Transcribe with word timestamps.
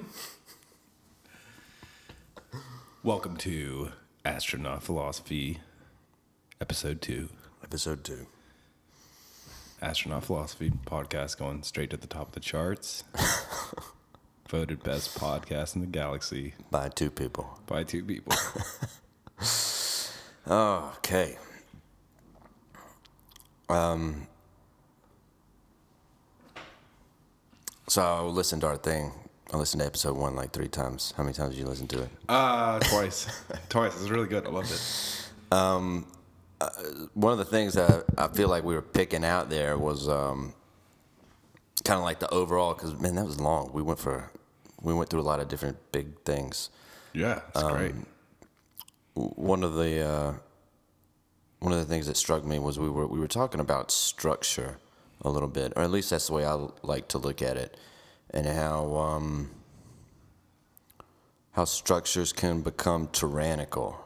Welcome 3.02 3.36
to 3.38 3.90
Astronaut 4.24 4.82
Philosophy, 4.82 5.60
Episode 6.60 7.00
2. 7.02 7.28
Episode 7.62 8.04
two. 8.04 8.26
Astronaut 9.82 10.24
Philosophy 10.24 10.70
podcast 10.86 11.38
going 11.38 11.62
straight 11.62 11.90
to 11.90 11.96
the 11.96 12.06
top 12.06 12.28
of 12.28 12.32
the 12.34 12.40
charts. 12.40 13.02
Voted 14.48 14.82
best 14.84 15.18
podcast 15.18 15.74
in 15.74 15.80
the 15.80 15.88
galaxy 15.88 16.54
By 16.70 16.88
two 16.88 17.10
people. 17.10 17.58
by 17.66 17.82
two 17.84 18.04
people. 18.04 18.32
Okay. 20.48 21.36
Um. 23.68 24.28
So 27.88 28.00
I 28.00 28.20
listened 28.20 28.60
to 28.60 28.68
our 28.68 28.76
thing. 28.76 29.10
I 29.56 29.58
listened 29.58 29.80
to 29.80 29.86
episode 29.86 30.18
one 30.18 30.36
like 30.36 30.52
three 30.52 30.68
times. 30.68 31.14
How 31.16 31.22
many 31.22 31.32
times 31.32 31.54
did 31.54 31.60
you 31.60 31.66
listen 31.66 31.88
to 31.88 32.02
it? 32.02 32.10
Uh, 32.28 32.78
twice. 32.78 33.26
twice. 33.70 33.98
It's 33.98 34.10
really 34.10 34.28
good. 34.28 34.44
I 34.46 34.50
loved 34.50 34.70
it. 34.70 35.30
Um, 35.50 36.06
One 37.14 37.32
of 37.32 37.38
the 37.38 37.46
things 37.46 37.72
that 37.72 38.04
I 38.18 38.28
feel 38.28 38.50
like 38.50 38.64
we 38.64 38.74
were 38.74 38.82
picking 38.82 39.24
out 39.24 39.48
there 39.48 39.78
was 39.78 40.10
um, 40.10 40.52
kind 41.84 41.96
of 41.96 42.04
like 42.04 42.18
the 42.18 42.28
overall. 42.28 42.74
Because 42.74 43.00
man, 43.00 43.14
that 43.14 43.24
was 43.24 43.40
long. 43.40 43.70
We 43.72 43.80
went 43.80 43.98
for, 43.98 44.30
we 44.82 44.92
went 44.92 45.08
through 45.08 45.20
a 45.20 45.22
lot 45.22 45.40
of 45.40 45.48
different 45.48 45.78
big 45.90 46.20
things. 46.26 46.68
Yeah, 47.14 47.40
it's 47.54 47.62
great. 47.62 47.94
one 49.14 49.64
of 49.64 49.72
the 49.72 50.06
uh, 50.06 50.34
one 51.60 51.72
of 51.72 51.78
the 51.78 51.86
things 51.86 52.08
that 52.08 52.18
struck 52.18 52.44
me 52.44 52.58
was 52.58 52.78
we 52.78 52.90
were 52.90 53.06
we 53.06 53.18
were 53.18 53.26
talking 53.26 53.60
about 53.60 53.90
structure 53.90 54.76
a 55.22 55.30
little 55.30 55.48
bit, 55.48 55.72
or 55.76 55.82
at 55.82 55.90
least 55.90 56.10
that's 56.10 56.26
the 56.26 56.34
way 56.34 56.44
I 56.44 56.66
like 56.82 57.08
to 57.08 57.16
look 57.16 57.40
at 57.40 57.56
it, 57.56 57.78
and 58.36 58.46
how 58.46 58.94
um, 58.96 59.50
how 61.52 61.64
structures 61.64 62.32
can 62.32 62.60
become 62.60 63.08
tyrannical. 63.08 63.98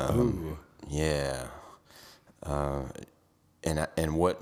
Ooh. 0.00 0.58
Yeah, 0.88 1.46
uh, 2.42 2.82
and 3.64 3.86
and 3.96 4.16
what 4.16 4.40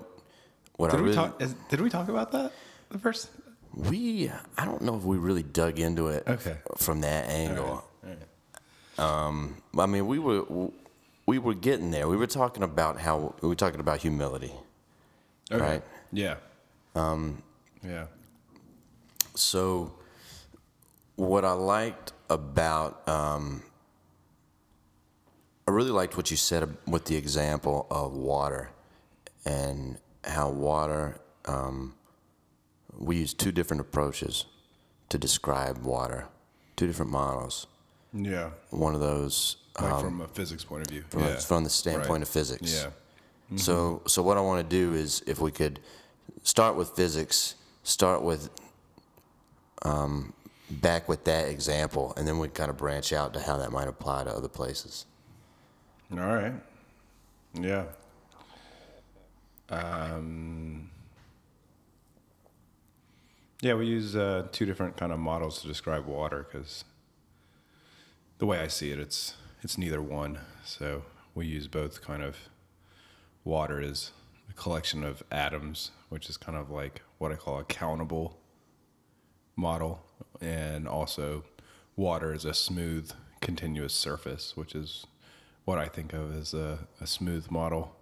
what 0.77 0.91
Did 0.91 0.97
I 0.97 1.03
we 1.03 1.05
really 1.05 1.15
talk? 1.17 1.43
Is, 1.43 1.55
did 1.69 1.81
we 1.81 1.91
talk 1.91 2.09
about 2.09 2.33
that 2.33 2.53
the 2.91 2.99
first? 2.99 3.29
we 3.75 4.31
I 4.57 4.65
don't 4.65 4.81
know 4.81 4.97
if 4.97 5.03
we 5.05 5.19
really 5.19 5.43
dug 5.43 5.79
into 5.79 6.09
it 6.09 6.25
Okay. 6.27 6.57
from 6.79 7.03
that 7.03 7.29
angle. 7.29 7.85
Um, 8.99 9.61
I 9.79 9.85
mean, 9.85 10.07
we 10.07 10.19
were 10.19 10.71
we 11.27 11.39
were 11.39 11.53
getting 11.55 11.91
there. 11.91 12.09
We 12.09 12.17
were 12.17 12.27
talking 12.27 12.63
about 12.63 12.99
how 12.99 13.35
we 13.43 13.49
were 13.49 13.55
talking 13.55 13.81
about 13.81 13.99
humility, 14.01 14.53
Okay. 15.53 15.63
right? 15.63 15.83
Yeah. 16.13 16.37
Um. 16.95 17.43
Yeah. 17.83 18.07
So, 19.39 19.93
what 21.17 21.45
I 21.45 21.53
liked 21.53 22.13
about 22.29 23.07
um, 23.09 23.63
I 25.69 25.73
really 25.73 25.91
liked 25.91 26.17
what 26.17 26.31
you 26.31 26.37
said 26.37 26.77
with 26.87 27.07
the 27.07 27.17
example 27.17 27.87
of 27.91 28.13
water 28.13 28.71
and 29.45 29.99
how 30.25 30.51
water. 30.51 31.21
Um, 31.45 31.95
we 32.99 33.17
use 33.19 33.35
two 33.35 33.53
different 33.53 33.81
approaches 33.83 34.47
to 35.11 35.19
describe 35.19 35.79
water, 35.85 36.27
two 36.77 36.87
different 36.87 37.11
models. 37.11 37.67
Yeah. 38.13 38.51
One 38.71 38.95
of 38.95 39.01
those 39.01 39.57
Like 39.81 40.01
from 40.01 40.21
a 40.23 40.29
physics 40.29 40.65
point 40.65 40.87
of 40.87 40.91
view. 40.91 41.05
from, 41.11 41.23
yeah. 41.23 41.37
from 41.37 41.65
the 41.65 41.71
standpoint 41.71 42.09
Right. 42.11 42.23
of 42.23 42.29
physics. 42.29 42.73
Yeah. 42.73 43.57
So, 43.57 44.03
so 44.07 44.23
what 44.23 44.37
I 44.37 44.41
want 44.41 44.69
to 44.69 44.77
do 44.77 44.95
is, 44.95 45.23
if 45.27 45.41
we 45.41 45.53
could 45.53 45.79
start 46.43 46.75
with 46.75 46.91
physics, 46.91 47.55
start 47.85 48.23
with 48.23 48.51
um, 49.87 50.33
back 50.71 51.09
with 51.09 51.25
that 51.25 51.49
example, 51.49 52.13
and 52.17 52.27
then 52.27 52.39
we 52.39 52.49
kind 52.49 52.71
of 52.71 52.77
branch 52.77 53.13
out 53.13 53.33
to 53.35 53.41
how 53.41 53.57
that 53.57 53.71
might 53.71 53.89
apply 53.89 54.25
to 54.25 54.31
other 54.31 54.49
places. 54.49 55.07
All 56.13 56.19
right. 56.19 56.53
Yeah. 57.55 57.85
Um, 59.69 60.91
yeah, 63.61 63.75
we 63.75 63.87
use 63.87 64.15
uh, 64.15 64.47
two 64.53 64.67
different 64.67 64.97
kind 64.97 65.13
of 65.13 65.19
models 65.19 65.61
to 65.63 65.69
describe 65.69 66.07
water 66.07 66.47
because 66.51 66.85
the 68.39 68.47
way 68.47 68.59
I 68.59 68.69
see 68.69 68.91
it, 68.91 68.99
it's 68.99 69.35
it's 69.63 69.79
neither 69.79 70.03
one. 70.03 70.39
So 70.65 71.03
we 71.35 71.47
use 71.47 71.67
both 71.67 72.03
kind 72.03 72.23
of 72.23 72.37
water 73.45 73.81
is 73.81 74.13
a 74.49 74.53
collection 74.53 75.03
of 75.03 75.23
atoms, 75.33 75.91
which 76.09 76.29
is 76.29 76.37
kind 76.37 76.57
of 76.57 76.71
like 76.71 77.03
what 77.19 77.33
I 77.33 77.37
call 77.37 77.59
a 77.59 77.65
countable 77.65 78.39
model, 79.57 80.05
and 80.41 80.87
also 80.87 81.45
water 81.97 82.33
is 82.35 82.45
a 82.45 82.55
smooth, 82.55 83.11
continuous 83.41 83.95
surface, 83.95 84.57
which 84.57 84.75
is 84.75 85.07
what 85.65 85.79
I 85.79 85.89
think 85.89 86.13
of 86.13 86.37
as 86.37 86.55
a, 86.55 86.87
a 87.01 87.07
smooth 87.07 87.51
model. 87.51 87.97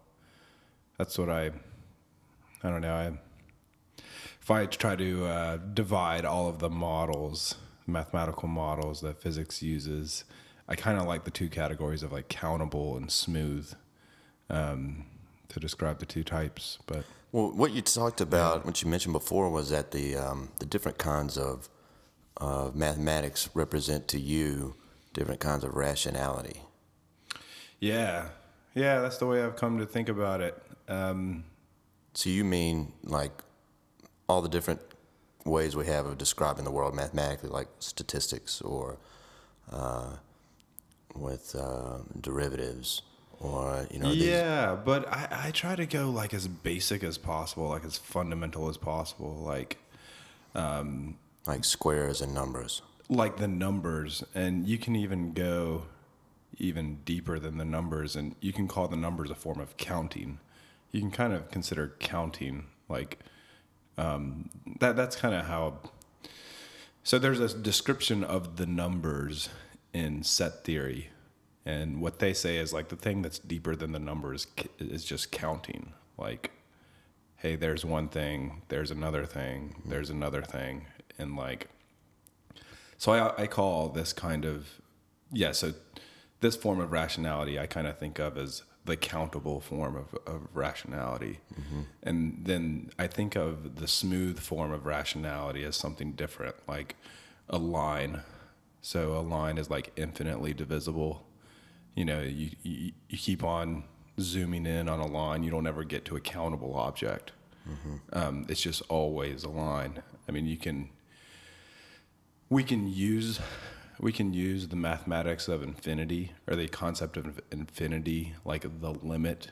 That's 0.99 1.17
what 1.17 1.31
I, 1.31 1.53
I 2.63 2.71
don't 2.71 2.83
know. 2.83 2.95
I, 2.95 3.13
if 4.43 4.51
I 4.51 4.67
try 4.67 4.97
to 4.97 5.25
uh, 5.25 5.57
divide 5.73 6.25
all 6.25 6.49
of 6.49 6.59
the 6.59 6.69
models, 6.69 7.57
mathematical 7.87 8.49
models 8.49 9.01
that 9.01 9.23
physics 9.23 9.63
uses, 9.63 10.25
I 10.69 10.75
kind 10.75 10.99
of 10.99 11.07
like 11.07 11.25
the 11.25 11.31
two 11.31 11.49
categories 11.49 12.03
of 12.03 12.13
like 12.13 12.29
countable 12.29 12.97
and 12.97 13.11
smooth 13.11 13.73
um, 14.51 15.07
to 15.49 15.61
describe 15.61 15.99
the 15.99 16.07
two 16.07 16.25
types. 16.25 16.79
But 16.87 17.05
Well, 17.33 17.53
what 17.53 17.73
you 17.73 17.83
talked 17.83 18.21
about, 18.21 18.65
what 18.65 18.83
you 18.83 18.89
mentioned 18.91 19.13
before, 19.13 19.51
was 19.51 19.71
that 19.71 19.91
the 19.91 20.17
um, 20.17 20.51
the 20.59 20.67
different 20.67 20.99
kinds 20.99 21.37
of 21.37 21.69
uh, 22.41 22.71
mathematics 22.75 23.49
represent 23.55 24.09
to 24.09 24.19
you 24.21 24.75
different 25.13 25.41
kinds 25.41 25.65
of 25.65 25.75
rationality. 25.75 26.61
yeah, 27.81 28.29
yeah, 28.75 29.01
that's 29.01 29.19
the 29.19 29.27
way 29.27 29.43
I've 29.43 29.57
come 29.57 29.79
to 29.79 29.87
think 29.87 30.09
about 30.09 30.41
it. 30.41 30.61
Um, 30.89 31.45
So 32.15 32.31
you 32.31 32.45
mean 32.45 32.93
like 33.05 33.33
all 34.29 34.43
the 34.43 34.49
different 34.49 34.81
ways 35.45 35.77
we 35.77 35.87
have 35.87 36.07
of 36.07 36.19
describing 36.19 36.65
the 36.65 36.71
world 36.71 36.95
mathematically, 36.95 37.51
like 37.51 37.69
statistics 37.79 38.61
or 38.63 38.99
uh, 39.71 40.17
with 41.15 41.55
uh, 41.55 41.99
derivatives, 42.21 43.03
or 43.45 43.87
you 43.91 43.99
know, 44.01 44.11
these- 44.13 44.25
yeah, 44.25 44.75
but 44.75 45.07
I, 45.13 45.29
I 45.49 45.51
try 45.51 45.77
to 45.77 45.87
go 45.87 46.11
like 46.11 46.33
as 46.35 46.49
basic 46.49 47.03
as 47.05 47.19
possible, 47.19 47.69
like 47.69 47.85
as 47.85 47.99
fundamental 47.99 48.69
as 48.69 48.77
possible, 48.77 49.35
like 49.45 49.79
like 51.47 51.65
squares 51.65 52.21
and 52.21 52.33
numbers. 52.35 52.83
like 53.09 53.37
the 53.37 53.49
numbers, 53.49 54.25
and 54.35 54.67
you 54.67 54.79
can 54.79 54.97
even 54.97 55.33
go 55.33 55.85
even 56.57 57.01
deeper 57.05 57.39
than 57.39 57.59
the 57.59 57.65
numbers, 57.65 58.17
and 58.17 58.35
you 58.41 58.53
can 58.53 58.67
call 58.69 58.89
the 58.89 58.97
numbers 58.97 59.31
a 59.31 59.35
form 59.35 59.61
of 59.61 59.77
counting. 59.77 60.39
You 60.93 61.01
can 61.01 61.11
kind 61.11 61.33
of 61.33 61.51
consider 61.51 61.95
counting 61.99 62.67
like 62.89 63.19
um, 63.99 64.49
that. 64.81 64.97
That's 64.97 65.17
kind 65.17 65.35
of 65.35 65.47
how. 65.47 65.79
So 67.03 67.19
there's 67.19 67.41
a 67.41 67.49
description 67.57 68.25
of 68.25 68.57
the 68.57 68.65
numbers 68.67 69.51
in 69.93 70.23
set 70.23 70.65
theory, 70.65 71.11
and 71.67 72.01
what 72.01 72.19
they 72.19 72.33
say 72.33 72.59
is 72.59 72.73
like 72.73 72.89
the 72.89 72.97
thing 72.97 73.23
that's 73.23 73.39
deeper 73.39 73.75
than 73.75 73.93
the 73.93 73.99
numbers 73.99 74.47
is 74.79 75.05
just 75.05 75.33
counting. 75.33 75.93
Like, 76.19 76.51
hey, 77.37 77.57
there's 77.57 77.85
one 77.85 78.09
thing, 78.09 78.63
there's 78.69 78.91
another 78.91 79.25
thing, 79.25 79.83
there's 79.85 80.11
another 80.11 80.43
thing, 80.43 80.87
and 81.19 81.37
like 81.37 81.69
so 82.99 83.13
I, 83.13 83.43
I 83.43 83.47
call 83.47 83.89
this 83.89 84.13
kind 84.13 84.45
of 84.45 84.81
yeah. 85.33 85.53
So 85.53 85.75
this 86.41 86.57
form 86.57 86.81
of 86.81 86.93
rationality 86.93 87.59
I 87.59 87.67
kind 87.67 87.87
of 87.87 87.99
think 87.99 88.19
of 88.19 88.39
as 88.39 88.63
the 88.87 88.97
countable 88.97 89.61
form 89.61 89.97
of, 89.97 90.15
of 90.27 90.49
rationality, 90.53 91.41
mm-hmm. 91.55 91.83
and 92.03 92.41
then 92.43 92.91
I 92.99 93.07
think 93.07 93.35
of 93.35 93.77
the 93.77 93.89
smooth 93.89 94.39
form 94.39 94.73
of 94.73 94.85
rationality 94.87 95.65
as 95.65 95.77
something 95.77 96.13
different, 96.13 96.57
like 96.69 96.97
a 97.49 97.59
line. 97.59 98.23
So 98.83 99.17
a 99.17 99.21
line 99.21 99.59
is 99.59 99.71
like 99.71 99.93
infinitely 99.97 100.53
divisible. 100.53 101.27
You 101.95 102.05
know, 102.05 102.21
you 102.21 102.51
you, 102.63 102.93
you 103.09 103.19
keep 103.19 103.45
on 103.45 103.85
zooming 104.21 104.67
in 104.67 104.89
on 104.89 105.01
a 105.01 105.07
line, 105.07 105.43
you 105.43 105.51
don't 105.51 105.67
ever 105.67 105.85
get 105.85 106.05
to 106.07 106.17
a 106.17 106.21
countable 106.21 106.75
object. 106.75 107.33
Um, 108.13 108.47
it's 108.49 108.61
just 108.61 108.83
always 108.89 109.43
a 109.45 109.49
line. 109.49 110.03
I 110.29 110.33
mean, 110.33 110.47
you 110.47 110.57
can 110.57 110.91
we 112.49 112.63
can 112.63 112.87
use 112.93 113.41
we 114.01 114.13
can 114.13 114.35
use 114.35 114.69
the 114.69 114.77
mathematics 114.77 115.49
of 115.49 115.63
infinity 115.63 116.33
or 116.47 116.57
the 116.57 116.69
concept 116.69 117.17
of 117.17 117.41
infinity 117.51 118.35
like 118.45 118.63
the 118.81 118.91
limit 118.91 119.51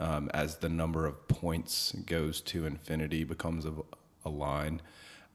um, 0.00 0.30
as 0.32 0.56
the 0.56 0.68
number 0.68 1.06
of 1.06 1.28
points 1.28 1.92
goes 2.06 2.40
to 2.40 2.64
infinity 2.64 3.24
becomes 3.24 3.66
a, 3.66 3.72
a 4.24 4.30
line 4.30 4.80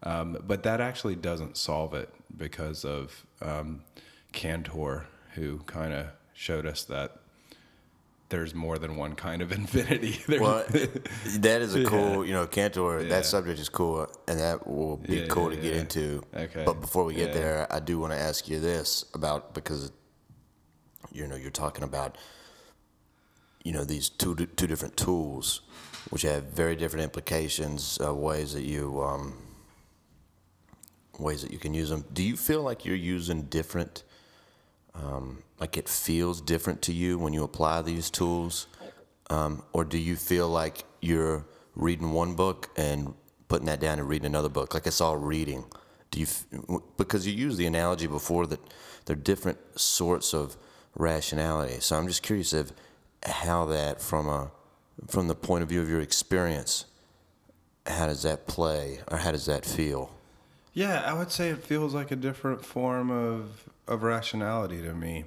um, 0.03 0.37
but 0.45 0.63
that 0.63 0.79
actually 0.79 1.15
doesn't 1.15 1.57
solve 1.57 1.93
it 1.93 2.13
because 2.35 2.85
of 2.85 3.25
um, 3.41 3.83
cantor 4.31 5.07
who 5.33 5.59
kind 5.59 5.93
of 5.93 6.07
showed 6.37 6.67
us 6.67 6.83
that 6.83 7.17
there's 8.29 8.53
more 8.53 8.77
than 8.77 8.95
one 8.95 9.15
kind 9.15 9.41
of 9.41 9.51
infinity. 9.61 10.21
There- 10.27 10.39
Well, 10.41 10.63
that 11.39 11.61
is 11.61 11.73
a 11.75 11.83
cool, 11.83 12.23
you 12.25 12.31
know, 12.33 12.45
Cantor. 12.45 13.01
Yeah. 13.01 13.09
That 13.09 13.25
subject 13.25 13.59
is 13.59 13.69
cool, 13.69 14.07
and 14.27 14.39
that 14.39 14.67
will 14.67 14.97
be 14.97 15.17
Yeah, 15.21 15.27
cool 15.27 15.49
yeah, 15.51 15.55
to 15.55 15.61
get 15.61 15.73
into. 15.77 16.23
Okay. 16.35 16.63
But 16.63 16.79
before 16.79 17.05
we 17.05 17.15
get 17.15 17.29
Yeah. 17.29 17.33
there, 17.41 17.67
I 17.73 17.79
do 17.79 17.99
want 17.99 18.13
to 18.13 18.19
ask 18.19 18.47
you 18.47 18.59
this 18.59 19.03
about 19.15 19.53
because, 19.55 19.91
you 21.11 21.25
know, 21.27 21.35
you're 21.35 21.49
talking 21.49 21.83
about, 21.83 22.17
you 23.63 23.73
know, 23.73 23.83
these 23.83 24.09
two 24.09 24.35
two 24.35 24.67
different 24.67 24.95
tools, 24.95 25.61
which 26.11 26.21
have 26.21 26.43
very 26.45 26.75
different 26.75 27.03
implications, 27.03 27.97
uh, 27.99 28.13
ways 28.13 28.53
that 28.53 28.63
you 28.63 29.01
um, 29.01 29.33
ways 31.17 31.41
that 31.41 31.51
you 31.51 31.57
can 31.57 31.73
use 31.73 31.89
them. 31.89 32.05
Do 32.13 32.21
you 32.21 32.37
feel 32.37 32.61
like 32.61 32.85
you're 32.85 32.95
using 33.17 33.43
different? 33.43 34.03
Um, 34.93 35.43
like 35.59 35.77
it 35.77 35.89
feels 35.89 36.41
different 36.41 36.81
to 36.83 36.93
you 36.93 37.17
when 37.17 37.33
you 37.33 37.43
apply 37.43 37.81
these 37.81 38.09
tools, 38.09 38.67
um, 39.29 39.63
or 39.73 39.83
do 39.83 39.97
you 39.97 40.15
feel 40.15 40.49
like 40.49 40.83
you're 41.01 41.45
reading 41.75 42.11
one 42.11 42.35
book 42.35 42.69
and 42.77 43.13
putting 43.47 43.67
that 43.67 43.79
down 43.79 43.99
and 43.99 44.07
reading 44.07 44.25
another 44.25 44.49
book? 44.49 44.73
Like 44.73 44.87
it's 44.87 45.01
all 45.01 45.17
reading. 45.17 45.65
Do 46.11 46.19
you 46.19 46.83
because 46.97 47.27
you 47.27 47.33
used 47.33 47.57
the 47.57 47.65
analogy 47.65 48.07
before 48.07 48.47
that 48.47 48.59
they're 49.05 49.15
different 49.15 49.57
sorts 49.79 50.33
of 50.33 50.57
rationality. 50.97 51.79
So 51.79 51.97
I'm 51.97 52.07
just 52.07 52.23
curious 52.23 52.53
of 52.53 52.71
how 53.23 53.65
that 53.65 54.01
from 54.01 54.27
a 54.27 54.51
from 55.07 55.27
the 55.27 55.35
point 55.35 55.63
of 55.63 55.69
view 55.69 55.81
of 55.81 55.89
your 55.89 56.01
experience, 56.01 56.85
how 57.85 58.07
does 58.07 58.23
that 58.23 58.47
play 58.47 58.99
or 59.09 59.17
how 59.17 59.31
does 59.31 59.45
that 59.45 59.65
feel? 59.65 60.11
Yeah, 60.73 61.03
I 61.05 61.13
would 61.13 61.31
say 61.31 61.49
it 61.49 61.63
feels 61.63 61.93
like 61.93 62.11
a 62.11 62.15
different 62.15 62.63
form 62.65 63.09
of 63.09 63.63
of 63.87 64.03
rationality 64.03 64.81
to 64.81 64.93
me. 64.93 65.25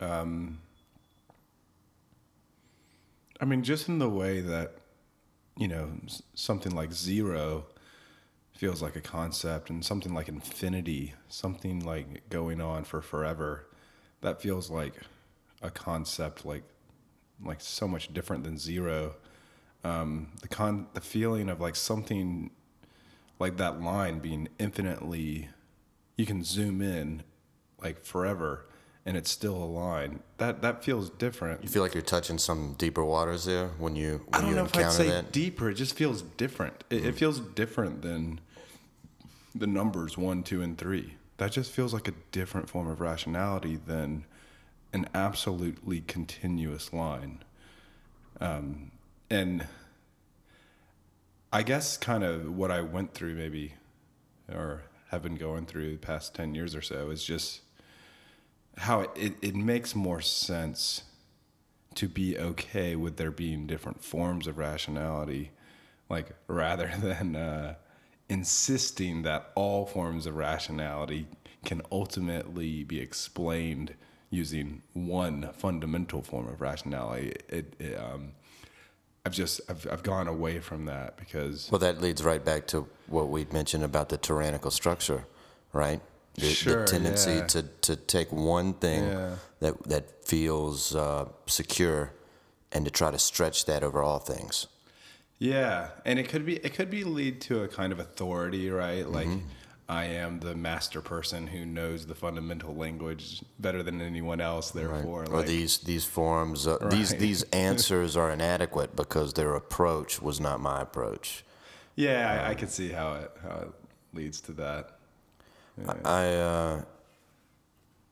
Um, 0.00 0.58
I 3.40 3.44
mean, 3.44 3.62
just 3.62 3.88
in 3.88 3.98
the 3.98 4.08
way 4.08 4.40
that 4.40 4.74
you 5.56 5.68
know 5.68 5.90
something 6.34 6.74
like 6.74 6.92
zero 6.92 7.66
feels 8.52 8.82
like 8.82 8.96
a 8.96 9.00
concept, 9.00 9.70
and 9.70 9.84
something 9.84 10.14
like 10.14 10.28
infinity, 10.28 11.14
something 11.28 11.84
like 11.84 12.28
going 12.28 12.60
on 12.60 12.84
for 12.84 13.00
forever, 13.00 13.68
that 14.20 14.40
feels 14.42 14.70
like 14.70 14.94
a 15.62 15.70
concept, 15.70 16.44
like 16.44 16.64
like 17.44 17.60
so 17.60 17.86
much 17.86 18.12
different 18.12 18.44
than 18.44 18.58
zero. 18.58 19.14
Um, 19.84 20.28
the 20.42 20.48
con 20.48 20.88
the 20.94 21.00
feeling 21.00 21.48
of 21.48 21.60
like 21.60 21.76
something 21.76 22.50
like 23.38 23.56
that 23.58 23.80
line 23.80 24.18
being 24.18 24.48
infinitely 24.58 25.48
you 26.16 26.26
can 26.26 26.42
zoom 26.42 26.82
in 26.82 27.22
like 27.82 28.04
forever 28.04 28.66
and 29.08 29.16
it's 29.16 29.30
still 29.30 29.56
a 29.56 29.64
line 29.64 30.20
that 30.36 30.60
that 30.60 30.84
feels 30.84 31.08
different. 31.08 31.62
You 31.62 31.70
feel 31.70 31.82
like 31.82 31.94
you're 31.94 32.02
touching 32.02 32.36
some 32.36 32.74
deeper 32.76 33.02
waters 33.02 33.46
there 33.46 33.68
when 33.78 33.96
you 33.96 34.20
when 34.26 34.34
i 34.34 34.40
don't 34.42 34.50
you 34.50 34.56
know 34.56 34.64
if 34.66 34.76
i'd 34.76 34.92
say 34.92 35.08
that. 35.08 35.32
deeper 35.32 35.70
it 35.70 35.74
just 35.74 35.94
feels 35.94 36.20
different. 36.20 36.84
It, 36.90 37.06
it 37.06 37.12
feels 37.14 37.40
different 37.40 38.02
than 38.02 38.38
the 39.54 39.66
numbers 39.66 40.18
one 40.18 40.42
two 40.42 40.60
and 40.60 40.76
three. 40.76 41.14
That 41.38 41.52
just 41.52 41.70
feels 41.70 41.94
like 41.94 42.06
a 42.06 42.12
different 42.32 42.68
form 42.68 42.86
of 42.86 43.00
rationality 43.00 43.76
than 43.86 44.26
an 44.92 45.08
absolutely 45.14 46.02
continuous 46.02 46.92
line. 46.92 47.42
Um, 48.42 48.90
and 49.30 49.66
I 51.50 51.62
guess 51.62 51.96
kind 51.96 52.24
of 52.24 52.54
what 52.54 52.70
I 52.70 52.82
went 52.82 53.14
through 53.14 53.36
maybe 53.36 53.72
or 54.52 54.82
have 55.10 55.22
been 55.22 55.36
going 55.36 55.64
through 55.64 55.92
the 55.92 55.98
past 55.98 56.34
10 56.34 56.54
years 56.54 56.74
or 56.74 56.82
so 56.82 57.08
is 57.08 57.24
just 57.24 57.62
how 58.78 59.00
it, 59.14 59.34
it, 59.42 59.54
makes 59.54 59.94
more 59.94 60.20
sense 60.20 61.02
to 61.94 62.08
be 62.08 62.38
okay 62.38 62.96
with 62.96 63.16
there 63.16 63.30
being 63.30 63.66
different 63.66 64.02
forms 64.02 64.46
of 64.46 64.58
rationality 64.58 65.50
like 66.08 66.30
rather 66.46 66.92
than 67.00 67.36
uh, 67.36 67.74
insisting 68.28 69.22
that 69.22 69.50
all 69.54 69.86
forms 69.86 70.26
of 70.26 70.36
rationality 70.36 71.26
can 71.64 71.82
ultimately 71.90 72.84
be 72.84 73.00
explained 73.00 73.94
using 74.30 74.82
one 74.92 75.50
fundamental 75.54 76.22
form 76.22 76.46
of 76.48 76.60
rationality 76.60 77.32
it, 77.48 77.74
it 77.78 77.98
um, 77.98 78.32
I've 79.28 79.34
just 79.34 79.60
I've, 79.68 79.86
I've 79.90 80.02
gone 80.02 80.26
away 80.26 80.58
from 80.60 80.86
that 80.86 81.18
because 81.18 81.68
Well, 81.70 81.80
that 81.80 82.00
leads 82.00 82.22
right 82.22 82.42
back 82.42 82.66
to 82.68 82.88
what 83.08 83.28
we 83.28 83.46
mentioned 83.52 83.84
about 83.84 84.08
the 84.08 84.16
tyrannical 84.16 84.70
structure, 84.70 85.26
right? 85.72 86.00
The, 86.40 86.46
Sure, 86.50 86.80
the 86.84 86.90
tendency 86.90 87.32
yeah. 87.32 87.46
to, 87.46 87.62
to 87.62 87.96
take 87.96 88.30
one 88.32 88.74
thing 88.74 89.04
Yeah. 89.04 89.34
that 89.60 89.82
that 89.88 90.24
feels 90.24 90.94
uh, 90.94 91.26
secure 91.46 92.12
and 92.72 92.84
to 92.84 92.90
try 92.90 93.10
to 93.10 93.18
stretch 93.18 93.64
that 93.66 93.82
over 93.82 94.02
all 94.02 94.18
things. 94.18 94.66
Yeah, 95.38 95.90
and 96.04 96.18
it 96.18 96.28
could 96.28 96.44
be 96.44 96.56
it 96.56 96.74
could 96.74 96.90
be 96.90 97.04
lead 97.04 97.40
to 97.42 97.62
a 97.62 97.68
kind 97.68 97.92
of 97.92 97.98
authority, 98.00 98.70
right? 98.70 99.06
Like 99.08 99.28
Mm-hmm. 99.28 99.46
I 99.90 100.04
am 100.04 100.40
the 100.40 100.54
master 100.54 101.00
person 101.00 101.46
who 101.46 101.64
knows 101.64 102.04
the 102.04 102.14
fundamental 102.14 102.74
language 102.74 103.42
better 103.58 103.82
than 103.82 104.02
anyone 104.02 104.38
else. 104.38 104.70
Therefore, 104.70 105.22
or 105.24 105.38
like, 105.38 105.46
these 105.46 105.78
these 105.78 106.04
forms, 106.04 106.66
uh, 106.66 106.76
these 106.90 107.12
Right. 107.12 107.20
these 107.20 107.42
answers 107.70 108.14
are 108.14 108.30
inadequate 108.30 108.94
because 108.94 109.32
their 109.32 109.54
approach 109.54 110.20
was 110.20 110.40
not 110.40 110.60
my 110.60 110.82
approach. 110.82 111.42
yeah, 111.96 112.42
I, 112.46 112.50
I 112.50 112.54
could 112.54 112.70
see 112.70 112.90
how 112.90 113.14
it 113.14 113.30
how 113.42 113.56
it 113.60 113.72
leads 114.12 114.42
to 114.42 114.52
that. 114.52 114.97
I 116.04 116.26
uh, 116.34 116.82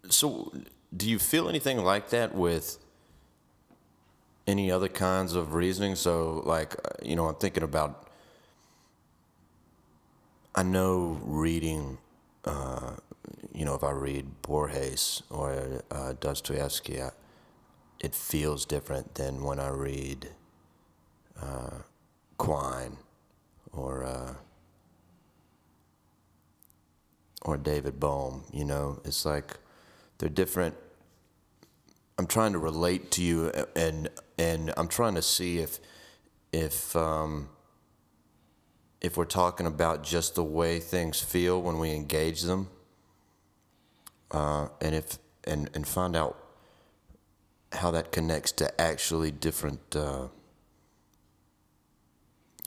so 0.09 0.53
do 0.97 1.09
you 1.09 1.19
feel 1.19 1.49
anything 1.49 1.79
like 1.79 2.11
that 2.11 2.35
with 2.35 2.79
any 4.47 4.71
other 4.71 4.89
kinds 4.89 5.35
of 5.35 5.55
reasoning? 5.55 5.95
So 5.97 6.43
like 6.45 6.75
uh, 6.75 6.91
you 7.03 7.17
know, 7.17 7.27
I'm 7.27 7.37
thinking 7.37 7.63
about. 7.63 8.03
I 10.55 10.63
know 10.63 11.21
reading, 11.23 11.99
uh, 12.47 12.93
you 13.53 13.67
know, 13.67 13.75
if 13.75 13.85
I 13.85 13.91
read 13.91 14.41
Borges 14.41 15.23
or 15.29 15.83
uh, 15.91 16.15
Dostoevsky, 16.19 17.03
I, 17.03 17.11
it 18.01 18.15
feels 18.15 18.65
different 18.65 19.17
than 19.17 19.43
when 19.45 19.61
I 19.61 19.69
read 19.69 20.31
uh, 21.41 21.79
Quine 22.39 22.97
or. 23.73 24.05
Uh, 24.05 24.35
or 27.47 27.57
David 27.57 27.99
Bohm. 27.99 28.45
You 28.53 28.65
know, 28.65 29.01
it's 29.05 29.25
like 29.25 29.57
they're 30.19 30.29
different. 30.29 30.75
I'm 32.19 32.27
trying 32.27 32.53
to 32.53 32.59
relate 32.59 33.11
to 33.13 33.23
you, 33.23 33.53
and 33.75 34.09
and 34.37 34.75
I'm 34.77 34.89
trying 34.89 35.15
to 35.15 35.23
see 35.23 35.59
if 35.59 35.79
if 36.53 36.95
um, 36.97 37.49
if 39.01 39.17
we're 39.17 39.25
talking 39.25 39.67
about 39.67 40.03
just 40.03 40.35
the 40.35 40.45
way 40.45 40.81
things 40.81 41.21
feel 41.21 41.63
when 41.63 41.79
we 41.79 41.93
engage 41.93 42.43
them, 42.43 42.69
uh, 44.33 44.69
and 44.81 44.95
if 44.95 45.19
and 45.45 45.71
and 45.73 45.87
find 45.87 46.17
out 46.17 46.37
how 47.73 47.91
that 47.93 48.11
connects 48.11 48.53
to 48.53 48.81
actually 48.81 49.31
different 49.31 49.95
uh, 49.95 50.29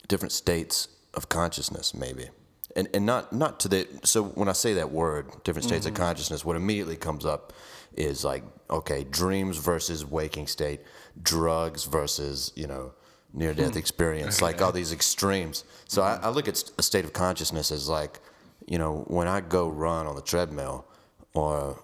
different 0.08 0.32
states 0.32 0.88
of 1.14 1.28
consciousness, 1.28 1.94
maybe 1.94 2.30
and 2.80 2.88
and 2.94 3.06
not 3.06 3.34
not 3.34 3.60
to 3.62 3.68
the 3.68 3.88
so 4.04 4.24
when 4.24 4.48
I 4.48 4.54
say 4.54 4.74
that 4.76 4.92
word, 4.92 5.26
different 5.44 5.66
states 5.68 5.86
of 5.86 5.94
consciousness, 5.94 6.46
what 6.46 6.56
immediately 6.56 6.96
comes 6.96 7.26
up 7.26 7.54
is 7.96 8.24
like 8.24 8.44
okay, 8.70 9.04
dreams 9.04 9.58
versus 9.58 10.06
waking 10.06 10.48
state, 10.48 10.80
drugs 11.22 11.84
versus 11.86 12.52
you 12.56 12.68
know 12.68 12.94
near 13.34 13.54
death 13.54 13.76
experience, 13.76 14.42
like 14.48 14.62
all 14.62 14.72
these 14.72 14.94
extremes. 14.94 15.64
So 15.88 16.02
I, 16.02 16.16
I 16.24 16.30
look 16.30 16.48
at 16.48 16.64
a 16.78 16.84
state 16.84 17.06
of 17.06 17.14
consciousness 17.14 17.72
as 17.72 17.90
like 17.90 18.20
you 18.66 18.78
know 18.78 19.04
when 19.08 19.28
I 19.28 19.42
go 19.42 19.68
run 19.68 20.08
on 20.08 20.16
the 20.16 20.22
treadmill, 20.22 20.86
or 21.34 21.84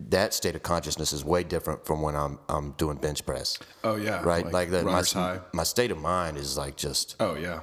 that 0.00 0.34
state 0.34 0.54
of 0.54 0.62
consciousness 0.62 1.12
is 1.12 1.24
way 1.24 1.42
different 1.44 1.86
from 1.86 2.02
when 2.02 2.16
I'm 2.16 2.38
I'm 2.48 2.72
doing 2.72 2.96
bench 2.98 3.24
press. 3.24 3.58
Oh 3.82 3.96
yeah, 3.96 4.22
Right, 4.22 4.50
like, 4.50 4.70
that. 4.70 4.84
My, 4.84 5.02
high. 5.02 5.40
my 5.52 5.62
state 5.62 5.90
of 5.90 5.98
mind 5.98 6.36
is 6.36 6.58
like 6.58 6.76
just 6.76 7.16
Oh 7.20 7.34
yeah, 7.34 7.60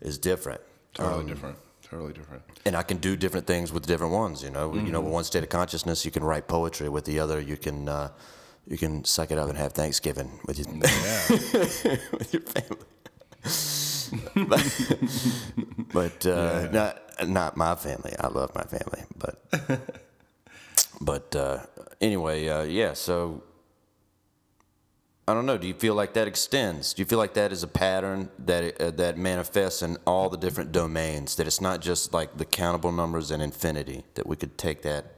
is 0.00 0.18
different. 0.18 0.60
totally 0.94 1.22
Um, 1.22 1.26
different. 1.28 1.56
Totally 1.94 2.12
different. 2.12 2.42
and 2.66 2.74
I 2.74 2.82
can 2.82 2.96
do 2.96 3.14
different 3.14 3.46
things 3.46 3.72
with 3.72 3.86
different 3.86 4.12
ones. 4.12 4.42
You 4.42 4.50
know, 4.50 4.74
you 4.74 4.90
know, 4.90 5.00
with 5.00 5.12
one 5.12 5.22
state 5.22 5.44
of 5.44 5.48
consciousness, 5.48 6.04
you 6.04 6.10
can 6.10 6.24
write 6.24 6.48
poetry. 6.48 6.88
With 6.88 7.04
the 7.04 7.20
other, 7.20 7.40
you 7.40 7.56
can 7.56 7.88
uh, 7.88 8.08
you 8.66 8.76
can 8.76 9.04
suck 9.04 9.30
it 9.30 9.38
up 9.38 9.48
and 9.48 9.56
have 9.56 9.72
Thanksgiving 9.74 10.40
with 10.46 10.58
your 10.58 10.66
Yeah, 10.74 11.28
with 12.18 12.32
your 12.34 12.42
family. 12.54 12.88
but 14.48 14.64
but 15.92 16.26
uh, 16.26 16.68
not 16.72 17.28
not 17.28 17.56
my 17.56 17.74
family. 17.76 18.12
I 18.18 18.26
love 18.26 18.50
my 18.56 18.64
family, 18.64 19.02
but 19.16 19.34
but 21.00 21.36
uh, 21.36 21.58
anyway, 22.00 22.48
uh, 22.48 22.62
yeah. 22.64 22.94
So 22.94 23.42
I 25.26 25.32
don't 25.32 25.46
know. 25.46 25.56
Do 25.56 25.66
you 25.66 25.74
feel 25.74 25.94
like 25.94 26.12
that 26.14 26.28
extends? 26.28 26.92
Do 26.92 27.00
you 27.00 27.06
feel 27.06 27.18
like 27.18 27.32
that 27.34 27.50
is 27.50 27.62
a 27.62 27.68
pattern 27.68 28.28
that 28.40 28.80
uh, 28.80 28.90
that 28.92 29.16
manifests 29.16 29.80
in 29.80 29.96
all 30.06 30.28
the 30.28 30.36
different 30.36 30.70
domains? 30.70 31.36
That 31.36 31.46
it's 31.46 31.62
not 31.62 31.80
just 31.80 32.12
like 32.12 32.36
the 32.36 32.44
countable 32.44 32.92
numbers 32.92 33.30
and 33.30 33.42
infinity. 33.42 34.04
That 34.14 34.26
we 34.26 34.36
could 34.36 34.58
take 34.58 34.82
that 34.82 35.14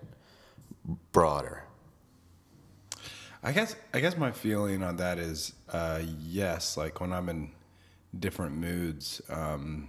broader. 1.11 1.65
I 3.43 3.51
guess 3.51 3.75
I 3.93 3.99
guess 3.99 4.17
my 4.17 4.31
feeling 4.31 4.85
on 4.85 4.97
that 4.99 5.19
is 5.19 5.55
uh, 5.73 6.03
yes. 6.21 6.77
Like 6.77 7.01
when 7.01 7.13
I'm 7.13 7.29
in 7.29 7.51
different 8.17 8.55
moods, 8.55 9.21
um, 9.29 9.89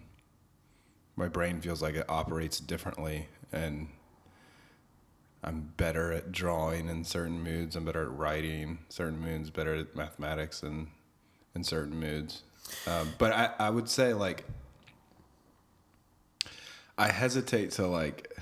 my 1.15 1.27
brain 1.27 1.61
feels 1.61 1.81
like 1.83 1.93
it 1.93 2.05
operates 2.09 2.59
differently, 2.59 3.27
and 3.51 3.87
I'm 5.47 5.71
better 5.77 6.11
at 6.11 6.33
drawing 6.33 6.89
in 6.89 7.05
certain 7.05 7.41
moods. 7.41 7.77
I'm 7.77 7.85
better 7.85 8.03
at 8.03 8.11
writing 8.11 8.79
certain 8.89 9.19
moods. 9.21 9.49
Better 9.49 9.75
at 9.75 9.95
mathematics 9.95 10.61
and 10.61 10.87
in 11.55 11.63
certain 11.63 11.97
moods. 11.97 12.43
Um, 12.85 13.13
but 13.17 13.31
I, 13.31 13.51
I 13.57 13.69
would 13.69 13.87
say 13.87 14.13
like 14.13 14.43
I 16.97 17.07
hesitate 17.09 17.71
to 17.71 17.87
like 17.87 18.35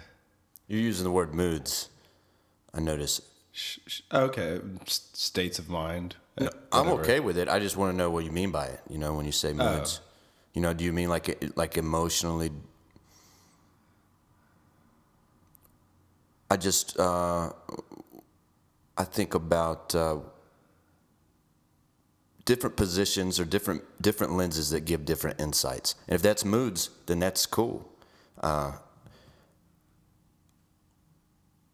You're 0.68 0.82
using 0.82 1.04
the 1.04 1.12
word 1.12 1.34
moods. 1.34 1.90
I 2.74 2.80
notice. 2.80 3.22
sh- 3.52 3.78
sh- 3.86 4.02
okay 4.12 4.60
s- 4.82 5.10
states 5.14 5.60
of 5.60 5.70
mind. 5.70 6.16
uh, 6.40 6.50
I'm 6.72 6.88
okay 6.90 7.20
with 7.20 7.38
it. 7.38 7.48
I 7.48 7.60
just 7.60 7.78
want 7.78 7.94
to 7.94 7.98
know 7.98 8.10
what 8.10 8.26
you 8.26 8.32
mean 8.32 8.52
by 8.52 8.66
it. 8.66 8.82
You 8.90 8.98
know, 8.98 9.14
when 9.14 9.26
you 9.26 9.32
say 9.32 9.54
moods. 9.54 10.02
You 10.54 10.62
know, 10.62 10.74
do 10.74 10.84
you 10.84 10.92
mean 10.94 11.10
like 11.10 11.52
like 11.56 11.78
emotionally? 11.78 12.50
I 16.50 16.58
just 16.58 17.00
uh, 17.00 17.52
I 18.98 19.04
think 19.04 19.34
about 19.36 19.96
uh, 19.96 20.18
different 22.46 22.76
positions 22.76 23.40
or 23.40 23.46
different 23.46 23.84
different 24.02 24.34
lenses 24.34 24.70
that 24.72 24.82
give 24.82 25.06
different 25.06 25.42
insights. 25.42 25.96
And 26.08 26.16
if 26.16 26.22
that's 26.22 26.46
moods, 26.46 26.90
then 27.08 27.20
that's 27.20 27.46
cool. 27.46 27.90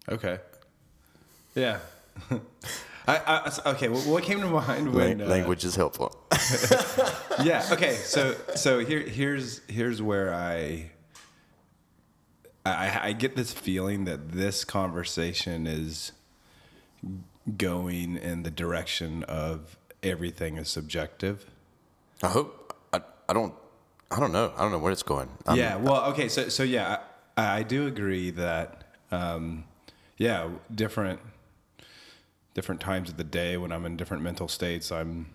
Okay. 0.09 0.39
Yeah. 1.55 1.79
I, 3.07 3.17
I 3.65 3.71
okay. 3.71 3.89
Well, 3.89 4.01
what 4.01 4.23
came 4.23 4.41
to 4.41 4.47
mind 4.47 4.93
when 4.93 5.21
uh, 5.21 5.25
language 5.25 5.65
is 5.65 5.75
helpful. 5.75 6.15
yeah. 7.43 7.67
Okay. 7.71 7.95
So 7.95 8.35
so 8.55 8.79
here 8.79 9.01
here's 9.01 9.61
here's 9.67 10.01
where 10.01 10.33
I, 10.33 10.90
I 12.65 12.99
I 13.09 13.13
get 13.13 13.35
this 13.35 13.51
feeling 13.53 14.05
that 14.05 14.31
this 14.31 14.63
conversation 14.63 15.65
is 15.67 16.11
going 17.57 18.17
in 18.17 18.43
the 18.43 18.51
direction 18.51 19.23
of 19.23 19.77
everything 20.03 20.57
is 20.57 20.69
subjective. 20.69 21.45
I 22.21 22.27
hope. 22.27 22.75
I, 22.93 23.01
I 23.27 23.33
don't. 23.33 23.53
I 24.11 24.19
don't 24.19 24.31
know. 24.31 24.53
I 24.55 24.61
don't 24.61 24.71
know 24.71 24.79
where 24.79 24.91
it's 24.91 25.03
going. 25.03 25.29
I'm- 25.47 25.57
yeah. 25.57 25.75
Well. 25.77 26.03
Okay. 26.11 26.27
So 26.29 26.49
so 26.49 26.63
yeah, 26.63 26.99
I, 27.37 27.59
I 27.59 27.63
do 27.63 27.87
agree 27.87 28.29
that 28.31 28.83
um, 29.11 29.63
yeah, 30.17 30.49
different 30.73 31.19
different 32.53 32.81
times 32.81 33.09
of 33.09 33.17
the 33.17 33.23
day 33.23 33.57
when 33.57 33.71
I'm 33.71 33.85
in 33.85 33.95
different 33.97 34.21
mental 34.23 34.47
states, 34.47 34.91
I'm 34.91 35.27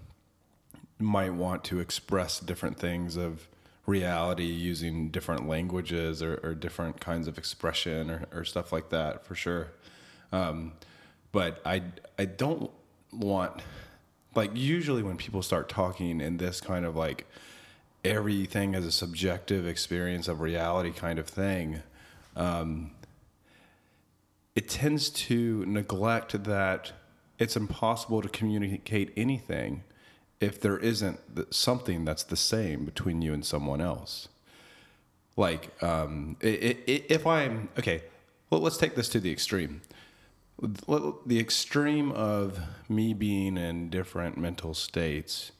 might 0.98 1.32
want 1.34 1.64
to 1.64 1.78
express 1.80 2.40
different 2.40 2.78
things 2.78 3.16
of 3.16 3.48
reality 3.86 4.44
using 4.44 5.08
different 5.08 5.48
languages 5.48 6.22
or, 6.22 6.40
or 6.42 6.54
different 6.54 7.00
kinds 7.00 7.28
of 7.28 7.38
expression 7.38 8.10
or, 8.10 8.24
or 8.32 8.44
stuff 8.44 8.72
like 8.72 8.90
that 8.90 9.24
for 9.24 9.34
sure. 9.34 9.68
Um, 10.32 10.72
but 11.32 11.60
I 11.64 11.82
I 12.18 12.24
don't 12.24 12.70
want 13.12 13.62
like 14.34 14.50
usually 14.54 15.02
when 15.02 15.16
people 15.16 15.42
start 15.42 15.68
talking 15.68 16.20
in 16.20 16.36
this 16.36 16.60
kind 16.60 16.84
of 16.84 16.96
like 16.96 17.26
everything 18.04 18.74
as 18.74 18.84
a 18.84 18.92
subjective 18.92 19.66
experience 19.66 20.28
of 20.28 20.40
reality 20.40 20.92
kind 20.92 21.18
of 21.18 21.26
thing, 21.26 21.82
um, 22.36 22.90
it 24.54 24.68
tends 24.68 25.10
to 25.10 25.64
neglect 25.66 26.44
that 26.44 26.92
it's 27.38 27.56
impossible 27.56 28.22
to 28.22 28.28
communicate 28.28 29.12
anything 29.16 29.82
if 30.40 30.60
there 30.60 30.78
isn't 30.78 31.20
something 31.54 32.04
that's 32.04 32.22
the 32.24 32.36
same 32.36 32.84
between 32.84 33.22
you 33.22 33.32
and 33.32 33.44
someone 33.44 33.80
else. 33.80 34.28
Like, 35.36 35.82
um, 35.82 36.36
if 36.40 37.26
I'm 37.26 37.68
okay, 37.78 38.02
well, 38.50 38.60
let's 38.60 38.76
take 38.76 38.94
this 38.94 39.08
to 39.10 39.20
the 39.20 39.30
extreme. 39.30 39.82
The 40.58 41.38
extreme 41.38 42.12
of 42.12 42.58
me 42.88 43.12
being 43.12 43.58
in 43.58 43.90
different 43.90 44.38
mental 44.38 44.72
states 44.72 45.52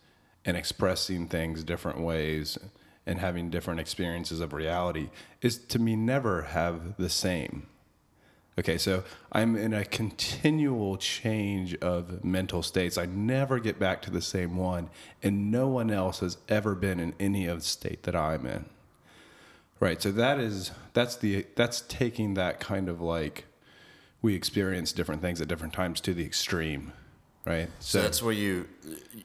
and 0.45 0.57
expressing 0.57 1.29
things 1.29 1.65
different 1.65 2.01
ways 2.01 2.57
and 3.05 3.19
having 3.21 3.51
different 3.51 3.81
experiences 3.81 4.41
of 4.41 4.53
reality 4.53 5.11
is 5.43 5.59
to 5.59 5.79
me 5.79 5.97
never 5.97 6.43
have 6.43 6.97
the 6.97 7.11
same. 7.11 7.67
Okay, 8.59 8.79
so 8.79 9.05
I'm 9.33 9.55
in 9.55 9.75
a 9.75 9.85
continual 9.85 10.97
change 10.97 11.75
of 11.77 12.25
mental 12.25 12.63
states. 12.63 12.97
I 12.97 13.05
never 13.05 13.59
get 13.59 13.79
back 13.79 14.01
to 14.03 14.11
the 14.11 14.23
same 14.23 14.57
one, 14.57 14.89
and 15.23 15.51
no 15.51 15.69
one 15.69 15.91
else 15.91 16.21
has 16.21 16.39
ever 16.49 16.75
been 16.75 16.99
in 16.99 17.13
any 17.21 17.47
of 17.47 17.59
the 17.59 17.65
state 17.65 18.05
that 18.05 18.17
I'm 18.17 18.47
in. 18.47 18.65
Right. 19.79 20.01
So 20.01 20.11
that 20.13 20.39
is 20.39 20.71
that's 20.95 21.17
the 21.17 21.45
that's 21.55 21.83
taking 21.83 22.33
that 22.35 22.59
kind 22.61 22.89
of 22.89 23.03
like 23.03 23.45
we 24.23 24.35
experience 24.35 24.91
different 24.93 25.21
things 25.21 25.41
at 25.43 25.49
different 25.49 25.75
times 25.75 26.01
to 26.03 26.15
the 26.15 26.25
extreme. 26.25 26.93
Right. 27.45 27.69
So 27.79 28.01
that's 28.01 28.23
where 28.23 28.33
you 28.33 28.69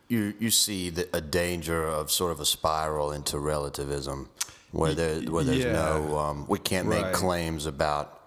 you 0.10 0.34
you 0.40 0.52
see 0.52 0.90
the, 0.90 1.08
a 1.14 1.22
danger 1.22 1.88
of 1.88 2.12
sort 2.12 2.34
of 2.34 2.42
a 2.42 2.46
spiral 2.46 3.14
into 3.14 3.40
relativism, 3.40 4.30
where 4.72 4.94
there 4.94 5.22
where 5.22 5.46
there's 5.46 5.64
yeah. 5.64 5.72
no 5.72 6.18
um, 6.20 6.46
we 6.50 6.60
can't 6.60 6.90
make 6.90 7.02
Right. 7.06 7.14
claims 7.14 7.66
about 7.66 8.21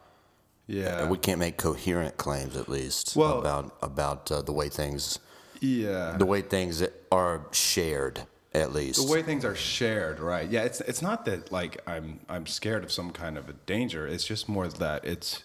yeah. 0.66 1.08
we 1.08 1.18
can't 1.18 1.38
make 1.38 1.56
coherent 1.56 2.16
claims 2.16 2.56
at 2.56 2.68
least 2.68 3.16
Well- 3.16 3.38
about 3.38 3.76
about 3.82 4.30
uh, 4.32 4.42
the 4.42 4.52
way 4.52 4.68
things 4.68 5.18
yeah. 5.60 6.16
the 6.18 6.26
way 6.26 6.42
things 6.42 6.82
are 7.10 7.46
shared 7.52 8.22
at 8.52 8.72
least. 8.72 9.04
the 9.04 9.12
way 9.12 9.20
things 9.22 9.44
are 9.44 9.56
shared, 9.56 10.20
right? 10.20 10.48
Yeah, 10.48 10.62
it's 10.62 10.80
it's 10.82 11.02
not 11.02 11.24
that 11.24 11.50
like 11.50 11.78
I'm 11.88 12.20
I'm 12.28 12.46
scared 12.46 12.84
of 12.84 12.92
some 12.92 13.10
kind 13.10 13.36
of 13.36 13.48
a 13.48 13.52
danger. 13.66 14.06
It's 14.06 14.24
just 14.24 14.48
more 14.48 14.68
that 14.68 15.04
it's 15.04 15.42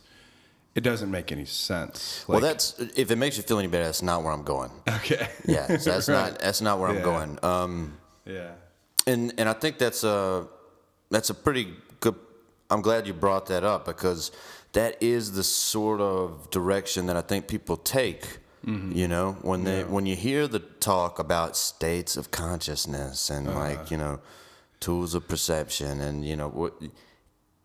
it 0.75 0.81
doesn't 0.81 1.09
make 1.09 1.31
any 1.31 1.45
sense. 1.45 2.23
well, 2.27 2.39
that's 2.39 2.77
if 2.95 3.09
it 3.09 3.15
makes 3.17 3.35
you 3.37 3.43
feel 3.43 3.57
any 3.57 3.67
better. 3.67 3.85
That's 3.85 4.03
not 4.03 4.21
where 4.23 4.31
I'm 4.31 4.43
going. 4.43 4.69
okay. 4.87 5.27
Yeah, 5.47 5.65
so 5.77 5.89
that's 5.91 6.07
Right. 6.09 6.31
not 6.33 6.39
that's 6.39 6.61
not 6.61 6.79
where 6.79 6.89
I'm 6.89 7.01
going. 7.01 7.39
Um, 7.43 7.97
Yeah. 8.25 8.51
and 9.07 9.33
and 9.39 9.49
I 9.49 9.53
think 9.53 9.79
that's 9.79 10.03
a 10.03 10.47
that's 11.09 11.31
a 11.31 11.33
pretty 11.33 11.73
good. 12.01 12.15
I'm 12.69 12.81
glad 12.83 13.07
you 13.07 13.13
brought 13.13 13.47
that 13.47 13.63
up 13.63 13.85
because 13.85 14.31
that 14.73 15.01
is 15.01 15.33
the 15.33 15.43
sort 15.43 16.01
of 16.01 16.49
direction 16.51 17.07
that 17.07 17.17
I 17.17 17.21
think 17.21 17.47
people 17.47 17.77
take. 17.77 18.37
You 18.95 19.07
know, 19.07 19.37
when 19.41 19.63
they 19.63 19.83
when 19.83 20.05
you 20.05 20.15
hear 20.15 20.47
the 20.47 20.59
talk 20.59 21.17
about 21.17 21.55
states 21.55 22.17
of 22.17 22.29
consciousness 22.29 23.29
and 23.29 23.47
like 23.55 23.89
you 23.89 23.97
know 23.97 24.19
tools 24.79 25.15
of 25.15 25.27
perception 25.27 26.01
and 26.01 26.25
you 26.25 26.35
know 26.35 26.49
what, 26.49 26.73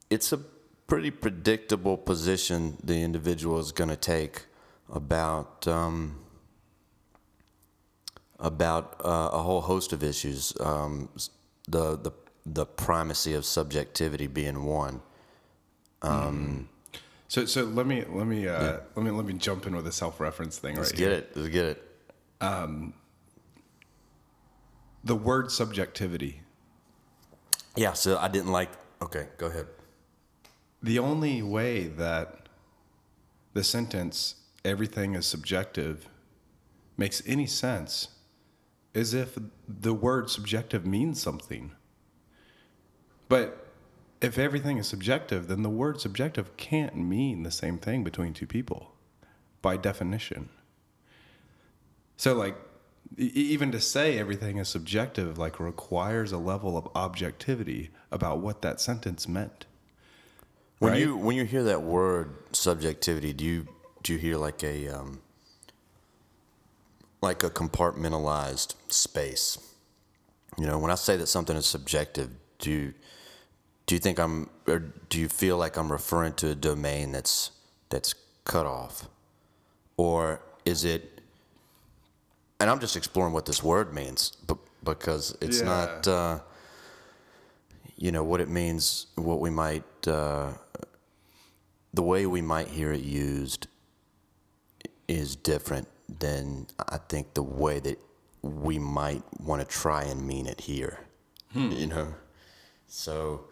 it's 0.09 0.33
a 0.33 0.39
pretty 0.87 1.11
predictable 1.11 1.97
position 1.97 2.77
the 2.83 3.03
individual 3.03 3.59
is 3.59 3.73
going 3.73 3.91
to 3.91 3.97
take 3.97 4.47
about. 4.89 5.67
Um, 5.67 6.21
about 8.39 9.01
uh, 9.05 9.31
a 9.33 9.43
whole 9.43 9.63
host 9.63 9.93
of 9.93 10.03
issues. 10.03 10.53
Um, 10.61 11.09
the 11.67 11.97
the 11.97 12.13
the 12.47 12.67
primacy 12.67 13.35
of 13.35 13.45
subjectivity 13.45 14.27
being 14.27 14.65
one. 14.65 15.01
So 17.29 17.47
so 17.47 17.65
let 17.65 17.87
me 17.87 18.05
let 18.09 18.27
me 18.27 18.49
uh, 18.49 18.81
let 18.95 19.05
me 19.05 19.11
let 19.11 19.27
me 19.27 19.35
jump 19.35 19.67
in 19.67 19.75
with 19.77 19.87
a 19.87 19.93
self 19.93 20.21
reference 20.21 20.59
thing 20.59 20.77
Let's 20.77 20.91
right 20.93 20.99
get 20.99 21.11
here. 21.11 21.19
it. 21.19 21.33
Let's 21.37 21.49
get 21.49 21.65
it. 21.67 21.83
The 25.05 25.17
word 25.17 25.51
subjectivity. 25.51 26.43
Yeah. 27.77 27.95
So 27.95 28.19
I 28.19 28.29
didn't 28.29 28.53
like. 28.53 28.71
Okay, 29.03 29.29
go 29.39 29.47
ahead. 29.47 29.67
The 30.83 30.99
only 30.99 31.43
way 31.43 31.85
that 31.89 32.49
the 33.55 33.65
sentence 33.65 34.37
everything 34.65 35.15
is 35.15 35.27
subjective 35.27 36.09
makes 36.97 37.23
any 37.27 37.47
sense 37.47 38.09
is 38.95 39.15
if 39.15 39.39
the 39.69 39.95
word 39.95 40.31
subjective 40.31 40.87
means 40.87 41.21
something. 41.21 41.73
But 43.29 43.64
if 44.25 44.39
everything 44.39 44.79
is 44.79 44.87
subjective, 44.87 45.49
then 45.49 45.63
the 45.63 45.71
word 45.71 46.01
subjective 46.01 46.57
can't 46.57 46.97
mean 46.97 47.43
the 47.43 47.51
same 47.51 47.79
thing 47.79 48.05
between 48.05 48.33
two 48.33 48.47
people 48.47 48.93
by 49.63 49.77
definition. 49.77 50.49
So 52.17 52.35
like 52.35 52.57
e- 53.19 53.25
even 53.35 53.73
to 53.73 53.81
say 53.81 54.19
everything 54.19 54.59
is 54.59 54.69
subjective 54.69 55.39
like 55.39 55.61
requires 55.61 56.33
a 56.33 56.39
level 56.39 56.77
of 56.77 56.89
objectivity 56.95 57.91
about 58.11 58.39
what 58.39 58.63
that 58.63 58.81
sentence 58.81 59.29
meant. 59.29 59.67
When 60.79 60.93
Right? 60.93 61.01
you 61.01 61.17
when 61.17 61.37
you 61.37 61.45
hear 61.45 61.65
that 61.65 61.83
word 61.83 62.35
subjectivity, 62.53 63.33
do 63.33 63.45
you 63.45 63.69
do 64.03 64.13
you 64.15 64.19
hear 64.19 64.37
like 64.37 64.63
a 64.65 64.89
um, 64.89 65.21
like 67.23 67.43
a 67.43 67.51
compartmentalized 67.51 68.75
space? 68.89 69.59
You 70.59 70.67
know, 70.67 70.79
when 70.79 70.91
I 70.91 70.95
say 70.97 71.17
that 71.17 71.27
something 71.27 71.57
is 71.57 71.67
subjective, 71.67 72.31
do 72.59 72.71
you 72.71 72.95
do 73.87 73.95
you 73.95 73.99
think 73.99 74.19
I'm 74.19 74.49
or 74.67 74.79
do 75.09 75.21
you 75.21 75.29
feel 75.29 75.57
like 75.59 75.77
I'm 75.77 75.91
referring 75.93 76.33
to 76.35 76.51
a 76.51 76.55
domain 76.55 77.13
that's 77.13 77.51
that's 77.91 78.15
cut 78.45 78.67
off, 78.67 79.09
or 79.97 80.41
is 80.65 80.85
it 80.85 81.21
and 82.61 82.71
I'm 82.71 82.81
just 82.81 82.97
exploring 82.97 83.33
what 83.35 83.47
this 83.47 83.63
word 83.63 83.93
means, 83.93 84.33
but 84.47 84.59
because 84.85 85.37
it's 85.41 85.59
Yeah. 85.59 85.65
not, 85.67 86.09
uh, 86.09 86.39
you 87.97 88.11
know, 88.13 88.23
what 88.25 88.41
it 88.41 88.49
means, 88.49 89.07
what 89.17 89.41
we 89.41 89.51
might, 89.51 89.85
uh, 90.07 90.53
the 91.93 92.03
way 92.03 92.27
we 92.27 92.41
might 92.41 92.69
hear 92.69 92.93
it 92.93 93.03
used 93.03 93.67
is 95.09 95.37
different 95.37 95.89
than 96.21 96.67
I 96.89 96.99
think 96.99 97.35
the 97.35 97.43
way 97.43 97.81
that 97.81 97.99
we 98.43 98.79
might 98.79 99.23
want 99.41 99.61
to 99.61 99.67
try 99.67 100.03
and 100.05 100.27
mean 100.27 100.47
it 100.47 100.63
here. 100.63 101.01
You 101.53 101.87
know, 101.87 102.15
so 102.89 103.45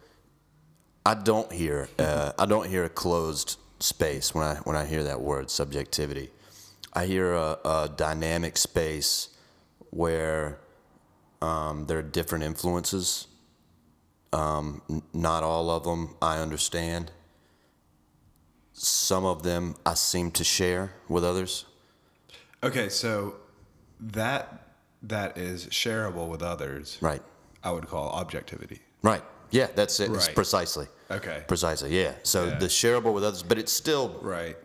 I 1.05 1.15
don't 1.15 1.51
hear 1.53 1.89
uh, 1.99 2.33
I 2.39 2.47
don't 2.47 2.69
hear 2.69 2.85
a 2.85 2.89
closed 2.89 3.59
space 3.81 4.35
when 4.35 4.45
I 4.45 4.55
when 4.57 4.77
I 4.77 4.85
hear 4.87 5.03
that 5.05 5.21
word 5.21 5.51
subjectivity. 5.51 6.31
I 6.93 7.07
hear 7.07 7.33
a, 7.33 7.59
a 7.65 7.91
dynamic 7.95 8.57
space 8.57 9.31
where 9.91 10.59
um, 11.41 11.87
there 11.87 11.99
are 11.99 12.03
different 12.03 12.45
influences. 12.45 13.27
Um, 14.33 14.83
n- 14.89 15.03
not 15.13 15.43
all 15.43 15.71
of 15.71 15.85
them 15.85 16.17
I 16.23 16.39
understand. 16.39 17.11
Some 18.73 19.25
of 19.25 19.43
them 19.43 19.75
I 19.85 19.95
seem 19.95 20.31
to 20.33 20.45
share 20.45 20.93
with 21.09 21.25
others. 21.25 21.67
Okay, 22.63 22.89
so 22.89 23.37
that 24.01 24.67
that 25.03 25.37
is 25.37 25.67
shareable 25.67 26.29
with 26.29 26.43
others. 26.43 26.99
Right. 27.01 27.23
I 27.65 27.73
would 27.73 27.87
call 27.89 28.11
objectivity. 28.11 28.81
Right. 29.03 29.23
Yeah, 29.53 29.69
that's 29.75 30.01
it. 30.01 30.11
Right. 30.11 30.35
precisely. 30.35 30.87
Okay. 31.11 31.45
Precisely. 31.47 31.97
Yeah. 31.97 32.15
So 32.25 32.47
Yeah. 32.47 32.59
the 32.59 32.67
shareable 32.67 33.13
with 33.15 33.23
others, 33.25 33.43
but 33.43 33.59
it's 33.59 33.73
still 33.73 34.19
Right. 34.23 34.57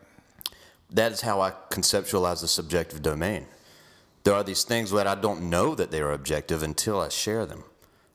that 0.92 1.12
is 1.12 1.22
how 1.22 1.42
I 1.42 1.52
conceptualize 1.70 2.42
the 2.42 2.48
subjective 2.48 3.02
domain. 3.02 3.46
There 4.24 4.34
are 4.34 4.44
these 4.44 4.64
things 4.64 4.92
that 4.92 5.08
I 5.08 5.16
don't 5.16 5.50
know 5.50 5.76
that 5.76 5.92
they 5.92 6.02
are 6.02 6.12
objective 6.12 6.64
until 6.64 7.00
I 7.00 7.10
share 7.10 7.46
them. 7.46 7.64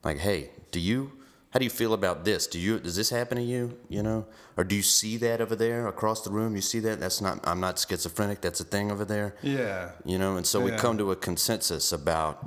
Like, 0.03 0.19
hey, 0.19 0.51
do 0.71 0.81
you? 0.81 1.13
How 1.51 1.59
do 1.59 1.65
you 1.65 1.71
feel 1.71 1.93
about 1.93 2.25
this? 2.25 2.47
Do 2.47 2.59
you? 2.59 2.79
Does 2.81 2.97
this 2.97 3.11
happen 3.11 3.37
to 3.37 3.43
you? 3.45 3.79
You 3.91 4.03
know, 4.03 4.25
or 4.57 4.65
do 4.65 4.75
you 4.75 4.83
see 4.83 5.19
that 5.19 5.43
over 5.43 5.55
there 5.55 5.87
across 5.87 6.23
the 6.23 6.31
room? 6.31 6.55
You 6.57 6.63
see 6.63 6.81
that? 6.81 6.99
That's 6.99 7.21
not. 7.21 7.41
I'm 7.45 7.61
not 7.61 7.79
schizophrenic. 7.79 8.41
That's 8.41 8.61
a 8.61 8.65
thing 8.65 8.91
over 8.91 9.05
there. 9.05 9.35
Yeah. 9.43 9.91
You 10.07 10.19
know, 10.19 10.37
and 10.39 10.47
so 10.47 10.61
we 10.61 10.71
come 10.73 10.97
to 10.99 11.11
a 11.13 11.17
consensus 11.17 11.93
about. 11.93 12.43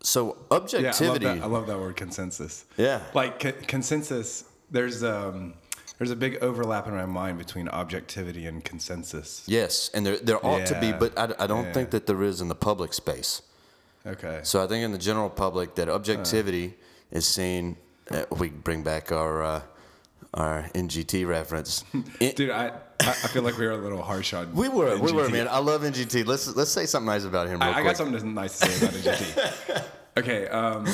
So 0.00 0.20
Yeah, 0.26 0.30
I 0.30 0.54
love 0.54 0.62
objectivity. 0.62 1.24
that. 1.26 1.42
I 1.42 1.46
love 1.46 1.66
that 1.66 1.78
word 1.78 1.96
consensus. 1.96 2.64
Yeah. 2.76 3.00
Like 3.14 3.40
co- 3.40 3.52
consensus. 3.66 4.44
There's 4.70 5.02
um 5.02 5.54
there's 5.98 6.10
a 6.12 6.16
big 6.16 6.38
overlap 6.42 6.86
in 6.86 6.94
my 6.94 7.06
mind 7.06 7.38
between 7.38 7.68
objectivity 7.68 8.46
and 8.46 8.64
consensus. 8.64 9.42
Yes, 9.46 9.90
and 9.94 10.06
there 10.06 10.16
there 10.18 10.44
ought 10.46 10.66
to 10.66 10.78
be, 10.80 10.92
but 10.92 11.18
I, 11.18 11.34
I 11.44 11.46
don't 11.46 11.66
Yeah. 11.66 11.72
think 11.72 11.90
that 11.90 12.06
there 12.06 12.22
is 12.22 12.40
in 12.40 12.48
the 12.48 12.54
public 12.54 12.92
space. 12.94 13.42
Okay. 14.06 14.40
So 14.44 14.62
I 14.62 14.66
think 14.68 14.84
in 14.84 14.92
the 14.92 14.98
general 14.98 15.28
public 15.30 15.74
that 15.74 15.88
objectivity 15.88 16.74
is 17.10 17.26
seen. 17.26 17.76
Uh, 18.10 18.24
we 18.38 18.48
bring 18.48 18.82
back 18.82 19.12
our 19.12 19.42
uh, 19.42 19.60
our 20.38 20.70
NGT 20.74 21.26
reference. 21.26 21.84
Dude, 22.20 22.50
I 22.50 22.72
I 23.00 23.12
feel 23.12 23.42
like 23.42 23.58
we 23.58 23.66
were 23.66 23.72
a 23.72 23.76
little 23.76 24.02
harsh 24.02 24.32
on. 24.32 24.54
we 24.54 24.68
were, 24.68 24.96
we 24.98 25.12
were, 25.12 25.28
man. 25.28 25.48
I 25.48 25.58
love 25.58 25.82
NGT. 25.82 26.26
Let's 26.26 26.54
let's 26.56 26.70
say 26.70 26.86
something 26.86 27.06
nice 27.06 27.24
about 27.24 27.48
him 27.48 27.60
I, 27.60 27.78
I 27.78 27.82
got 27.82 27.96
something 27.96 28.34
nice 28.34 28.58
to 28.60 28.68
say 28.70 28.86
about 28.86 28.94
NGT. 29.18 29.84
okay. 30.18 30.48
Um, 30.48 30.86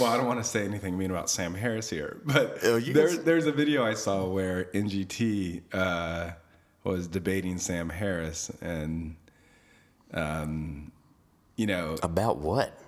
well, 0.00 0.10
I 0.10 0.16
don't 0.16 0.26
want 0.26 0.42
to 0.42 0.48
say 0.48 0.64
anything 0.64 0.96
mean 0.96 1.10
about 1.10 1.28
Sam 1.28 1.54
Harris 1.54 1.90
here, 1.90 2.20
but 2.24 2.58
Oh, 2.62 2.80
there's 2.80 3.18
there's 3.20 3.46
a 3.46 3.52
video 3.52 3.84
I 3.84 3.94
saw 3.94 4.26
where 4.26 4.64
NGT 4.66 5.62
uh, 5.72 6.30
was 6.84 7.06
debating 7.08 7.58
Sam 7.58 7.88
Harris, 7.88 8.50
and 8.60 9.16
um, 10.12 10.92
you 11.56 11.66
know, 11.66 11.96
About 12.02 12.38
what? 12.38 12.78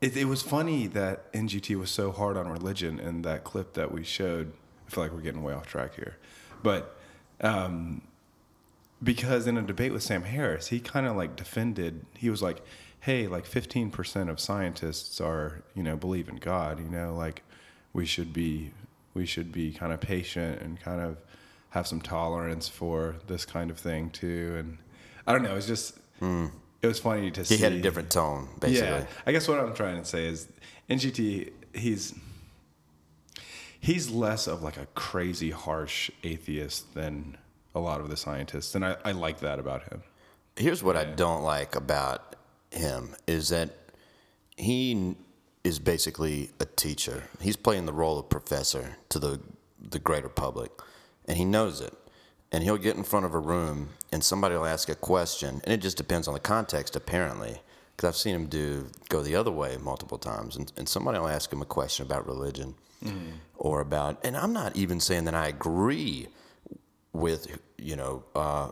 it, 0.00 0.16
it 0.16 0.24
was 0.26 0.42
funny 0.42 0.86
that 0.88 1.32
NGT 1.32 1.76
was 1.78 1.90
so 1.90 2.12
hard 2.12 2.36
on 2.36 2.48
religion 2.48 2.98
in 2.98 3.22
that 3.22 3.44
clip 3.44 3.74
that 3.74 3.90
we 3.92 4.02
showed. 4.04 4.52
Feel 4.94 5.04
like 5.04 5.12
we're 5.12 5.20
getting 5.20 5.42
way 5.42 5.52
off 5.52 5.66
track 5.66 5.96
here, 5.96 6.16
but 6.62 6.96
um, 7.40 8.02
because 9.02 9.46
in 9.48 9.58
a 9.58 9.62
debate 9.62 9.92
with 9.92 10.04
Sam 10.04 10.22
Harris, 10.22 10.68
he 10.68 10.78
kind 10.78 11.04
of 11.06 11.16
like 11.16 11.34
defended. 11.34 12.06
He 12.16 12.30
was 12.30 12.42
like, 12.42 12.62
"Hey, 13.00 13.26
like 13.26 13.44
15% 13.44 14.30
of 14.30 14.38
scientists 14.38 15.20
are, 15.20 15.64
you 15.74 15.82
know, 15.82 15.96
believe 15.96 16.28
in 16.28 16.36
God. 16.36 16.78
You 16.78 16.88
know, 16.88 17.12
like 17.14 17.42
we 17.92 18.06
should 18.06 18.32
be, 18.32 18.70
we 19.14 19.26
should 19.26 19.50
be 19.50 19.72
kind 19.72 19.92
of 19.92 20.00
patient 20.00 20.62
and 20.62 20.80
kind 20.80 21.00
of 21.00 21.16
have 21.70 21.88
some 21.88 22.00
tolerance 22.00 22.68
for 22.68 23.16
this 23.26 23.44
kind 23.44 23.70
of 23.70 23.78
thing 23.78 24.10
too." 24.10 24.54
And 24.56 24.78
I 25.26 25.32
don't 25.32 25.42
know. 25.42 25.56
It's 25.56 25.66
just. 25.66 25.98
It 26.22 26.86
was 26.86 27.00
funny 27.00 27.30
to 27.32 27.44
see. 27.44 27.56
Hmm. 27.56 27.58
He 27.58 27.64
had 27.64 27.72
a 27.72 27.80
different 27.80 28.10
tone, 28.10 28.48
basically. 28.60 28.88
Yeah, 28.88 29.06
I 29.26 29.32
guess 29.32 29.48
what 29.48 29.58
I'm 29.58 29.74
trying 29.74 29.98
to 29.98 30.04
say 30.04 30.26
is 30.26 30.46
NGT. 30.88 31.50
He's 31.72 32.14
he's 33.84 34.10
less 34.10 34.46
of 34.46 34.62
like 34.62 34.78
a 34.78 34.86
crazy 34.94 35.50
harsh 35.50 36.10
atheist 36.22 36.94
than 36.94 37.36
a 37.74 37.80
lot 37.80 38.00
of 38.00 38.08
the 38.08 38.16
scientists, 38.16 38.74
and 38.74 38.84
I, 38.84 38.96
I 39.04 39.12
like 39.12 39.40
that 39.40 39.58
about 39.58 39.82
him. 39.92 40.02
Here's 40.56 40.82
what 40.82 40.96
I 40.96 41.04
don't 41.04 41.42
like 41.42 41.76
about 41.76 42.36
him 42.70 43.14
is 43.26 43.50
that 43.50 43.70
he 44.56 45.16
is 45.64 45.78
basically 45.78 46.50
a 46.60 46.64
teacher. 46.64 47.24
He's 47.40 47.56
playing 47.56 47.86
the 47.86 47.92
role 47.92 48.18
of 48.18 48.28
professor 48.28 48.96
to 49.10 49.18
the 49.18 49.40
the 49.90 49.98
greater 49.98 50.30
public, 50.30 50.70
and 51.28 51.36
he 51.36 51.44
knows 51.44 51.80
it. 51.80 51.92
And 52.50 52.62
he'll 52.62 52.78
get 52.78 52.96
in 52.96 53.02
front 53.02 53.26
of 53.26 53.34
a 53.34 53.38
room, 53.38 53.90
and 54.12 54.24
somebody 54.24 54.54
will 54.54 54.64
ask 54.64 54.88
a 54.88 54.94
question, 54.94 55.60
and 55.64 55.74
it 55.74 55.78
just 55.78 55.96
depends 55.96 56.28
on 56.28 56.34
the 56.34 56.40
context, 56.40 56.96
apparently. 56.96 57.60
Because 57.94 58.08
I've 58.08 58.16
seen 58.16 58.34
him 58.34 58.46
do 58.46 58.86
go 59.08 59.22
the 59.22 59.34
other 59.34 59.50
way 59.50 59.76
multiple 59.76 60.18
times, 60.18 60.56
and, 60.56 60.72
and 60.76 60.88
somebody 60.88 61.18
will 61.18 61.28
ask 61.28 61.52
him 61.52 61.60
a 61.60 61.66
question 61.66 62.06
about 62.06 62.26
religion 62.26 62.76
or 63.56 63.80
about, 63.80 64.24
and 64.24 64.36
I'm 64.36 64.52
not 64.52 64.76
even 64.76 65.00
saying 65.00 65.24
that 65.26 65.34
I 65.34 65.48
agree 65.48 66.28
with 67.12 67.58
you 67.78 67.96
know 67.96 68.24
uh, 68.34 68.70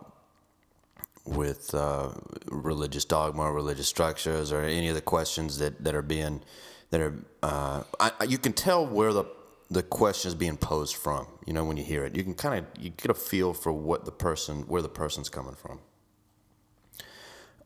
with 1.24 1.74
uh, 1.74 2.10
religious 2.46 3.04
dogma, 3.04 3.50
religious 3.52 3.86
structures, 3.88 4.52
or 4.52 4.62
any 4.62 4.88
of 4.88 4.94
the 4.94 5.00
questions 5.00 5.58
that, 5.58 5.82
that 5.84 5.94
are 5.94 6.02
being 6.02 6.42
that 6.90 7.00
are 7.00 7.14
uh, 7.42 7.82
I- 8.00 8.24
you 8.24 8.38
can 8.38 8.52
tell 8.52 8.86
where 8.86 9.12
the 9.12 9.24
the 9.70 9.82
question 9.82 10.28
is 10.28 10.34
being 10.34 10.56
posed 10.58 10.96
from. 10.96 11.26
You 11.46 11.52
know 11.52 11.64
when 11.64 11.76
you 11.76 11.84
hear 11.84 12.04
it, 12.04 12.14
you 12.16 12.22
can 12.24 12.34
kind 12.34 12.58
of 12.58 12.82
you 12.82 12.90
get 12.90 13.10
a 13.10 13.14
feel 13.14 13.54
for 13.54 13.72
what 13.72 14.04
the 14.04 14.12
person 14.12 14.62
where 14.62 14.82
the 14.82 14.88
person's 14.88 15.28
coming 15.28 15.54
from. 15.54 15.80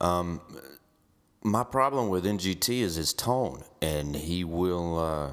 Um, 0.01 0.41
my 1.43 1.65
problem 1.65 2.09
with 2.09 2.25
NGT 2.25 2.81
is 2.81 2.97
his 2.97 3.13
tone, 3.13 3.63
and 3.81 4.15
he 4.17 4.45
will. 4.45 4.99
Uh, 4.99 5.33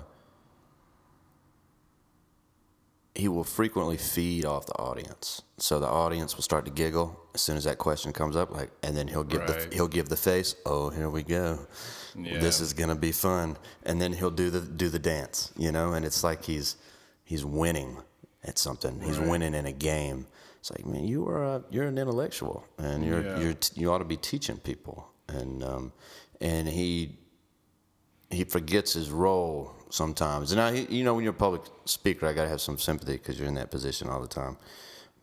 he 3.15 3.27
will 3.27 3.43
frequently 3.43 3.97
feed 3.97 4.43
off 4.45 4.65
the 4.65 4.73
audience. 4.73 5.41
So 5.57 5.79
the 5.79 5.87
audience 5.87 6.35
will 6.35 6.43
start 6.43 6.65
to 6.65 6.71
giggle 6.71 7.19
as 7.35 7.41
soon 7.41 7.57
as 7.57 7.63
that 7.65 7.77
question 7.77 8.11
comes 8.11 8.35
up, 8.35 8.51
like, 8.51 8.71
and 8.81 8.97
then 8.97 9.07
he'll 9.07 9.23
give 9.23 9.41
Right. 9.41 9.69
the 9.69 9.75
he'll 9.75 9.87
give 9.87 10.09
the 10.09 10.17
face. 10.17 10.55
Oh, 10.65 10.89
here 10.89 11.09
we 11.09 11.23
go. 11.23 11.67
This 12.15 12.59
is 12.59 12.73
gonna 12.73 12.95
be 12.95 13.11
fun. 13.11 13.57
And 13.83 13.99
then 14.01 14.13
he'll 14.13 14.31
do 14.31 14.49
the 14.49 14.61
do 14.61 14.89
the 14.89 14.99
dance, 14.99 15.51
you 15.57 15.71
know. 15.71 15.93
And 15.93 16.05
it's 16.05 16.23
like 16.23 16.43
he's 16.43 16.75
he's 17.23 17.45
winning 17.45 17.97
at 18.43 18.57
something. 18.59 18.99
He's 19.01 19.17
Right. 19.19 19.29
winning 19.29 19.53
in 19.53 19.65
a 19.65 19.71
game. 19.71 20.27
It's 20.59 20.71
like, 20.71 20.85
man, 20.85 21.03
you 21.05 21.27
are 21.27 21.43
a, 21.43 21.63
you're 21.71 21.87
an 21.87 21.97
intellectual, 21.97 22.65
and 22.77 23.03
you're 23.05 23.21
Yeah. 23.23 23.39
you're 23.39 23.53
t- 23.53 23.79
you 23.81 23.91
ought 23.91 23.97
to 23.99 24.05
be 24.05 24.17
teaching 24.17 24.57
people. 24.57 25.07
And 25.27 25.63
um, 25.63 25.93
and 26.41 26.67
he 26.67 27.19
he 28.31 28.43
forgets 28.43 28.93
his 28.93 29.09
role 29.11 29.71
sometimes. 29.93 30.51
And 30.51 30.59
I, 30.59 30.71
you 30.89 31.03
know, 31.03 31.13
when 31.13 31.23
you're 31.23 31.33
a 31.33 31.37
public 31.47 31.61
speaker, 31.85 32.25
I 32.25 32.33
gotta 32.33 32.49
have 32.49 32.61
some 32.61 32.77
sympathy 32.79 33.13
because 33.13 33.37
you're 33.37 33.47
in 33.47 33.53
that 33.55 33.69
position 33.69 34.09
all 34.09 34.19
the 34.21 34.27
time. 34.27 34.57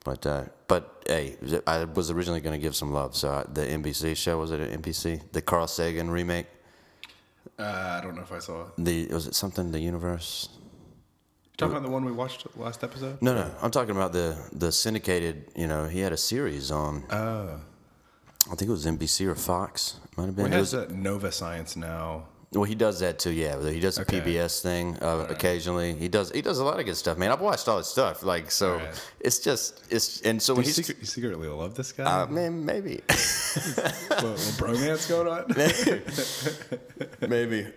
But 0.04 0.24
uh, 0.24 0.44
but 0.68 1.02
hey, 1.06 1.36
I 1.66 1.84
was 1.84 2.10
originally 2.10 2.40
gonna 2.40 2.58
give 2.58 2.74
some 2.76 2.92
love. 2.92 3.14
So 3.16 3.30
I, 3.30 3.44
the 3.52 3.62
NBC 3.62 4.16
show 4.16 4.38
was 4.38 4.50
it 4.52 4.60
an 4.60 4.80
NBC? 4.80 5.20
The 5.32 5.42
Carl 5.42 5.66
Sagan 5.66 6.10
remake. 6.10 6.46
Uh, 7.58 7.98
I 7.98 8.00
don't 8.02 8.14
know 8.14 8.22
if 8.22 8.32
I 8.32 8.38
saw 8.38 8.62
it. 8.62 8.68
The 8.78 9.06
was 9.08 9.26
it 9.26 9.34
something 9.34 9.72
the 9.72 9.80
universe? 9.80 10.48
You 10.52 11.56
talking 11.58 11.76
about 11.76 11.82
the 11.86 11.92
one 11.92 12.04
we 12.06 12.12
watched 12.12 12.46
last 12.56 12.82
episode? 12.82 13.20
No, 13.20 13.34
no, 13.34 13.50
I'm 13.60 13.70
talking 13.70 13.94
about 13.94 14.12
the 14.12 14.38
the 14.52 14.72
syndicated. 14.72 15.50
You 15.54 15.66
know, 15.66 15.86
he 15.88 16.00
had 16.00 16.12
a 16.12 16.16
series 16.16 16.70
on. 16.70 17.04
Oh, 17.10 17.60
I 18.50 18.54
think 18.54 18.68
it 18.70 18.70
was 18.70 18.86
NBC 18.86 19.26
or 19.26 19.34
Fox. 19.34 20.00
Might 20.16 20.26
have 20.26 20.36
been. 20.36 20.50
we 20.50 20.56
It 20.56 20.60
was- 20.60 20.70
that 20.70 20.92
Nova 20.92 21.30
Science 21.30 21.76
now. 21.76 22.24
Well, 22.52 22.64
he 22.64 22.74
does 22.74 22.98
that 22.98 23.20
too. 23.20 23.30
Yeah, 23.30 23.62
he 23.70 23.78
does 23.78 23.94
the 23.94 24.02
Okay. 24.02 24.20
PBS 24.20 24.60
thing 24.60 24.96
uh, 25.00 25.26
occasionally. 25.30 25.94
He 25.94 26.08
does. 26.08 26.32
He 26.32 26.42
does 26.42 26.58
a 26.58 26.64
lot 26.64 26.80
of 26.80 26.84
good 26.84 26.96
stuff, 26.96 27.16
man. 27.16 27.30
I've 27.30 27.40
watched 27.40 27.68
all 27.68 27.78
his 27.78 27.86
stuff. 27.86 28.24
Like 28.24 28.50
so, 28.50 28.72
Alright. 28.72 29.08
it's 29.20 29.38
just 29.38 29.80
it's 29.88 30.20
and 30.22 30.42
so 30.42 30.54
You, 30.54 30.56
when 30.56 30.64
he's 30.64 30.74
secret, 30.74 30.98
you 30.98 31.06
secretly 31.06 31.46
love 31.46 31.76
this 31.76 31.92
guy. 31.92 32.04
uh, 32.22 32.26
man, 32.26 32.64
maybe, 32.64 33.02
little, 34.10 34.30
little 34.30 34.34
bromance 34.58 35.08
going 35.08 35.28
on. 35.28 35.44
maybe, 37.30 37.68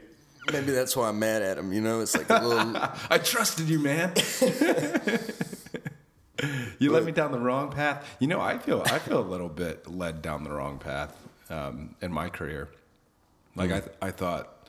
maybe 0.51 0.71
that's 0.71 0.95
why 0.97 1.07
I'm 1.09 1.19
mad 1.19 1.43
at 1.43 1.59
him. 1.59 1.71
You 1.71 1.81
know, 1.81 1.99
it's 2.01 2.17
like 2.17 2.29
a 2.31 2.43
little. 2.43 2.75
I 3.11 3.19
trusted 3.19 3.69
you, 3.69 3.77
man. 3.77 4.11
you 6.79 6.91
led 6.91 7.05
me 7.05 7.11
down 7.11 7.31
the 7.31 7.39
wrong 7.39 7.71
path. 7.71 8.17
You 8.19 8.27
know, 8.27 8.41
I 8.41 8.57
feel 8.57 8.81
I 8.87 8.99
feel 8.99 9.19
a 9.19 9.21
little 9.29 9.49
bit 9.49 9.87
led 9.87 10.21
down 10.21 10.43
the 10.43 10.51
wrong 10.51 10.79
path 10.79 11.15
um, 11.49 11.95
in 12.01 12.11
my 12.11 12.29
career. 12.29 12.69
Like 13.55 13.71
I, 13.71 13.79
th- 13.81 13.91
I 14.01 14.09
thought, 14.09 14.62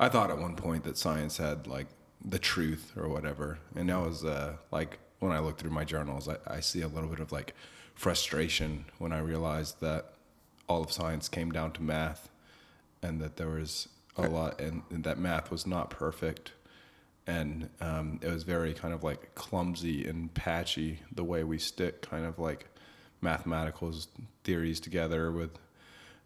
I 0.00 0.08
thought 0.08 0.30
at 0.30 0.38
one 0.38 0.56
point 0.56 0.84
that 0.84 0.96
science 0.96 1.36
had 1.36 1.66
like 1.66 1.86
the 2.24 2.38
truth 2.38 2.94
or 2.96 3.06
whatever, 3.10 3.58
and 3.76 3.90
that 3.90 4.00
was 4.00 4.24
uh, 4.24 4.54
like 4.72 4.98
when 5.18 5.30
I 5.30 5.40
look 5.40 5.58
through 5.58 5.72
my 5.72 5.84
journals, 5.84 6.26
I, 6.26 6.36
I 6.46 6.60
see 6.60 6.80
a 6.80 6.88
little 6.88 7.10
bit 7.10 7.20
of 7.20 7.32
like 7.32 7.54
frustration 7.94 8.86
when 8.96 9.12
I 9.12 9.18
realized 9.18 9.82
that 9.82 10.14
all 10.70 10.82
of 10.82 10.90
science 10.90 11.28
came 11.28 11.50
down 11.50 11.72
to 11.72 11.82
math, 11.82 12.30
and 13.02 13.20
that 13.20 13.36
there 13.36 13.50
was 13.50 13.88
a 14.16 14.26
lot, 14.26 14.58
and, 14.58 14.82
and 14.90 15.04
that 15.04 15.18
math 15.18 15.50
was 15.50 15.66
not 15.66 15.90
perfect, 15.90 16.52
and 17.26 17.68
um, 17.82 18.20
it 18.22 18.30
was 18.30 18.42
very 18.42 18.72
kind 18.72 18.94
of 18.94 19.04
like 19.04 19.34
clumsy 19.34 20.06
and 20.06 20.32
patchy 20.32 21.00
the 21.12 21.24
way 21.24 21.44
we 21.44 21.58
stick 21.58 22.00
kind 22.00 22.24
of 22.24 22.38
like 22.38 22.64
mathematical 23.20 23.92
theories 24.44 24.80
together 24.80 25.30
with 25.30 25.58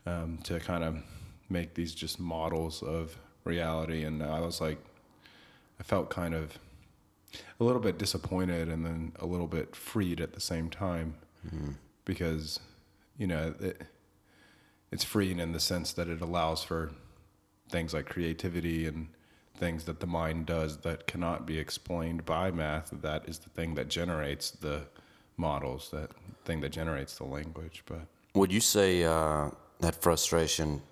um, 0.07 0.39
to 0.45 0.61
kind 0.61 0.85
of 0.85 1.03
make 1.49 1.75
these 1.75 1.93
just 1.93 2.21
models 2.21 2.81
of 2.81 3.19
reality. 3.45 4.05
And 4.05 4.23
I 4.23 4.41
was 4.41 4.61
like, 4.61 4.79
I 5.79 5.83
felt 5.83 6.11
kind 6.11 6.35
of 6.35 6.59
a 7.61 7.65
little 7.65 7.81
bit 7.81 7.99
disappointed 7.99 8.69
and 8.69 8.85
then 8.85 9.13
a 9.19 9.27
little 9.27 9.47
bit 9.47 9.75
freed 9.75 10.21
at 10.21 10.33
the 10.33 10.41
same 10.41 10.71
time 10.71 11.15
because, 12.05 12.61
you 13.19 13.27
know, 13.27 13.55
it, 13.61 13.83
it's 14.91 15.05
freeing 15.05 15.39
in 15.41 15.53
the 15.53 15.61
sense 15.61 15.93
that 15.93 16.09
it 16.09 16.21
allows 16.21 16.63
for 16.63 16.93
things 17.69 17.93
like 17.93 18.07
creativity 18.07 18.87
and 18.87 19.09
things 19.57 19.85
that 19.85 20.01
the 20.01 20.07
mind 20.07 20.47
does 20.47 20.79
that 20.79 21.07
cannot 21.07 21.47
be 21.47 21.59
explained 21.59 22.25
by 22.25 22.51
math. 22.51 22.91
That 23.03 23.29
is 23.29 23.39
the 23.39 23.51
thing 23.51 23.75
that 23.75 23.89
generates 23.89 24.51
the 24.51 24.83
models, 25.37 25.91
that 25.93 26.11
thing 26.45 26.61
that 26.61 26.71
generates 26.71 27.19
the 27.19 27.25
language. 27.25 27.83
But 27.87 28.07
Would 28.35 28.53
you 28.53 28.61
say 28.61 29.05
uh, 29.05 29.51
that 29.81 30.01
frustration 30.01 30.83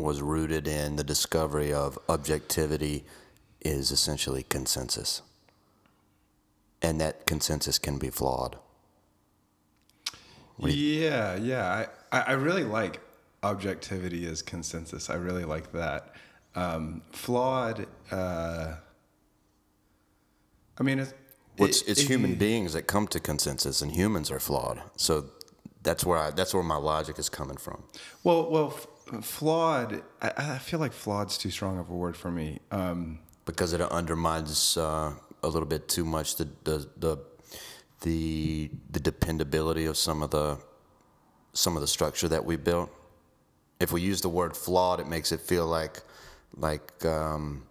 was 0.00 0.22
rooted 0.22 0.66
in 0.68 0.96
the 0.96 1.04
discovery 1.04 1.72
of 1.72 1.98
objectivity 2.08 3.04
is 3.60 3.90
essentially 3.90 4.42
consensus? 4.42 5.22
And 6.80 7.00
that 7.00 7.26
consensus 7.26 7.78
can 7.78 7.98
be 7.98 8.08
flawed. 8.10 8.56
Yeah, 10.58 11.36
yeah. 11.36 11.86
I, 12.12 12.20
I 12.20 12.32
really 12.32 12.64
like 12.64 13.00
objectivity 13.42 14.26
as 14.26 14.42
consensus. 14.42 15.08
I 15.10 15.14
really 15.14 15.44
like 15.44 15.72
that. 15.72 16.14
Um, 16.54 17.02
flawed. 17.12 17.86
Uh, 18.10 18.74
I 20.78 20.82
mean, 20.82 20.98
it's, 20.98 21.14
Well, 21.58 21.68
it's, 21.68 21.82
it's 21.82 22.00
it- 22.02 22.08
human 22.08 22.34
beings 22.34 22.72
that 22.72 22.86
come 22.86 23.06
to 23.08 23.20
consensus, 23.20 23.82
and 23.82 23.92
humans 23.92 24.30
are 24.30 24.40
flawed. 24.40 24.80
So 24.96 25.26
that's 25.82 26.04
where 26.04 26.18
I, 26.18 26.30
that's 26.30 26.54
where 26.54 26.62
my 26.64 26.76
logic 26.76 27.18
is 27.18 27.28
coming 27.28 27.56
from. 27.56 27.82
Well, 28.24 28.50
well, 28.50 28.74
flawed. 29.22 30.02
I, 30.22 30.32
I 30.36 30.58
feel 30.58 30.80
like 30.80 30.92
flawed's 30.92 31.38
too 31.38 31.50
strong 31.50 31.78
of 31.78 31.90
a 31.90 31.94
word 31.94 32.16
for 32.16 32.30
me. 32.30 32.60
Um, 32.70 33.20
because 33.44 33.72
it 33.72 33.80
undermines 33.80 34.76
uh, 34.76 35.12
a 35.42 35.48
little 35.48 35.68
bit 35.68 35.88
too 35.88 36.04
much 36.04 36.36
the, 36.36 36.48
the 36.64 36.88
the 36.96 37.16
the 38.02 38.70
the 38.90 39.00
dependability 39.00 39.86
of 39.86 39.96
some 39.96 40.22
of 40.22 40.30
the 40.30 40.58
some 41.52 41.74
of 41.76 41.80
the 41.80 41.88
structure 41.88 42.28
that 42.28 42.44
we 42.44 42.56
built. 42.56 42.90
If 43.80 43.92
we 43.92 44.00
use 44.00 44.20
the 44.20 44.28
word 44.28 44.56
flawed, 44.56 45.00
it 45.00 45.06
makes 45.06 45.32
it 45.32 45.40
feel 45.40 45.66
like 45.66 46.02
like 46.56 47.04
um, 47.04 47.66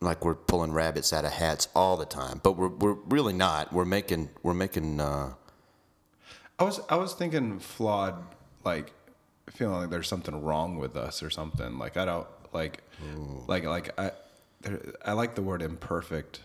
like 0.00 0.24
we're 0.24 0.34
pulling 0.34 0.72
rabbits 0.72 1.12
out 1.12 1.24
of 1.24 1.32
hats 1.32 1.68
all 1.74 1.96
the 1.96 2.04
time, 2.04 2.40
but 2.42 2.56
we're 2.56 2.68
we're 2.68 2.98
really 3.08 3.32
not. 3.32 3.72
We're 3.72 3.84
making 3.84 4.30
we're 4.42 4.54
making. 4.54 5.00
Uh, 5.00 5.34
I 6.58 6.64
was 6.64 6.80
I 6.88 6.96
was 6.96 7.14
thinking 7.14 7.58
flawed, 7.58 8.22
like 8.64 8.92
feeling 9.50 9.80
like 9.80 9.90
there's 9.90 10.08
something 10.08 10.42
wrong 10.42 10.76
with 10.78 10.96
us 10.96 11.22
or 11.22 11.30
something. 11.30 11.78
Like 11.78 11.96
I 11.96 12.04
don't 12.04 12.26
like, 12.52 12.82
like 13.46 13.64
like 13.64 13.98
I, 13.98 14.10
there, 14.60 14.80
I 15.04 15.12
like 15.12 15.34
the 15.34 15.42
word 15.42 15.62
imperfect 15.62 16.40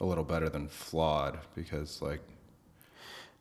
a 0.00 0.04
little 0.04 0.24
better 0.24 0.48
than 0.48 0.68
flawed 0.68 1.38
because 1.54 2.00
like 2.02 2.20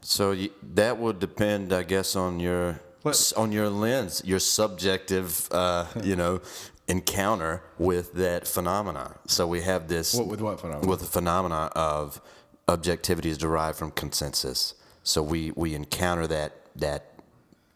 So 0.02 0.32
y 0.32 0.50
that 0.76 0.98
would 0.98 1.20
depend, 1.20 1.74
I 1.74 1.84
guess, 1.84 2.16
on 2.16 2.40
your 2.40 2.80
What- 3.04 3.34
on 3.38 3.52
your 3.52 3.70
lens, 3.70 4.22
your 4.26 4.40
subjective, 4.40 5.48
uh, 5.52 5.86
you 6.04 6.16
know, 6.16 6.42
encounter 6.88 7.62
with 7.78 8.14
that 8.14 8.48
phenomena. 8.48 9.16
So 9.28 9.46
we 9.48 9.62
have 9.62 9.88
this 9.88 10.14
what 10.16 10.28
with 10.28 10.42
what 10.42 10.60
phenomenon? 10.60 10.90
with 10.90 11.00
the 11.02 11.06
phenomena 11.06 11.70
of 11.76 12.22
objectivity 12.68 13.30
is 13.30 13.38
derived 13.38 13.78
from 13.78 13.92
consensus. 13.92 14.74
So 15.04 15.22
we 15.24 15.52
we 15.56 15.76
encounter 15.76 16.28
that 16.28 16.54
that 16.76 17.09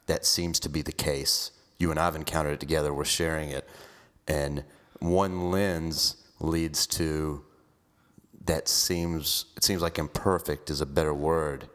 that 0.06 0.24
seems 0.24 0.60
to 0.60 0.68
be 0.68 0.82
the 0.82 0.92
case. 0.92 1.50
You 1.78 1.90
and 1.90 1.98
I've 1.98 2.16
encountered 2.16 2.52
it 2.54 2.60
together. 2.60 2.92
We're 2.94 3.04
sharing 3.04 3.50
it, 3.50 3.68
and 4.28 4.64
one 5.00 5.50
lens 5.50 6.16
leads 6.40 6.86
to 6.86 7.44
that 8.46 8.68
seems 8.68 9.46
it 9.56 9.64
seems 9.64 9.82
like 9.82 9.98
imperfect 9.98 10.70
is 10.70 10.80
a 10.80 10.86
better 10.86 11.14
word. 11.14 11.68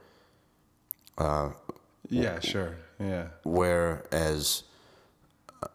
yeah, 2.09 2.39
sure, 2.39 2.77
yeah, 2.99 3.27
Whereas 3.43 4.63
uh, 5.61 5.67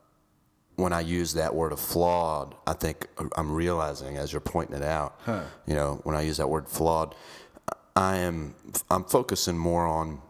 when 0.76 0.92
I 0.92 1.00
use 1.00 1.34
that 1.34 1.54
word 1.54 1.72
of 1.72 1.80
flawed, 1.80 2.54
I 2.66 2.72
think 2.72 3.08
I'm 3.36 3.52
realizing 3.52 4.16
as 4.16 4.32
you're 4.32 4.40
pointing 4.40 4.76
it 4.76 4.82
out, 4.82 5.20
you 5.66 5.74
know, 5.74 6.00
when 6.04 6.16
I 6.16 6.22
use 6.22 6.38
that 6.38 6.48
word 6.48 6.68
flawed, 6.68 7.14
I 7.94 8.16
am 8.16 8.54
I'm 8.90 9.04
focusing 9.04 9.58
more 9.58 9.86
on 9.86 10.20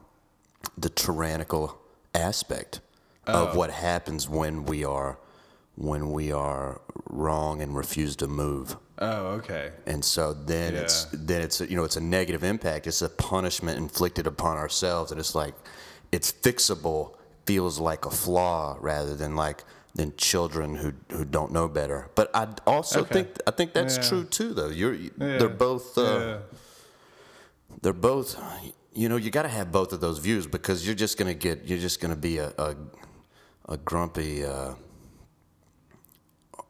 the 0.77 0.89
tyrannical 0.89 1.79
aspect 2.15 2.81
of 3.27 3.57
what 3.57 3.71
happens 3.71 4.29
when 4.29 4.65
we 4.65 4.85
are 4.85 5.19
when 5.77 6.13
we 6.13 6.31
are 6.31 6.81
wrong 7.09 7.61
and 7.61 7.75
refuse 7.77 8.15
to 8.17 8.29
move. 8.29 8.77
Oh, 8.99 9.27
okay. 9.39 9.73
And 9.87 10.05
so 10.05 10.33
then 10.33 10.75
it's 10.77 11.07
then 11.13 11.43
it's 11.43 11.61
you 11.61 11.77
know 11.77 11.85
it's 11.85 11.97
a 11.97 12.01
negative 12.01 12.45
impact. 12.45 12.87
It's 12.87 13.03
a 13.03 13.09
punishment 13.09 13.79
inflicted 13.79 14.27
upon 14.27 14.57
ourselves, 14.57 15.11
and 15.11 15.19
it's 15.19 15.35
like 15.35 15.55
it's 16.13 16.31
fixable. 16.33 17.17
Feels 17.47 17.79
like 17.79 18.07
a 18.07 18.11
flaw 18.11 18.79
rather 18.81 19.15
than 19.15 19.37
like 19.37 19.65
than 19.95 20.15
children 20.17 20.77
who 20.77 20.93
who 21.15 21.25
don't 21.25 21.51
know 21.53 21.69
better. 21.69 22.09
But 22.15 22.31
I 22.35 22.49
also 22.67 23.01
Okay. 23.01 23.15
think 23.15 23.29
I 23.47 23.51
think 23.51 23.73
that's 23.75 23.97
Yeah. 23.97 24.09
true 24.09 24.25
too. 24.25 24.55
Though 24.55 24.69
you're 24.69 24.95
Yeah. 24.95 25.11
they're 25.19 25.49
both 25.49 25.99
uh, 25.99 26.03
yeah. 26.03 26.37
they're 27.83 27.93
both 27.93 28.37
you 28.95 29.09
know 29.09 29.17
you 29.17 29.31
got 29.31 29.43
to 29.43 29.49
have 29.49 29.73
both 29.73 29.93
of 29.93 30.01
those 30.01 30.19
views 30.19 30.47
because 30.47 30.87
you're 30.87 30.95
just 30.95 31.19
gonna 31.19 31.35
get 31.35 31.65
you're 31.65 31.79
just 31.79 32.01
gonna 32.01 32.17
be 32.17 32.39
a 32.39 32.53
a, 32.59 32.77
a 33.69 33.77
grumpy. 33.77 34.45
Uh, 34.45 34.75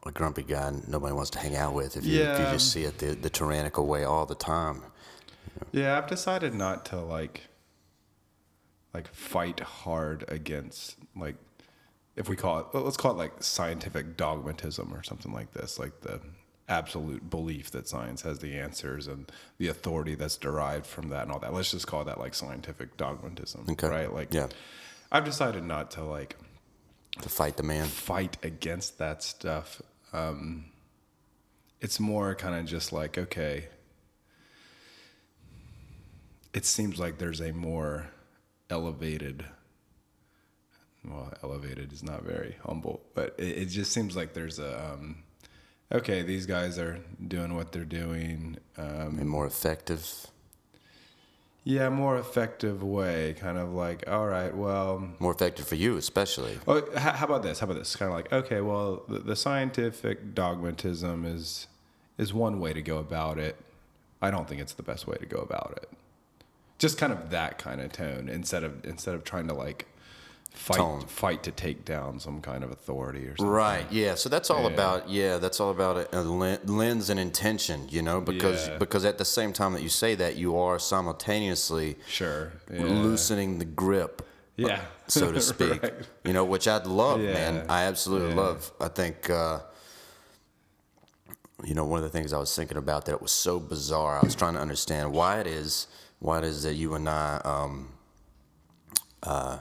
a 0.06 0.12
grumpy 0.12 0.42
guy 0.42 0.70
nobody 0.86 1.14
wants 1.14 1.30
to 1.30 1.38
hang 1.38 1.56
out 1.56 1.72
with 1.72 1.96
if 1.96 2.04
you, 2.04 2.20
if 2.20 2.38
you 2.38 2.44
just 2.52 2.70
see 2.70 2.82
it 2.82 2.98
the, 2.98 3.14
the 3.14 3.30
tyrannical 3.30 3.86
way 3.86 4.04
all 4.04 4.26
the 4.26 4.34
time. 4.34 4.82
Yeah, 5.72 5.96
I've 5.96 6.06
decided 6.06 6.54
not 6.54 6.84
to 6.86 7.00
like 7.00 7.42
like 8.92 9.08
fight 9.08 9.60
hard 9.60 10.24
against 10.28 10.96
like 11.16 11.36
if 12.16 12.28
we 12.28 12.36
call 12.36 12.58
it 12.60 12.66
let's 12.74 12.96
call 12.96 13.12
it 13.12 13.16
like 13.16 13.42
scientific 13.42 14.16
dogmatism 14.16 14.92
or 14.92 15.02
something 15.02 15.32
like 15.32 15.52
this, 15.52 15.78
like 15.78 16.00
the 16.02 16.20
absolute 16.68 17.28
belief 17.28 17.70
that 17.72 17.86
science 17.86 18.22
has 18.22 18.38
the 18.38 18.56
answers 18.58 19.06
and 19.06 19.30
the 19.58 19.68
authority 19.68 20.14
that's 20.14 20.36
derived 20.36 20.86
from 20.86 21.08
that 21.10 21.22
and 21.24 21.32
all 21.32 21.38
that. 21.40 21.52
Let's 21.52 21.70
just 21.70 21.86
call 21.86 22.04
that 22.04 22.18
like 22.18 22.34
scientific 22.34 22.96
dogmatism, 22.96 23.66
Okay. 23.70 23.88
right? 23.88 24.12
Like 24.12 24.32
Yeah. 24.32 24.48
I've 25.12 25.24
decided 25.24 25.62
not 25.64 25.90
to 25.92 26.02
like 26.04 26.36
to 27.20 27.28
fight 27.28 27.56
the 27.56 27.62
man. 27.62 27.86
fight 27.86 28.36
against 28.42 28.98
that 28.98 29.22
stuff. 29.22 29.80
Um, 30.12 30.64
it's 31.80 32.00
more 32.00 32.34
kind 32.34 32.54
of 32.54 32.64
just 32.66 32.92
like, 32.92 33.18
okay, 33.18 33.68
it 36.52 36.64
seems 36.64 36.98
like 36.98 37.18
there's 37.18 37.40
a 37.40 37.52
more 37.52 38.08
elevated, 38.70 39.44
well, 41.04 41.32
elevated 41.42 41.92
is 41.92 42.02
not 42.02 42.22
very 42.22 42.56
humble, 42.64 43.02
but 43.14 43.34
it, 43.38 43.58
it 43.58 43.66
just 43.66 43.92
seems 43.92 44.16
like 44.16 44.34
there's 44.34 44.58
a, 44.58 44.92
um, 44.94 45.23
okay, 45.92 46.22
these 46.22 46.46
guys 46.46 46.78
are 46.78 47.00
doing 47.26 47.54
what 47.54 47.72
they're 47.72 47.84
doing. 47.84 48.58
Um, 48.76 49.18
and 49.18 49.28
more 49.28 49.46
effective, 49.46 50.26
yeah, 51.64 51.88
more 51.88 52.18
effective 52.18 52.82
way, 52.82 53.34
kind 53.38 53.56
of 53.56 53.72
like, 53.72 54.04
all 54.08 54.26
right, 54.26 54.54
well, 54.54 55.08
more 55.18 55.32
effective 55.32 55.66
for 55.66 55.76
you, 55.76 55.96
especially. 55.96 56.58
Well, 56.66 56.82
h- 56.92 56.98
how 56.98 57.24
about 57.26 57.42
this? 57.42 57.60
How 57.60 57.64
about 57.64 57.78
this? 57.78 57.96
Kind 57.96 58.10
of 58.10 58.16
like, 58.16 58.32
okay, 58.32 58.60
well, 58.60 59.02
the, 59.08 59.20
the 59.20 59.36
scientific 59.36 60.34
dogmatism 60.34 61.24
is 61.24 61.66
is 62.18 62.32
one 62.34 62.60
way 62.60 62.72
to 62.72 62.82
go 62.82 62.98
about 62.98 63.38
it. 63.38 63.56
I 64.22 64.30
don't 64.30 64.48
think 64.48 64.60
it's 64.60 64.74
the 64.74 64.82
best 64.82 65.06
way 65.06 65.16
to 65.16 65.26
go 65.26 65.38
about 65.38 65.78
it. 65.82 65.88
Just 66.78 66.98
kind 66.98 67.12
of 67.12 67.30
that 67.30 67.58
kind 67.58 67.80
of 67.80 67.92
tone 67.92 68.28
instead 68.28 68.62
of 68.64 68.84
instead 68.84 69.14
of 69.14 69.24
trying 69.24 69.48
to 69.48 69.54
like 69.54 69.86
fight 70.54 70.76
Tone. 70.78 71.00
fight 71.06 71.42
to 71.42 71.50
take 71.50 71.84
down 71.84 72.18
some 72.18 72.40
kind 72.40 72.64
of 72.64 72.70
authority 72.70 73.26
or 73.26 73.36
something. 73.36 73.46
Right. 73.52 73.86
Yeah. 73.90 74.14
So 74.14 74.28
that's 74.28 74.48
all 74.50 74.62
Yeah. 74.62 74.68
about. 74.74 75.08
Yeah, 75.10 75.36
that's 75.38 75.60
all 75.60 75.70
about 75.70 75.96
a, 75.98 76.20
a 76.20 76.22
len- 76.22 76.60
lens 76.66 77.10
and 77.10 77.20
intention. 77.20 77.86
You 77.90 78.02
know, 78.02 78.20
because 78.20 78.68
Yeah. 78.68 78.78
because 78.78 79.04
at 79.04 79.18
the 79.18 79.24
same 79.24 79.52
time 79.52 79.72
that 79.74 79.82
you 79.82 79.88
say 79.90 80.14
that, 80.14 80.36
you 80.36 80.56
are 80.56 80.78
simultaneously 80.78 81.96
Sure. 82.08 82.52
Yeah. 82.72 82.84
loosening 82.84 83.58
the 83.58 83.64
grip 83.66 84.22
Yeah. 84.56 84.80
so 85.08 85.32
to 85.32 85.40
speak. 85.52 85.82
Right. 85.82 85.94
You 86.24 86.32
know, 86.32 86.44
which 86.44 86.66
I'd 86.68 86.86
love, 86.86 87.20
man. 87.20 87.66
I 87.68 87.84
absolutely 87.84 88.34
love. 88.34 88.72
I 88.80 88.88
think, 88.88 89.28
uh, 89.28 89.58
you 91.64 91.74
know, 91.74 91.84
one 91.84 91.98
of 91.98 92.04
the 92.04 92.10
things 92.16 92.32
I 92.32 92.38
was 92.38 92.54
thinking 92.54 92.76
about 92.76 93.06
that 93.06 93.20
was 93.22 93.32
so 93.32 93.58
bizarre. 93.58 94.18
I 94.18 94.24
was 94.24 94.34
trying 94.34 94.54
to 94.54 94.60
understand 94.60 95.12
why 95.12 95.40
it 95.40 95.46
is, 95.46 95.86
why 96.20 96.38
it 96.38 96.44
is 96.44 96.62
that 96.62 96.74
you 96.74 96.94
and 96.94 97.08
I, 97.08 97.40
um, 97.44 97.88
uh, 99.22 99.58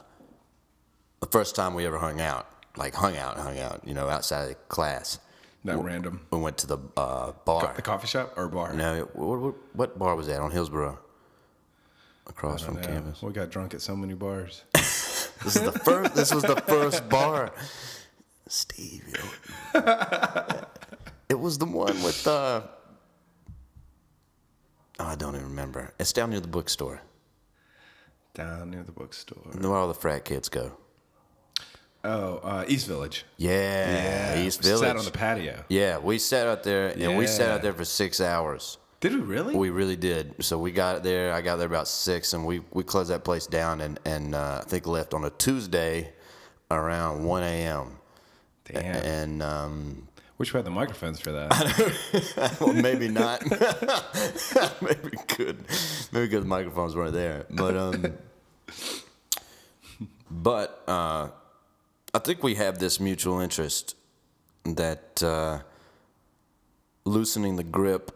first 1.33 1.55
time 1.55 1.73
we 1.73 1.83
ever 1.87 1.97
hung 1.97 2.21
out, 2.21 2.47
like 2.77 2.93
hung 2.93 3.17
out, 3.17 3.37
hung 3.37 3.57
out, 3.57 3.81
you 3.83 3.95
know, 3.95 4.07
outside 4.07 4.51
of 4.51 4.69
class, 4.69 5.17
That 5.65 5.77
random. 5.79 6.21
we 6.29 6.37
went 6.37 6.59
to 6.59 6.67
the 6.67 6.77
uh, 6.95 7.31
bar. 7.43 7.73
The 7.75 7.81
coffee 7.81 8.05
shop 8.05 8.33
or 8.37 8.47
bar? 8.49 8.71
No, 8.73 9.09
what, 9.15 9.39
what, 9.39 9.55
what 9.73 9.99
bar 9.99 10.15
was 10.15 10.27
that 10.27 10.39
on 10.39 10.51
Hillsborough? 10.51 10.99
Across 12.27 12.61
from 12.61 12.75
know. 12.75 12.81
campus. 12.81 13.21
We 13.23 13.33
got 13.33 13.49
drunk 13.49 13.73
at 13.73 13.81
so 13.81 13.95
many 13.95 14.13
bars. 14.13 14.63
This 15.43 15.57
is 15.57 15.63
the 15.63 15.73
first. 15.73 16.15
this 16.15 16.33
was 16.33 16.43
the 16.43 16.55
first 16.55 17.09
bar. 17.09 17.51
Steve, 18.47 19.03
it, 19.75 20.67
it 21.27 21.37
was 21.37 21.57
the 21.57 21.65
one 21.65 22.01
with. 22.01 22.25
Uh, 22.25 22.61
oh, 24.99 25.05
I 25.05 25.15
don't 25.15 25.35
even 25.35 25.49
remember. 25.49 25.93
It's 25.99 26.13
down 26.13 26.29
near 26.29 26.39
the 26.39 26.47
bookstore. 26.47 27.01
Down 28.33 28.71
near 28.71 28.83
the 28.83 28.93
bookstore. 28.93 29.51
Where 29.51 29.75
all 29.75 29.89
the 29.89 29.93
frat 29.93 30.23
kids 30.23 30.47
go. 30.47 30.77
Oh, 32.03 32.37
uh, 32.37 32.65
East 32.67 32.87
Village. 32.87 33.25
Yeah, 33.37 34.39
East 34.39 34.61
we 34.61 34.69
Village. 34.69 34.87
Sat 34.87 34.97
on 34.97 35.05
the 35.05 35.11
patio. 35.11 35.63
yeah, 35.69 35.97
we 35.99 36.19
sat 36.19 36.47
out 36.47 36.63
there, 36.63 36.87
and 36.89 37.17
we 37.17 37.27
sat 37.27 37.49
out 37.49 37.61
there 37.61 37.73
for 37.73 37.85
six 37.85 38.19
hours. 38.19 38.77
Did 38.99 39.15
we 39.15 39.21
really? 39.21 39.55
We 39.55 39.69
really 39.69 39.95
did. 39.97 40.43
So 40.43 40.57
we 40.57 40.71
got 40.71 41.03
there. 41.03 41.33
I 41.33 41.41
got 41.41 41.57
there 41.57 41.67
about 41.67 41.87
six, 41.87 42.33
and 42.33 42.45
we, 42.45 42.61
we 42.71 42.83
closed 42.83 43.09
that 43.09 43.23
place 43.23 43.47
down, 43.47 43.81
and 43.81 43.99
and 44.05 44.33
uh, 44.33 44.61
I 44.61 44.69
think 44.69 44.87
left 44.87 45.13
on 45.13 45.25
a 45.25 45.29
Tuesday 45.29 46.13
around 46.71 47.23
one 47.25 47.43
a.m. 47.43 47.97
Damn. 48.65 48.83
And 48.83 49.43
um, 49.43 50.07
Wish 50.37 50.53
we 50.53 50.57
had 50.57 50.65
the 50.65 50.71
microphones 50.71 51.19
for 51.19 51.31
that. 51.31 52.57
well, 52.61 52.73
maybe 52.73 53.07
not. 53.07 53.43
maybe 54.81 55.17
good. 55.37 55.63
Maybe 56.11 56.25
because 56.25 56.43
the 56.43 56.49
microphones 56.49 56.95
weren't 56.95 57.13
there. 57.13 57.45
But 57.49 57.77
um, 57.77 58.13
but 60.31 60.83
uh, 60.87 61.27
I 62.13 62.19
think 62.19 62.43
we 62.43 62.55
have 62.55 62.77
this 62.79 62.99
mutual 62.99 63.39
interest 63.39 63.95
that 64.65 65.21
uh, 65.23 65.59
loosening 67.05 67.55
the 67.55 67.63
grip 67.63 68.11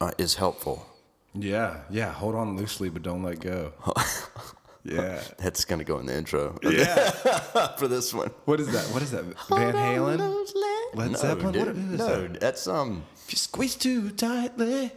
uh, 0.00 0.12
is 0.18 0.34
helpful. 0.36 0.86
yeah, 1.34 1.80
yeah. 1.90 2.12
Hold 2.12 2.34
on 2.34 2.56
loosely, 2.56 2.88
but 2.88 3.02
don't 3.02 3.22
let 3.22 3.40
go. 3.40 3.72
yeah. 4.84 5.20
That's 5.38 5.64
gonna 5.66 5.84
go 5.84 5.98
in 5.98 6.06
the 6.06 6.16
intro 6.16 6.58
Yeah. 6.62 7.10
for 7.78 7.88
this 7.88 8.14
one. 8.14 8.30
What 8.46 8.58
is 8.60 8.72
that? 8.72 8.86
What 8.94 9.02
is 9.02 9.10
that? 9.10 9.24
Van 9.50 9.74
Halen? 9.74 10.46
Led 10.94 11.10
No, 11.12 11.18
Zeppelin? 11.18 11.52
dude. 11.52 11.66
What 11.66 11.76
is 11.76 11.98
no, 11.98 12.22
that? 12.28 12.40
that's 12.40 12.66
um. 12.66 13.04
If 13.26 13.32
you 13.32 13.36
squeeze 13.36 13.74
too 13.76 14.10
tightly, 14.10 14.92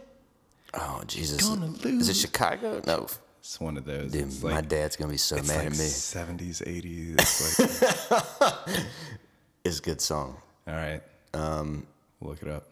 Oh 0.74 1.02
Jesus! 1.06 1.46
Is 1.84 2.08
it. 2.08 2.14
Chicago? 2.16 2.80
No. 2.86 3.06
It's 3.42 3.60
one 3.60 3.76
of 3.76 3.84
those. 3.84 4.12
Dude, 4.12 4.22
it's 4.28 4.42
my 4.42 4.60
dad's 4.60 4.94
gonna 4.96 5.10
be 5.10 5.16
so 5.18 5.34
mad 5.36 5.46
like 5.48 5.66
at 5.66 5.72
me. 5.72 5.78
70s, 5.78 6.62
80s. 6.62 7.14
It's 7.20 8.10
like, 8.10 8.54
It's 9.64 9.78
a 9.78 9.82
good 9.82 10.00
song. 10.00 10.36
all 10.68 10.74
right. 10.74 11.02
Um, 11.34 11.86
look 12.20 12.40
it 12.42 12.48
up. 12.48 12.68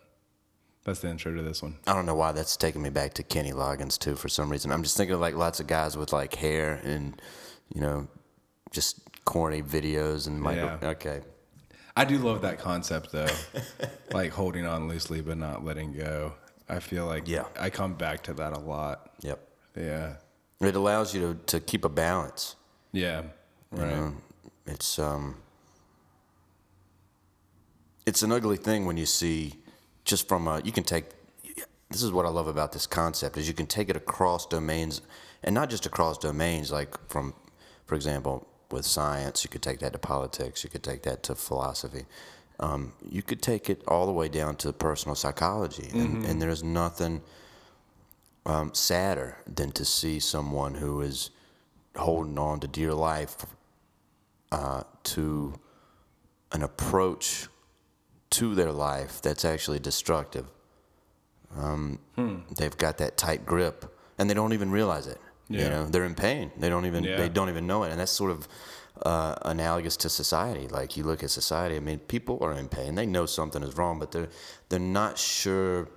That's 0.85 1.00
the 1.00 1.09
intro 1.09 1.35
to 1.35 1.42
this 1.42 1.62
one. 1.62 1.76
I 1.87 1.92
don't 1.94 2.06
know 2.06 2.14
why 2.14 2.33
that's 2.33 2.56
taking 2.56 2.83
me 2.83 2.90
back 2.90 3.14
to 3.14 3.22
Kenny 3.22 3.52
Loggins 3.52 3.98
too. 3.98 4.16
For 4.16 4.28
some 4.28 4.48
reason, 4.50 4.72
I'm 4.72 4.83
just 4.83 4.96
thinking 4.96 5.14
of 5.14 5.20
like 5.20 5.35
lots 5.35 5.61
of 5.61 5.66
guys 5.66 5.96
with 5.96 6.12
like 6.12 6.35
hair 6.35 6.80
and 6.85 7.20
you 7.74 7.80
know, 7.80 8.09
just 8.70 9.00
corny 9.24 9.62
videos 9.62 10.26
and 10.26 10.40
micro. 10.40 10.78
Yeah. 10.80 10.88
Okay. 10.90 11.20
I 11.96 12.04
do 12.04 12.18
love 12.18 12.42
that 12.42 12.59
concept 12.59 13.12
though, 13.12 13.28
like 14.12 14.30
holding 14.33 14.64
on 14.66 14.88
loosely 14.88 15.20
but 15.20 15.37
not 15.37 15.64
letting 15.64 15.92
go. 15.92 16.33
I 16.68 16.78
feel 16.78 17.06
like 17.06 17.28
Yeah. 17.28 17.44
I 17.59 17.68
come 17.70 17.94
back 17.94 18.22
to 18.24 18.33
that 18.35 18.52
a 18.56 18.59
lot. 18.61 19.11
Yep. 19.22 19.40
Yeah, 19.76 20.14
It 20.60 20.76
allows 20.76 21.14
you 21.14 21.20
to, 21.20 21.38
to 21.46 21.60
keep 21.60 21.84
a 21.84 21.88
balance. 21.88 22.56
yeah, 22.92 23.22
right. 23.70 23.90
know? 23.90 24.14
It's 24.66 24.98
um. 24.98 25.36
It's 28.06 28.22
an 28.22 28.32
ugly 28.32 28.56
thing 28.56 28.86
when 28.86 28.96
you 28.96 29.06
see, 29.06 29.54
just 30.04 30.28
from 30.28 30.48
a 30.48 30.60
you 30.64 30.72
can 30.72 30.84
take. 30.84 31.06
This 31.90 32.02
is 32.02 32.12
what 32.12 32.24
I 32.24 32.28
love 32.28 32.46
about 32.46 32.72
this 32.72 32.86
concept 32.86 33.36
is 33.36 33.48
you 33.48 33.54
can 33.54 33.66
take 33.66 33.88
it 33.88 33.96
across 33.96 34.46
domains, 34.46 35.00
and 35.42 35.54
not 35.54 35.70
just 35.70 35.86
across 35.86 36.18
domains. 36.18 36.70
Like 36.70 36.94
from, 37.08 37.34
for 37.86 37.94
example, 37.94 38.46
with 38.70 38.84
science, 38.84 39.42
you 39.42 39.50
could 39.50 39.62
take 39.62 39.80
that 39.80 39.92
to 39.94 39.98
politics. 39.98 40.62
You 40.62 40.70
could 40.70 40.82
take 40.82 41.02
that 41.02 41.22
to 41.24 41.34
philosophy. 41.34 42.04
Um, 42.60 42.92
you 43.08 43.22
could 43.22 43.40
take 43.40 43.70
it 43.70 43.82
all 43.88 44.04
the 44.06 44.12
way 44.12 44.28
down 44.28 44.56
to 44.56 44.72
personal 44.72 45.14
psychology, 45.14 45.88
and, 45.94 46.26
and 46.26 46.42
there's 46.42 46.62
nothing 46.62 47.22
um, 48.50 48.74
sadder 48.74 49.36
than 49.58 49.70
to 49.72 49.84
see 49.84 50.18
someone 50.20 50.74
who 50.74 51.00
is 51.10 51.30
holding 51.96 52.38
on 52.38 52.60
to 52.60 52.68
dear 52.68 52.94
life 52.94 53.36
uh, 54.52 54.82
to 55.04 55.54
an 56.52 56.62
approach 56.62 57.26
to 58.30 58.54
their 58.54 58.72
life 58.72 59.20
that's 59.22 59.44
actually 59.44 59.78
destructive. 59.78 60.46
Um, 61.56 61.98
They've 62.58 62.76
got 62.86 62.98
that 62.98 63.16
tight 63.16 63.42
grip, 63.46 63.78
and 64.18 64.28
they 64.28 64.34
don't 64.34 64.52
even 64.52 64.70
realize 64.70 65.06
it. 65.06 65.20
You 65.48 65.68
know, 65.68 65.84
they're 65.86 66.04
in 66.04 66.14
pain. 66.14 66.52
They 66.62 66.68
don't 66.68 66.86
even 66.86 67.02
Yeah. 67.04 67.16
they 67.16 67.28
don't 67.28 67.48
even 67.48 67.66
know 67.66 67.82
it, 67.84 67.90
and 67.90 67.98
that's 68.00 68.12
sort 68.12 68.30
of 68.30 68.46
uh, 69.10 69.34
analogous 69.54 69.96
to 69.96 70.08
society. 70.08 70.68
Like 70.68 70.96
you 70.96 71.02
look 71.10 71.22
at 71.24 71.30
society. 71.30 71.74
I 71.76 71.80
mean, 71.80 71.98
people 71.98 72.38
are 72.46 72.52
in 72.52 72.68
pain. 72.68 72.94
They 72.94 73.06
know 73.06 73.26
something 73.26 73.62
is 73.64 73.74
wrong, 73.78 73.98
but 73.98 74.08
they're 74.12 74.28
they're 74.68 74.88
not 75.02 75.18
sure 75.18 75.88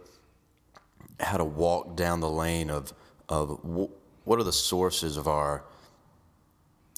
how 1.26 1.38
to 1.38 1.46
walk 1.46 1.96
down 1.96 2.20
the 2.20 2.30
lane 2.30 2.70
of 2.70 2.94
of 3.30 3.60
wh- 3.62 4.28
what 4.28 4.40
are 4.40 4.44
the 4.44 4.52
sources 4.52 5.18
of 5.18 5.28
our 5.28 5.64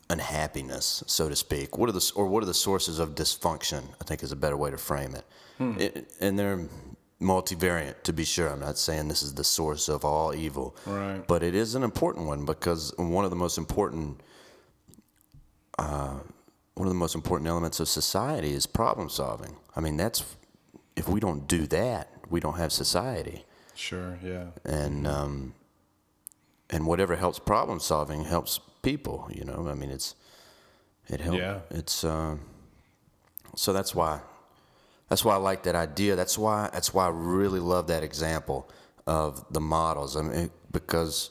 unhappiness, 0.10 1.04
so 1.08 1.30
to 1.30 1.36
speak. 1.36 1.78
What 1.78 1.90
are 1.90 1.94
the 1.94 2.12
or 2.16 2.28
what 2.28 2.44
are 2.44 2.46
the 2.46 2.54
sources 2.54 3.00
of 3.00 3.16
dysfunction? 3.16 3.84
I 4.02 4.04
think 4.06 4.24
is 4.24 4.32
a 4.32 4.36
better 4.36 4.58
way 4.58 4.72
to 4.72 4.78
frame 4.78 5.16
it. 5.16 5.26
it 5.80 6.14
and 6.20 6.38
they're 6.38 6.68
multivariant, 7.22 8.04
to 8.04 8.14
be 8.14 8.26
sure. 8.26 8.50
I'm 8.50 8.60
not 8.60 8.78
saying 8.78 9.08
this 9.08 9.24
is 9.24 9.34
the 9.34 9.44
source 9.44 9.88
of 9.88 10.04
all 10.04 10.34
evil, 10.36 10.76
Right. 10.86 11.26
but 11.26 11.44
it 11.44 11.56
is 11.56 11.74
an 11.76 11.84
important 11.84 12.28
one 12.28 12.46
because 12.46 12.94
one 12.98 13.24
of 13.26 13.32
the 13.32 13.38
most 13.38 13.58
important. 13.58 14.22
Uh, 15.78 16.20
one 16.76 16.88
of 16.88 16.94
the 16.94 16.98
most 17.00 17.16
important 17.16 17.48
elements 17.48 17.80
of 17.80 17.88
society 17.88 18.52
is 18.54 18.66
problem 18.66 19.08
solving. 19.10 19.56
I 19.78 19.80
mean, 19.82 19.96
that's 19.98 20.24
if 20.98 21.08
we 21.08 21.20
don't 21.22 21.48
do 21.48 21.68
that, 21.68 22.10
we 22.30 22.40
don't 22.42 22.58
have 22.58 22.72
society 22.74 23.46
Sure, 23.76 24.18
yeah, 24.24 24.46
and 24.64 25.06
um, 25.06 25.54
and 26.70 26.88
whatever 26.88 27.16
helps 27.16 27.40
problem 27.40 27.80
solving 27.80 28.24
helps 28.24 28.60
people. 28.82 29.30
You 29.34 29.46
know, 29.46 29.68
I 29.70 29.74
mean, 29.74 29.90
it's 29.90 30.16
it 31.08 31.22
helps. 31.22 31.40
Yeah. 31.40 31.60
It's 31.70 32.04
uh, 32.04 32.38
so 33.56 33.74
that's 33.74 33.94
why 33.94 34.22
that's 35.10 35.24
why 35.24 35.34
I 35.34 35.38
like 35.38 35.64
that 35.64 35.76
idea. 35.76 36.16
That's 36.16 36.38
why 36.38 36.70
that's 36.74 36.94
why 36.94 37.06
I 37.06 37.10
really 37.10 37.60
love 37.60 37.88
that 37.88 38.04
example 38.04 38.70
of 39.06 39.46
the 39.52 39.62
models. 39.62 40.16
I 40.16 40.22
mean, 40.22 40.50
because 40.72 41.30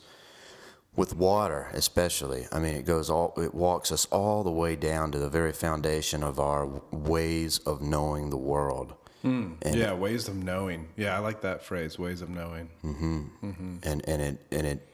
with 0.97 1.17
water, 1.17 1.71
especially, 1.73 2.47
I 2.53 2.61
mean, 2.61 2.77
it 2.77 2.85
goes 2.85 3.11
all 3.11 3.35
it 3.37 3.55
walks 3.55 3.91
us 3.91 4.07
all 4.07 4.45
the 4.45 4.51
way 4.51 4.77
down 4.77 5.11
to 5.13 5.19
the 5.19 5.29
very 5.29 5.53
foundation 5.53 6.23
of 6.23 6.39
our 6.39 6.67
ways 6.93 7.59
of 7.61 7.83
knowing 7.83 8.31
the 8.31 8.37
world. 8.37 8.95
Hmm. 9.25 9.55
And 9.63 9.77
yeah. 9.77 9.95
Ways 9.95 10.29
of 10.29 10.37
knowing. 10.37 10.89
Yeah, 10.97 11.17
I 11.17 11.21
like 11.21 11.41
that 11.41 11.65
phrase. 11.65 11.99
Ways 11.99 12.21
of 12.21 12.29
knowing. 12.29 12.69
Mm-hmm. 12.85 13.23
Mm-hmm. 13.43 13.77
and 13.83 14.07
and 14.07 14.23
it 14.23 14.39
and 14.53 14.67
it 14.67 14.89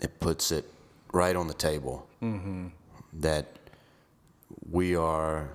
it 0.00 0.18
puts 0.18 0.50
it 0.50 0.64
right 1.12 1.36
on 1.36 1.46
the 1.46 1.54
table 1.54 2.08
mm-hmm. 2.20 2.66
that 3.12 3.46
we 4.68 4.96
are 4.96 5.50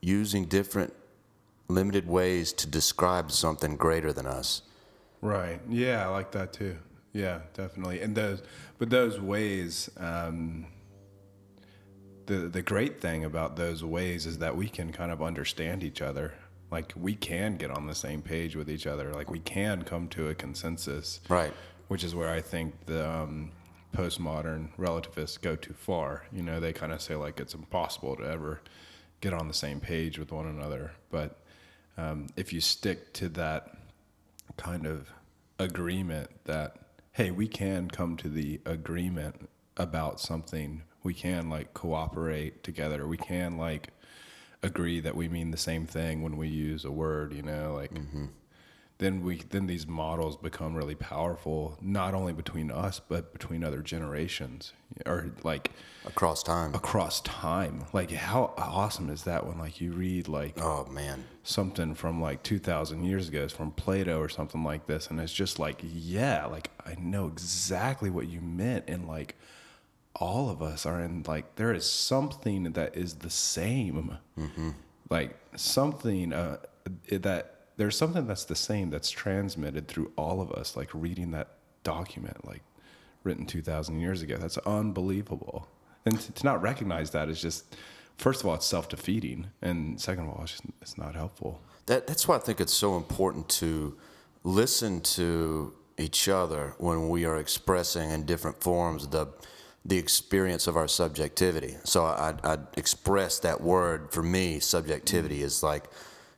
using 0.00 0.46
different 0.46 0.94
limited 1.68 2.08
ways 2.08 2.52
to 2.54 2.66
describe 2.66 3.30
something 3.30 3.76
greater 3.76 4.10
than 4.10 4.26
us. 4.26 4.62
Right. 5.20 5.60
Yeah, 5.68 6.06
I 6.06 6.08
like 6.08 6.30
that 6.32 6.54
too. 6.54 6.78
Yeah, 7.12 7.40
definitely. 7.52 8.00
And 8.00 8.14
those, 8.14 8.42
but 8.78 8.88
those 8.88 9.20
ways, 9.20 9.90
um, 9.98 10.66
the 12.28 12.48
the 12.48 12.62
great 12.62 13.00
thing 13.00 13.24
about 13.24 13.56
those 13.56 13.82
ways 13.82 14.26
is 14.26 14.38
that 14.38 14.56
we 14.56 14.68
can 14.68 14.92
kind 14.92 15.10
of 15.10 15.20
understand 15.20 15.82
each 15.82 16.00
other. 16.00 16.34
Like 16.70 16.92
we 16.94 17.14
can 17.14 17.56
get 17.56 17.70
on 17.70 17.86
the 17.86 17.94
same 17.94 18.22
page 18.22 18.54
with 18.54 18.70
each 18.70 18.86
other. 18.86 19.12
Like 19.12 19.30
we 19.30 19.40
can 19.40 19.82
come 19.82 20.06
to 20.08 20.28
a 20.28 20.34
consensus. 20.34 21.20
Right. 21.28 21.52
Which 21.88 22.04
is 22.04 22.14
where 22.14 22.28
I 22.28 22.42
think 22.42 22.74
the 22.84 23.08
um, 23.10 23.52
postmodern 23.96 24.68
relativists 24.76 25.38
go 25.38 25.56
too 25.56 25.72
far. 25.72 26.24
You 26.30 26.42
know, 26.42 26.60
they 26.60 26.74
kind 26.74 26.92
of 26.92 27.00
say 27.00 27.14
like 27.16 27.40
it's 27.40 27.54
impossible 27.54 28.16
to 28.16 28.24
ever 28.24 28.60
get 29.22 29.32
on 29.32 29.48
the 29.48 29.54
same 29.54 29.80
page 29.80 30.18
with 30.18 30.30
one 30.30 30.46
another. 30.46 30.92
But 31.10 31.40
um, 31.96 32.26
if 32.36 32.52
you 32.52 32.60
stick 32.60 33.14
to 33.14 33.30
that 33.30 33.74
kind 34.58 34.86
of 34.86 35.10
agreement 35.58 36.28
that 36.44 36.76
hey, 37.12 37.32
we 37.32 37.48
can 37.48 37.90
come 37.90 38.16
to 38.16 38.28
the 38.28 38.60
agreement 38.64 39.48
about 39.76 40.20
something. 40.20 40.82
We 41.02 41.14
can 41.14 41.48
like 41.48 41.74
cooperate 41.74 42.62
together. 42.62 43.06
We 43.06 43.16
can 43.16 43.56
like 43.56 43.90
agree 44.62 45.00
that 45.00 45.14
we 45.14 45.28
mean 45.28 45.50
the 45.50 45.56
same 45.56 45.86
thing 45.86 46.22
when 46.22 46.36
we 46.36 46.48
use 46.48 46.84
a 46.84 46.90
word, 46.90 47.32
you 47.32 47.42
know, 47.42 47.74
like 47.74 47.94
mm-hmm. 47.94 48.26
then 48.98 49.22
we 49.22 49.42
then 49.50 49.66
these 49.66 49.86
models 49.86 50.36
become 50.36 50.74
really 50.74 50.96
powerful 50.96 51.78
not 51.80 52.14
only 52.14 52.32
between 52.32 52.70
us 52.70 53.00
but 53.00 53.32
between 53.32 53.62
other 53.62 53.80
generations 53.80 54.72
or 55.06 55.30
like 55.44 55.70
across 56.04 56.42
time. 56.42 56.74
across 56.74 57.20
time. 57.20 57.84
Like 57.92 58.10
how 58.10 58.52
awesome 58.56 59.10
is 59.10 59.22
that 59.24 59.46
when 59.46 59.58
like 59.58 59.80
you 59.80 59.92
read 59.92 60.26
like 60.26 60.54
Oh 60.60 60.86
man, 60.86 61.24
something 61.44 61.94
from 61.94 62.20
like 62.20 62.42
2000 62.42 63.04
years 63.04 63.28
ago 63.28 63.44
it's 63.44 63.52
from 63.52 63.70
plato 63.70 64.18
or 64.18 64.28
something 64.28 64.64
like 64.64 64.86
this 64.86 65.06
and 65.06 65.20
it's 65.20 65.32
just 65.32 65.58
like 65.58 65.80
yeah 65.82 66.46
like 66.46 66.70
i 66.84 66.94
know 66.96 67.26
exactly 67.26 68.10
what 68.10 68.28
you 68.28 68.40
meant 68.40 68.84
and 68.88 69.06
like 69.08 69.36
all 70.20 70.50
of 70.50 70.60
us 70.62 70.84
are 70.84 71.00
in 71.00 71.24
like 71.26 71.56
there 71.56 71.72
is 71.72 71.88
something 71.88 72.72
that 72.72 72.96
is 72.96 73.14
the 73.14 73.30
same. 73.30 74.18
Like 75.10 75.36
something 75.56 76.32
uh, 76.32 76.58
that 77.10 77.54
there's 77.76 77.96
something 77.96 78.26
that's 78.26 78.44
the 78.44 78.56
same 78.56 78.90
that's 78.90 79.10
transmitted 79.10 79.86
through 79.88 80.12
all 80.16 80.40
of 80.40 80.50
us 80.52 80.76
like 80.76 80.90
reading 80.92 81.30
that 81.30 81.48
document 81.84 82.44
like 82.46 82.62
written 83.24 83.46
2000 83.46 84.00
years 84.00 84.22
ago. 84.22 84.36
That's 84.36 84.58
unbelievable. 84.58 85.68
And 86.04 86.18
to, 86.20 86.32
to 86.32 86.44
not 86.44 86.60
recognize 86.62 87.10
that 87.10 87.28
is 87.28 87.40
just 87.40 87.76
first 88.16 88.40
of 88.40 88.48
all 88.48 88.56
it's 88.56 88.66
self-defeating. 88.66 89.46
And 89.62 90.00
second 90.00 90.24
of 90.24 90.30
all 90.30 90.42
it's, 90.42 90.52
just, 90.52 90.64
it's 90.82 90.98
not 90.98 91.14
helpful. 91.14 91.62
That 91.86 92.06
that's 92.06 92.26
why 92.26 92.36
I 92.36 92.40
think 92.40 92.60
it's 92.60 92.74
so 92.74 92.96
important 92.96 93.48
to 93.50 93.96
listen 94.42 95.00
to 95.00 95.74
each 95.96 96.28
other 96.28 96.74
when 96.78 97.08
we 97.08 97.24
are 97.24 97.36
expressing 97.36 98.10
in 98.10 98.24
different 98.24 98.62
forms 98.62 99.08
the 99.08 99.28
the 99.88 99.96
experience 99.96 100.66
of 100.66 100.76
our 100.76 100.88
subjectivity. 100.88 101.76
So 101.84 102.04
I 102.04 102.34
I 102.44 102.58
express 102.76 103.40
that 103.40 103.60
word 103.60 104.12
for 104.12 104.22
me. 104.22 104.60
Subjectivity 104.60 105.42
is 105.42 105.62
like 105.62 105.84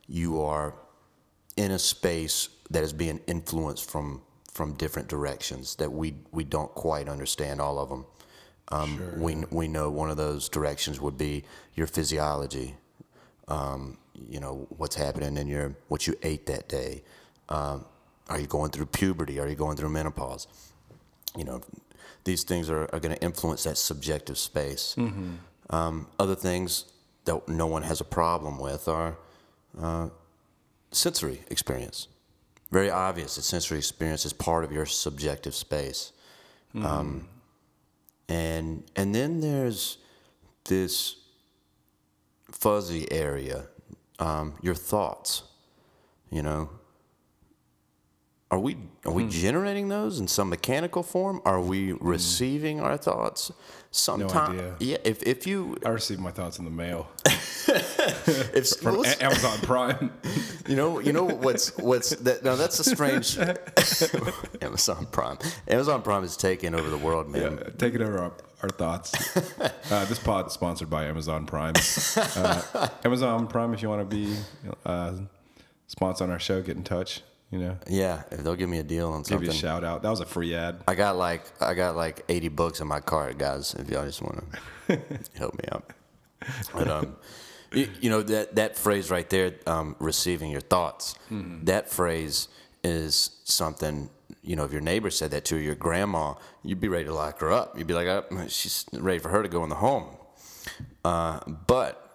you 0.07 0.41
are 0.41 0.73
in 1.57 1.71
a 1.71 1.79
space 1.79 2.49
that 2.69 2.83
is 2.83 2.93
being 2.93 3.19
influenced 3.27 3.89
from 3.91 4.21
from 4.53 4.73
different 4.73 5.09
directions 5.09 5.75
that 5.75 5.91
we 5.91 6.15
we 6.31 6.43
don't 6.45 6.73
quite 6.75 7.09
understand 7.09 7.59
all 7.61 7.77
of 7.77 7.89
them. 7.89 8.05
Um, 8.69 9.21
We 9.21 9.35
we 9.51 9.67
know 9.67 9.89
one 9.89 10.09
of 10.09 10.17
those 10.17 10.47
directions 10.49 11.01
would 11.01 11.17
be 11.17 11.43
your 11.75 11.87
physiology. 11.87 12.75
Um, 13.49 13.97
you 14.29 14.39
know 14.39 14.65
what's 14.77 14.95
happening 14.95 15.35
in 15.37 15.47
your 15.47 15.75
what 15.89 16.07
you 16.07 16.15
ate 16.23 16.45
that 16.45 16.69
day. 16.69 17.03
Um, 17.49 17.85
are 18.29 18.39
you 18.39 18.47
going 18.47 18.71
through 18.71 18.85
puberty? 18.85 19.39
Are 19.41 19.47
you 19.47 19.55
going 19.55 19.75
through 19.75 19.89
menopause? 19.89 20.47
You 21.37 21.43
know, 21.45 21.61
these 22.23 22.43
things 22.43 22.69
are, 22.69 22.83
are 22.93 22.99
going 22.99 23.15
to 23.15 23.21
influence 23.23 23.63
that 23.63 23.77
subjective 23.77 24.37
space. 24.37 24.95
Um, 25.69 26.07
other 26.19 26.35
things 26.35 26.85
that 27.25 27.47
no 27.47 27.67
one 27.67 27.83
has 27.83 28.01
a 28.01 28.03
problem 28.03 28.59
with 28.59 28.87
are 28.87 29.17
uh, 29.79 30.09
sensory 30.91 31.41
experience. 31.49 32.07
Very 32.71 32.89
obvious 32.89 33.35
that 33.35 33.43
sensory 33.43 33.77
experience 33.77 34.25
is 34.25 34.33
part 34.33 34.63
of 34.63 34.71
your 34.71 34.85
subjective 34.85 35.53
space. 35.55 36.11
Um, 36.75 37.27
and 38.29 38.83
and 38.95 39.13
then 39.13 39.41
there's 39.41 39.97
this 40.65 41.15
fuzzy 42.49 43.11
area, 43.11 43.65
um, 44.19 44.53
your 44.61 44.75
thoughts. 44.75 45.43
You 46.29 46.43
know, 46.43 46.69
are 48.51 48.59
we 48.59 48.77
are 49.05 49.13
we 49.13 49.27
generating 49.27 49.87
those 49.87 50.19
in 50.19 50.27
some 50.27 50.49
mechanical 50.49 51.03
form? 51.03 51.41
Are 51.45 51.61
we 51.61 51.93
receiving 51.93 52.81
our 52.81 52.97
thoughts? 52.97 53.51
Sometimes, 53.91 54.59
idea. 54.59 54.75
yeah. 54.79 54.97
If 55.03 55.23
if 55.23 55.47
you 55.47 55.77
i 55.85 55.89
receive 55.89 56.19
my 56.19 56.31
thoughts 56.31 56.59
in 56.59 56.65
the 56.65 56.71
mail 56.71 57.07
if 57.25 58.69
from 58.81 58.97
well, 58.97 59.15
amazon 59.19 59.59
prime 59.59 60.11
You 60.67 60.75
know, 60.75 60.99
you 60.99 61.11
know 61.11 61.25
what's 61.25 61.75
what's 61.77 62.11
that? 62.11 62.43
Now 62.43 62.55
that's 62.55 62.79
a 62.79 62.83
strange 62.83 63.37
Amazon 64.61 65.07
Prime. 65.11 65.37
Amazon 65.67 66.01
Prime 66.01 66.23
is 66.23 66.37
taking 66.37 66.75
over 66.75 66.89
the 66.89 66.97
world, 66.97 67.29
man. 67.29 67.57
yeah, 67.57 67.69
taking 67.77 68.01
over 68.01 68.19
our, 68.19 68.33
our 68.63 68.69
thoughts 68.69 69.35
uh, 69.91 70.05
this 70.05 70.19
pod 70.19 70.47
is 70.47 70.53
sponsored 70.53 70.89
by 70.89 71.05
amazon 71.05 71.47
prime 71.47 71.73
uh, 72.15 72.87
amazon 73.03 73.47
prime 73.47 73.73
if 73.73 73.81
you 73.81 73.89
want 73.89 74.07
to 74.07 74.15
be 74.15 74.35
uh, 74.85 75.13
sponsor 75.87 76.23
on 76.23 76.29
our 76.29 76.39
show 76.39 76.61
get 76.61 76.77
in 76.77 76.83
touch 76.83 77.23
you 77.51 77.59
know 77.59 77.77
Yeah, 77.87 78.23
if 78.31 78.43
they'll 78.43 78.55
give 78.55 78.69
me 78.69 78.79
a 78.79 78.83
deal 78.83 79.09
on 79.11 79.23
something. 79.23 79.45
give 79.47 79.53
you 79.53 79.57
a 79.59 79.61
shout 79.61 79.83
out 79.83 80.01
that 80.03 80.09
was 80.09 80.19
a 80.21 80.25
free 80.25 80.55
ad 80.55 80.83
I 80.87 80.95
got 80.95 81.17
like 81.17 81.43
I 81.61 81.73
got 81.73 81.95
like 81.95 82.23
eighty 82.29 82.47
books 82.49 82.79
in 82.81 82.87
my 82.87 82.99
cart, 82.99 83.37
guys. 83.37 83.75
If 83.77 83.89
y'all 83.89 84.05
just 84.05 84.21
want 84.21 84.43
to 84.87 84.99
help 85.37 85.53
me 85.55 85.63
out, 85.71 85.91
but 86.73 86.87
um, 86.87 87.15
you, 87.73 87.87
you 88.01 88.09
know 88.09 88.21
that 88.23 88.55
that 88.55 88.75
phrase 88.77 89.09
right 89.11 89.29
there, 89.29 89.53
um, 89.67 89.95
receiving 89.99 90.49
your 90.51 90.61
thoughts. 90.61 91.15
That 91.63 91.89
phrase 91.89 92.47
is 92.83 93.31
something. 93.43 94.09
You 94.43 94.55
know, 94.55 94.63
if 94.65 94.71
your 94.71 94.81
neighbor 94.81 95.11
said 95.11 95.31
that 95.31 95.45
to 95.45 95.57
your 95.57 95.75
grandma, 95.75 96.33
you'd 96.63 96.79
be 96.81 96.87
ready 96.87 97.05
to 97.05 97.13
lock 97.13 97.39
her 97.41 97.51
up. 97.51 97.77
You'd 97.77 97.85
be 97.87 97.93
like, 97.93 98.07
oh, 98.07 98.25
she's 98.47 98.85
ready 98.93 99.19
for 99.19 99.29
her 99.29 99.43
to 99.43 99.49
go 99.49 99.63
in 99.63 99.69
the 99.69 99.75
home. 99.75 100.05
Uh, 101.05 101.39
but 101.67 102.10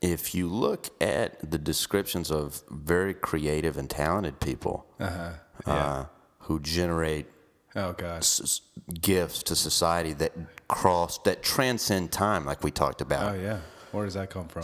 if 0.00 0.34
you 0.34 0.48
look 0.48 0.88
at 1.00 1.50
the 1.50 1.58
descriptions 1.58 2.30
of 2.30 2.62
very 2.70 3.14
creative 3.14 3.76
and 3.76 3.88
talented 3.90 4.40
people 4.40 4.86
uh-huh. 4.98 5.32
uh, 5.66 6.04
who 6.40 6.58
generate 6.60 7.26
oh 7.76 7.92
god 7.92 8.18
s- 8.18 8.60
gifts 9.00 9.42
to 9.42 9.54
society 9.54 10.12
that 10.14 10.32
cross 10.68 11.18
that 11.18 11.42
transcend 11.42 12.10
time 12.12 12.44
like 12.44 12.62
we 12.64 12.70
talked 12.70 13.00
about. 13.00 13.34
Oh 13.34 13.38
yeah. 13.40 13.58
Where 13.92 14.04
does 14.04 14.14
that 14.14 14.30
come 14.30 14.46
from? 14.46 14.62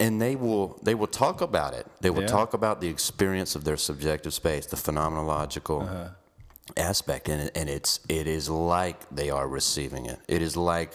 And 0.00 0.20
they 0.22 0.34
will 0.34 0.78
they 0.82 0.94
will 0.94 1.06
talk 1.24 1.40
about 1.42 1.74
it. 1.74 1.86
They 2.00 2.10
will 2.10 2.22
Yeah. 2.22 2.28
talk 2.38 2.54
about 2.54 2.80
the 2.80 2.88
experience 2.88 3.54
of 3.54 3.64
their 3.64 3.76
subjective 3.76 4.32
space 4.34 4.66
the 4.66 4.76
phenomenological 4.76 5.82
Uh-huh. 5.82 6.08
aspect 6.76 7.28
and, 7.28 7.50
and 7.54 7.68
it's 7.68 8.00
it 8.08 8.26
is 8.26 8.48
like 8.48 8.98
they 9.14 9.30
are 9.30 9.46
receiving 9.46 10.06
it. 10.06 10.18
It 10.28 10.42
is 10.42 10.56
like 10.56 10.92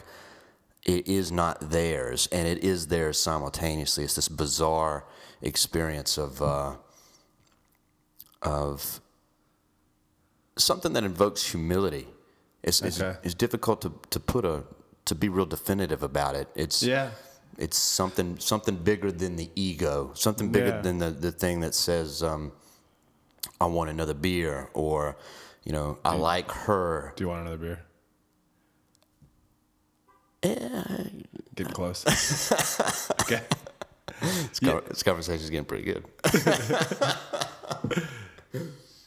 it 0.85 1.07
is 1.07 1.31
not 1.31 1.69
theirs 1.71 2.27
and 2.31 2.47
it 2.47 2.63
is 2.63 2.87
theirs 2.87 3.19
simultaneously. 3.19 4.03
It's 4.03 4.15
this 4.15 4.27
bizarre 4.27 5.05
experience 5.41 6.17
of 6.17 6.41
uh, 6.41 6.75
of 8.41 8.99
something 10.57 10.93
that 10.93 11.03
invokes 11.03 11.51
humility. 11.51 12.07
It's, 12.61 12.81
it's, 12.81 12.99
it's 12.99 13.33
difficult 13.33 13.81
to, 13.81 13.93
to 14.09 14.19
put 14.19 14.45
a 14.45 14.63
to 15.05 15.15
be 15.15 15.27
real 15.27 15.45
definitive 15.45 16.01
about 16.01 16.35
it. 16.35 16.47
It's 16.55 16.81
yeah. 16.81 17.11
it's 17.57 17.77
something 17.77 18.39
something 18.39 18.75
bigger 18.75 19.11
than 19.11 19.35
the 19.35 19.49
ego, 19.55 20.11
something 20.13 20.49
bigger 20.51 20.67
Yeah. 20.67 20.81
than 20.81 20.97
the, 20.97 21.11
the 21.11 21.31
thing 21.31 21.59
that 21.59 21.75
says, 21.75 22.23
um, 22.23 22.53
"I 23.59 23.65
want 23.65 23.89
another 23.89 24.13
beer," 24.13 24.69
or 24.73 25.17
you 25.65 25.73
know, 25.73 25.97
"I 26.05 26.15
like 26.15 26.51
her." 26.51 27.13
do 27.17 27.23
you 27.25 27.27
want 27.29 27.41
another 27.41 27.57
beer 27.57 27.79
Yeah, 30.43 30.83
get 31.55 31.73
close 31.73 32.05
okay 33.21 33.41
this, 34.21 34.59
co- 34.59 34.81
this 34.81 35.03
conversation's 35.03 35.49
getting 35.49 35.65
pretty 35.65 35.83
good. 35.83 36.05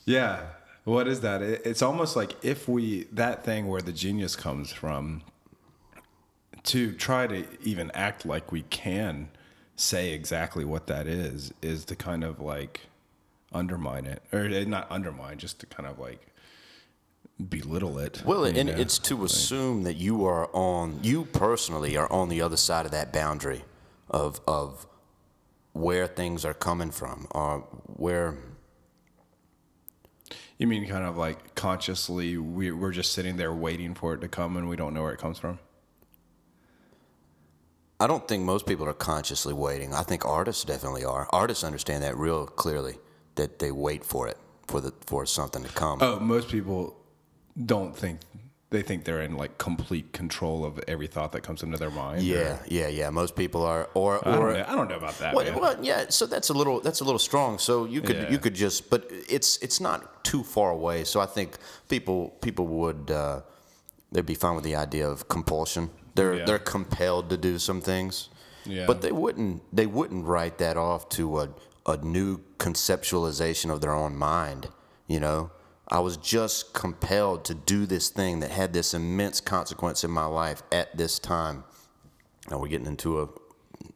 Yeah. 0.06 0.42
What 0.84 1.08
is 1.08 1.20
that? 1.22 1.42
It, 1.42 1.62
it's 1.64 1.82
almost 1.82 2.14
like 2.16 2.36
if 2.44 2.68
we 2.68 3.04
that 3.12 3.44
thing 3.44 3.66
where 3.66 3.82
the 3.82 3.92
genius 3.92 4.36
comes 4.36 4.72
from 4.72 5.22
to 6.62 6.92
try 6.92 7.26
to 7.26 7.44
even 7.62 7.90
act 7.90 8.24
like 8.24 8.52
we 8.52 8.62
can 8.62 9.28
say 9.74 10.12
exactly 10.12 10.64
what 10.64 10.86
that 10.86 11.06
is 11.06 11.52
is 11.60 11.84
to 11.86 11.96
kind 11.96 12.24
of 12.24 12.40
like 12.40 12.82
undermine 13.52 14.06
it 14.06 14.22
or 14.32 14.44
eh, 14.44 14.64
not 14.64 14.86
undermine 14.90 15.38
just 15.38 15.58
to 15.60 15.66
kind 15.66 15.88
of 15.88 15.98
like 15.98 16.28
belittle 17.44 17.98
it. 17.98 18.22
Well, 18.24 18.44
and 18.44 18.68
it's 18.68 18.98
to 19.00 19.24
assume 19.24 19.82
that 19.82 19.96
you 19.96 20.24
are 20.24 20.48
on, 20.54 21.00
you 21.02 21.24
personally 21.24 21.96
are 21.96 22.10
on 22.10 22.28
the 22.28 22.40
other 22.40 22.56
side 22.56 22.86
of 22.86 22.92
that 22.92 23.12
boundary 23.12 23.64
of 24.10 24.40
of 24.46 24.86
where 25.72 26.06
things 26.06 26.44
are 26.44 26.54
coming 26.54 26.90
from, 26.90 27.26
or 27.30 27.60
where 27.86 28.38
you 30.58 30.66
mean 30.66 30.88
kind 30.88 31.04
of 31.04 31.16
like 31.16 31.54
consciously 31.54 32.38
we, 32.38 32.70
we're 32.70 32.92
just 32.92 33.12
sitting 33.12 33.36
there 33.36 33.52
waiting 33.52 33.94
for 33.94 34.14
it 34.14 34.20
to 34.22 34.28
come 34.28 34.56
and 34.56 34.68
we 34.68 34.76
don't 34.76 34.94
know 34.94 35.02
where 35.02 35.12
it 35.12 35.18
comes 35.20 35.38
from? 35.38 35.58
I 37.98 38.06
don't 38.06 38.26
think 38.26 38.44
most 38.44 38.66
people 38.66 38.86
are 38.86 38.94
consciously 38.94 39.54
waiting. 39.54 39.94
I 39.94 40.02
think 40.02 40.24
artists 40.24 40.64
definitely 40.64 41.04
are. 41.04 41.28
Artists 41.30 41.64
understand 41.64 42.02
that 42.02 42.16
real 42.16 42.46
clearly 42.46 42.96
that 43.36 43.58
they 43.58 43.70
wait 43.70 44.04
for 44.04 44.28
it 44.28 44.38
for 44.66 44.80
the 44.80 44.92
for 45.06 45.26
something 45.26 45.62
to 45.62 45.68
come. 45.70 45.98
Oh, 46.00 46.18
most 46.18 46.48
people 46.48 46.96
don't 47.64 47.96
think 47.96 48.20
they 48.70 48.82
think 48.82 49.04
they're 49.04 49.22
in 49.22 49.36
like 49.36 49.58
complete 49.58 50.12
control 50.12 50.64
of 50.64 50.80
every 50.88 51.06
thought 51.06 51.30
that 51.32 51.42
comes 51.42 51.62
into 51.62 51.76
their 51.78 51.90
mind. 51.90 52.18
or- 52.18 52.24
yeah, 52.24 52.58
yeah, 52.66 52.88
yeah. 52.88 53.10
Most 53.10 53.36
people 53.36 53.64
are, 53.64 53.88
or 53.94 54.18
I 54.28 54.32
don't, 54.32 54.52
know, 54.52 54.64
I 54.68 54.74
don't 54.74 54.88
know 54.88 54.96
about 54.96 55.16
that. 55.20 55.34
well, 55.34 55.60
well, 55.60 55.76
yeah. 55.80 56.06
So 56.08 56.26
that's 56.26 56.48
a 56.48 56.52
little 56.52 56.80
that's 56.80 57.00
a 57.00 57.04
little 57.04 57.20
strong. 57.20 57.58
So 57.58 57.84
you 57.84 58.00
could 58.02 58.16
Yeah. 58.16 58.30
you 58.30 58.38
could 58.38 58.54
just, 58.54 58.90
but 58.90 59.06
it's 59.28 59.56
it's 59.62 59.80
not 59.80 60.24
too 60.24 60.38
too 60.38 60.42
far 60.42 60.70
away. 60.70 61.04
So 61.04 61.20
I 61.20 61.26
think 61.26 61.56
people 61.88 62.30
people 62.40 62.66
would 62.66 63.10
uh, 63.10 63.40
they'd 64.10 64.26
be 64.26 64.34
fine 64.34 64.56
with 64.56 64.64
the 64.64 64.74
idea 64.74 65.08
of 65.08 65.28
compulsion. 65.28 65.88
They're 66.16 66.34
Yeah. 66.34 66.44
they're 66.46 66.58
compelled 66.58 67.30
to 67.30 67.36
do 67.36 67.58
some 67.60 67.80
things, 67.80 68.28
Yeah. 68.64 68.86
but 68.86 69.00
they 69.00 69.12
wouldn't 69.12 69.62
they 69.72 69.86
wouldn't 69.86 70.24
write 70.26 70.58
that 70.58 70.76
off 70.76 71.08
to 71.10 71.38
a 71.42 71.48
a 71.86 71.96
new 71.98 72.40
conceptualization 72.58 73.70
of 73.70 73.80
their 73.80 73.92
own 73.94 74.16
mind. 74.16 74.68
You 75.06 75.20
know, 75.20 75.50
I 75.88 76.00
was 76.00 76.16
just 76.16 76.72
compelled 76.74 77.44
to 77.44 77.54
do 77.54 77.86
this 77.86 78.08
thing 78.08 78.40
that 78.40 78.50
had 78.50 78.72
this 78.72 78.92
immense 78.94 79.40
consequence 79.40 80.02
in 80.02 80.10
my 80.10 80.26
life 80.26 80.62
at 80.72 80.96
this 80.96 81.18
time. 81.18 81.64
Now 82.50 82.58
we're 82.58 82.68
getting 82.68 82.86
into 82.88 83.20
a 83.22 83.28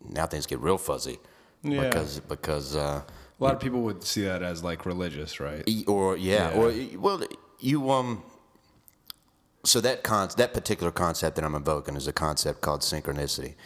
now 0.09 0.27
things 0.27 0.47
get 0.47 0.61
real 0.61 0.79
fuzzy 0.79 1.19
Yeah. 1.63 1.83
because 1.89 2.21
because. 2.21 2.77
Uh, 2.77 3.03
A 3.41 3.45
lot 3.45 3.55
of 3.55 3.61
people 3.61 3.81
would 3.83 4.05
see 4.05 4.23
that 4.25 4.43
as 4.43 4.63
like 4.63 4.87
religious, 4.87 5.41
right? 5.41 5.69
Or 5.89 6.17
yeah, 6.17 6.51
Yeah. 6.51 6.61
or 6.61 6.99
well, 7.01 7.23
you 7.59 7.91
um. 7.91 8.23
So 9.65 9.81
that 9.83 10.03
con 10.03 10.29
that 10.37 10.55
particular 10.55 10.91
concept 10.93 11.37
that 11.37 11.45
I'm 11.45 11.55
invoking 11.55 11.95
is 11.97 12.07
a 12.07 12.13
concept 12.13 12.61
called 12.63 12.81
synchronicity, 12.81 13.57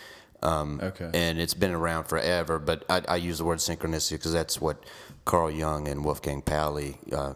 Um, 0.42 0.80
Okay. 0.82 1.08
and 1.14 1.38
it's 1.38 1.54
been 1.54 1.72
around 1.72 2.04
forever. 2.04 2.58
But 2.58 2.84
I, 2.90 3.02
I 3.08 3.16
use 3.16 3.38
the 3.38 3.44
word 3.44 3.58
synchronicity 3.58 4.12
because 4.12 4.32
that's 4.32 4.60
what 4.60 4.82
Carl 5.24 5.50
Jung 5.50 5.86
and 5.88 6.04
Wolfgang 6.04 6.42
Pauli 6.42 6.98
uh, 7.12 7.34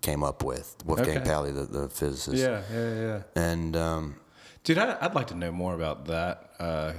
came 0.00 0.22
up 0.22 0.42
with. 0.44 0.76
Wolfgang 0.84 1.18
Okay. 1.18 1.28
Pauli, 1.30 1.50
the, 1.52 1.64
the 1.64 1.88
physicist. 1.88 2.36
yeah, 2.36 2.62
yeah, 2.72 2.94
yeah. 2.94 3.22
And 3.34 3.76
um, 3.76 4.16
Dude, 4.64 4.78
I, 4.78 4.96
I'd 5.00 5.14
like 5.14 5.28
to 5.28 5.34
know 5.34 5.50
more 5.52 5.74
about 5.74 6.06
that. 6.06 6.50
Uh, 6.58 6.92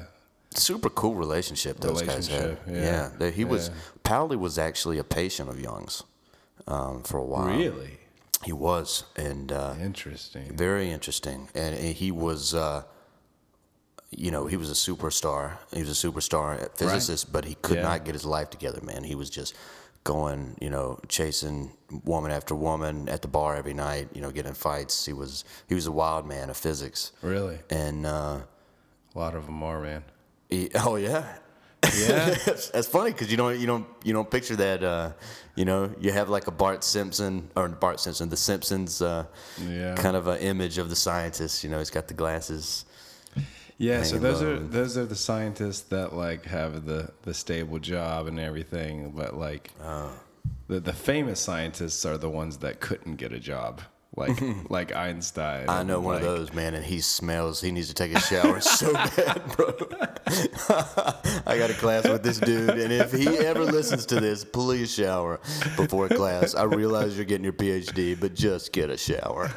super 0.51 0.89
cool 0.89 1.15
relationship 1.15 1.79
those 1.79 2.01
guys 2.01 2.27
had. 2.27 2.57
Yeah. 2.67 3.11
Yeah, 3.19 3.29
he 3.29 3.45
was 3.45 3.69
Pauli 4.03 4.35
was 4.37 4.57
actually 4.57 4.97
a 4.97 5.03
patient 5.03 5.49
of 5.49 5.59
Jung's 5.59 6.03
um, 6.67 7.03
for 7.03 7.17
a 7.17 7.23
while. 7.25 7.45
really 7.57 7.99
He 8.45 8.53
was, 8.53 9.03
and. 9.15 9.51
Uh, 9.51 9.75
interesting. 9.81 10.55
Very 10.55 10.89
interesting, 10.91 11.49
and 11.53 11.75
he 11.75 12.09
was, 12.11 12.53
uh, 12.53 12.83
you 14.11 14.31
know, 14.31 14.47
he 14.47 14.57
was 14.57 14.69
a 14.71 14.73
superstar. 14.73 15.57
He 15.73 15.81
was 15.83 16.03
a 16.03 16.07
superstar 16.07 16.69
physicist, 16.75 17.31
but 17.31 17.45
he 17.45 17.55
could 17.61 17.77
Yeah. 17.77 17.83
not 17.83 18.05
get 18.05 18.15
his 18.15 18.25
life 18.25 18.49
together. 18.49 18.81
Man, 18.81 19.03
he 19.03 19.13
was 19.15 19.29
just 19.29 19.53
going, 20.03 20.55
you 20.61 20.69
know, 20.69 20.99
chasing 21.07 21.71
woman 22.03 22.31
after 22.31 22.55
woman 22.55 23.09
at 23.09 23.21
the 23.21 23.27
bar 23.27 23.55
every 23.55 23.73
night. 23.73 24.09
You 24.13 24.21
know, 24.21 24.31
getting 24.31 24.49
in 24.49 24.55
fights. 24.55 25.05
He 25.05 25.13
was 25.13 25.43
he 25.67 25.75
was 25.75 25.87
a 25.87 25.91
wild 25.91 26.25
man 26.27 26.49
of 26.49 26.57
physics, 26.57 27.11
Really, 27.21 27.59
and 27.69 28.05
uh, 28.05 28.39
a 29.15 29.19
lot 29.19 29.35
of 29.35 29.45
them 29.45 29.61
are, 29.63 29.81
man. 29.81 30.03
he, 30.49 30.69
oh 30.75 30.95
yeah. 30.95 31.25
Yeah. 31.97 32.35
that's, 32.45 32.69
that's 32.71 32.87
funny 32.87 33.11
because 33.11 33.31
you 33.31 33.37
don't 33.37 33.57
you 33.57 33.65
don't 33.65 33.87
you 34.03 34.11
don't 34.13 34.29
picture 34.29 34.55
that 34.57 34.83
uh, 34.83 35.11
you 35.55 35.63
know 35.63 35.93
you 35.99 36.11
have 36.11 36.27
like 36.29 36.47
a 36.47 36.51
Bart 36.51 36.83
Simpson 36.83 37.49
or 37.55 37.69
Bart 37.69 37.99
Simpson 38.01 38.27
the 38.29 38.35
Simpsons 38.37 39.01
uh, 39.01 39.25
Yeah. 39.65 39.95
kind 39.95 40.17
of 40.17 40.27
an 40.27 40.39
image 40.39 40.77
of 40.77 40.89
the 40.89 40.95
scientist 40.95 41.63
you 41.63 41.69
know 41.69 41.77
he's 41.79 41.89
got 41.89 42.07
the 42.09 42.13
glasses 42.13 42.83
Yeah, 43.81 44.03
so 44.03 44.17
those 44.19 44.41
are 44.43 44.59
those 44.59 44.97
are 44.97 45.05
the 45.05 45.15
scientists 45.15 45.81
that 45.87 46.13
like 46.13 46.43
have 46.45 46.85
the 46.85 47.11
the 47.23 47.33
stable 47.33 47.79
job 47.79 48.27
and 48.27 48.37
everything, 48.39 49.11
but 49.15 49.37
like 49.37 49.71
Oh. 49.81 50.11
the 50.67 50.81
the 50.81 50.91
famous 50.93 51.39
scientists 51.39 52.05
are 52.05 52.17
the 52.17 52.29
ones 52.29 52.57
that 52.57 52.81
couldn't 52.81 53.15
get 53.15 53.31
a 53.31 53.39
job, 53.39 53.81
like 54.17 54.37
like 54.69 54.93
Einstein. 54.93 55.69
I 55.69 55.83
know 55.83 56.01
one 56.01 56.15
of 56.17 56.23
those, 56.23 56.53
man, 56.53 56.73
and 56.73 56.83
he 56.83 56.99
smells. 56.99 57.61
He 57.61 57.71
needs 57.71 57.87
to 57.87 57.93
take 57.93 58.13
a 58.13 58.19
shower 58.19 58.59
so 58.79 58.91
bad, 58.93 59.41
bro. 59.55 59.73
I 61.47 61.57
got 61.57 61.69
a 61.71 61.73
class 61.75 62.03
with 62.05 62.21
this 62.21 62.37
dude, 62.39 62.71
and 62.71 62.91
if 62.91 63.13
he 63.13 63.27
ever 63.29 63.63
listens 63.63 64.05
to 64.07 64.19
this, 64.19 64.43
please 64.43 64.93
shower 64.93 65.39
before 65.77 66.09
class. 66.09 66.53
I 66.53 66.63
realize 66.63 67.15
you're 67.15 67.23
getting 67.25 67.45
your 67.45 67.53
PhD, 67.53 68.19
but 68.19 68.35
just 68.35 68.73
get 68.73 68.89
a 68.89 68.97
shower. 68.97 69.49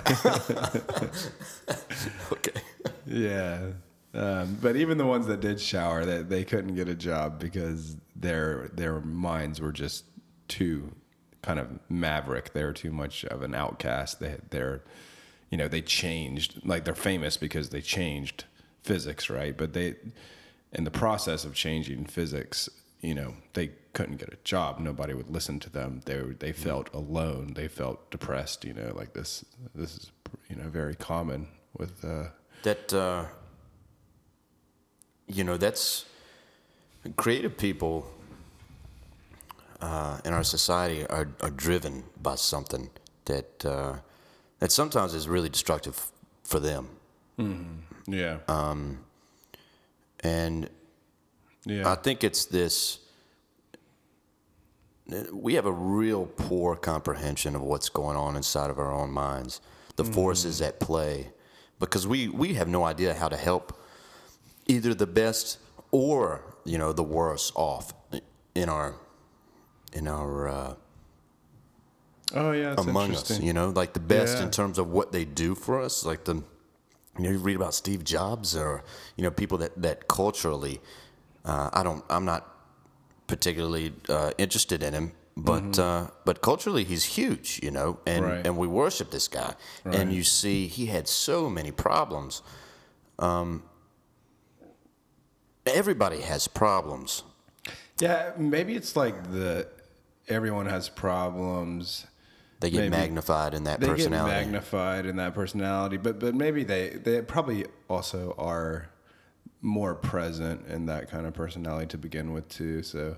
okay. 2.33 2.61
Yeah. 3.07 3.59
Um, 4.15 4.59
but 4.61 4.77
even 4.77 4.99
the 4.99 5.07
ones 5.07 5.27
that 5.27 5.41
did 5.41 5.61
shower, 5.61 6.05
they, 6.05 6.23
they 6.23 6.45
couldn't 6.45 6.75
get 6.75 6.89
a 6.89 6.95
job 6.95 7.39
because 7.41 7.97
their 8.15 8.69
their 8.75 9.01
minds 9.01 9.61
were 9.61 9.73
just 9.73 10.05
too 10.49 10.93
kind 11.43 11.59
of 11.59 11.69
maverick. 11.89 12.53
They 12.53 12.65
were 12.65 12.73
too 12.75 12.93
much 12.93 13.25
of 13.25 13.43
an 13.43 13.55
outcast. 13.55 14.21
They 14.21 14.37
they're 14.51 14.83
you 15.51 15.59
know 15.59 15.69
they 15.69 15.83
changed 15.83 16.61
like 16.65 16.85
they're 16.85 16.95
famous 16.95 17.37
because 17.37 17.71
they 17.71 17.81
changed 17.81 18.45
physics, 18.83 19.31
right? 19.31 19.57
But 19.57 19.73
they 19.73 19.95
in 20.73 20.85
the 20.85 20.91
process 20.91 21.45
of 21.45 21.55
changing 21.55 22.05
physics, 22.07 22.69
you 23.01 23.15
know 23.15 23.35
they 23.55 23.71
couldn't 23.95 24.17
get 24.17 24.33
a 24.33 24.39
job. 24.45 24.79
Nobody 24.79 25.15
would 25.15 25.31
listen 25.31 25.59
to 25.61 25.71
them. 25.71 26.03
They 26.05 26.21
they 26.39 26.53
felt 26.53 26.93
alone. 26.93 27.55
They 27.55 27.69
felt 27.69 28.11
depressed. 28.11 28.65
You 28.65 28.75
know, 28.75 28.93
like 28.95 29.15
this 29.15 29.45
this 29.75 29.97
is 29.97 30.13
you 30.51 30.57
know 30.57 30.69
very 30.69 30.95
common 30.95 31.49
with. 31.79 32.05
Uh, 32.05 32.29
That 32.63 32.93
uh, 32.93 33.25
you 35.27 35.45
know, 35.45 35.57
that's 35.57 36.05
creative 37.17 37.57
people 37.57 38.11
uh, 39.81 40.19
in 40.25 40.33
our 40.33 40.45
society 40.45 41.07
are, 41.07 41.29
are 41.41 41.51
driven 41.51 42.05
by 42.23 42.37
something 42.37 42.91
that 43.25 43.65
uh, 43.65 43.95
that 44.61 44.71
sometimes 44.71 45.15
is 45.15 45.29
really 45.29 45.49
destructive 45.49 46.11
for 46.45 46.61
them, 46.61 46.89
Yeah. 48.07 48.39
Um, 48.49 48.99
and 50.21 50.69
yeah. 51.65 51.91
I 51.91 51.97
think 51.97 52.23
it's 52.23 52.45
this. 52.45 52.99
We 55.33 55.55
have 55.55 55.67
a 55.67 55.73
real 55.73 56.27
poor 56.27 56.77
comprehension 56.77 57.57
of 57.57 57.63
what's 57.63 57.89
going 57.89 58.17
on 58.17 58.37
inside 58.37 58.71
of 58.71 58.79
our 58.79 58.93
own 58.93 59.11
minds, 59.11 59.61
the 59.97 60.05
forces 60.05 60.63
at 60.63 60.79
play, 60.81 61.33
because 61.81 62.07
we, 62.07 62.29
we 62.29 62.55
have 62.55 62.69
no 62.69 62.85
idea 62.85 63.13
how 63.13 63.29
to 63.29 63.37
help 63.37 63.82
either 64.75 64.95
the 64.95 65.07
best 65.07 65.59
or 65.91 66.41
you 66.65 66.79
know 66.79 66.93
the 66.93 67.03
worst 67.19 67.53
off 67.55 67.93
in 68.55 68.69
our 68.69 68.95
in 69.93 70.07
our 70.09 70.49
uh, 70.49 70.75
oh 72.35 72.53
yeah. 72.53 72.75
Among 72.79 73.13
us. 73.15 73.41
You 73.41 73.53
know, 73.53 73.69
like 73.71 73.93
the 73.93 74.01
best 74.17 74.39
Yeah. 74.39 74.45
in 74.45 74.51
terms 74.51 74.79
of 74.79 74.87
what 74.97 75.13
they 75.13 75.25
do 75.25 75.55
for 75.55 75.81
us. 75.87 76.05
Like 76.05 76.25
the, 76.25 76.35
you 76.35 77.23
know, 77.25 77.31
you 77.31 77.39
read 77.39 77.57
about 77.57 77.75
Steve 77.75 78.03
Jobs 78.05 78.57
or 78.57 78.83
you 79.17 79.23
know 79.25 79.31
people 79.31 79.59
that 79.59 79.73
that 79.83 80.09
culturally, 80.09 80.81
uh, 81.45 81.69
I 81.73 81.83
don't, 81.83 82.03
I'm 82.09 82.25
not 82.25 82.43
particularly 83.27 83.93
uh, 84.09 84.31
interested 84.39 84.83
in 84.83 84.93
him. 84.95 85.13
But 85.35 85.79
uh, 85.79 86.09
but 86.27 86.43
culturally 86.43 86.85
he's 86.85 87.05
huge, 87.17 87.61
you 87.63 87.71
know, 87.71 87.99
and, 88.07 88.25
Mm-hmm. 88.25 88.33
Right. 88.37 88.47
and 88.47 88.57
we 88.59 88.67
worship 88.67 89.11
this 89.11 89.29
guy. 89.29 89.55
Right. 89.85 89.95
And 89.99 90.13
you 90.13 90.23
see 90.25 90.67
he 90.67 90.87
had 90.87 91.09
so 91.09 91.49
many 91.49 91.71
problems. 91.73 92.43
Um, 93.19 93.63
everybody 95.67 96.21
has 96.21 96.49
problems. 96.49 97.23
Yeah, 98.01 98.33
maybe 98.37 98.75
it's 98.75 98.97
like 98.97 99.31
the 99.33 99.69
everyone 100.29 100.67
has 100.67 100.89
problems. 100.89 102.07
They 102.61 102.71
get 102.71 102.79
Maybe. 102.79 102.91
magnified 102.91 103.55
in 103.55 103.65
that 103.65 103.81
They 103.81 103.89
personality. 103.89 104.31
get 104.37 104.41
magnified 104.45 105.05
in 105.07 105.17
that 105.17 105.35
personality, 105.35 105.97
but 105.97 106.19
but 106.21 106.35
maybe 106.35 106.63
they 106.65 106.91
they 106.91 107.21
probably 107.23 107.67
also 107.89 108.35
are 108.39 108.89
more 109.61 109.95
present 109.95 110.67
in 110.69 110.87
that 110.87 111.11
kind 111.11 111.27
of 111.27 111.35
personality 111.35 111.87
to 111.87 111.99
begin 111.99 112.33
with 112.33 112.49
too. 112.49 112.83
So 112.83 113.17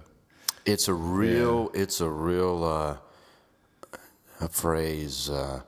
It's 0.66 0.88
a 0.88 0.94
real, 0.94 1.70
it's 1.74 2.00
a 2.00 2.08
real 2.08 2.64
uh, 2.64 2.96
a 4.40 4.48
phrase 4.48 5.28
uh, 5.30 5.60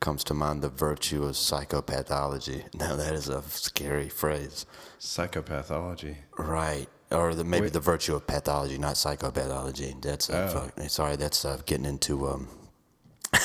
comes 0.00 0.22
to 0.24 0.34
mind. 0.34 0.60
The 0.62 0.68
virtue 0.68 1.24
of 1.24 1.32
psychopathology. 1.32 2.64
Now 2.74 2.94
that 2.96 3.14
is 3.14 3.28
a 3.28 3.42
scary 3.42 4.08
phrase, 4.10 4.66
psychopathology. 5.02 6.16
right? 6.38 6.86
Or 7.10 7.34
the, 7.34 7.44
maybe 7.44 7.64
Wait. 7.64 7.72
the 7.74 7.80
virtue 7.80 8.14
of 8.14 8.26
pathology, 8.26 8.78
not 8.78 8.94
psychopathology. 8.94 10.00
That's 10.00 10.30
uh, 10.30 10.50
Oh. 10.54 10.60
fuck- 10.60 10.88
sorry. 10.90 11.16
That's 11.16 11.44
uh, 11.44 11.60
getting 11.66 11.84
into 11.84 12.26
um, 12.28 12.48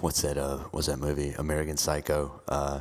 what's 0.00 0.22
that? 0.22 0.36
Uh, 0.38 0.58
what's 0.72 0.88
that 0.88 0.98
movie? 0.98 1.32
American 1.38 1.76
Psycho. 1.76 2.40
Uh, 2.48 2.80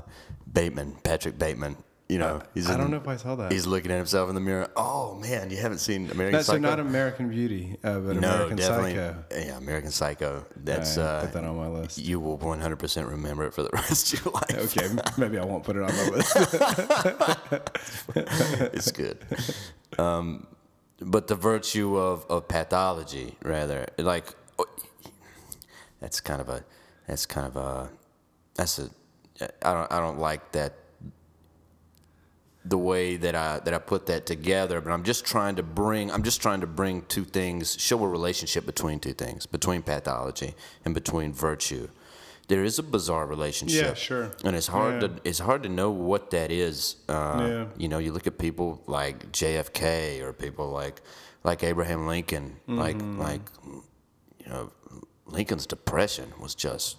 Bateman, 0.52 0.96
Patrick 1.04 1.38
Bateman. 1.38 1.76
You 2.10 2.18
know, 2.18 2.42
he's 2.56 2.68
I 2.68 2.76
don't 2.76 2.90
know 2.90 2.98
if 2.98 3.08
I 3.08 3.18
saw 3.18 3.36
that. 3.36 3.52
He's 3.52 3.68
looking 3.68 3.92
at 3.92 3.98
himself 3.98 4.30
in 4.30 4.36
the 4.36 4.42
mirror. 4.42 4.68
Oh 4.76 5.14
man, 5.14 5.52
you 5.52 5.58
haven't 5.58 5.78
seen 5.78 6.10
American 6.10 6.38
That's 6.38 6.48
so 6.48 6.58
not 6.58 6.80
American 6.80 7.30
Beauty, 7.30 7.78
uh, 7.84 8.00
but 8.00 8.16
no, 8.16 8.34
American 8.34 8.58
definitely. 8.58 8.96
Psycho. 8.96 9.24
Yeah, 9.30 9.58
American 9.58 9.92
Psycho. 9.92 10.46
That's 10.56 10.98
right, 10.98 11.04
uh, 11.04 11.22
put 11.22 11.34
that 11.34 11.44
on 11.44 11.56
my 11.56 11.68
list. 11.68 12.00
you 12.00 12.20
will 12.20 12.40
100% 12.40 13.12
remember 13.12 13.46
it 13.46 13.54
for 13.54 13.62
the 13.62 13.70
rest 13.74 14.12
of 14.12 14.26
your 14.26 14.34
life. 14.34 14.76
Okay, 14.76 14.90
maybe 15.20 15.38
I 15.38 15.46
won't 15.46 15.64
put 15.64 15.76
it 15.76 15.84
on 15.84 15.96
my 15.96 16.10
list. 16.10 16.36
it's 18.74 18.92
good. 18.92 19.20
Um, 20.00 20.48
but 21.00 21.28
the 21.28 21.36
virtue 21.36 21.96
of, 21.96 22.26
of 22.28 22.48
pathology, 22.48 23.36
rather, 23.44 23.86
like 24.00 24.34
oh, 24.58 24.66
that's 26.00 26.22
kind 26.22 26.42
of 26.42 26.50
a 26.50 26.66
that's 27.06 27.28
kind 27.28 27.46
of 27.46 27.56
a 27.56 27.92
that's 28.56 28.80
a 28.80 28.90
I 29.62 29.74
don't 29.74 29.92
I 29.92 30.00
don't 30.00 30.18
like 30.18 30.54
that 30.54 30.74
the 32.70 32.78
way 32.78 33.18
that 33.18 33.36
I 33.36 33.60
that 33.66 33.74
I 33.74 33.80
put 33.80 34.06
that 34.08 34.26
together, 34.26 34.80
but 34.82 34.92
I'm 34.92 35.04
just 35.04 35.26
trying 35.26 35.56
to 35.56 35.64
bring 35.64 36.12
I'm 36.12 36.24
just 36.24 36.42
trying 36.42 36.62
to 36.62 36.68
bring 36.68 36.96
two 37.16 37.26
things, 37.26 37.76
show 37.80 38.04
a 38.04 38.08
relationship 38.08 38.66
between 38.66 39.00
two 39.00 39.14
things, 39.14 39.46
between 39.46 39.82
pathology 39.82 40.54
and 40.86 40.94
between 40.94 41.34
virtue. 41.34 41.88
There 42.48 42.64
is 42.64 42.80
a 42.80 42.84
bizarre 42.84 43.28
relationship. 43.28 43.86
Yeah, 43.86 43.94
sure. 43.94 44.32
And 44.44 44.56
it's 44.56 44.68
hard 44.68 45.02
Yeah. 45.02 45.08
to 45.08 45.14
it's 45.30 45.40
hard 45.40 45.62
to 45.64 45.70
know 45.70 45.92
what 45.92 46.24
that 46.32 46.50
is. 46.52 46.96
Uh, 47.08 47.38
Yeah. 47.48 47.66
You 47.82 47.88
know, 47.92 48.00
you 48.06 48.12
look 48.12 48.28
at 48.28 48.38
people 48.38 48.82
like 48.88 49.32
JFK 49.32 50.22
or 50.24 50.34
people 50.34 50.68
like 50.84 51.02
like 51.44 51.64
Abraham 51.64 52.06
Lincoln, 52.08 52.46
like 52.68 52.98
Mm-hmm. 52.98 53.20
like 53.28 53.42
you 54.44 54.50
know, 54.52 54.72
Lincoln's 55.26 55.66
depression 55.68 56.28
was 56.40 56.54
just 56.56 56.98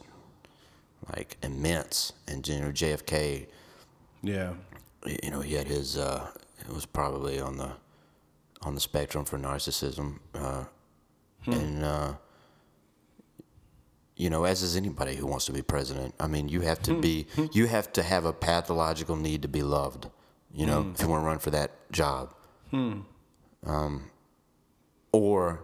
like 1.12 1.36
immense, 1.42 2.12
and 2.28 2.46
you 2.48 2.60
know 2.60 2.70
JFK 2.72 3.46
Yeah. 4.22 4.52
You 5.06 5.30
know, 5.30 5.40
he 5.40 5.54
had 5.54 5.66
his. 5.66 5.96
Uh, 5.96 6.28
it 6.60 6.72
was 6.72 6.86
probably 6.86 7.40
on 7.40 7.56
the 7.56 7.72
on 8.62 8.74
the 8.74 8.80
spectrum 8.80 9.24
for 9.24 9.38
narcissism, 9.38 10.18
uh, 10.34 10.64
and 11.46 11.84
uh, 11.84 12.12
you 14.16 14.28
know, 14.28 14.44
as 14.44 14.62
is 14.62 14.76
anybody 14.76 15.16
who 15.16 15.26
wants 15.26 15.46
to 15.46 15.52
be 15.52 15.62
president. 15.62 16.14
I 16.20 16.26
mean, 16.26 16.48
you 16.48 16.60
have 16.60 16.82
to 16.82 17.00
be, 17.00 17.26
you 17.52 17.66
have 17.66 17.90
to 17.94 18.02
have 18.02 18.26
a 18.26 18.32
pathological 18.32 19.16
need 19.16 19.42
to 19.42 19.48
be 19.48 19.62
loved. 19.62 20.08
You 20.52 20.66
know, 20.66 20.90
if 20.94 21.00
you 21.00 21.08
want 21.08 21.22
to 21.22 21.26
run 21.26 21.38
for 21.38 21.50
that 21.50 21.70
job, 21.92 22.34
um, 23.64 24.10
or 25.12 25.62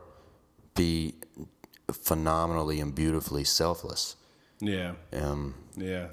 be 0.74 1.14
phenomenally 1.92 2.80
and 2.80 2.94
beautifully 2.94 3.44
selfless. 3.44 4.16
Yeah. 4.60 4.92
Um, 5.12 5.54
Yeah. 5.76 6.08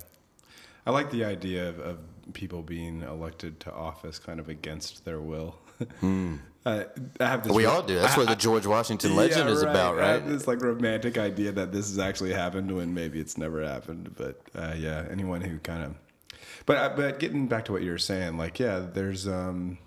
I 0.85 0.91
like 0.91 1.11
the 1.11 1.23
idea 1.23 1.69
of, 1.69 1.79
of 1.79 1.97
people 2.31 2.61
being 2.61 3.01
elected 3.01 3.59
to 3.61 3.73
office 3.73 4.17
kind 4.19 4.39
of 4.39 4.47
against 4.49 5.03
their 5.05 5.19
will. 5.19 5.55
I, 6.65 6.85
I 7.19 7.25
have 7.25 7.43
this 7.43 7.51
we 7.51 7.65
all 7.65 7.81
do. 7.81 7.95
That's 7.99 8.15
I- 8.15 8.17
what 8.19 8.27
the 8.29 8.35
George 8.35 8.65
Washington 8.65 9.15
legend 9.17 9.49
Yeah, 9.49 9.53
is 9.55 9.61
about, 9.63 9.95
I 9.95 9.99
right? 9.99 10.07
have 10.21 10.29
this 10.29 10.47
like 10.47 10.61
romantic 10.61 11.17
idea 11.17 11.51
that 11.51 11.71
this 11.73 11.89
has 11.89 11.99
actually 11.99 12.31
happened 12.33 12.73
when 12.73 12.93
maybe 12.93 13.19
it's 13.19 13.37
never 13.37 13.63
happened. 13.65 14.15
But 14.15 14.39
uh, 14.55 14.73
yeah, 14.77 15.05
anyone 15.11 15.41
who 15.41 15.59
kind 15.59 15.83
of, 15.83 15.95
but 16.65 16.77
uh, 16.77 16.93
but 16.95 17.19
getting 17.19 17.47
back 17.47 17.65
to 17.65 17.73
what 17.73 17.81
you 17.81 17.91
were 17.91 17.97
saying, 17.97 18.37
like 18.37 18.59
yeah, 18.59 18.79
there's 18.93 19.27
um, 19.27 19.77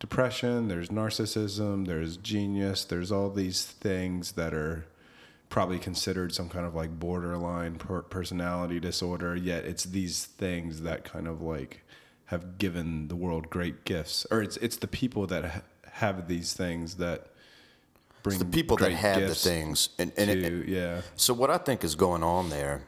depression, 0.00 0.68
there's 0.68 0.88
narcissism, 0.88 1.86
there's 1.86 2.16
genius, 2.16 2.84
there's 2.84 3.12
all 3.12 3.28
these 3.30 3.64
things 3.66 4.32
that 4.32 4.54
are 4.54 4.86
probably 5.52 5.78
considered 5.78 6.34
some 6.34 6.48
kind 6.48 6.64
of 6.64 6.74
like 6.74 6.98
borderline 6.98 7.74
per- 7.76 8.00
personality 8.00 8.80
disorder. 8.80 9.36
Yet 9.36 9.66
it's 9.66 9.84
these 9.84 10.24
things 10.24 10.80
that 10.80 11.04
kind 11.04 11.28
of 11.28 11.42
like 11.42 11.82
have 12.26 12.56
given 12.56 13.08
the 13.08 13.14
world 13.16 13.50
great 13.50 13.84
gifts, 13.84 14.26
or 14.30 14.42
it's 14.42 14.56
it's 14.56 14.76
the 14.78 14.86
people 14.88 15.26
that 15.26 15.44
ha- 15.44 15.60
have 15.92 16.26
these 16.26 16.54
things 16.54 16.94
that 16.96 17.26
bring 18.22 18.38
the 18.38 18.46
people 18.46 18.78
that 18.78 18.92
have 18.92 19.20
the 19.20 19.34
things. 19.34 19.90
And, 19.98 20.10
and 20.16 20.30
it- 20.30 20.48
to- 20.48 20.70
yeah. 20.70 21.02
So 21.16 21.34
what 21.34 21.50
i 21.50 21.58
think 21.58 21.84
is 21.84 21.94
going 21.94 22.22
on 22.22 22.48
there 22.48 22.82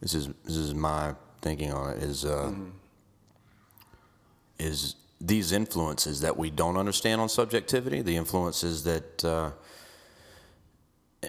this 0.00 0.14
is 0.14 0.28
this 0.44 0.56
is 0.56 0.74
my 0.74 1.14
thinking 1.42 1.72
on 1.74 1.90
it 1.94 2.02
is 2.02 2.24
uh, 2.24 2.50
is 4.58 4.94
these 5.20 5.52
influences 5.52 6.22
that 6.22 6.36
we 6.38 6.48
don't 6.50 6.78
understand 6.78 7.20
on 7.20 7.28
subjectivity 7.28 8.00
the 8.00 8.16
influences 8.16 8.84
that 8.84 9.24
uh, 9.24 9.50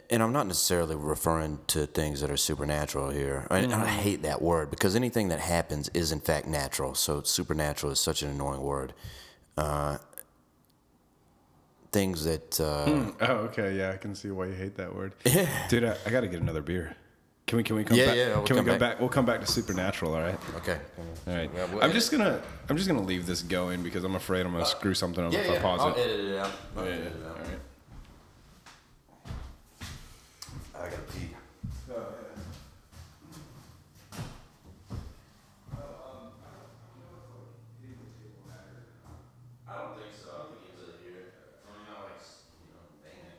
and 0.09 0.23
I'm 0.23 0.31
not 0.31 0.47
necessarily 0.47 0.95
referring 0.95 1.59
to 1.67 1.85
things 1.85 2.21
that 2.21 2.31
are 2.31 2.37
supernatural 2.37 3.09
here. 3.09 3.45
I, 3.49 3.65
I 3.65 3.87
hate 3.87 4.21
that 4.23 4.41
word 4.41 4.69
because 4.69 4.95
anything 4.95 5.27
that 5.29 5.39
happens 5.39 5.89
is 5.93 6.11
in 6.11 6.21
fact 6.21 6.47
natural. 6.47 6.95
So 6.95 7.21
supernatural 7.23 7.91
is 7.91 7.99
such 7.99 8.21
an 8.23 8.29
annoying 8.29 8.61
word. 8.61 8.93
Uh, 9.57 9.97
things 11.91 12.23
that 12.23 12.59
uh, 12.59 13.11
oh 13.21 13.33
okay. 13.49 13.75
Yeah 13.77 13.91
I 13.91 13.97
can 13.97 14.15
see 14.15 14.31
why 14.31 14.45
you 14.45 14.53
hate 14.53 14.75
that 14.77 14.95
word. 14.95 15.13
Dude 15.69 15.83
I, 15.83 15.97
I 16.05 16.09
got 16.09 16.21
to 16.21 16.27
get 16.27 16.41
another 16.41 16.61
beer. 16.61 16.95
Can 17.47 17.57
we 17.57 17.63
can 17.63 17.75
we 17.75 17.83
come 17.83 17.97
Yeah, 17.97 18.05
back? 18.05 18.15
yeah, 18.15 18.27
we'll 18.37 18.45
can 18.45 18.55
we 18.55 18.59
come 18.59 18.65
go 18.65 18.71
back. 18.73 18.79
back? 18.79 18.99
We'll 19.01 19.09
come 19.09 19.25
back 19.25 19.41
to 19.41 19.45
supernatural 19.47 20.13
all 20.15 20.21
right? 20.21 20.39
Okay. 20.57 20.77
all 21.27 21.33
right. 21.35 21.49
Yeah, 21.53 21.65
we'll 21.65 21.83
I'm 21.83 21.91
just 21.91 22.11
gonna 22.13 22.41
I'm 22.69 22.77
just 22.77 22.87
gonna 22.87 23.01
leave 23.01 23.25
this 23.25 23.41
going 23.41 23.83
because 23.83 24.05
I'm 24.05 24.15
afraid 24.15 24.45
I'm 24.45 24.53
gonna 24.53 24.65
screw 24.65 24.93
something 24.93 25.21
up 25.25 25.33
if 25.33 25.49
I 25.49 25.59
pause 25.59 25.81
I'll 25.81 25.93
it. 25.95 25.99
edit 25.99 26.19
it 26.29 26.37
out. 26.37 26.51
I'll 26.77 26.85
yeah, 26.85 26.91
edit 26.91 27.07
it 27.07 27.25
out. 27.27 27.37
all 27.37 27.43
right 27.43 27.59
I 30.81 30.85
gotta 30.85 30.97
pee. 31.13 31.29
I 39.67 39.77
don't 39.77 39.93
think 39.95 40.09
so. 40.11 40.29
I 40.33 40.49
think 40.49 40.73
it's 40.73 40.81
here. 41.05 41.37
I 41.61 41.69
mean, 41.69 41.85
I 41.85 42.01
like, 42.01 42.17
you 42.57 42.73
know, 42.73 42.81
dang 43.05 43.21
it. 43.29 43.37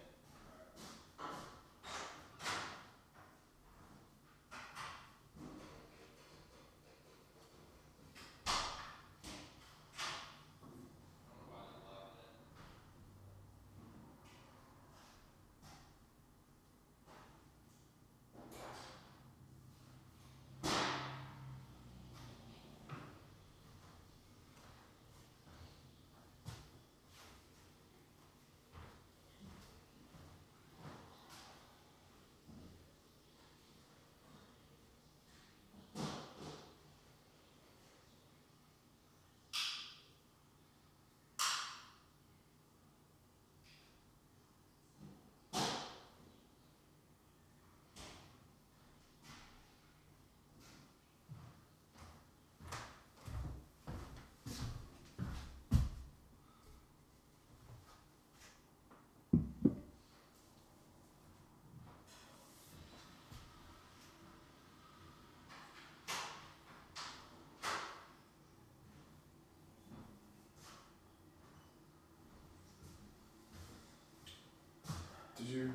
Did 75.53 75.59
you 75.59 75.73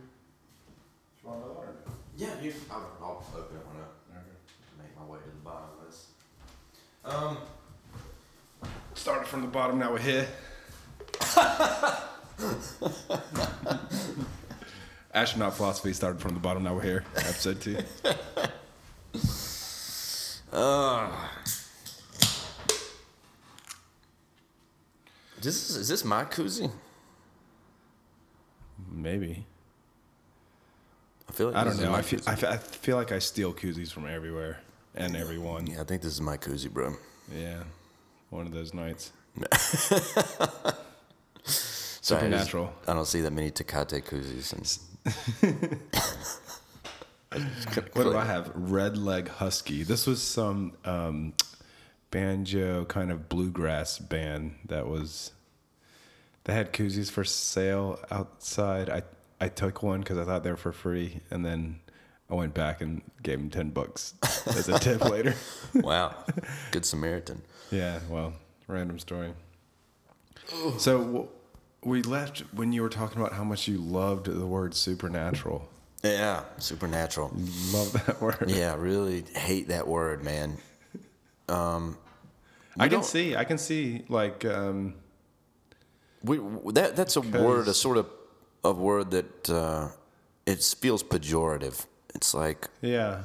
want 1.24 1.38
another 1.38 1.54
one 1.54 1.68
Yeah, 2.16 2.42
you. 2.42 2.54
I'll, 2.72 2.90
I'll 3.00 3.24
open 3.38 3.58
it 3.58 3.66
one 3.68 3.76
up. 3.80 3.94
Make 4.80 4.98
my 4.98 5.06
way 5.06 5.20
to 5.20 5.30
the 5.30 5.36
bottom 5.44 5.70
of 5.78 5.86
this. 5.86 6.08
Um. 7.06 7.38
started 8.96 9.28
from 9.28 9.42
the 9.42 9.48
bottom 9.48 9.78
now 9.78 9.92
we're 9.92 10.00
here 10.00 10.28
astronaut 15.14 15.56
philosophy 15.56 15.94
started 15.94 16.20
from 16.20 16.34
the 16.34 16.40
bottom 16.40 16.64
now 16.64 16.74
we're 16.74 16.82
here 16.82 17.04
episode 17.16 17.62
two 17.62 17.78
This 25.40 25.70
is, 25.70 25.76
is 25.78 25.88
this 25.88 26.04
my 26.04 26.26
koozie? 26.26 26.72
maybe 28.92 29.46
feel 31.38 31.48
like 31.52 31.56
I 31.56 31.64
don't 31.64 31.80
know. 31.80 31.94
I 31.94 32.02
feel. 32.02 32.20
I 32.28 32.36
feel 32.36 32.50
I 32.50 32.58
feel 32.58 32.98
like 32.98 33.12
I 33.12 33.20
steal 33.20 33.54
koozies 33.54 33.92
from 33.92 34.08
everywhere 34.08 34.58
and 34.96 35.16
everyone. 35.16 35.68
yeah, 35.68 35.82
I 35.82 35.84
think 35.84 36.02
this 36.02 36.14
is 36.14 36.22
my 36.22 36.38
koozie, 36.38 36.72
bro. 36.72 36.96
Yeah, 37.36 37.60
one 38.32 38.48
of 38.48 38.54
those 38.54 38.74
nights. 38.74 39.12
Sorry, 41.44 42.26
I 42.26 42.30
just- 42.30 42.48
Supernatural. 42.48 42.74
I 42.88 42.94
don't 42.94 43.06
see 43.06 43.22
that 43.22 43.32
many 43.32 43.52
Tecate 43.52 44.02
koozies. 44.04 44.54
And 44.54 45.78
What 47.94 48.04
do 48.04 48.18
I 48.18 48.24
have? 48.26 48.52
Red 48.56 48.98
Leg 48.98 49.28
Husky. 49.28 49.84
This 49.84 50.08
was 50.08 50.22
some 50.22 50.74
um, 50.86 51.34
banjo 52.12 52.86
kind 52.86 53.12
of 53.12 53.28
bluegrass 53.30 54.00
band 54.00 54.56
that 54.66 54.88
was. 54.88 55.32
They 56.46 56.54
had 56.54 56.72
koozies 56.72 57.12
for 57.12 57.26
sale 57.26 58.00
outside. 58.10 58.90
I 58.90 59.02
I 59.40 59.50
took 59.50 59.84
one 59.84 60.00
because 60.00 60.18
I 60.18 60.24
thought 60.26 60.44
they 60.44 60.50
were 60.52 60.58
for 60.58 60.72
free, 60.72 61.22
and 61.30 61.46
then 61.46 61.80
I 62.30 62.34
went 62.36 62.54
back 62.54 62.82
and 62.82 63.02
gave 63.24 63.40
him 63.40 63.50
ten 63.50 63.70
bucks 63.70 64.14
as 64.48 64.68
a 64.70 64.80
tip 64.80 65.04
later. 65.06 65.36
wow, 65.76 66.16
good 66.72 66.86
Samaritan. 66.86 67.42
Yeah, 67.72 68.00
well, 68.10 68.34
random 68.68 69.00
story. 69.00 69.34
So 70.78 71.00
w- 71.04 71.28
we 71.84 72.02
left 72.04 72.40
when 72.54 72.72
you 72.72 72.82
were 72.82 72.90
talking 72.90 73.20
about 73.22 73.34
how 73.34 73.44
much 73.44 73.68
you 73.68 73.78
loved 73.78 74.26
the 74.28 74.46
word 74.46 74.74
supernatural. 74.74 75.68
Yeah, 76.04 76.44
supernatural. 76.58 77.32
Love 77.74 77.94
that 78.06 78.22
word. 78.22 78.46
Yeah, 78.48 78.76
really 78.76 79.24
hate 79.36 79.68
that 79.70 79.88
word, 79.88 80.24
man. 80.24 80.58
Um, 81.50 81.98
I 82.80 82.88
can 82.88 83.04
see. 83.04 83.36
I 83.36 83.44
can 83.44 83.58
see. 83.58 84.04
Like, 84.08 84.46
um, 84.46 84.94
We 86.24 86.38
that 86.74 86.96
that's 86.96 87.16
a 87.16 87.22
word, 87.22 87.68
a 87.68 87.74
sort 87.74 87.98
of 87.98 88.06
a 88.70 88.74
word 88.74 89.12
that 89.12 89.50
uh, 89.50 89.90
it 90.46 90.64
feels 90.80 91.04
pejorative. 91.04 91.86
It's 92.16 92.34
like 92.34 92.68
yeah, 92.82 93.24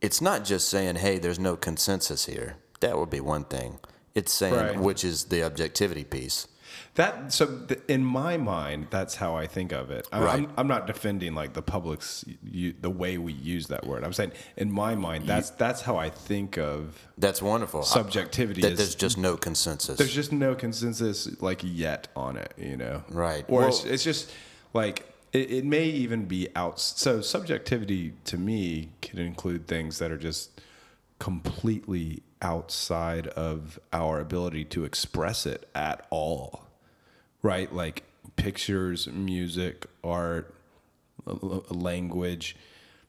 it's 0.00 0.20
not 0.20 0.44
just 0.44 0.68
saying, 0.68 0.96
"Hey, 0.96 1.18
there's 1.18 1.38
no 1.38 1.56
consensus 1.56 2.26
here." 2.26 2.56
That 2.80 2.98
would 2.98 3.10
be 3.10 3.20
one 3.20 3.44
thing. 3.44 3.78
It's 4.14 4.32
saying, 4.32 4.54
Right. 4.54 4.80
which 4.80 5.04
is 5.04 5.24
the 5.26 5.44
objectivity 5.44 6.04
piece. 6.04 6.48
That. 6.94 7.32
So 7.32 7.46
th- 7.68 7.80
in 7.88 8.04
my 8.04 8.36
mind, 8.36 8.88
that's 8.90 9.14
how 9.16 9.34
I 9.36 9.46
think 9.46 9.72
of 9.72 9.90
it. 9.90 10.06
I, 10.12 10.20
Right. 10.20 10.34
I'm, 10.40 10.52
I'm 10.56 10.68
not 10.68 10.86
defending 10.86 11.34
like 11.34 11.52
the 11.52 11.62
public's 11.62 12.24
you, 12.42 12.74
the 12.80 12.90
way 12.90 13.18
we 13.18 13.32
use 13.32 13.66
that 13.68 13.86
word. 13.86 14.04
I'm 14.04 14.12
saying 14.12 14.32
in 14.56 14.70
my 14.70 14.94
mind, 14.94 15.26
that's 15.26 15.50
that's 15.50 15.82
how 15.82 15.96
I 15.96 16.10
think 16.10 16.58
of 16.58 17.06
That's 17.18 17.40
wonderful. 17.42 17.82
subjectivity. 17.82 18.60
that 18.62 18.72
is- 18.72 18.78
there's 18.78 18.94
just 18.94 19.18
no 19.18 19.36
consensus. 19.36 19.98
there's 19.98 20.14
just 20.14 20.32
no 20.32 20.54
consensus 20.54 21.40
like 21.40 21.60
yet 21.64 22.08
on 22.16 22.36
it, 22.36 22.52
you 22.58 22.76
know. 22.76 23.02
Right. 23.10 23.44
Or 23.48 23.68
it's, 23.68 23.84
it's 23.84 24.04
just 24.04 24.30
like 24.74 25.06
it, 25.32 25.50
it 25.50 25.64
may 25.64 25.84
even 25.84 26.24
be 26.26 26.48
out. 26.56 26.80
So 26.80 27.20
subjectivity 27.20 28.14
to 28.24 28.36
me 28.36 28.90
can 29.00 29.18
include 29.18 29.66
things 29.68 29.98
that 29.98 30.10
are 30.10 30.18
just 30.18 30.60
completely 31.20 32.22
outside 32.42 33.26
of 33.28 33.78
our 33.92 34.20
ability 34.20 34.64
to 34.66 34.84
express 34.84 35.46
it 35.46 35.68
at 35.74 36.06
all. 36.10 36.66
Right? 37.42 37.72
Like 37.72 38.04
pictures, 38.36 39.06
music, 39.06 39.86
art, 40.02 40.54
language, 41.24 42.56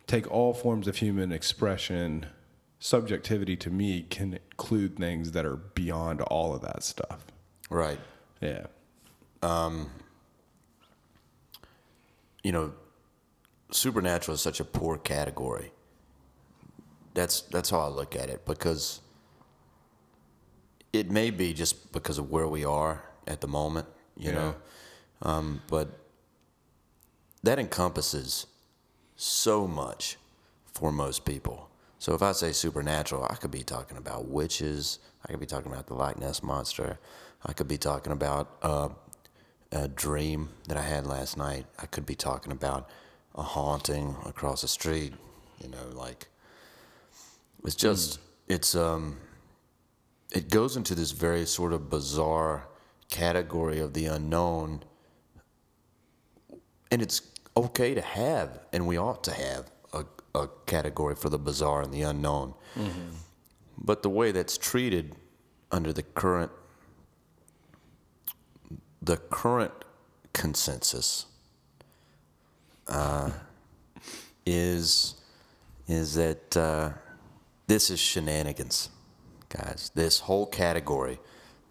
take 0.07 0.29
all 0.29 0.53
forms 0.53 0.87
of 0.87 0.97
human 0.97 1.31
expression. 1.31 2.27
Subjectivity 2.79 3.55
to 3.57 3.69
me 3.69 4.03
can 4.09 4.33
include 4.33 4.97
things 4.97 5.31
that 5.31 5.45
are 5.45 5.55
beyond 5.55 6.21
all 6.21 6.53
of 6.53 6.61
that 6.61 6.83
stuff. 6.83 7.25
right. 7.69 7.99
Yeah. 8.41 8.65
Um, 9.43 9.91
you 12.43 12.51
know, 12.51 12.73
supernatural 13.71 14.35
is 14.35 14.41
such 14.41 14.59
a 14.59 14.65
poor 14.65 14.97
category. 14.97 15.71
That's 17.13 17.41
that's 17.41 17.69
how 17.69 17.81
I 17.81 17.87
look 17.87 18.15
at 18.15 18.29
it 18.29 18.45
because 18.45 19.01
it 20.93 21.09
may 21.09 21.29
be 21.31 21.53
just 21.53 21.91
because 21.91 22.17
of 22.17 22.29
where 22.29 22.47
we 22.47 22.65
are 22.65 23.03
at 23.27 23.41
the 23.41 23.47
moment, 23.47 23.87
you 24.17 24.31
Yeah. 24.31 24.35
know, 24.37 24.55
um, 25.21 25.61
but 25.67 25.87
that 27.43 27.59
encompasses 27.59 28.45
so 29.15 29.67
much 29.67 30.17
for 30.73 30.91
most 30.91 31.25
people. 31.25 31.69
So 31.99 32.13
if 32.13 32.21
I 32.21 32.31
say 32.31 32.51
supernatural, 32.51 33.25
I 33.29 33.35
could 33.35 33.51
be 33.51 33.63
talking 33.63 33.97
about 33.97 34.27
witches. 34.27 34.99
I 35.23 35.31
could 35.31 35.39
be 35.39 35.45
talking 35.45 35.71
about 35.71 35.87
the 35.87 35.93
Loch 35.93 36.17
Ness 36.17 36.41
monster. 36.41 36.99
I 37.45 37.53
could 37.53 37.67
be 37.67 37.77
talking 37.77 38.11
about 38.11 38.57
uh, 38.63 38.89
a 39.71 39.87
dream 39.87 40.49
that 40.67 40.77
I 40.77 40.81
had 40.81 41.05
last 41.05 41.37
night. 41.37 41.65
I 41.77 41.85
could 41.85 42.05
be 42.05 42.15
talking 42.15 42.51
about 42.51 42.89
a 43.35 43.43
haunting 43.43 44.15
across 44.25 44.61
the 44.61 44.67
street. 44.67 45.13
You 45.61 45.69
know, 45.69 45.87
like 45.93 46.27
it's 47.63 47.75
just 47.75 48.19
it's 48.47 48.73
um 48.75 49.17
it 50.31 50.49
goes 50.49 50.75
into 50.77 50.95
this 50.95 51.11
very 51.11 51.45
sort 51.45 51.73
of 51.73 51.89
bizarre 51.89 52.67
category 53.09 53.79
of 53.79 53.93
the 53.93 54.05
unknown, 54.05 54.83
and 56.89 57.01
it's 57.01 57.21
okay 57.55 57.93
to 57.93 58.01
have, 58.01 58.59
and 58.71 58.87
we 58.87 58.97
ought 58.97 59.23
to 59.25 59.31
have 59.31 59.71
a, 59.93 60.05
a 60.33 60.47
category 60.65 61.15
for 61.15 61.29
the 61.29 61.37
bizarre 61.37 61.81
and 61.81 61.93
the 61.93 62.01
unknown. 62.01 62.53
But 63.77 64.03
the 64.03 64.09
way 64.09 64.31
that's 64.31 64.57
treated 64.57 65.15
under 65.71 65.91
the 65.93 66.03
current 66.03 66.51
the 69.01 69.17
current 69.17 69.73
consensus 70.33 71.25
uh, 72.87 73.31
is 74.45 75.15
is 75.87 76.13
that 76.15 76.55
uh, 76.55 76.91
this 77.67 77.89
is 77.89 77.99
shenanigans, 77.99 78.89
guys. 79.51 79.91
This 79.93 80.21
whole 80.21 80.45
category 80.45 81.19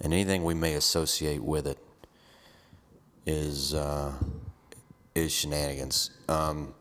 and 0.00 0.12
anything 0.12 0.44
we 0.44 0.54
may 0.54 0.74
associate 0.74 1.42
with 1.42 1.66
it 1.66 1.78
is 3.26 3.74
uh, 3.74 4.12
is 5.14 5.32
shenanigans. 5.32 6.10
Um, 6.28 6.74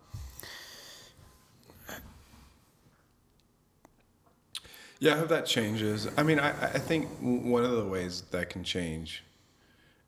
Yeah, 5.02 5.14
I 5.14 5.18
hope 5.18 5.30
that 5.30 5.46
changes. 5.46 6.10
I 6.18 6.24
mean, 6.24 6.40
I, 6.40 6.50
I 6.50 6.78
think 6.78 7.08
one 7.22 7.64
of 7.64 7.72
the 7.72 7.86
ways 7.86 8.22
that 8.32 8.50
can 8.50 8.66
change 8.66 9.24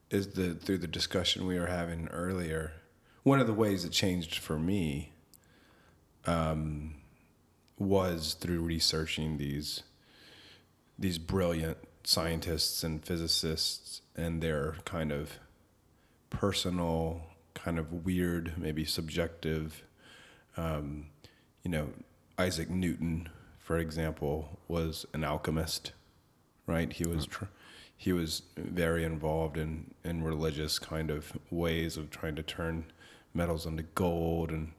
is 0.09 0.27
the 0.33 0.53
through 0.53 0.79
the 0.79 0.87
discussion 0.87 1.47
we 1.47 1.57
were 1.57 1.67
having 1.67 2.09
earlier. 2.09 2.73
One 3.23 3.39
of 3.39 3.47
the 3.47 3.53
ways 3.53 3.85
it 3.85 3.93
changed 3.93 4.39
for 4.39 4.59
me 4.59 5.13
um, 6.25 6.95
was 7.79 8.33
through 8.33 8.61
researching 8.63 9.37
these 9.37 9.83
these 11.02 11.18
brilliant 11.18 11.78
scientists 12.04 12.84
and 12.84 13.04
physicists 13.04 14.02
and 14.16 14.41
their 14.41 14.78
kind 14.86 15.12
of 15.12 15.39
personal, 16.30 17.22
kind 17.54 17.78
of 17.78 18.06
weird, 18.06 18.54
maybe 18.58 18.86
subjective 18.86 19.84
um, 20.58 21.08
you 21.64 21.72
know, 21.72 21.89
Isaac 22.38 22.70
Newton, 22.70 23.30
for 23.60 23.78
example, 23.78 24.60
was 24.68 25.06
an 25.14 25.24
alchemist, 25.24 25.93
right? 26.66 26.91
He 26.91 27.06
was 27.06 27.26
tr- 27.26 27.45
he 27.95 28.14
was 28.14 28.41
very 28.58 29.04
involved 29.04 29.58
in 29.58 29.93
in 30.04 30.24
religious 30.24 30.80
kind 30.80 31.12
of 31.12 31.38
ways 31.49 31.97
of 31.97 32.10
trying 32.10 32.36
to 32.36 32.43
turn 32.43 32.86
metals 33.34 33.66
into 33.66 33.84
gold 33.84 34.52
and 34.52 34.72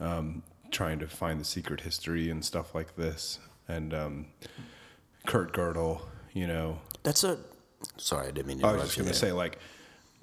um, 0.00 0.42
trying 0.70 0.98
to 0.98 1.06
find 1.06 1.40
the 1.40 1.44
secret 1.44 1.82
history 1.82 2.30
and 2.30 2.44
stuff 2.44 2.74
like 2.74 2.96
this. 2.96 3.38
And 3.68 3.94
um, 3.94 4.26
Kurt 5.26 5.52
Gödel, 5.52 6.00
you 6.32 6.46
know, 6.46 6.78
that's 7.02 7.24
a 7.24 7.38
sorry, 7.96 8.28
I 8.28 8.30
didn't 8.30 8.46
mean 8.46 8.58
to 8.60 8.66
I 8.66 8.72
was 8.72 8.82
just 8.82 8.96
going 8.96 9.08
to 9.08 9.14
say, 9.14 9.32
like, 9.32 9.58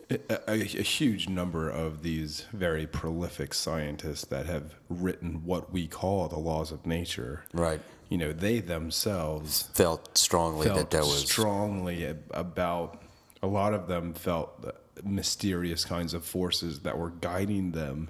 a, 0.09 0.41
a, 0.47 0.55
huge 0.55 1.27
number 1.27 1.69
of 1.69 2.01
these 2.01 2.45
very 2.53 2.87
prolific 2.87 3.53
scientists 3.53 4.25
that 4.25 4.45
have 4.45 4.75
written 4.89 5.43
what 5.43 5.73
we 5.73 5.85
call 5.87 6.27
the 6.29 6.39
laws 6.39 6.71
of 6.71 6.85
nature, 6.85 7.43
right. 7.53 7.81
you 8.07 8.17
know, 8.17 8.31
they 8.31 8.59
themselves 8.59 9.69
Felt 9.73 10.17
strongly 10.17 10.67
felt 10.67 10.79
that 10.79 10.91
there 10.91 11.01
was 11.01 11.29
strongly 11.29 12.15
about. 12.31 13.01
A 13.43 13.47
lot 13.47 13.73
of 13.73 13.87
them 13.87 14.13
felt 14.13 14.61
the 14.61 14.73
mysterious 15.03 15.85
kinds 15.85 16.13
of 16.13 16.25
forces 16.25 16.79
that 16.79 16.97
were 16.97 17.11
guiding 17.11 17.71
them 17.71 18.09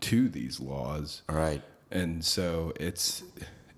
to 0.00 0.28
these 0.28 0.60
laws 0.60 1.22
right. 1.28 1.62
and 1.90 2.24
so 2.24 2.72
it's 2.78 3.22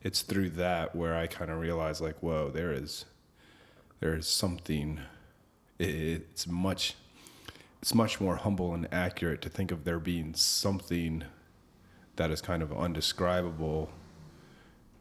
it's 0.08 0.22
through 0.22 0.48
that 0.48 0.96
where 0.96 1.14
I 1.14 1.26
kind 1.26 1.50
of 1.50 1.60
realize 1.60 2.00
like 2.00 2.16
whoa 2.22 2.48
there 2.48 2.72
is 2.72 3.04
there 4.00 4.14
is 4.16 4.26
something 4.26 5.00
it's 5.78 6.46
much 6.46 6.94
it's 7.82 7.94
much 7.94 8.18
more 8.18 8.36
humble 8.36 8.72
and 8.72 8.88
accurate 8.90 9.42
to 9.42 9.50
think 9.50 9.70
of 9.70 9.84
there 9.84 9.98
being 9.98 10.32
something 10.34 11.24
that 12.16 12.30
is 12.30 12.40
kind 12.40 12.62
of 12.62 12.72
undescribable 12.72 13.90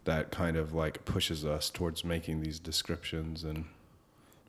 that 0.03 0.29
kind 0.29 0.57
of 0.57 0.73
like 0.73 1.05
pushes 1.05 1.45
us 1.45 1.69
towards 1.69 2.03
making 2.03 2.41
these 2.41 2.59
descriptions 2.59 3.45
and 3.45 3.63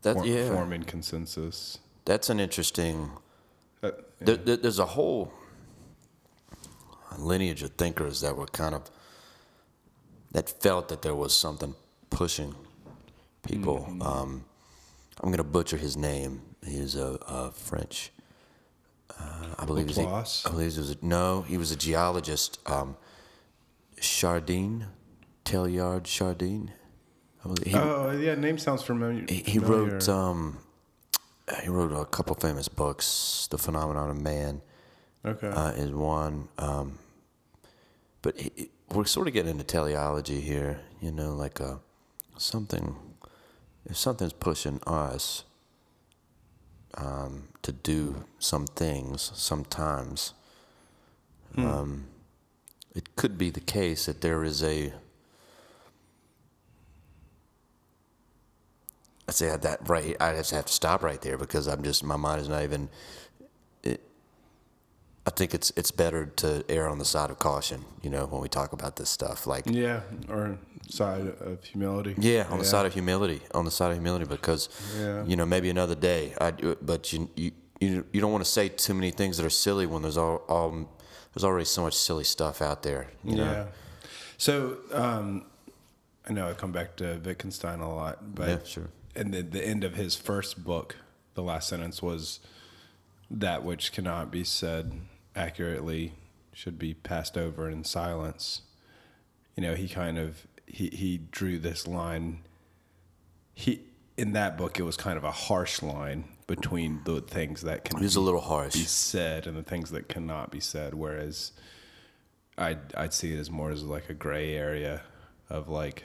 That 0.03 0.17
for- 0.17 0.27
yeah. 0.27 0.49
forming 0.53 0.83
consensus 0.83 1.79
That's 2.05 2.29
an 2.31 2.41
interesting. 2.41 3.13
Uh, 3.81 3.93
There, 4.21 4.37
there, 4.37 4.57
there's 4.57 4.81
a 4.81 4.87
whole 4.97 5.33
lineage 7.17 7.63
of 7.63 7.71
thinkers 7.83 8.21
that 8.23 8.37
were 8.37 8.47
kind 8.47 8.75
of 8.75 8.91
that 10.33 10.49
felt 10.63 10.89
that 10.89 11.03
there 11.03 11.15
was 11.15 11.35
something 11.35 11.75
pushing 12.11 12.55
people. 13.47 13.87
Mm-hmm. 13.89 14.03
Um, 14.03 14.45
I'm 15.21 15.31
going 15.31 15.39
to 15.39 15.45
butcher 15.45 15.77
his 15.77 15.97
name. 15.97 16.43
He's 16.67 16.95
a, 16.95 17.19
a 17.27 17.51
French. 17.51 18.13
Uh, 19.19 19.55
I 19.59 19.65
believe 19.65 19.89
he's 19.89 19.99
I 19.99 20.51
believe 20.51 20.73
he 20.73 20.79
was 20.79 20.91
a, 20.91 20.97
no. 21.03 21.43
He 21.43 21.57
was 21.57 21.73
a 21.73 21.77
geologist. 21.77 22.59
Um, 22.67 22.97
Chardin, 24.01 24.87
Teilhard 25.45 26.07
Chardin. 26.07 26.71
He, 27.65 27.75
oh 27.75 28.11
yeah 28.11 28.35
name 28.35 28.59
sounds 28.59 28.83
familiar 28.83 29.25
he, 29.27 29.37
he 29.37 29.59
familiar. 29.59 29.93
wrote 29.93 30.09
um, 30.09 30.59
he 31.63 31.69
wrote 31.71 31.93
a 31.93 32.05
couple 32.05 32.35
famous 32.35 32.69
books. 32.69 33.49
The 33.51 33.57
Phenomenon 33.57 34.11
of 34.11 34.21
Man 34.21 34.61
okay 35.25 35.49
uh, 35.49 35.71
is 35.71 35.91
one, 35.91 36.49
um, 36.59 36.99
but 38.21 38.39
he, 38.39 38.71
we're 38.93 39.05
sort 39.05 39.29
of 39.29 39.35
getting 39.35 39.53
into 39.53 39.65
teleology 39.65 40.41
here. 40.41 40.81
You 41.01 41.13
know, 41.13 41.35
like 41.35 41.61
a 41.61 41.81
something 42.37 42.97
if 43.87 43.97
something's 43.97 44.33
pushing 44.33 44.81
us 44.87 45.45
um, 46.95 47.49
to 47.63 47.73
do 47.73 48.25
some 48.39 48.67
things 48.67 49.31
sometimes, 49.35 50.35
um, 51.57 52.07
it 52.95 53.17
could 53.17 53.39
be 53.39 53.51
the 53.51 53.61
case 53.61 54.07
that 54.07 54.21
there 54.21 54.45
is 54.45 54.63
a 54.63 54.93
I 59.29 59.33
say 59.33 59.55
that 59.55 59.87
right. 59.87 60.17
I 60.21 60.33
just 60.33 60.53
have 60.53 60.65
to 60.67 60.73
stop 60.73 61.03
right 61.03 61.21
there 61.21 61.37
because 61.37 61.67
I'm 61.67 61.83
just 61.83 62.03
my 62.03 62.17
mind 62.17 62.41
is 62.41 62.49
not 62.49 62.63
even. 62.63 62.89
I 65.29 65.31
think 65.31 65.53
it's 65.53 65.71
it's 65.77 65.91
better 65.91 66.25
to 66.43 66.65
err 66.71 66.89
on 66.89 66.99
the 66.99 67.05
side 67.05 67.29
of 67.31 67.39
caution. 67.39 67.85
You 68.03 68.09
know, 68.09 68.25
when 68.25 68.41
we 68.41 68.49
talk 68.49 68.73
about 68.73 68.97
this 68.97 69.11
stuff, 69.11 69.47
like 69.47 69.65
Yeah, 69.67 70.01
or 70.27 70.59
side 70.89 71.27
of 71.51 71.63
humility. 71.65 72.15
yeah, 72.19 72.47
on 72.49 72.59
the 72.59 72.65
side 72.65 72.87
of 72.87 72.95
humility, 72.95 73.41
on 73.53 73.67
the 73.67 73.71
side 73.71 73.91
of 73.91 73.97
humility, 73.99 74.25
because 74.25 74.71
Yeah. 74.99 75.25
you 75.27 75.37
know 75.37 75.45
maybe 75.45 75.69
another 75.69 75.95
day. 75.95 76.23
I 76.41 76.53
but 76.91 77.13
you 77.13 77.29
you 77.37 77.51
you, 77.81 78.07
you 78.13 78.21
don't 78.23 78.33
want 78.33 78.43
to 78.45 78.51
say 78.51 78.71
too 78.71 78.95
many 78.95 79.11
things 79.11 79.37
that 79.37 79.45
are 79.45 79.51
silly 79.67 79.87
when 79.87 80.01
there's 80.03 80.17
all, 80.17 80.37
all 80.49 80.71
there's 81.35 81.45
already 81.45 81.67
so 81.67 81.83
much 81.83 81.95
silly 81.95 82.25
stuff 82.25 82.63
out 82.63 82.83
there. 82.83 83.09
You 83.23 83.37
know? 83.37 83.53
Yeah. 83.53 83.67
So 84.39 84.79
um, 84.93 85.45
I 86.29 86.33
know 86.33 86.49
I 86.49 86.55
come 86.55 86.73
back 86.73 86.97
to 86.97 87.21
Wittgenstein 87.23 87.81
a 87.81 87.95
lot, 87.95 88.35
but 88.35 88.49
Yeah, 88.49 88.59
sure. 88.65 88.89
And 89.15 89.35
the 89.35 89.43
the 89.43 89.63
end 89.73 89.85
of 89.85 89.93
his 89.95 90.17
first 90.17 90.65
book, 90.65 90.97
the 91.35 91.43
last 91.43 91.69
sentence 91.69 92.01
was, 92.03 92.41
"That 93.31 93.63
which 93.63 93.93
cannot 93.93 94.31
be 94.31 94.43
said 94.45 94.87
accurately 95.39 96.15
should 96.53 96.79
be 96.79 96.95
passed 96.95 97.39
over 97.39 97.71
in 97.71 97.85
silence." 97.85 98.63
You 99.57 99.63
know, 99.63 99.75
he 99.75 99.89
kind 99.89 100.19
of 100.19 100.47
he 100.67 100.89
he 100.89 101.19
drew 101.19 101.59
this 101.59 101.87
line. 101.87 102.41
He 103.55 103.83
in 104.17 104.33
that 104.33 104.59
book, 104.59 104.79
it 104.79 104.83
was 104.83 104.97
kind 104.97 105.17
of 105.17 105.25
a 105.25 105.31
harsh 105.31 105.81
line 105.81 106.25
between 106.49 107.01
the 107.05 107.21
things 107.21 107.63
that 107.63 107.85
can 107.85 107.99
It 107.99 108.05
is 108.05 108.17
a 108.17 108.21
little 108.21 108.41
harsh. 108.41 108.75
be 108.75 108.81
said 108.81 109.47
and 109.47 109.57
the 109.57 109.63
things 109.63 109.91
that 109.91 110.09
cannot 110.09 110.51
be 110.51 110.61
said. 110.61 110.95
Whereas 110.95 111.53
I'd 112.57 112.95
I'd 112.95 113.15
see 113.15 113.33
it 113.33 113.39
as 113.39 113.51
more 113.51 113.71
as 113.71 113.85
like 113.85 114.11
a 114.11 114.15
gray 114.15 114.55
area 114.55 115.03
of 115.49 115.69
like 115.69 116.05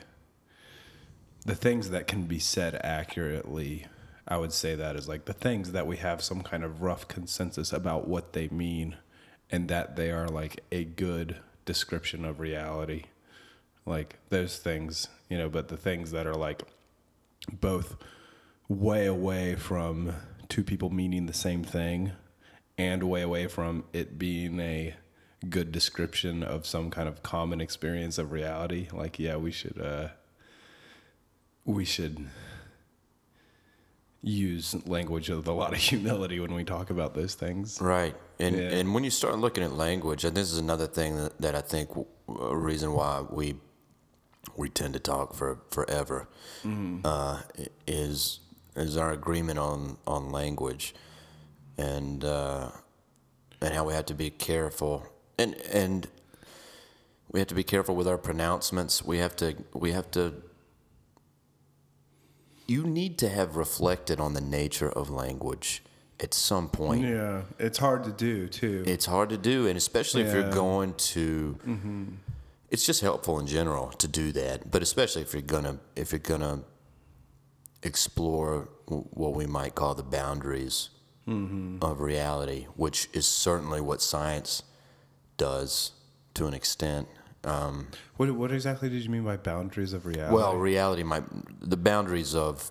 the 1.44 1.54
things 1.54 1.90
that 1.90 2.06
can 2.06 2.24
be 2.24 2.38
said 2.38 2.80
accurately. 2.82 3.86
I 4.26 4.38
would 4.38 4.52
say 4.52 4.74
that 4.74 4.96
is 4.96 5.06
like 5.08 5.26
the 5.26 5.34
things 5.34 5.72
that 5.72 5.86
we 5.86 5.98
have 5.98 6.22
some 6.22 6.42
kind 6.42 6.64
of 6.64 6.80
rough 6.80 7.06
consensus 7.08 7.72
about 7.72 8.08
what 8.08 8.32
they 8.32 8.48
mean 8.48 8.96
and 9.50 9.68
that 9.68 9.96
they 9.96 10.10
are 10.10 10.28
like 10.28 10.60
a 10.72 10.84
good 10.84 11.36
description 11.64 12.24
of 12.24 12.40
reality. 12.40 13.04
Like 13.86 14.18
those 14.30 14.58
things, 14.58 15.08
you 15.28 15.36
know, 15.38 15.48
but 15.48 15.68
the 15.68 15.76
things 15.76 16.10
that 16.12 16.26
are 16.26 16.34
like 16.34 16.62
both 17.52 17.96
way 18.68 19.06
away 19.06 19.54
from 19.54 20.14
two 20.48 20.64
people 20.64 20.90
meaning 20.90 21.26
the 21.26 21.32
same 21.32 21.62
thing 21.62 22.12
and 22.78 23.02
way 23.04 23.22
away 23.22 23.46
from 23.46 23.84
it 23.92 24.18
being 24.18 24.58
a 24.60 24.94
good 25.48 25.70
description 25.70 26.42
of 26.42 26.66
some 26.66 26.90
kind 26.90 27.08
of 27.08 27.22
common 27.22 27.60
experience 27.60 28.16
of 28.16 28.32
reality 28.32 28.88
like 28.92 29.18
yeah 29.18 29.36
we 29.36 29.50
should 29.50 29.78
uh 29.78 30.08
we 31.66 31.84
should 31.84 32.26
use 34.22 34.74
language 34.86 35.28
with 35.28 35.46
a 35.46 35.52
lot 35.52 35.72
of 35.72 35.78
humility 35.90 36.40
when 36.40 36.54
we 36.54 36.64
talk 36.64 36.88
about 36.90 37.14
those 37.14 37.34
things 37.34 37.80
Right. 37.80 38.14
And 38.38 38.56
Yeah. 38.56 38.78
and 38.78 38.94
when 38.94 39.04
you 39.04 39.10
start 39.10 39.38
looking 39.38 39.62
at 39.64 39.72
language, 39.72 40.24
and 40.24 40.36
this 40.36 40.50
is 40.52 40.58
another 40.58 40.86
thing 40.86 41.16
that, 41.16 41.40
that 41.40 41.54
I 41.54 41.60
think 41.60 41.90
a 42.28 42.56
reason 42.56 42.92
why 42.92 43.22
we 43.30 43.56
we 44.56 44.68
tend 44.68 44.94
to 44.94 45.00
talk 45.00 45.34
for 45.34 45.58
forever 45.70 46.28
uh, 47.04 47.42
is 47.86 48.40
is 48.76 48.96
our 48.96 49.12
agreement 49.12 49.58
on 49.58 49.98
on 50.06 50.30
language 50.32 50.94
and 51.78 52.24
uh, 52.24 52.70
and 53.60 53.74
how 53.74 53.84
we 53.84 53.92
have 53.94 54.06
to 54.06 54.14
be 54.14 54.30
careful 54.30 55.06
and 55.38 55.54
and 55.72 56.08
we 57.30 57.40
have 57.40 57.48
to 57.48 57.54
be 57.54 57.64
careful 57.64 57.94
with 57.96 58.06
our 58.08 58.18
pronouncements. 58.18 59.04
We 59.04 59.18
have 59.18 59.34
to 59.36 59.54
we 59.72 59.92
have 59.92 60.10
to 60.12 60.42
you 62.66 62.84
need 62.84 63.18
to 63.18 63.28
have 63.28 63.56
reflected 63.56 64.18
on 64.20 64.32
the 64.34 64.40
nature 64.40 64.88
of 64.88 65.10
language 65.10 65.82
at 66.20 66.32
some 66.34 66.68
point. 66.68 67.02
Yeah 67.04 67.42
it's 67.58 67.78
hard 67.78 68.04
to 68.04 68.12
do 68.12 68.48
too. 68.48 68.84
It's 68.86 69.06
hard 69.06 69.28
to 69.30 69.36
do 69.38 69.66
and 69.66 69.76
especially 69.76 70.22
if 70.22 70.32
you're 70.32 70.50
going 70.50 70.94
to 70.94 71.58
it's 72.70 72.84
just 72.84 73.02
helpful 73.02 73.38
in 73.38 73.46
general 73.46 73.88
to 73.90 74.08
do 74.08 74.32
that 74.32 74.70
but 74.70 74.82
especially 74.82 75.22
if 75.22 75.32
you're 75.32 75.42
gonna 75.42 75.78
if 75.94 76.12
you're 76.12 76.18
gonna 76.18 76.62
explore 77.82 78.68
what 78.86 79.34
we 79.34 79.46
might 79.46 79.74
call 79.74 79.94
the 79.94 80.02
boundaries 80.02 80.90
of 81.26 82.00
reality 82.00 82.66
which 82.76 83.08
is 83.14 83.26
certainly 83.26 83.80
what 83.80 84.02
science 84.02 84.62
does 85.36 85.92
to 86.34 86.46
an 86.46 86.52
extent 86.54 87.08
um, 87.44 87.88
what, 88.16 88.30
what 88.32 88.52
exactly 88.52 88.88
did 88.88 89.02
you 89.04 89.10
mean 89.10 89.24
by 89.24 89.36
boundaries 89.36 89.92
of 89.92 90.06
reality? 90.06 90.34
Well 90.34 90.56
reality 90.56 91.02
might 91.02 91.24
the 91.60 91.76
boundaries 91.76 92.34
of 92.34 92.70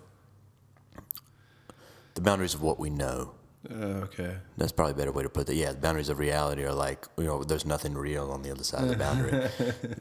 the 2.15 2.21
boundaries 2.21 2.53
of 2.53 2.61
what 2.61 2.79
we 2.79 2.89
know 2.89 3.31
uh, 3.71 4.03
okay 4.05 4.35
That's 4.57 4.73
probably 4.73 4.91
a 4.91 4.95
better 4.95 5.13
way 5.13 5.23
to 5.23 5.29
put 5.29 5.47
it. 5.49 5.55
Yeah, 5.55 5.71
the 5.71 5.77
boundaries 5.77 6.09
of 6.09 6.19
reality 6.19 6.65
are 6.65 6.73
like, 6.73 7.05
you 7.17 7.23
know, 7.23 7.43
there's 7.45 7.65
nothing 7.65 7.93
real 7.93 8.29
on 8.29 8.41
the 8.41 8.51
other 8.51 8.63
side 8.63 8.83
of 8.83 8.89
the 8.89 8.97
boundary. 8.97 9.47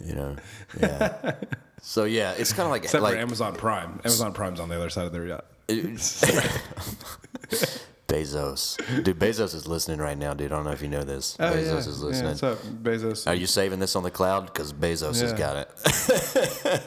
you 0.04 0.14
know, 0.16 0.34
yeah. 0.80 1.34
So 1.80 2.02
yeah, 2.04 2.32
it's 2.36 2.52
kind 2.52 2.66
of 2.66 2.70
like 2.72 2.82
except 2.82 3.04
like 3.04 3.14
for 3.14 3.20
amazon 3.20 3.54
prime 3.54 4.00
amazon 4.04 4.32
prime's 4.32 4.58
on 4.58 4.68
the 4.68 4.74
other 4.74 4.90
side 4.90 5.06
of 5.06 5.12
the 5.12 5.20
reality 5.20 5.46
Bezos. 8.08 8.76
Dude, 9.04 9.18
Bezos 9.18 9.54
is 9.54 9.66
listening 9.66 9.98
right 9.98 10.18
now, 10.18 10.34
dude. 10.34 10.52
I 10.52 10.56
don't 10.56 10.64
know 10.64 10.72
if 10.72 10.82
you 10.82 10.88
know 10.88 11.02
this. 11.02 11.36
Oh, 11.40 11.44
Bezos 11.50 11.64
yeah. 11.64 11.76
is 11.78 11.86
Yeah, 11.86 12.04
listening. 12.04 12.28
what's 12.30 12.42
up, 12.42 12.58
Bezos? 12.58 13.26
Are 13.26 13.34
you 13.34 13.46
saving 13.46 13.78
this 13.78 13.96
on 13.96 14.02
the 14.02 14.10
cloud? 14.10 14.46
Because 14.46 14.72
Bezos 14.72 15.20
has 15.22 15.32
got 15.32 15.56
it. 15.56 15.78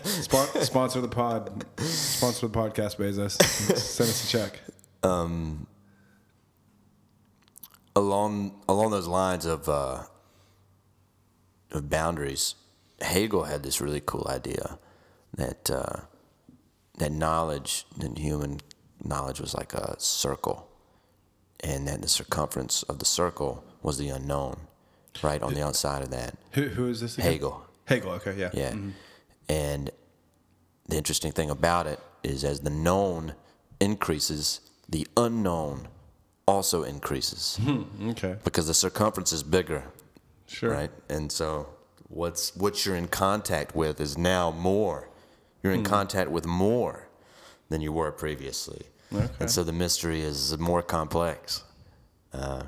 Spon- 0.05 0.61
sponsor 0.61 1.01
the 1.01 1.07
pod. 1.07 1.65
Sponsor 1.79 2.47
the 2.47 2.53
podcast, 2.55 2.97
Bezos. 2.97 3.41
Send 3.41 4.09
us 4.09 4.25
a 4.25 4.27
check. 4.27 4.59
Along 7.95 8.61
along 8.67 8.91
those 8.91 9.07
lines 9.07 9.45
of 9.45 9.69
uh, 9.69 10.03
of 11.71 11.89
boundaries, 11.89 12.55
Hegel 13.01 13.43
had 13.43 13.63
this 13.63 13.81
really 13.81 14.01
cool 14.05 14.27
idea 14.29 14.79
that 15.33 15.69
uh, 15.69 16.01
that 16.97 17.11
knowledge 17.11 17.85
and 17.99 18.17
human 18.17 18.59
knowledge 19.03 19.39
was 19.39 19.53
like 19.53 19.73
a 19.73 19.99
circle, 19.99 20.67
and 21.61 21.87
that 21.87 22.01
the 22.01 22.07
circumference 22.07 22.83
of 22.83 22.99
the 22.99 23.05
circle 23.05 23.63
was 23.81 23.97
the 23.97 24.09
unknown, 24.09 24.57
right 25.21 25.41
on 25.41 25.53
the 25.53 25.63
outside 25.63 26.01
of 26.01 26.11
that. 26.11 26.35
Who, 26.51 26.67
who 26.67 26.87
is 26.87 27.01
this? 27.01 27.17
Again? 27.17 27.31
Hegel, 27.31 27.65
Hegel. 27.85 28.11
Okay, 28.13 28.35
yeah. 28.37 28.49
yeah, 28.53 28.75
and 29.47 29.91
the 30.87 30.97
interesting 30.97 31.31
thing 31.31 31.49
about 31.49 31.87
it 31.87 31.99
is 32.23 32.43
as 32.43 32.61
the 32.61 32.69
known 32.69 33.35
increases, 33.79 34.61
the 34.89 35.07
unknown 35.17 35.87
also 36.47 36.83
increases 36.83 37.59
Okay. 38.01 38.35
because 38.43 38.67
the 38.67 38.73
circumference 38.73 39.33
is 39.33 39.43
bigger, 39.43 39.83
Sure. 40.47 40.71
right? 40.71 40.91
And 41.09 41.31
so 41.31 41.67
what's 42.07 42.55
what 42.55 42.85
you're 42.85 42.95
in 42.95 43.07
contact 43.07 43.75
with 43.75 43.99
is 43.99 44.17
now 44.17 44.51
more. 44.51 45.09
You're 45.63 45.73
in 45.73 45.83
contact 45.83 46.29
with 46.29 46.45
more 46.45 47.07
than 47.69 47.81
you 47.81 47.91
were 47.91 48.11
previously, 48.11 48.83
Okay. 49.11 49.27
and 49.39 49.49
so 49.49 49.63
the 49.63 49.73
mystery 49.73 50.21
is 50.21 50.55
more 50.59 50.83
complex. 50.83 51.63
Uh, 52.31 52.65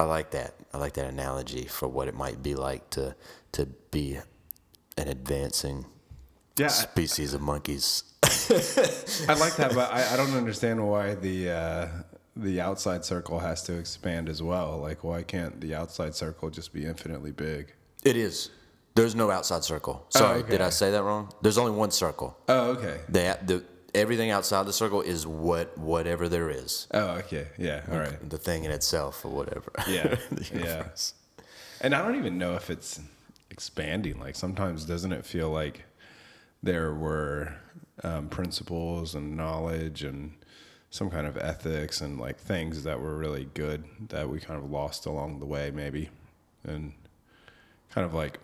I 0.00 0.04
like 0.04 0.30
that. 0.32 0.54
I 0.74 0.78
like 0.78 0.94
that 0.94 1.06
analogy 1.06 1.66
for 1.66 1.86
what 1.86 2.08
it 2.08 2.14
might 2.16 2.42
be 2.42 2.54
like 2.56 2.90
to 2.90 3.14
to 3.52 3.66
be 3.92 4.18
an 4.96 5.06
advancing 5.08 5.86
Yeah, 6.58 6.68
species 6.68 7.34
of 7.34 7.40
monkeys. 7.40 8.04
I 8.22 9.34
like 9.34 9.56
that, 9.56 9.72
but 9.74 9.92
I, 9.92 10.14
I 10.14 10.16
don't 10.16 10.34
understand 10.34 10.86
why 10.86 11.14
the 11.14 11.50
uh, 11.50 11.88
the 12.36 12.60
outside 12.60 13.04
circle 13.04 13.38
has 13.38 13.62
to 13.64 13.74
expand 13.74 14.28
as 14.28 14.42
well. 14.42 14.78
Like, 14.78 15.04
why 15.04 15.22
can't 15.22 15.60
the 15.60 15.74
outside 15.74 16.14
circle 16.14 16.50
just 16.50 16.72
be 16.72 16.84
infinitely 16.84 17.32
big? 17.32 17.72
It 18.04 18.16
is. 18.16 18.50
There's 18.94 19.14
no 19.14 19.30
outside 19.30 19.62
circle. 19.62 20.04
Sorry, 20.08 20.42
did 20.42 20.60
I 20.60 20.70
say 20.70 20.90
that 20.90 21.02
wrong? 21.04 21.32
There's 21.40 21.58
only 21.58 21.70
one 21.72 21.92
circle. 21.92 22.36
Oh, 22.48 22.70
okay. 22.72 22.98
The, 23.08 23.38
the 23.46 23.64
everything 23.94 24.30
outside 24.30 24.66
the 24.66 24.72
circle 24.72 25.02
is 25.02 25.26
what 25.26 25.76
whatever 25.78 26.28
there 26.28 26.50
is. 26.50 26.88
Oh, 26.92 27.10
okay. 27.18 27.46
Yeah. 27.58 27.82
All 27.90 27.98
right. 27.98 28.28
The 28.28 28.38
thing 28.38 28.64
in 28.64 28.72
itself 28.72 29.24
or 29.24 29.28
whatever. 29.30 29.72
Yeah. 29.88 30.16
Yeah. 30.52 30.88
And 31.80 31.94
I 31.94 32.02
don't 32.02 32.16
even 32.16 32.38
know 32.38 32.54
if 32.54 32.70
it's 32.70 33.00
expanding. 33.50 34.18
Like 34.18 34.34
sometimes 34.34 34.84
doesn't 34.84 35.12
it 35.12 35.24
feel 35.24 35.50
like 35.50 35.84
there 36.62 36.92
were 36.94 37.54
um, 38.04 38.28
principles 38.28 39.14
and 39.14 39.36
knowledge 39.36 40.02
and 40.02 40.32
some 40.90 41.10
kind 41.10 41.26
of 41.26 41.36
ethics 41.36 42.00
and 42.00 42.18
like 42.18 42.38
things 42.38 42.82
that 42.84 43.00
were 43.00 43.16
really 43.16 43.48
good 43.54 43.84
that 44.08 44.28
we 44.28 44.40
kind 44.40 44.62
of 44.62 44.70
lost 44.70 45.06
along 45.06 45.38
the 45.40 45.46
way, 45.46 45.70
maybe, 45.70 46.08
and 46.64 46.92
kind 47.90 48.04
of 48.04 48.14
like 48.14 48.38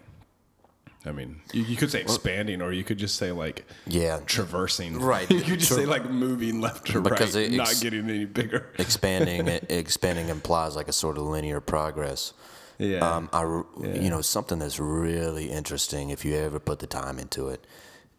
I 1.07 1.13
mean, 1.13 1.43
you, 1.53 1.63
you 1.65 1.77
could 1.77 1.91
say 1.91 2.01
expanding, 2.01 2.63
or 2.63 2.73
you 2.73 2.83
could 2.83 2.97
just 2.97 3.17
say 3.17 3.31
like 3.31 3.67
Yeah. 3.87 4.21
traversing. 4.25 4.99
Right. 4.99 5.31
you 5.31 5.43
could 5.43 5.59
just 5.59 5.69
Tra- 5.73 5.83
say 5.83 5.87
like 5.87 6.09
moving 6.09 6.63
left 6.63 6.87
to 6.87 7.01
Because 7.03 7.37
right, 7.37 7.53
it 7.53 7.57
not 7.57 7.75
getting 7.81 8.09
any 8.09 8.25
bigger. 8.25 8.71
expanding 8.79 9.47
expanding 9.69 10.29
implies 10.31 10.77
like 10.77 10.89
a 10.89 10.95
sort 10.95 11.19
of 11.19 11.25
linear 11.25 11.61
progress. 11.61 12.33
Yeah. 12.79 12.99
Um, 13.01 13.29
I, 13.35 13.43
r- 13.45 13.67
you 13.83 14.09
know, 14.09 14.23
something 14.23 14.59
that's 14.59 14.81
really 14.81 15.51
interesting 15.51 16.09
if 16.09 16.25
you 16.25 16.35
ever 16.37 16.59
put 16.59 16.79
the 16.79 16.87
time 16.87 17.19
into 17.19 17.49
it 17.49 17.67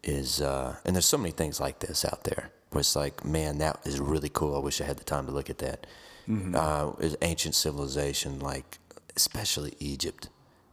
is, 0.08 0.40
uh, 0.40 0.76
and 0.84 0.94
there's 0.94 1.06
so 1.06 1.18
many 1.18 1.32
things 1.32 1.60
like 1.60 1.80
this 1.80 2.04
out 2.04 2.24
there 2.24 2.50
where 2.70 2.80
it's 2.80 2.96
like, 2.96 3.24
man, 3.24 3.58
that 3.58 3.80
is 3.84 3.98
really 4.00 4.28
cool. 4.28 4.56
I 4.56 4.58
wish 4.60 4.80
I 4.80 4.84
had 4.84 4.96
the 4.98 5.04
time 5.04 5.26
to 5.26 5.32
look 5.32 5.50
at 5.50 5.58
that. 5.58 5.86
Uh, 6.28 6.92
is 6.98 7.16
ancient 7.22 7.54
civilization, 7.54 8.40
like 8.40 8.78
especially 9.14 9.74
Egypt. 9.78 10.28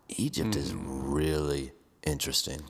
Egypt 0.09 0.55
is 0.55 0.73
really 0.73 1.71
interesting. 2.03 2.61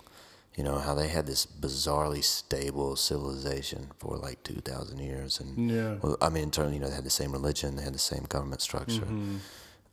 You 0.58 0.64
know 0.66 0.78
how 0.80 0.94
they 0.94 1.08
had 1.08 1.26
this 1.26 1.46
bizarrely 1.46 2.24
stable 2.24 2.96
civilization 2.98 3.92
for 3.98 4.18
like 4.18 4.44
two 4.44 4.62
thousand 4.62 5.00
years, 5.00 5.40
and 5.40 5.72
Yeah. 5.72 5.96
well, 6.02 6.18
I 6.22 6.28
mean, 6.30 6.44
in 6.44 6.52
terms, 6.52 6.74
you 6.74 6.80
know, 6.82 6.90
they 6.90 6.96
had 6.96 7.06
the 7.06 7.10
same 7.10 7.32
religion, 7.32 7.76
they 7.78 7.84
had 7.84 7.94
the 7.96 8.00
same 8.00 8.24
government 8.28 8.62
structure, 8.62 9.08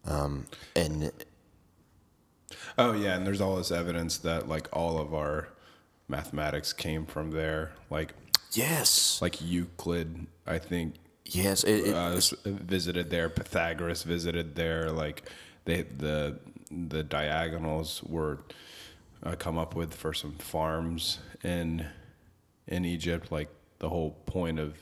um, 0.05 0.47
and 0.75 1.13
Oh 2.77 2.93
yeah, 2.93 3.17
and 3.17 3.27
there's 3.27 3.41
all 3.41 3.57
this 3.57 3.71
evidence 3.71 4.19
that 4.19 4.49
like 4.49 4.69
all 4.73 4.99
of 4.99 5.15
our 5.15 5.49
mathematics 6.11 6.73
came 6.73 7.07
from 7.07 7.31
there. 7.31 7.73
Like 7.89 8.15
yes, 8.53 9.23
like 9.23 9.41
Euclid, 9.41 10.27
I 10.47 10.59
think 10.59 10.97
yes, 11.25 11.65
it, 11.65 11.89
it, 11.89 11.95
uh, 11.95 12.21
visited 12.45 13.11
there. 13.11 13.29
Pythagoras 13.29 14.03
visited 14.03 14.57
there. 14.57 14.91
Like 14.91 15.23
they 15.65 15.83
the 15.83 16.39
the 16.71 17.03
diagonals 17.03 18.03
were 18.03 18.41
uh, 19.23 19.37
come 19.37 19.57
up 19.59 19.75
with 19.75 19.95
for 19.95 20.13
some 20.13 20.33
farms 20.33 21.19
in 21.43 21.87
in 22.67 22.85
Egypt. 22.85 23.33
Like 23.33 23.49
the 23.79 23.89
whole 23.89 24.11
point 24.27 24.59
of 24.59 24.77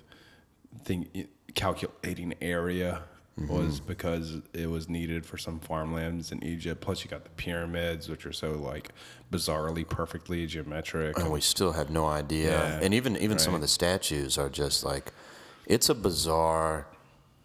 thing 0.85 1.29
calculating 1.55 2.35
area 2.41 3.03
was 3.47 3.81
because 3.81 4.39
it 4.53 4.69
was 4.69 4.89
needed 4.89 5.25
for 5.25 5.39
some 5.39 5.61
farmlands 5.61 6.33
in 6.33 6.43
Egypt. 6.43 6.81
Plus, 6.81 7.05
you 7.05 7.11
got 7.11 7.25
the 7.25 7.31
pyramids, 7.31 8.09
which 8.09 8.27
are 8.27 8.33
so 8.33 8.53
like 8.53 8.91
bizarrely 9.33 9.89
perfectly 9.89 10.47
geometric. 10.47 11.19
and 11.19 11.31
we 11.31 11.41
still 11.41 11.73
have 11.73 11.91
no 11.91 12.07
idea. 12.07 12.51
Yeah, 12.51 12.81
and 12.83 12.93
even 12.95 13.17
even 13.17 13.39
some 13.39 13.55
of 13.55 13.61
the 13.61 13.69
statues 13.69 14.39
are 14.39 14.49
just 14.49 14.85
like, 14.85 15.13
it's 15.67 15.89
a 15.89 15.95
bizarre, 15.95 16.89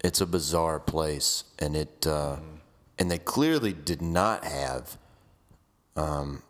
it's 0.02 0.20
a 0.20 0.26
bizarre 0.26 0.80
place, 0.80 1.44
and 1.58 1.76
it, 1.76 2.06
uh, 2.06 2.36
and 2.98 3.10
they 3.10 3.18
clearly 3.18 3.72
did 3.72 4.02
not 4.02 4.44
have, 4.44 4.96
um, 5.96 6.42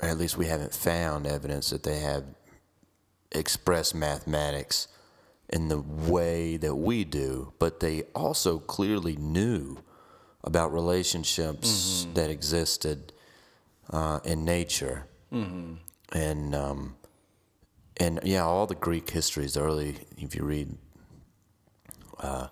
or 0.00 0.08
at 0.08 0.18
least 0.18 0.36
we 0.36 0.46
haven't 0.46 0.74
found 0.74 1.26
evidence 1.26 1.70
that 1.70 1.82
they 1.82 2.00
have 2.00 2.24
expressed 3.32 3.94
mathematics 3.94 4.88
in 5.50 5.68
the 5.68 5.80
way 5.80 6.56
that 6.58 6.74
we 6.74 7.04
do, 7.04 7.52
but 7.58 7.80
they 7.80 8.02
also 8.14 8.58
clearly 8.58 9.16
knew 9.16 9.78
about 10.44 10.72
relationships 10.72 12.06
that 12.14 12.30
existed 12.30 13.12
uh, 13.90 14.20
in 14.24 14.44
nature, 14.44 15.06
and 16.12 16.54
um, 16.54 16.96
and 17.96 18.20
yeah, 18.22 18.44
all 18.44 18.66
the 18.66 18.74
Greek 18.74 19.10
histories, 19.10 19.54
the 19.54 19.62
early, 19.62 19.96
if 20.16 20.34
you 20.34 20.44
read 20.44 20.76
uh, 22.20 22.48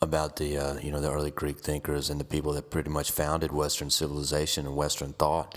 about 0.00 0.36
the 0.36 0.58
uh, 0.58 0.74
you 0.80 0.90
know 0.90 1.00
the 1.00 1.10
early 1.10 1.30
Greek 1.30 1.60
thinkers 1.60 2.10
and 2.10 2.20
the 2.20 2.24
people 2.24 2.52
that 2.54 2.70
pretty 2.70 2.90
much 2.90 3.10
founded 3.12 3.52
Western 3.52 3.90
civilization 3.90 4.66
and 4.66 4.76
Western 4.76 5.12
thought, 5.12 5.56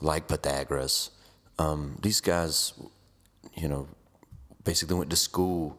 like 0.00 0.28
Pythagoras, 0.28 1.10
um, 1.58 1.98
these 2.02 2.20
guys, 2.20 2.74
you 3.54 3.68
know, 3.68 3.88
basically 4.66 4.96
went 4.98 5.08
to 5.10 5.16
school 5.16 5.78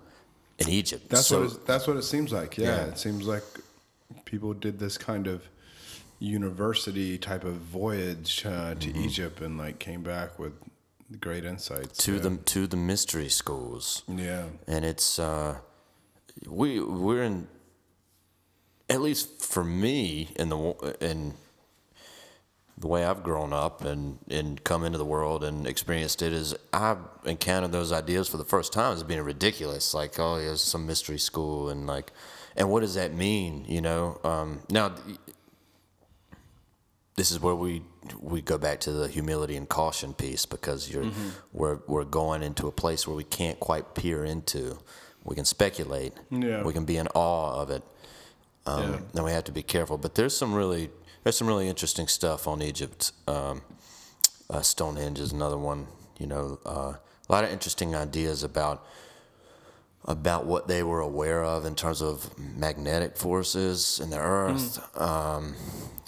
in 0.58 0.68
Egypt. 0.70 1.10
That's 1.10 1.28
So- 1.28 1.42
what 1.44 1.52
it, 1.54 1.66
that's 1.68 1.86
what 1.88 1.98
it 1.98 2.04
seems 2.04 2.32
like. 2.32 2.58
Yeah, 2.58 2.66
Yeah. 2.70 2.86
it 2.92 2.98
seems 2.98 3.28
like 3.28 3.44
people 4.26 4.54
did 4.56 4.80
this 4.80 4.98
kind 4.98 5.28
of 5.28 5.44
university 6.20 7.18
type 7.20 7.44
of 7.44 7.56
voyage 7.56 8.44
uh, 8.46 8.74
to 8.76 8.88
Mm-hmm. 8.90 9.04
Egypt 9.04 9.42
and 9.42 9.58
like 9.58 9.78
came 9.78 10.02
back 10.02 10.40
with 10.40 10.54
great 11.22 11.46
insights. 11.46 11.98
to 12.06 12.14
yeah. 12.14 12.20
the 12.22 12.38
to 12.54 12.66
the 12.68 12.78
mystery 12.78 13.30
schools. 13.30 14.04
Yeah. 14.08 14.46
and 14.68 14.84
it's 14.84 15.20
uh, 15.20 15.60
we 16.48 16.80
we're 16.80 17.24
in 17.24 17.48
at 18.90 19.02
least 19.02 19.42
for 19.54 19.64
me 19.64 20.30
in 20.38 20.50
the 20.50 20.58
in 21.02 21.34
the 22.80 22.88
way 22.88 23.04
I've 23.06 23.24
grown 23.24 23.54
up 23.54 23.84
and 23.84 24.20
and 24.30 24.64
come 24.64 24.84
into 24.84 24.98
the 24.98 25.06
world 25.06 25.44
and 25.44 25.66
experienced 25.68 26.22
it 26.22 26.32
is 26.34 26.56
I've 26.72 27.00
encountered 27.26 27.72
those 27.72 27.92
ideas 27.92 28.28
for 28.28 28.38
the 28.38 28.46
first 28.46 28.72
time 28.74 28.94
as 28.94 29.04
being 29.04 29.22
ridiculous 29.22 29.94
like 29.94 30.20
oh 30.20 30.38
there's 30.38 30.62
some 30.62 30.86
mystery 30.86 31.18
school 31.18 31.70
and 31.70 31.88
like 31.88 32.12
and 32.56 32.70
what 32.70 32.82
does 32.82 32.94
that 32.96 33.14
mean 33.14 33.66
you 33.68 33.82
know 33.82 34.20
um, 34.24 34.62
now 34.70 34.94
this 37.16 37.32
is 37.32 37.40
where 37.40 37.56
we 37.56 37.82
we 38.20 38.42
go 38.42 38.58
back 38.58 38.80
to 38.82 38.92
the 38.92 39.08
humility 39.08 39.56
and 39.56 39.68
caution 39.68 40.14
piece 40.14 40.46
because 40.46 40.90
you're 40.90 41.10
we're 41.52 41.80
we're 41.88 42.04
going 42.06 42.44
into 42.44 42.68
a 42.68 42.72
place 42.72 43.08
where 43.08 43.16
we 43.16 43.24
can't 43.24 43.60
quite 43.60 43.96
peer 43.96 44.24
into. 44.24 44.78
We 45.24 45.36
can 45.36 45.44
speculate. 45.46 46.14
Yeah. 46.32 46.64
We 46.64 46.72
can 46.72 46.86
be 46.86 46.96
in 46.96 47.08
awe 47.14 47.60
of 47.62 47.70
it. 47.70 47.84
Um, 48.66 48.82
Yeah. 48.82 49.00
Then 49.14 49.24
we 49.26 49.32
have 49.32 49.44
to 49.46 49.52
be 49.52 49.64
careful. 49.64 49.98
But 49.98 50.16
there's 50.16 50.38
some 50.38 50.54
really 50.54 50.90
there's 51.24 51.38
some 51.38 51.48
really 51.48 51.68
interesting 51.68 52.08
stuff 52.08 52.48
on 52.48 52.62
Egypt. 52.62 53.12
Um, 53.28 53.62
uh, 54.50 54.62
Stonehenge 54.62 55.20
is 55.20 55.32
another 55.32 55.58
one. 55.58 55.88
You 56.18 56.28
know, 56.28 56.60
uh, 56.66 56.94
a 57.30 57.32
lot 57.32 57.44
of 57.44 57.52
interesting 57.52 57.96
ideas 57.96 58.44
about 58.44 58.86
about 60.06 60.46
what 60.46 60.68
they 60.70 60.84
were 60.84 61.02
aware 61.02 61.44
of 61.44 61.66
in 61.66 61.76
terms 61.76 62.02
of 62.02 62.38
magnetic 62.38 63.18
forces 63.18 64.00
in 64.02 64.10
the 64.10 64.20
earth. 64.20 64.80
Um, 65.00 65.56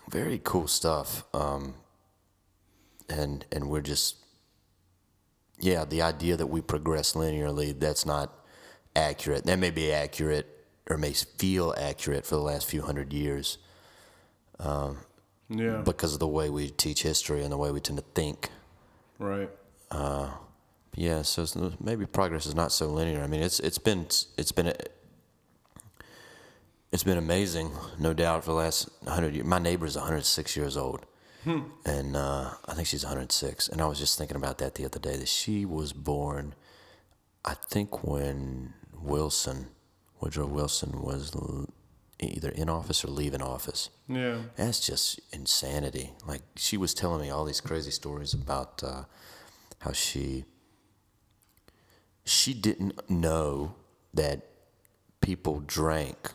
very 0.10 0.40
cool 0.44 0.68
stuff. 0.68 1.24
Um, 1.34 1.74
and 3.10 3.46
and 3.52 3.70
we're 3.70 3.82
just 3.82 4.16
yeah, 5.60 5.84
the 5.84 6.02
idea 6.02 6.38
that 6.38 6.48
we 6.48 6.62
progress 6.62 7.14
linearly, 7.14 7.78
that's 7.78 8.06
not 8.06 8.34
accurate. 8.96 9.46
That 9.46 9.60
may 9.60 9.72
be 9.72 9.92
accurate 9.92 10.48
or 10.90 10.98
may 10.98 11.14
feel 11.14 11.76
accurate 11.78 12.26
for 12.26 12.36
the 12.36 12.42
last 12.42 12.70
few 12.70 12.82
hundred 12.82 13.12
years 13.14 13.58
Yeah. 14.62 15.82
because 15.84 16.14
of 16.14 16.20
the 16.20 16.28
way 16.28 16.50
we 16.50 16.70
teach 16.70 17.02
history 17.04 17.42
and 17.44 17.52
the 17.52 17.58
way 17.58 17.72
we 17.72 17.80
tend 17.80 17.98
to 18.00 18.06
think. 18.14 18.50
right. 19.18 19.50
Uh, 19.92 20.30
Yeah, 20.96 21.22
so 21.24 21.44
it's, 21.44 21.56
maybe 21.80 22.06
progress 22.06 22.46
is 22.46 22.56
not 22.56 22.72
so 22.72 22.88
linear. 22.88 23.22
I 23.24 23.28
mean, 23.28 23.42
it's 23.42 23.60
it's 23.60 23.78
been 23.80 24.06
it's 24.38 24.52
been 24.52 24.74
it's 26.92 27.04
been 27.04 27.18
amazing, 27.18 27.72
no 28.00 28.14
doubt, 28.14 28.44
for 28.44 28.52
the 28.52 28.58
last 28.58 28.90
hundred 29.08 29.34
years. 29.36 29.46
My 29.46 29.60
neighbor 29.60 29.86
is 29.86 29.96
106 29.96 30.56
years 30.58 30.76
old, 30.78 31.06
Hmm. 31.44 31.62
and 31.86 32.16
uh, 32.16 32.52
I 32.68 32.74
think 32.74 32.88
she's 32.88 33.04
106. 33.06 33.70
And 33.70 33.82
I 33.82 33.86
was 33.88 34.00
just 34.00 34.18
thinking 34.18 34.36
about 34.38 34.58
that 34.58 34.76
the 34.76 34.86
other 34.86 35.00
day. 35.00 35.16
That 35.16 35.28
she 35.28 35.66
was 35.66 35.94
born, 35.94 36.54
I 37.46 37.54
think, 37.54 38.04
when 38.04 38.74
Wilson, 38.94 39.68
Woodrow 40.20 40.48
Wilson, 40.48 41.02
was 41.02 41.32
either 42.20 42.50
in 42.50 42.70
office 42.70 43.04
or 43.06 43.08
leaving 43.10 43.42
office. 43.42 43.90
Yeah. 44.08 44.40
That's 44.56 44.80
just 44.80 45.20
insanity. 45.32 46.12
Like 46.28 46.42
she 46.56 46.78
was 46.78 46.94
telling 46.94 47.22
me 47.22 47.30
all 47.30 47.46
these 47.46 47.62
crazy 47.62 47.92
stories 47.92 48.34
about 48.34 48.84
uh, 48.84 49.04
how 49.80 49.94
she 49.94 50.46
she 52.26 52.54
didn't 52.54 53.10
know 53.10 53.76
that 54.14 54.42
people 55.22 55.62
drank 55.66 56.32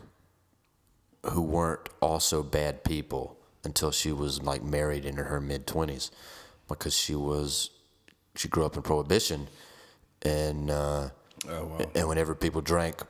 who 1.31 1.41
weren't 1.41 1.89
also 2.01 2.43
bad 2.43 2.83
people 2.83 3.37
until 3.63 3.91
she 3.91 4.11
was 4.11 4.41
like 4.43 4.63
married 4.63 5.05
in 5.05 5.15
her 5.17 5.41
mid 5.41 5.65
twenties, 5.65 6.11
because 6.67 6.93
she 6.95 7.15
was 7.15 7.69
she 8.35 8.47
grew 8.47 8.65
up 8.65 8.75
in 8.75 8.81
prohibition, 8.81 9.47
and 10.21 10.69
uh, 10.69 11.09
Oh 11.47 11.65
wow. 11.65 11.77
and 11.95 12.07
whenever 12.07 12.35
people 12.35 12.61
drank, 12.61 13.01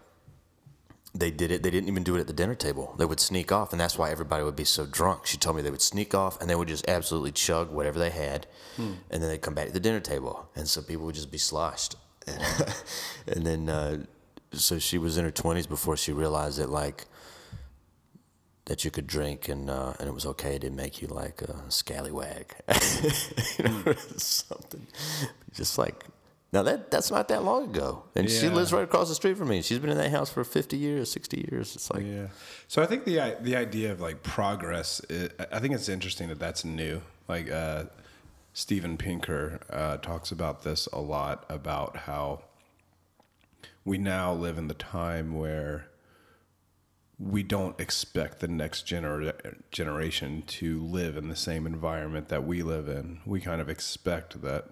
they 1.16 1.32
did 1.32 1.50
it. 1.50 1.64
They 1.64 1.72
didn't 1.72 1.88
even 1.88 2.04
do 2.04 2.16
it 2.18 2.20
at 2.20 2.28
the 2.28 2.34
dinner 2.34 2.56
table. 2.56 2.94
They 2.98 3.06
would 3.06 3.20
sneak 3.20 3.52
off, 3.52 3.72
and 3.72 3.80
that's 3.80 3.98
why 3.98 4.12
everybody 4.12 4.44
would 4.44 4.56
be 4.56 4.66
so 4.66 4.86
drunk. 4.86 5.26
She 5.26 5.38
told 5.38 5.56
me 5.56 5.62
they 5.62 5.72
would 5.72 5.82
sneak 5.82 6.14
off, 6.14 6.40
and 6.42 6.50
they 6.50 6.56
would 6.56 6.68
just 6.68 6.88
absolutely 6.90 7.32
chug 7.32 7.72
whatever 7.72 7.98
they 7.98 8.10
had, 8.10 8.48
and 8.78 9.22
then 9.22 9.30
they'd 9.30 9.42
come 9.42 9.54
back 9.54 9.68
to 9.68 9.74
the 9.74 9.80
dinner 9.80 10.02
table, 10.02 10.50
and 10.56 10.68
so 10.68 10.82
people 10.82 11.06
would 11.06 11.16
just 11.16 11.32
be 11.32 11.38
sloshed. 11.38 11.96
And, 12.28 12.44
and 13.28 13.46
then, 13.46 13.70
uh, 13.70 14.06
so 14.52 14.78
she 14.78 14.98
was 14.98 15.18
in 15.18 15.26
her 15.26 15.32
twenties 15.32 15.68
before 15.68 15.96
she 15.96 16.12
realized 16.12 16.60
that 16.60 16.70
like 16.70 17.06
that 18.66 18.84
you 18.84 18.92
could 18.92 19.08
drink 19.08 19.48
and 19.48 19.70
uh, 19.70 19.94
and 20.00 20.08
it 20.08 20.14
was 20.14 20.26
okay 20.26 20.58
to 20.58 20.70
make 20.70 21.02
you 21.02 21.08
like 21.08 21.42
a 21.42 21.56
scallywag, 21.70 22.54
you 23.58 23.64
know, 23.64 23.94
something. 24.18 24.88
Just 25.54 25.78
like 25.78 26.06
now 26.56 26.64
that 26.64 26.90
that's 26.90 27.12
not 27.12 27.28
that 27.28 27.44
long 27.44 27.66
ago, 27.66 28.04
and 28.16 28.30
she 28.30 28.48
lives 28.48 28.72
right 28.72 28.86
across 28.86 29.10
the 29.10 29.16
street 29.16 29.38
from 29.38 29.50
me. 29.50 29.62
She's 29.62 29.78
been 29.78 29.90
in 29.90 29.98
that 29.98 30.12
house 30.12 30.32
for 30.32 30.46
fifty 30.46 30.78
years, 30.78 31.12
sixty 31.12 31.46
years. 31.52 31.76
It's 31.76 31.92
like 31.92 32.06
Yeah. 32.06 32.28
So 32.70 32.82
I 32.82 32.86
think 32.86 33.04
the 33.04 33.36
the 33.42 33.58
idea 33.58 33.92
of 33.92 34.00
like 34.00 34.24
progress, 34.24 35.02
i 35.10 35.30
I 35.52 35.60
think 35.60 35.74
it's 35.74 35.90
interesting 35.90 36.30
that 36.30 36.40
that's 36.40 36.64
new. 36.64 37.02
Like, 37.28 37.52
uh, 37.52 37.86
Steven 38.54 38.96
Pinker 38.96 39.60
uh, 39.70 39.98
talks 39.98 40.32
about 40.32 40.64
this 40.64 40.88
a 40.94 41.02
lot 41.02 41.46
about 41.50 41.98
how 41.98 42.44
we 43.84 43.98
now 43.98 44.32
live 44.32 44.58
in 44.58 44.70
the 44.70 44.76
time 44.76 45.36
where 45.36 45.88
we 47.20 47.44
don't 47.44 47.78
expect 47.82 48.40
the 48.40 48.48
next 48.48 48.86
gener- 48.86 49.58
generation 49.72 50.44
to 50.48 50.82
live 50.82 51.18
in 51.18 51.28
the 51.28 51.36
same 51.36 51.66
environment 51.66 52.30
that 52.30 52.46
we 52.46 52.64
live 52.64 52.88
in. 52.88 53.20
We 53.26 53.42
kind 53.42 53.60
of 53.60 53.68
expect 53.68 54.42
that 54.42 54.70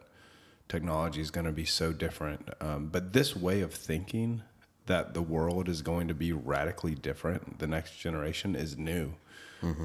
technology 0.74 1.21
is 1.21 1.30
going 1.30 1.45
to 1.45 1.51
be 1.51 1.65
so 1.65 1.93
different. 1.93 2.49
Um, 2.59 2.88
but 2.88 3.13
this 3.13 3.36
way 3.36 3.61
of 3.61 3.71
thinking 3.71 4.41
that 4.88 5.13
the 5.13 5.21
world 5.21 5.69
is 5.69 5.84
going 5.84 6.07
to 6.07 6.15
be 6.15 6.34
radically 6.34 6.95
different, 6.95 7.59
the 7.59 7.67
next 7.67 7.97
generation 7.99 8.55
is 8.55 8.76
new. 8.76 9.13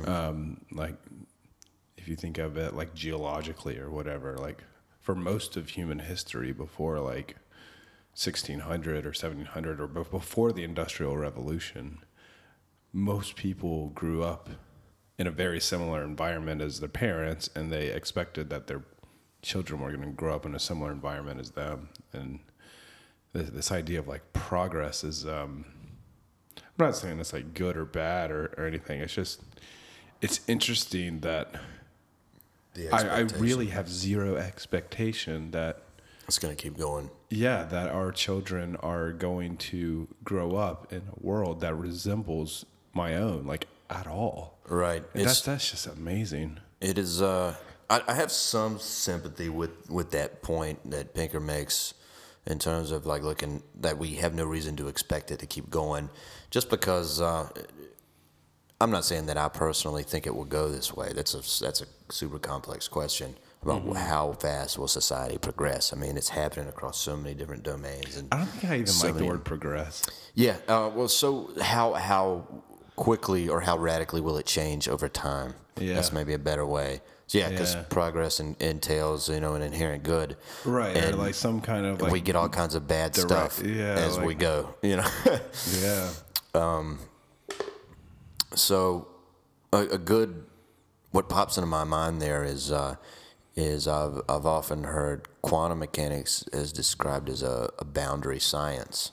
Um, 0.08 0.62
like, 0.72 0.96
if 1.98 2.08
you 2.08 2.16
think 2.16 2.38
of 2.38 2.56
it 2.56 2.74
like 2.74 2.94
geologically 2.94 3.78
or 3.78 3.90
whatever, 3.90 4.38
like 4.38 4.64
for 4.98 5.14
most 5.14 5.58
of 5.58 5.68
human 5.68 5.98
history 5.98 6.52
before 6.52 6.98
like 7.00 7.36
1600 8.14 9.04
or 9.04 9.08
1700 9.08 9.80
or 9.80 9.86
before 9.86 10.52
the 10.52 10.64
Industrial 10.64 11.18
Revolution, 11.18 11.98
most 12.94 13.36
people 13.36 13.90
grew 13.90 14.24
up 14.24 14.48
in 15.18 15.26
a 15.26 15.30
very 15.30 15.60
similar 15.60 16.02
environment 16.02 16.62
as 16.62 16.80
their 16.80 16.88
parents 16.88 17.50
and 17.54 17.70
they 17.70 17.88
expected 17.88 18.48
that 18.48 18.68
their 18.68 18.84
children 19.42 19.80
were 19.80 19.90
going 19.92 20.02
to 20.02 20.10
grow 20.10 20.34
up 20.34 20.44
in 20.46 20.54
a 20.54 20.58
similar 20.58 20.90
environment 20.92 21.38
as 21.40 21.50
them 21.52 21.88
and 22.12 22.40
this, 23.32 23.50
this 23.50 23.72
idea 23.72 23.98
of 23.98 24.08
like 24.08 24.32
progress 24.32 25.04
is 25.04 25.24
um 25.26 25.64
i'm 26.56 26.62
not 26.86 26.96
saying 26.96 27.18
it's 27.20 27.32
like 27.32 27.54
good 27.54 27.76
or 27.76 27.84
bad 27.84 28.30
or, 28.30 28.52
or 28.58 28.66
anything 28.66 29.00
it's 29.00 29.14
just 29.14 29.42
it's 30.20 30.40
interesting 30.48 31.20
that 31.20 31.54
The 32.74 32.90
I, 32.90 33.18
I 33.18 33.20
really 33.38 33.66
have 33.68 33.88
zero 33.88 34.36
expectation 34.36 35.52
that 35.52 35.82
It's 36.26 36.38
going 36.40 36.54
to 36.56 36.60
keep 36.60 36.76
going. 36.76 37.10
yeah, 37.30 37.62
that 37.64 37.88
our 37.88 38.10
children 38.10 38.74
are 38.76 39.12
going 39.12 39.56
to 39.70 40.08
grow 40.24 40.56
up 40.56 40.92
in 40.92 41.02
a 41.16 41.24
world 41.26 41.60
that 41.60 41.74
resembles 41.76 42.66
my 42.92 43.14
own, 43.14 43.46
like 43.46 43.68
at 43.88 44.06
all. 44.08 44.58
Right. 44.68 45.04
That's 45.14 45.40
that's 45.42 45.70
just 45.70 45.86
amazing. 45.86 46.58
It 46.80 46.98
is. 46.98 47.22
Uh, 47.22 47.54
I, 47.90 48.02
I 48.08 48.14
have 48.14 48.30
some 48.30 48.78
sympathy 48.78 49.48
with 49.48 49.88
with 49.90 50.10
that 50.12 50.42
point 50.42 50.90
that 50.90 51.14
Pinker 51.14 51.40
makes, 51.40 51.94
in 52.46 52.58
terms 52.58 52.90
of 52.90 53.06
like 53.06 53.22
looking 53.22 53.62
that 53.80 53.98
we 53.98 54.16
have 54.16 54.34
no 54.34 54.44
reason 54.44 54.76
to 54.76 54.88
expect 54.88 55.30
it 55.30 55.38
to 55.40 55.46
keep 55.46 55.70
going, 55.70 56.10
just 56.50 56.70
because. 56.70 57.20
Uh, 57.20 57.48
I'm 58.80 58.92
not 58.92 59.04
saying 59.04 59.26
that 59.26 59.36
I 59.36 59.48
personally 59.48 60.04
think 60.04 60.24
it 60.28 60.34
will 60.34 60.44
go 60.44 60.68
this 60.68 60.94
way. 60.94 61.10
That's 61.12 61.34
a 61.34 61.38
that's 61.64 61.82
a 61.82 61.86
super 62.12 62.38
complex 62.38 62.86
question 62.86 63.34
about 63.60 63.96
how 63.96 64.34
fast 64.34 64.78
will 64.78 64.86
society 64.86 65.36
progress. 65.36 65.92
I 65.92 65.96
mean, 65.96 66.16
it's 66.16 66.28
happening 66.28 66.68
across 66.68 66.96
so 66.96 67.16
many 67.16 67.34
different 67.34 67.64
domains, 67.64 68.16
and 68.16 68.28
I 68.32 68.36
don't 68.36 68.46
think 68.46 68.70
I 68.72 68.74
even 68.76 68.86
So 68.86 69.08
like 69.08 69.16
the 69.16 69.24
word 69.24 69.44
progress. 69.44 70.04
yeah. 70.34 70.58
Uh, 70.68 70.92
well, 70.94 71.08
so 71.08 71.50
how 71.60 71.94
how 71.94 72.46
quickly 72.94 73.48
or 73.48 73.60
how 73.62 73.76
radically 73.76 74.20
will 74.20 74.38
it 74.38 74.46
change 74.46 74.88
over 74.88 75.08
time? 75.08 75.54
Yeah. 75.80 75.94
That's 75.94 76.12
maybe 76.12 76.34
a 76.34 76.38
better 76.38 76.64
way. 76.64 77.00
So, 77.28 77.38
yeah, 77.38 77.50
because 77.50 77.74
Yeah. 77.74 77.82
progress 77.90 78.40
in, 78.40 78.56
entails 78.58 79.28
you 79.28 79.38
know 79.38 79.54
an 79.54 79.62
inherent 79.62 80.02
good. 80.02 80.36
Right. 80.64 80.96
or 80.96 81.00
And 81.00 81.18
like 81.18 81.34
some 81.34 81.60
kind 81.60 81.84
of 81.86 82.00
like 82.00 82.10
we 82.10 82.20
get 82.20 82.34
all 82.36 82.48
kinds 82.48 82.74
of 82.74 82.88
bad 82.88 83.12
direct- 83.12 83.52
stuff 83.52 83.62
yeah, 83.64 83.94
as 83.94 84.18
we 84.18 84.34
go. 84.34 84.74
You 84.82 84.96
know. 84.96 85.10
yeah. 85.80 86.10
Um. 86.54 86.98
so 88.54 89.08
a, 89.72 89.78
a 89.78 89.98
good 89.98 90.44
what 91.10 91.28
pops 91.28 91.56
into 91.56 91.66
my 91.66 91.84
mind 91.84 92.20
there 92.20 92.44
is 92.44 92.72
uh, 92.72 92.96
is 93.54 93.86
I've 93.86 94.20
I've 94.28 94.46
often 94.46 94.84
heard 94.84 95.28
quantum 95.42 95.78
mechanics 95.80 96.44
is 96.52 96.72
described 96.72 97.28
as 97.28 97.42
a, 97.42 97.70
a 97.78 97.84
boundary 97.84 98.40
science, 98.40 99.12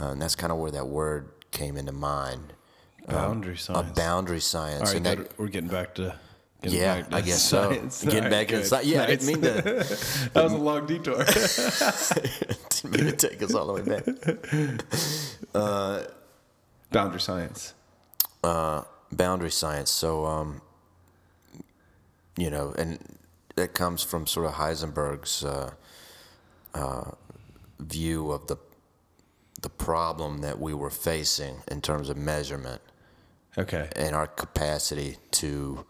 uh, 0.00 0.08
and 0.08 0.22
that's 0.22 0.36
kind 0.36 0.52
of 0.52 0.58
where 0.58 0.70
that 0.70 0.88
word 0.88 1.30
came 1.50 1.76
into 1.76 1.92
mind. 1.92 2.54
Boundary 3.08 3.54
A 3.54 3.58
science. 3.58 3.90
A 3.90 3.94
boundary 3.94 4.40
science. 4.40 4.80
All 4.80 4.86
right, 4.86 4.96
and 4.96 5.06
that, 5.06 5.38
we're 5.38 5.48
getting 5.48 5.68
back 5.70 5.94
to 5.96 6.18
getting 6.62 6.78
yeah, 6.80 7.04
I 7.12 7.20
guess 7.20 7.42
science. 7.42 7.96
so. 7.96 8.10
Getting 8.10 8.30
back 8.30 8.50
right, 8.50 8.60
inside. 8.60 8.82
good. 8.82 8.88
Yeah, 8.90 9.02
I 9.02 9.06
didn't 9.06 9.26
mean 9.26 9.40
to, 9.42 9.50
that 10.34 10.44
was 10.44 10.52
a 10.52 10.56
long 10.56 10.86
detour. 10.86 11.16
didn't 12.70 12.90
mean 12.92 13.16
to 13.16 13.28
take 13.28 13.42
us 13.42 13.54
all 13.54 13.66
the 13.66 13.72
way 13.74 13.82
back. 13.82 14.04
Boundary 16.90 17.20
science. 17.20 17.74
boundary 18.42 19.50
science. 19.50 19.90
So, 19.90 20.24
um, 20.24 20.60
you 22.36 22.50
know, 22.50 22.72
and 22.78 22.98
that 23.56 23.74
comes 23.74 24.02
from 24.02 24.26
sort 24.26 24.46
of 24.46 24.52
Heisenberg's 24.52 25.44
uh, 25.44 25.72
uh, 26.74 27.10
view 27.80 28.30
of 28.30 28.46
the 28.46 28.56
the 29.62 29.70
problem 29.70 30.42
that 30.42 30.60
we 30.60 30.74
were 30.74 30.90
facing 30.90 31.56
in 31.68 31.80
terms 31.80 32.10
of 32.10 32.16
measurement 32.16 32.82
Okay. 33.56 33.88
and 33.96 34.14
our 34.14 34.26
capacity 34.26 35.16
to 35.32 35.86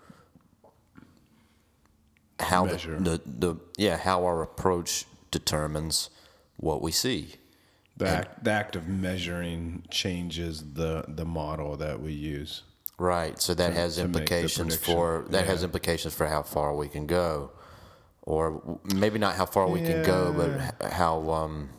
how 2.40 2.66
the, 2.66 2.76
the 2.76 3.20
the 3.24 3.56
yeah 3.76 3.96
how 3.96 4.24
our 4.24 4.42
approach 4.42 5.06
determines 5.30 6.10
what 6.56 6.82
we 6.82 6.92
see. 6.92 7.34
The 7.98 8.08
act, 8.08 8.44
the 8.44 8.50
act 8.50 8.76
of 8.76 8.88
measuring 8.88 9.84
changes 9.90 10.74
the 10.74 11.04
the 11.08 11.24
model 11.24 11.76
that 11.76 12.00
we 12.00 12.12
use. 12.12 12.62
Right. 12.98 13.40
So 13.40 13.54
that 13.54 13.68
to- 13.68 13.74
has 13.74 13.96
to 13.96 14.02
implications 14.02 14.76
for 14.76 15.26
that 15.30 15.46
has 15.46 15.62
implications 15.62 16.14
for 16.14 16.26
how 16.26 16.42
far 16.42 16.74
we 16.74 16.88
can 16.88 17.06
go, 17.06 17.50
or 18.22 18.78
maybe 18.94 19.18
not 19.18 19.36
how 19.36 19.46
far 19.46 19.68
we 19.68 19.80
can 19.80 20.04
go, 20.04 20.32
but 20.32 20.90
how. 20.92 21.30
Um, 21.30 21.70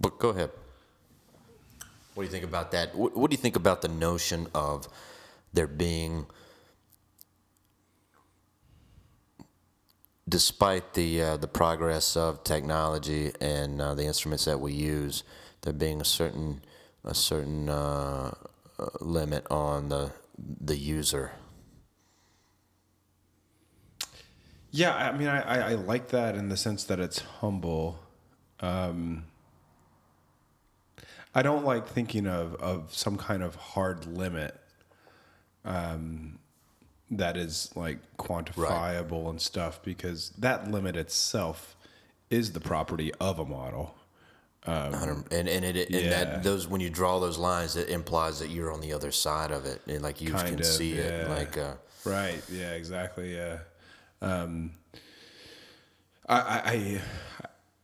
but 0.00 0.18
go 0.18 0.30
ahead. 0.30 0.50
What 2.14 2.22
do 2.22 2.26
you 2.26 2.32
think 2.32 2.44
about 2.44 2.70
that? 2.72 2.94
What, 2.94 3.16
what 3.16 3.30
do 3.30 3.34
you 3.34 3.40
think 3.40 3.56
about 3.56 3.82
the 3.82 3.88
notion 3.88 4.46
of 4.54 4.88
there 5.52 5.66
being, 5.66 6.26
despite 10.28 10.94
the 10.94 11.22
uh, 11.22 11.36
the 11.36 11.48
progress 11.48 12.16
of 12.16 12.42
technology 12.44 13.32
and 13.40 13.80
uh, 13.80 13.94
the 13.94 14.04
instruments 14.04 14.44
that 14.44 14.60
we 14.60 14.72
use, 14.72 15.22
there 15.62 15.72
being 15.72 16.00
a 16.00 16.04
certain 16.04 16.62
a 17.04 17.14
certain 17.14 17.68
uh, 17.68 18.34
uh, 18.78 18.86
limit 19.00 19.46
on 19.50 19.88
the 19.88 20.12
the 20.38 20.76
user. 20.76 21.32
Yeah, 24.70 24.94
I 24.94 25.16
mean, 25.16 25.28
I, 25.28 25.40
I, 25.40 25.70
I 25.70 25.74
like 25.74 26.08
that 26.08 26.34
in 26.34 26.50
the 26.50 26.56
sense 26.56 26.84
that 26.84 27.00
it's 27.00 27.20
humble. 27.20 27.98
Um, 28.60 29.24
I 31.34 31.40
don't 31.40 31.64
like 31.64 31.86
thinking 31.86 32.26
of, 32.26 32.54
of 32.56 32.94
some 32.94 33.16
kind 33.16 33.42
of 33.42 33.54
hard 33.54 34.04
limit 34.06 34.58
um, 35.64 36.38
that 37.10 37.36
is 37.36 37.70
like 37.74 37.98
quantifiable 38.16 39.30
and 39.30 39.40
stuff 39.40 39.80
because 39.82 40.30
that 40.38 40.70
limit 40.70 40.96
itself 40.96 41.76
is 42.30 42.52
the 42.52 42.60
property 42.60 43.12
of 43.20 43.38
a 43.38 43.44
model. 43.44 43.94
and 45.30 45.48
and 45.48 45.64
it 45.64 45.90
and 45.90 46.04
yeah. 46.04 46.10
that 46.10 46.42
those 46.42 46.66
when 46.66 46.80
you 46.80 46.90
draw 46.90 47.20
those 47.20 47.38
lines, 47.38 47.76
it 47.76 47.88
implies 47.88 48.40
that 48.40 48.50
you're 48.50 48.72
on 48.72 48.80
the 48.80 48.92
other 48.92 49.12
side 49.12 49.52
of 49.52 49.64
it, 49.64 49.80
and 49.86 50.02
like 50.02 50.20
you 50.20 50.32
Kind 50.32 50.48
can 50.48 50.58
of, 50.58 50.66
see 50.66 50.94
it. 50.94 51.28
Like 51.28 51.56
uh, 51.56 51.74
Right. 52.06 52.40
Yeah. 52.50 52.72
Exactly. 52.72 53.34
Yeah. 53.34 53.58
Um, 54.22 54.70
I, 56.28 56.40
I, 56.40 56.72
I, 56.72 57.00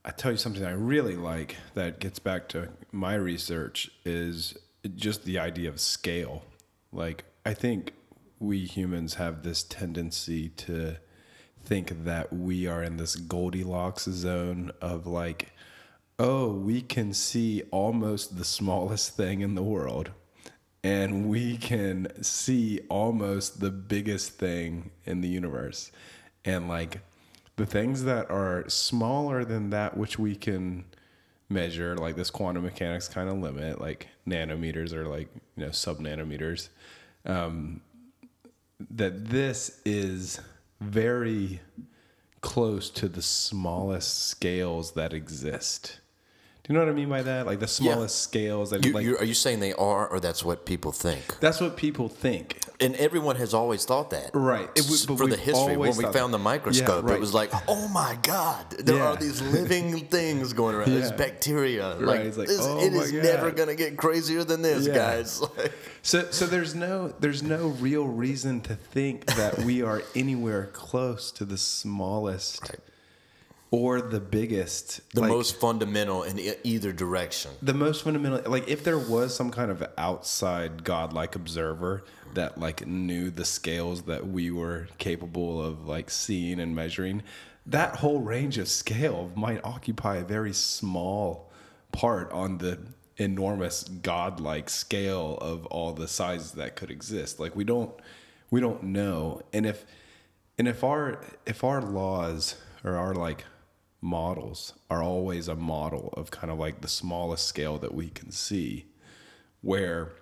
I 0.05 0.11
tell 0.11 0.31
you 0.31 0.37
something 0.37 0.65
I 0.65 0.73
really 0.73 1.17
like 1.17 1.57
that 1.75 1.99
gets 1.99 2.19
back 2.19 2.49
to 2.51 2.69
my 2.93 3.15
research 3.15 3.91
is 4.05 4.57
just 4.95 5.25
the 5.25 5.39
idea 5.39 5.69
of 5.69 5.81
scale. 5.81 6.43
Like, 6.93 7.25
I 7.45 7.55
think 7.55 7.93
we 8.43 8.61
humans 8.61 9.15
have 9.15 9.43
this 9.43 9.63
tendency 9.63 10.49
to 10.49 10.97
think 11.65 12.05
that 12.05 12.33
we 12.33 12.67
are 12.67 12.83
in 12.83 12.97
this 12.97 13.17
Goldilocks 13.17 14.05
zone 14.05 14.73
of 14.81 15.07
like, 15.07 15.53
oh, 16.19 16.53
we 16.53 16.83
can 16.83 17.13
see 17.13 17.63
almost 17.71 18.37
the 18.37 18.45
smallest 18.45 19.17
thing 19.17 19.41
in 19.41 19.55
the 19.55 19.63
world 19.63 20.11
and 20.85 21.29
we 21.29 21.57
can 21.57 22.09
see 22.23 22.81
almost 22.89 23.61
the 23.61 23.71
biggest 23.71 24.33
thing 24.33 24.91
in 25.05 25.21
the 25.21 25.29
universe. 25.29 25.93
And 26.45 26.69
like 26.69 27.01
the 27.57 27.67
things 27.67 28.05
that 28.05 28.31
are 28.31 28.69
smaller 28.69 29.45
than 29.45 29.71
that 29.71 29.97
which 29.97 30.19
we 30.19 30.35
can 30.35 30.85
measure, 31.49 31.97
like 31.97 32.17
this 32.17 32.31
quantum 32.31 32.65
mechanics 32.65 33.09
kind 33.09 33.29
of 33.29 33.39
limit, 33.39 33.81
like 33.81 34.09
nanometers 34.27 34.93
or 34.93 35.07
like, 35.07 35.29
you 35.57 35.65
know, 35.65 35.71
sub 35.71 36.01
nanometers, 36.01 36.71
um, 37.27 37.81
that 38.91 39.27
this 39.29 39.81
is 39.85 40.41
very 40.81 41.61
close 42.41 42.91
to 42.91 43.09
the 43.09 43.23
smallest 43.23 44.27
scales 44.27 44.93
that 44.93 45.13
exist 45.13 46.01
Do 46.65 46.73
you 46.73 46.79
know 46.79 46.85
what 46.85 46.93
I 46.93 46.95
mean 46.95 47.09
by 47.09 47.23
that? 47.23 47.45
Like 47.45 47.59
the 47.59 47.67
smallest 47.67 48.21
scales. 48.23 48.71
That, 48.71 48.85
You, 48.85 48.93
like, 48.93 49.05
are 49.21 49.25
you 49.25 49.35
saying 49.35 49.59
they 49.59 49.73
are, 49.73 50.07
or 50.07 50.21
that's 50.21 50.45
what 50.45 50.65
people 50.65 50.93
think? 50.93 51.41
that's 51.41 51.61
what 51.61 51.77
people 51.77 52.09
think. 52.09 52.57
And 52.79 52.95
everyone 52.97 53.35
has 53.37 53.53
always 53.53 53.85
thought 53.85 54.11
that. 54.11 54.31
Right. 54.33 54.69
It 54.77 54.87
but 55.09 55.19
For 55.19 55.27
the 55.27 55.37
history, 55.37 55.77
when 55.77 55.97
we 55.97 56.05
found 56.05 56.33
that. 56.33 56.39
the 56.39 56.39
microscope, 56.39 57.09
Yeah, 57.09 57.15
it 57.15 57.21
was 57.21 57.35
like, 57.35 57.51
oh 57.69 57.89
my 57.89 58.17
God, 58.23 58.71
there 58.79 58.97
Yeah. 58.97 59.09
are 59.09 59.17
these 59.17 59.41
living 59.59 60.07
things 60.07 60.53
going 60.53 60.77
around. 60.77 60.91
There's 60.93 61.11
Yeah. 61.11 61.17
bacteria. 61.17 61.97
Like, 61.97 62.21
It's 62.21 62.37
like, 62.39 62.47
this, 62.49 62.59
oh 62.63 62.79
it 62.81 62.93
is 62.93 63.13
never 63.13 63.51
going 63.51 63.69
to 63.69 63.75
get 63.77 63.97
crazier 63.97 64.45
than 64.45 64.63
this, 64.63 64.87
Yeah. 64.87 64.95
guys. 64.95 65.43
So, 66.05 66.29
so 66.33 66.47
there's 66.47 66.75
no 66.75 67.15
there's 67.21 67.45
no 67.45 67.69
real 67.69 68.05
reason 68.09 68.61
to 68.63 68.75
think 68.75 69.25
that 69.27 69.61
we 69.61 69.83
are 69.83 70.03
anywhere 70.17 70.67
close 70.73 71.31
to 71.31 71.45
the 71.45 71.57
smallest 71.57 72.61
Right. 72.63 72.81
Or 73.73 74.01
the 74.03 74.21
biggest. 74.21 75.01
the 75.15 75.23
Like, 75.23 75.31
most 75.31 75.59
fundamental 75.59 76.23
in 76.23 76.39
e- 76.39 76.53
either 76.63 76.93
direction. 76.93 77.51
the 77.61 77.75
most 77.75 78.05
fundamental 78.05 78.49
like 78.51 78.69
if 78.69 78.85
there 78.85 78.99
was 78.99 79.35
some 79.35 79.51
kind 79.51 79.71
of 79.73 79.83
outside 79.99 80.85
godlike 80.85 81.35
observer 81.35 82.05
that 82.35 82.59
like 82.59 82.87
knew 82.87 83.31
the 83.31 83.45
scales 83.45 84.03
that 84.03 84.29
we 84.29 84.51
were 84.53 84.87
capable 84.99 85.61
of 85.65 85.87
like 85.87 86.09
seeing 86.11 86.61
and 86.61 86.77
measuring 86.77 87.23
that 87.67 87.97
whole 87.97 88.21
range 88.21 88.59
of 88.59 88.69
scale 88.69 89.31
might 89.37 89.61
occupy 89.65 90.17
a 90.17 90.25
very 90.25 90.53
small 90.53 91.51
part 91.93 92.31
on 92.33 92.59
the 92.59 92.79
enormous 93.19 93.85
godlike 93.85 94.69
scale 94.69 95.39
of 95.41 95.65
all 95.67 95.93
the 95.93 96.09
sizes 96.09 96.53
that 96.53 96.75
could 96.77 96.91
exist 96.91 97.39
like 97.39 97.55
we 97.55 97.65
don't 97.65 97.93
we 98.51 98.61
don't 98.61 98.83
know 98.83 99.41
and 99.53 99.65
if 99.67 99.85
and 100.59 100.67
if 100.69 100.83
our 100.83 101.21
if 101.47 101.63
our 101.65 101.81
laws 101.83 102.57
or 102.85 102.97
our 102.97 103.15
like 103.15 103.45
models 104.03 104.75
are 104.91 105.03
always 105.03 105.49
a 105.49 105.55
model 105.55 106.13
of 106.17 106.31
kind 106.31 106.51
of 106.51 106.59
like 106.59 106.81
the 106.81 106.89
smallest 106.89 107.47
scale 107.47 107.79
that 107.79 107.95
we 107.95 108.11
can 108.11 108.31
see 108.33 108.85
where 109.63 110.13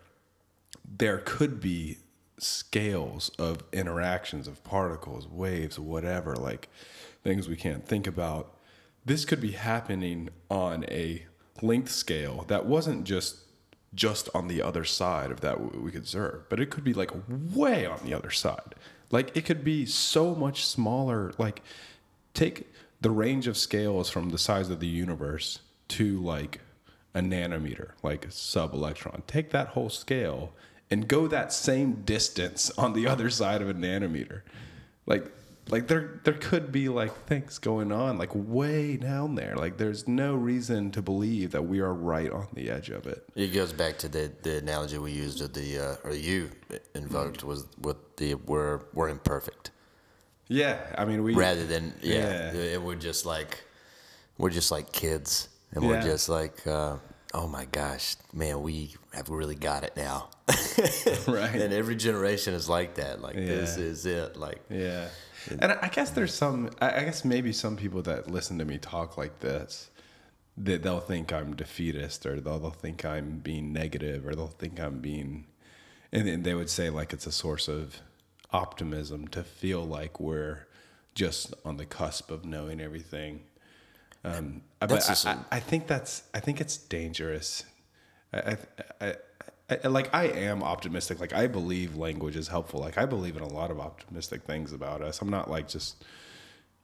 there 0.99 1.19
could 1.19 1.61
be 1.61 1.97
scales 2.39 3.31
of 3.39 3.65
interactions 3.73 4.47
of 4.47 4.63
particles 4.65 5.27
waves 5.27 5.79
whatever 5.79 6.37
like 6.37 6.69
things 7.25 7.49
we 7.49 7.57
can't 7.57 7.87
think 7.87 8.07
about. 8.07 8.55
This 9.05 9.25
could 9.25 9.41
be 9.41 9.53
happening 9.53 10.29
on 10.51 10.85
a 10.85 11.27
length 11.63 11.91
scale 11.91 12.45
that 12.49 12.67
wasn't 12.67 13.05
just 13.05 13.39
just 13.95 14.29
on 14.35 14.47
the 14.47 14.63
other 14.63 14.85
side 14.85 15.31
of 15.33 15.41
that 15.41 15.75
we 15.75 15.91
could 15.91 16.03
observe 16.03 16.49
but 16.49 16.61
it 16.61 16.71
could 16.71 16.85
be 16.85 16.95
like 16.95 17.11
way 17.29 17.87
on 17.87 18.01
the 18.05 18.13
other 18.13 18.31
side. 18.31 18.75
Like 19.11 19.35
it 19.35 19.47
could 19.47 19.65
be 19.65 19.87
so 19.87 20.35
much 20.35 20.67
smaller 20.67 21.33
like 21.39 21.63
take 22.35 22.69
the 23.01 23.11
range 23.11 23.47
of 23.47 23.57
scales 23.57 24.11
from 24.11 24.31
the 24.31 24.39
size 24.39 24.71
of 24.71 24.81
the 24.81 24.87
universe 24.87 25.61
to 25.89 26.21
like 26.21 26.61
a 27.15 27.21
nanometer, 27.21 27.93
like 28.03 28.27
a 28.27 28.31
sub 28.31 28.73
electron. 28.75 29.23
Take 29.27 29.51
that 29.51 29.69
whole 29.69 29.91
scale 29.91 30.53
and 30.91 31.09
go 31.09 31.27
that 31.27 31.53
same 31.53 32.03
distance 32.03 32.71
on 32.79 32.93
the 32.93 33.07
other 33.07 33.31
side 33.31 33.63
of 33.63 33.69
a 33.69 33.75
nanometer. 33.75 34.43
Like 35.07 35.33
like 35.69 35.87
there 35.87 36.21
there 36.25 36.35
could 36.35 36.73
be 36.73 36.89
like 36.89 37.15
things 37.27 37.59
going 37.59 37.93
on 37.93 38.19
like 38.19 38.31
way 38.35 38.97
down 38.97 39.35
there. 39.35 39.57
Like 39.57 39.77
there's 39.77 40.09
no 40.09 40.35
reason 40.35 40.91
to 40.93 41.03
believe 41.03 41.53
that 41.53 41.63
we 41.63 41.81
are 41.81 41.95
right 41.95 42.31
on 42.31 42.49
the 42.55 42.71
edge 42.71 42.91
of 42.91 43.07
it. 43.07 43.25
It 43.35 43.49
goes 43.49 43.73
back 43.73 43.99
to 43.99 44.09
the, 44.09 44.33
the 44.43 44.59
analogy 44.59 44.99
we 44.99 45.13
used 45.13 45.41
of 45.41 45.53
the 45.53 45.79
uh, 45.79 45.97
or 46.09 46.13
you 46.13 46.51
invoked 46.95 47.45
was 47.45 47.67
with 47.81 47.97
the 48.17 48.35
we're 48.35 48.81
we're 48.95 49.09
imperfect 49.09 49.71
Yeah, 50.53 50.79
I 50.99 51.05
mean 51.05 51.23
we 51.23 51.35
rather 51.35 51.65
than 51.65 51.95
yeah, 52.03 52.53
Yeah. 52.53 52.75
it- 52.75 52.83
we're 52.83 52.97
just 52.97 53.25
like 53.25 53.63
we're 54.37 54.51
just 54.51 54.71
like 54.71 54.91
kids 54.93 55.49
and 55.73 55.87
we're 55.87 56.03
just 56.03 56.29
like 56.29 56.67
uh, 56.67 56.97
oh 57.33 57.47
my 57.47 57.65
gosh 57.67 58.17
man 58.33 58.61
we 58.63 58.95
have 59.15 59.29
really 59.29 59.55
got 59.55 59.85
it 59.85 59.97
now 59.97 60.29
right. 61.29 61.55
and 61.55 61.73
every 61.73 61.95
generation 61.95 62.53
is 62.55 62.69
like 62.69 62.95
that 62.97 63.21
like 63.23 63.37
this 63.37 63.77
is 63.77 64.05
it 64.07 64.37
like 64.37 64.61
Yeah. 64.69 65.07
And 65.61 65.73
I 65.73 65.89
guess 65.89 66.11
there's 66.11 66.35
some, 66.35 66.69
I 66.83 67.01
guess 67.05 67.25
maybe 67.25 67.53
some 67.53 67.75
people 67.77 68.03
that 68.03 68.31
listen 68.31 68.59
to 68.59 68.65
me 68.67 68.77
talk 68.77 69.17
like 69.17 69.41
this, 69.41 69.89
that 70.59 70.83
they'll 70.83 71.01
think 71.01 71.33
I'm 71.33 71.57
defeatist 71.57 72.27
or 72.27 72.41
they'll, 72.43 72.59
they'll 72.59 72.71
think 72.71 73.07
I'm 73.07 73.39
being 73.39 73.73
negative 73.73 74.27
or 74.27 74.35
they'll 74.35 74.49
think 74.49 74.79
I'm 74.79 74.99
being, 75.01 75.47
and 76.13 76.29
then 76.29 76.43
they 76.43 76.53
would 76.55 76.69
say 76.69 76.91
like 76.91 77.15
it's 77.15 77.27
a 77.27 77.33
source 77.33 77.69
of 77.69 78.03
optimism 78.53 79.29
to 79.29 79.43
feel 79.43 79.85
like 79.85 80.19
we're 80.21 80.67
just 81.15 81.55
on 81.65 81.77
the 81.77 81.87
cusp 81.87 82.31
of 82.31 82.45
knowing 82.45 82.81
everything. 82.81 83.43
Um, 84.25 84.63
I- 84.81 84.87
but 84.87 84.95
I, 85.09 85.13
I, 85.53 85.57
I 85.57 85.61
think 85.61 85.87
that's, 85.87 86.23
I 86.35 86.41
think 86.41 86.61
it's 86.61 86.77
dangerous. 86.77 87.65
I, 88.33 88.57
I, 89.01 89.15
I, 89.83 89.87
like 89.89 90.13
I 90.15 90.25
am 90.27 90.63
optimistic. 90.63 91.21
Like 91.21 91.33
I 91.33 91.47
believe 91.47 91.97
language 91.97 92.37
is 92.37 92.49
helpful. 92.49 92.81
Like 92.81 92.99
I 92.99 93.07
believe 93.07 93.37
in 93.37 93.43
a 93.43 93.49
lot 93.49 93.71
of 93.71 93.79
optimistic 93.81 94.43
things 94.43 94.73
about 94.73 95.01
us. 95.03 95.21
I'm 95.23 95.31
not 95.31 95.51
like 95.51 95.69
just, 95.69 96.05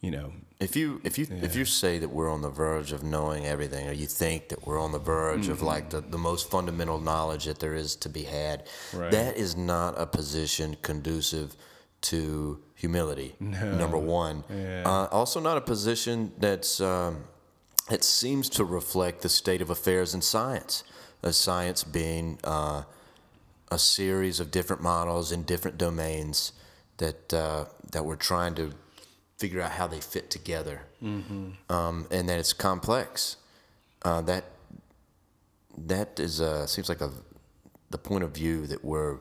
you 0.07 0.13
know, 0.13 0.33
If 0.61 0.77
you 0.77 1.01
if 1.09 1.19
you 1.19 1.27
if 1.49 1.55
you 1.59 1.65
say 1.83 1.99
that 2.03 2.11
we're 2.17 2.33
on 2.37 2.41
the 2.49 2.55
verge 2.65 2.91
of 2.97 3.03
knowing 3.03 3.45
everything, 3.55 3.85
or 3.89 3.93
you 4.03 4.07
think 4.23 4.49
that 4.51 4.61
we're 4.67 4.81
on 4.87 4.93
the 4.93 5.05
verge 5.17 5.49
of 5.55 5.59
like 5.73 5.87
the, 5.95 6.01
the 6.01 6.23
most 6.31 6.43
fundamental 6.51 6.99
knowledge 7.11 7.45
that 7.51 7.59
there 7.59 7.75
is 7.85 7.97
to 8.05 8.09
be 8.09 8.23
had, 8.41 8.57
Right. 8.95 9.11
that 9.19 9.37
is 9.37 9.57
not 9.57 9.91
a 10.05 10.07
position 10.07 10.69
conducive 10.91 11.49
to 12.11 12.19
humility. 12.83 13.31
Number 13.41 13.99
one. 14.23 14.37
Yeah. 14.49 14.85
Uh, 14.87 15.07
also, 15.19 15.41
not 15.41 15.57
a 15.59 15.65
position 15.75 16.17
that's 16.39 16.81
um, 16.81 17.13
it 17.91 18.03
seems 18.05 18.49
to 18.51 18.65
reflect 18.65 19.17
the 19.23 19.29
state 19.29 19.61
of 19.65 19.71
affairs 19.71 20.15
in 20.15 20.23
science. 20.23 20.85
A 21.23 21.33
science 21.33 21.81
being 21.85 22.39
uh, 22.45 22.83
a 23.71 23.79
series 23.79 24.41
of 24.41 24.47
different 24.51 24.83
models 24.83 25.33
in 25.33 25.43
different 25.43 25.77
domains 25.79 26.53
that 27.03 27.35
uh, 27.35 27.65
that 27.93 28.05
we're 28.07 28.23
trying 28.33 28.55
to 28.55 28.67
figure 29.37 29.61
out 29.61 29.72
how 29.72 29.87
they 29.87 30.01
fit 30.01 30.30
together, 30.30 30.82
um, 31.68 32.07
and 32.11 32.28
that 32.28 32.39
it's 32.39 32.53
complex. 32.53 33.37
Uh, 34.03 34.20
that 34.22 34.45
that 35.76 36.18
is 36.20 36.41
uh, 36.41 36.66
seems 36.66 36.89
like 36.89 37.01
a 37.01 37.11
the 37.91 37.99
point 37.99 38.24
of 38.24 38.32
view 38.32 38.66
that 38.66 38.84
we're 38.84 39.18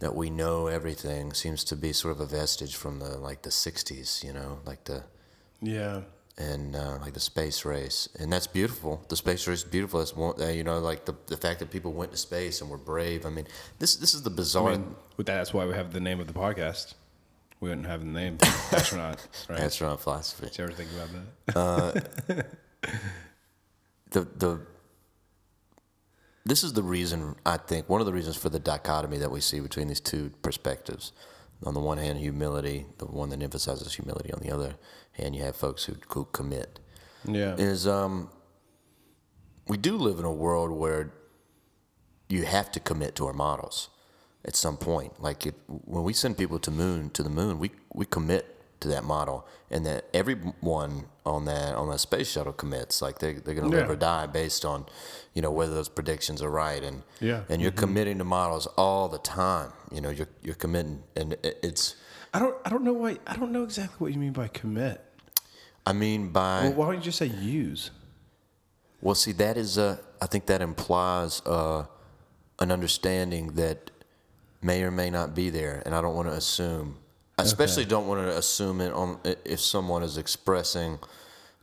that 0.00 0.14
we 0.14 0.30
know 0.30 0.66
everything 0.66 1.32
seems 1.32 1.64
to 1.64 1.76
be 1.76 1.92
sort 1.92 2.14
of 2.14 2.20
a 2.20 2.26
vestige 2.26 2.76
from 2.76 2.98
the 2.98 3.16
like 3.16 3.42
the 3.42 3.50
'60s, 3.50 4.22
you 4.22 4.32
know, 4.32 4.58
like 4.66 4.84
the 4.84 5.04
yeah, 5.62 6.02
and 6.36 6.76
uh, 6.76 6.98
like 7.00 7.14
the 7.14 7.20
space 7.20 7.64
race, 7.64 8.08
and 8.18 8.32
that's 8.32 8.46
beautiful. 8.46 9.04
The 9.08 9.16
space 9.16 9.46
race 9.46 9.58
is 9.58 9.64
beautiful. 9.64 10.00
It's 10.00 10.14
one, 10.14 10.40
uh, 10.40 10.48
you 10.48 10.64
know, 10.64 10.78
like 10.78 11.04
the 11.04 11.14
the 11.26 11.36
fact 11.36 11.60
that 11.60 11.70
people 11.70 11.92
went 11.92 12.12
to 12.12 12.18
space 12.18 12.60
and 12.60 12.70
were 12.70 12.78
brave. 12.78 13.24
I 13.24 13.30
mean, 13.30 13.46
this 13.78 13.96
this 13.96 14.14
is 14.14 14.22
the 14.22 14.30
bizarre. 14.30 14.72
I 14.72 14.76
mean, 14.76 14.94
with 15.16 15.26
that, 15.26 15.36
that's 15.36 15.54
why 15.54 15.64
we 15.64 15.74
have 15.74 15.92
the 15.92 16.00
name 16.00 16.20
of 16.20 16.26
the 16.26 16.32
podcast. 16.32 16.94
We 17.64 17.70
wouldn't 17.70 17.86
have 17.86 18.00
the 18.00 18.06
name 18.06 18.36
astronaut, 18.72 19.26
right? 19.48 19.58
astronaut 19.58 19.98
philosophy. 19.98 20.48
Did 20.48 20.58
you 20.58 20.64
ever 20.64 20.72
think 20.74 20.90
about 20.92 22.04
that? 22.26 22.46
the 24.10 24.28
the 24.36 24.60
this 26.44 26.62
is 26.62 26.74
the 26.74 26.82
reason 26.82 27.36
I 27.46 27.56
think 27.56 27.88
one 27.88 28.02
of 28.02 28.06
the 28.06 28.12
reasons 28.12 28.36
for 28.36 28.50
the 28.50 28.58
dichotomy 28.58 29.16
that 29.16 29.30
we 29.30 29.40
see 29.40 29.60
between 29.60 29.88
these 29.88 30.00
two 30.00 30.30
perspectives. 30.42 31.12
On 31.64 31.72
the 31.72 31.80
one 31.80 31.96
hand, 31.96 32.18
humility, 32.18 32.84
the 32.98 33.06
one 33.06 33.30
that 33.30 33.42
emphasizes 33.42 33.94
humility. 33.94 34.30
On 34.34 34.40
the 34.40 34.50
other 34.50 34.74
hand, 35.12 35.34
you 35.34 35.42
have 35.44 35.56
folks 35.56 35.86
who, 35.86 35.94
who 36.08 36.26
commit. 36.32 36.80
Yeah, 37.24 37.54
Is 37.56 37.86
um, 37.86 38.28
we 39.68 39.78
do 39.78 39.96
live 39.96 40.18
in 40.18 40.26
a 40.26 40.32
world 40.32 40.70
where 40.70 41.14
you 42.28 42.44
have 42.44 42.70
to 42.72 42.80
commit 42.80 43.14
to 43.14 43.26
our 43.26 43.32
models 43.32 43.88
at 44.44 44.56
some 44.56 44.76
point. 44.76 45.20
Like 45.20 45.46
if, 45.46 45.54
when 45.66 46.04
we 46.04 46.12
send 46.12 46.36
people 46.38 46.58
to 46.60 46.70
moon 46.70 47.10
to 47.10 47.22
the 47.22 47.30
moon, 47.30 47.58
we 47.58 47.70
we 47.92 48.06
commit 48.06 48.50
to 48.80 48.88
that 48.88 49.04
model, 49.04 49.46
and 49.70 49.86
that 49.86 50.04
everyone 50.12 51.06
on 51.24 51.46
that 51.46 51.74
on 51.74 51.88
that 51.90 51.98
space 52.00 52.30
shuttle 52.30 52.52
commits. 52.52 53.00
Like 53.00 53.18
they 53.18 53.34
they're 53.34 53.54
gonna 53.54 53.68
live 53.68 53.88
or 53.88 53.96
die 53.96 54.26
based 54.26 54.64
on, 54.64 54.86
you 55.32 55.42
know, 55.42 55.50
whether 55.50 55.74
those 55.74 55.88
predictions 55.88 56.42
are 56.42 56.50
right. 56.50 56.82
And 56.82 57.02
Yeah. 57.20 57.42
and 57.48 57.62
you're 57.62 57.72
committing 57.72 58.18
to 58.18 58.24
models 58.24 58.66
all 58.76 59.08
the 59.08 59.18
time. 59.18 59.72
You 59.90 60.00
know, 60.00 60.10
you're 60.10 60.28
you're 60.42 60.54
committing, 60.56 61.02
and 61.16 61.36
it's. 61.42 61.96
I 62.34 62.40
don't, 62.40 62.56
I 62.64 62.68
don't 62.68 62.82
know 62.82 62.92
why. 62.94 63.18
I 63.28 63.36
don't 63.36 63.52
know 63.52 63.62
exactly 63.62 63.96
what 63.98 64.12
you 64.12 64.18
mean 64.18 64.32
by 64.32 64.48
commit. 64.48 65.00
I 65.86 65.92
mean, 65.92 66.30
by 66.30 66.64
Well, 66.64 66.72
why 66.72 66.86
don't 66.86 66.96
you 66.96 67.00
just 67.02 67.18
say 67.18 67.26
use? 67.26 67.90
Well, 69.00 69.14
see, 69.14 69.32
that 69.32 69.56
is 69.56 69.78
a. 69.78 70.00
I 70.20 70.26
think 70.26 70.46
that 70.46 70.60
implies 70.60 71.42
uh, 71.46 71.84
an 72.58 72.72
understanding 72.72 73.52
that 73.54 73.90
may 74.64 74.82
or 74.82 74.90
may 74.90 75.10
not 75.10 75.34
be 75.34 75.50
there, 75.50 75.82
and 75.84 75.94
I 75.94 76.00
don't 76.00 76.14
want 76.16 76.28
to 76.28 76.34
assume. 76.34 76.96
I 77.38 77.42
especially 77.42 77.84
don't 77.84 78.06
want 78.06 78.26
to 78.26 78.36
assume 78.36 78.80
it 78.80 78.92
on 78.92 79.18
if 79.44 79.60
someone 79.60 80.02
is 80.02 80.16
expressing 80.18 80.98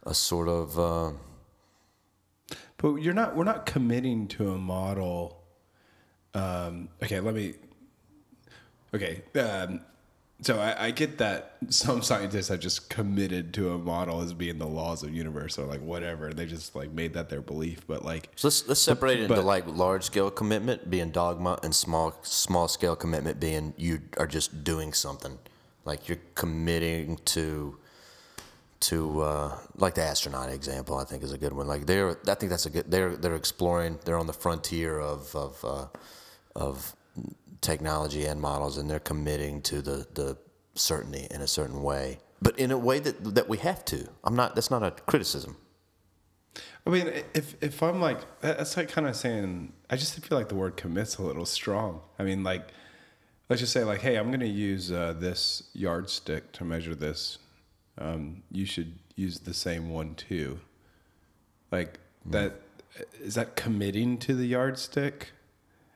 a 0.03 0.13
sort 0.13 0.47
of. 0.47 0.77
Uh, 0.77 1.11
But 2.77 2.95
you're 2.97 3.13
not. 3.13 3.35
We're 3.35 3.43
not 3.43 3.65
committing 3.65 4.27
to 4.29 4.51
a 4.51 4.57
model. 4.57 5.41
Um, 6.33 6.89
okay, 7.03 7.19
let 7.19 7.33
me. 7.33 7.55
Okay, 8.93 9.23
um, 9.39 9.81
so 10.41 10.59
I, 10.59 10.87
I 10.87 10.91
get 10.91 11.17
that 11.19 11.57
some 11.69 12.01
scientists 12.01 12.47
have 12.47 12.59
just 12.59 12.89
committed 12.89 13.53
to 13.53 13.73
a 13.73 13.77
model 13.77 14.21
as 14.21 14.33
being 14.33 14.57
the 14.57 14.67
laws 14.67 15.03
of 15.03 15.09
the 15.11 15.15
universe 15.15 15.59
or 15.59 15.65
like 15.65 15.81
whatever. 15.81 16.33
They 16.33 16.45
just 16.47 16.75
like 16.75 16.91
made 16.91 17.13
that 17.13 17.29
their 17.29 17.41
belief. 17.41 17.85
But 17.87 18.03
like, 18.03 18.29
So 18.35 18.47
let's 18.47 18.67
let's 18.67 18.81
separate 18.81 19.19
it 19.19 19.23
into 19.23 19.35
but- 19.35 19.45
like 19.45 19.67
large 19.67 20.03
scale 20.03 20.31
commitment 20.31 20.89
being 20.89 21.11
dogma 21.11 21.59
and 21.63 21.73
small 21.75 22.15
small 22.23 22.67
scale 22.67 22.95
commitment 22.95 23.39
being 23.39 23.73
you 23.77 24.01
are 24.17 24.27
just 24.27 24.63
doing 24.63 24.93
something, 24.93 25.37
like 25.85 26.07
you're 26.09 26.19
committing 26.35 27.17
to 27.25 27.77
to 28.81 29.21
uh, 29.21 29.57
like 29.77 29.93
the 29.93 30.01
astronaut 30.01 30.49
example. 30.49 30.97
I 30.97 31.03
think 31.03 31.21
is 31.23 31.31
a 31.33 31.37
good 31.37 31.53
one. 31.53 31.67
Like 31.67 31.85
they're 31.85 32.17
I 32.27 32.33
think 32.33 32.49
that's 32.49 32.65
a 32.65 32.71
good. 32.71 32.89
They're 32.89 33.15
they're 33.15 33.35
exploring. 33.35 33.99
They're 34.05 34.17
on 34.17 34.25
the 34.27 34.33
frontier 34.33 34.99
of 34.99 35.35
of 35.35 35.63
uh, 35.63 35.85
of 36.55 36.95
technology 37.61 38.25
and 38.25 38.41
models, 38.41 38.77
and 38.77 38.89
they're 38.89 38.99
committing 38.99 39.61
to 39.63 39.81
the 39.81 40.07
the 40.13 40.37
certainty 40.75 41.27
in 41.31 41.41
a 41.41 41.47
certain 41.47 41.83
way, 41.83 42.19
but 42.41 42.57
in 42.57 42.71
a 42.71 42.77
way 42.77 42.99
that 42.99 43.35
that 43.35 43.47
we 43.47 43.57
have 43.57 43.85
to. 43.85 44.07
I'm 44.23 44.35
not. 44.35 44.55
That's 44.55 44.71
not 44.71 44.83
a 44.83 44.91
criticism. 44.91 45.57
I 46.85 46.89
mean, 46.89 47.07
if 47.33 47.55
if 47.61 47.83
I'm 47.83 48.01
like, 48.01 48.19
that's 48.41 48.75
like 48.75 48.89
kind 48.89 49.07
of 49.07 49.15
saying, 49.15 49.73
I 49.89 49.95
just 49.95 50.19
feel 50.25 50.37
like 50.37 50.49
the 50.49 50.55
word 50.55 50.77
commits 50.77 51.17
a 51.17 51.23
little 51.23 51.45
strong. 51.45 52.01
I 52.17 52.23
mean, 52.23 52.43
like, 52.43 52.69
let's 53.49 53.59
just 53.59 53.71
say 53.71 53.83
like, 53.83 54.01
hey, 54.01 54.17
I'm 54.17 54.27
going 54.27 54.39
to 54.39 54.47
use 54.47 54.91
uh, 54.91 55.13
this 55.17 55.69
yardstick 55.73 56.51
to 56.53 56.65
measure 56.65 56.95
this. 56.95 57.37
Um, 57.97 58.43
you 58.51 58.65
should 58.65 58.97
use 59.15 59.39
the 59.39 59.53
same 59.53 59.89
one 59.89 60.15
too. 60.15 60.59
Like 61.71 61.99
that, 62.25 62.61
is 63.19 63.35
that 63.35 63.55
committing 63.55 64.17
to 64.19 64.33
the 64.33 64.45
yardstick? 64.45 65.31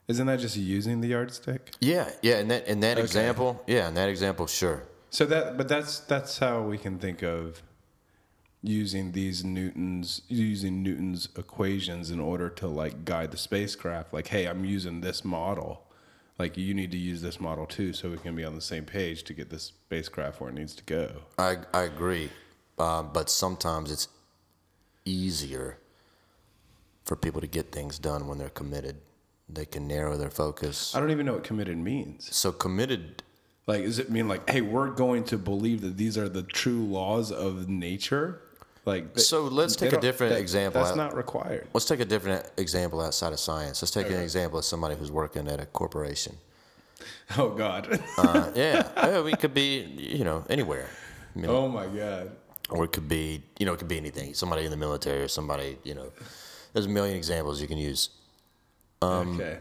Isn't 0.07 0.27
that 0.27 0.39
just 0.39 0.55
using 0.55 1.01
the 1.01 1.07
yardstick? 1.09 1.73
Yeah, 1.79 2.09
yeah. 2.21 2.39
In 2.39 2.47
that 2.49 2.67
in 2.67 2.79
that 2.81 2.97
Okay. 2.97 3.03
example, 3.03 3.63
yeah, 3.67 3.87
in 3.87 3.95
that 3.95 4.09
example, 4.09 4.45
sure. 4.47 4.83
So 5.09 5.25
that, 5.25 5.57
but 5.57 5.67
that's 5.67 5.99
that's 6.01 6.37
how 6.39 6.61
we 6.61 6.77
can 6.77 6.99
think 6.99 7.23
of 7.23 7.63
using 8.61 9.11
these 9.13 9.43
Newton's 9.43 10.21
using 10.27 10.83
Newton's 10.83 11.29
equations 11.37 12.11
in 12.11 12.19
order 12.19 12.49
to 12.49 12.67
like 12.67 13.03
guide 13.05 13.31
the 13.31 13.37
spacecraft. 13.37 14.13
Like, 14.13 14.27
hey, 14.27 14.45
I'm 14.45 14.63
using 14.65 15.01
this 15.01 15.23
model. 15.25 15.81
Like, 16.37 16.57
you 16.57 16.73
need 16.73 16.91
to 16.91 16.97
use 16.97 17.21
this 17.21 17.39
model 17.39 17.65
too, 17.65 17.93
so 17.93 18.09
we 18.11 18.17
can 18.17 18.35
be 18.35 18.43
on 18.43 18.55
the 18.55 18.61
same 18.61 18.83
page 18.83 19.23
to 19.23 19.33
get 19.33 19.49
this 19.49 19.63
spacecraft 19.63 20.41
where 20.41 20.49
it 20.49 20.53
needs 20.53 20.75
to 20.75 20.83
go. 20.83 21.21
I 21.39 21.57
I 21.73 21.83
agree, 21.83 22.29
uh, 22.77 23.01
but 23.03 23.29
sometimes 23.29 23.89
it's 23.91 24.09
easier 25.05 25.77
for 27.05 27.15
people 27.15 27.39
to 27.41 27.47
get 27.47 27.71
things 27.71 27.97
done 27.97 28.27
when 28.27 28.37
they're 28.37 28.49
committed. 28.49 28.97
They 29.47 29.65
can 29.65 29.87
narrow 29.87 30.17
their 30.17 30.31
focus. 30.31 30.95
I 30.95 30.99
don't 30.99 31.11
even 31.11 31.25
know 31.25 31.33
what 31.33 31.43
committed 31.43 31.77
means. 31.77 32.35
So 32.35 32.51
committed, 32.51 33.21
Like, 33.67 33.83
does 33.83 33.99
it 33.99 34.09
mean 34.09 34.27
like, 34.27 34.49
hey, 34.49 34.61
we're 34.61 34.89
going 34.89 35.23
to 35.25 35.37
believe 35.37 35.81
that 35.81 35.97
these 35.97 36.17
are 36.17 36.27
the 36.29 36.43
true 36.43 36.83
laws 36.85 37.31
of 37.31 37.69
nature? 37.69 38.41
Like, 38.85 39.17
So 39.19 39.43
let's 39.43 39.75
they 39.75 39.89
take 39.89 39.97
a 39.97 40.01
different 40.01 40.33
that- 40.33 40.39
example 40.41 40.81
That's 40.81 40.91
out- 40.91 40.97
not 40.97 41.15
required. 41.15 41.67
let's 41.73 41.85
take 41.85 41.99
a 41.99 42.05
different 42.05 42.49
example 42.57 43.01
outside 43.01 43.33
of 43.33 43.39
science. 43.39 43.81
Let's 43.81 43.91
take 43.91 44.09
an 44.09 44.19
example 44.19 44.59
of 44.59 44.65
somebody 44.65 44.95
who's 44.95 45.11
working 45.11 45.47
at 45.47 45.59
a 45.59 45.65
corporation. 45.65 46.37
Oh 47.37 47.49
God. 47.49 47.99
Uh, 48.17 48.51
yeah, 48.55 48.87
yeah, 48.97 49.21
we 49.21 49.33
could 49.33 49.53
be, 49.53 49.81
you 49.97 50.23
know, 50.23 50.45
anywhere. 50.49 50.87
I 51.35 51.39
mean, 51.39 51.49
oh 51.49 51.67
my 51.67 51.87
God. 51.87 52.31
or 52.69 52.85
it 52.85 52.91
could 52.93 53.09
be 53.09 53.41
you 53.59 53.65
know 53.65 53.73
it 53.73 53.77
could 53.79 53.87
be 53.87 53.97
anything 53.97 54.33
somebody 54.33 54.63
in 54.65 54.71
the 54.71 54.77
military 54.77 55.21
or 55.21 55.27
somebody 55.27 55.77
you 55.83 55.93
know 55.93 56.11
there's 56.73 56.85
a 56.85 56.89
million 56.89 57.15
examples 57.17 57.59
you 57.61 57.67
can 57.67 57.77
use 57.77 58.09
Um, 59.01 59.35
okay. 59.35 59.59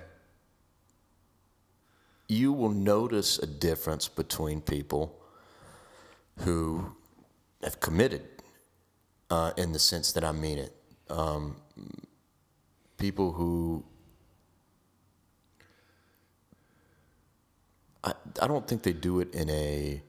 you 2.29 2.53
will 2.53 2.71
notice 2.71 3.39
a 3.39 3.47
difference 3.47 4.09
between 4.09 4.61
people 4.61 5.21
who 6.39 6.95
have 7.63 7.81
committed 7.81 8.23
uh, 9.31 9.53
in 9.57 9.73
the 9.73 9.79
sense 9.79 10.13
that 10.13 10.25
i 10.25 10.33
mean 10.33 10.59
it 10.59 10.75
um, 11.11 11.57
people 12.97 13.33
who 13.33 13.85
I, 18.03 18.13
I 18.41 18.47
don't 18.47 18.67
think 18.67 18.83
they 18.83 18.93
do 18.93 19.21
it 19.21 19.35
in 19.35 19.51
a 19.51 20.03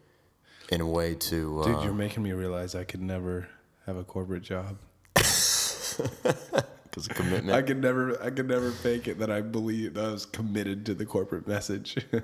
in 0.70 0.82
a 0.82 0.86
way 0.86 1.16
to 1.16 1.62
uh, 1.62 1.66
Dude, 1.66 1.84
you're 1.84 1.94
making 1.94 2.24
me 2.24 2.34
realize 2.34 2.76
I 2.76 2.84
could 2.84 3.02
never 3.02 3.48
have 3.86 3.98
a 3.98 4.04
corporate 4.04 4.44
job. 4.44 4.78
because 6.96 7.08
a 7.08 7.14
commitment 7.14 7.52
I 7.56 7.62
could 7.62 7.82
never, 7.82 8.22
I 8.24 8.30
could 8.30 8.48
never 8.48 8.72
fake 8.72 9.10
it 9.10 9.20
that 9.20 9.30
I 9.30 9.42
believe 9.42 9.96
that 9.96 10.06
I 10.06 10.12
was 10.12 10.26
committed 10.26 10.86
to 10.86 10.94
the 10.94 11.06
corporate 11.06 11.48
message. 11.48 11.98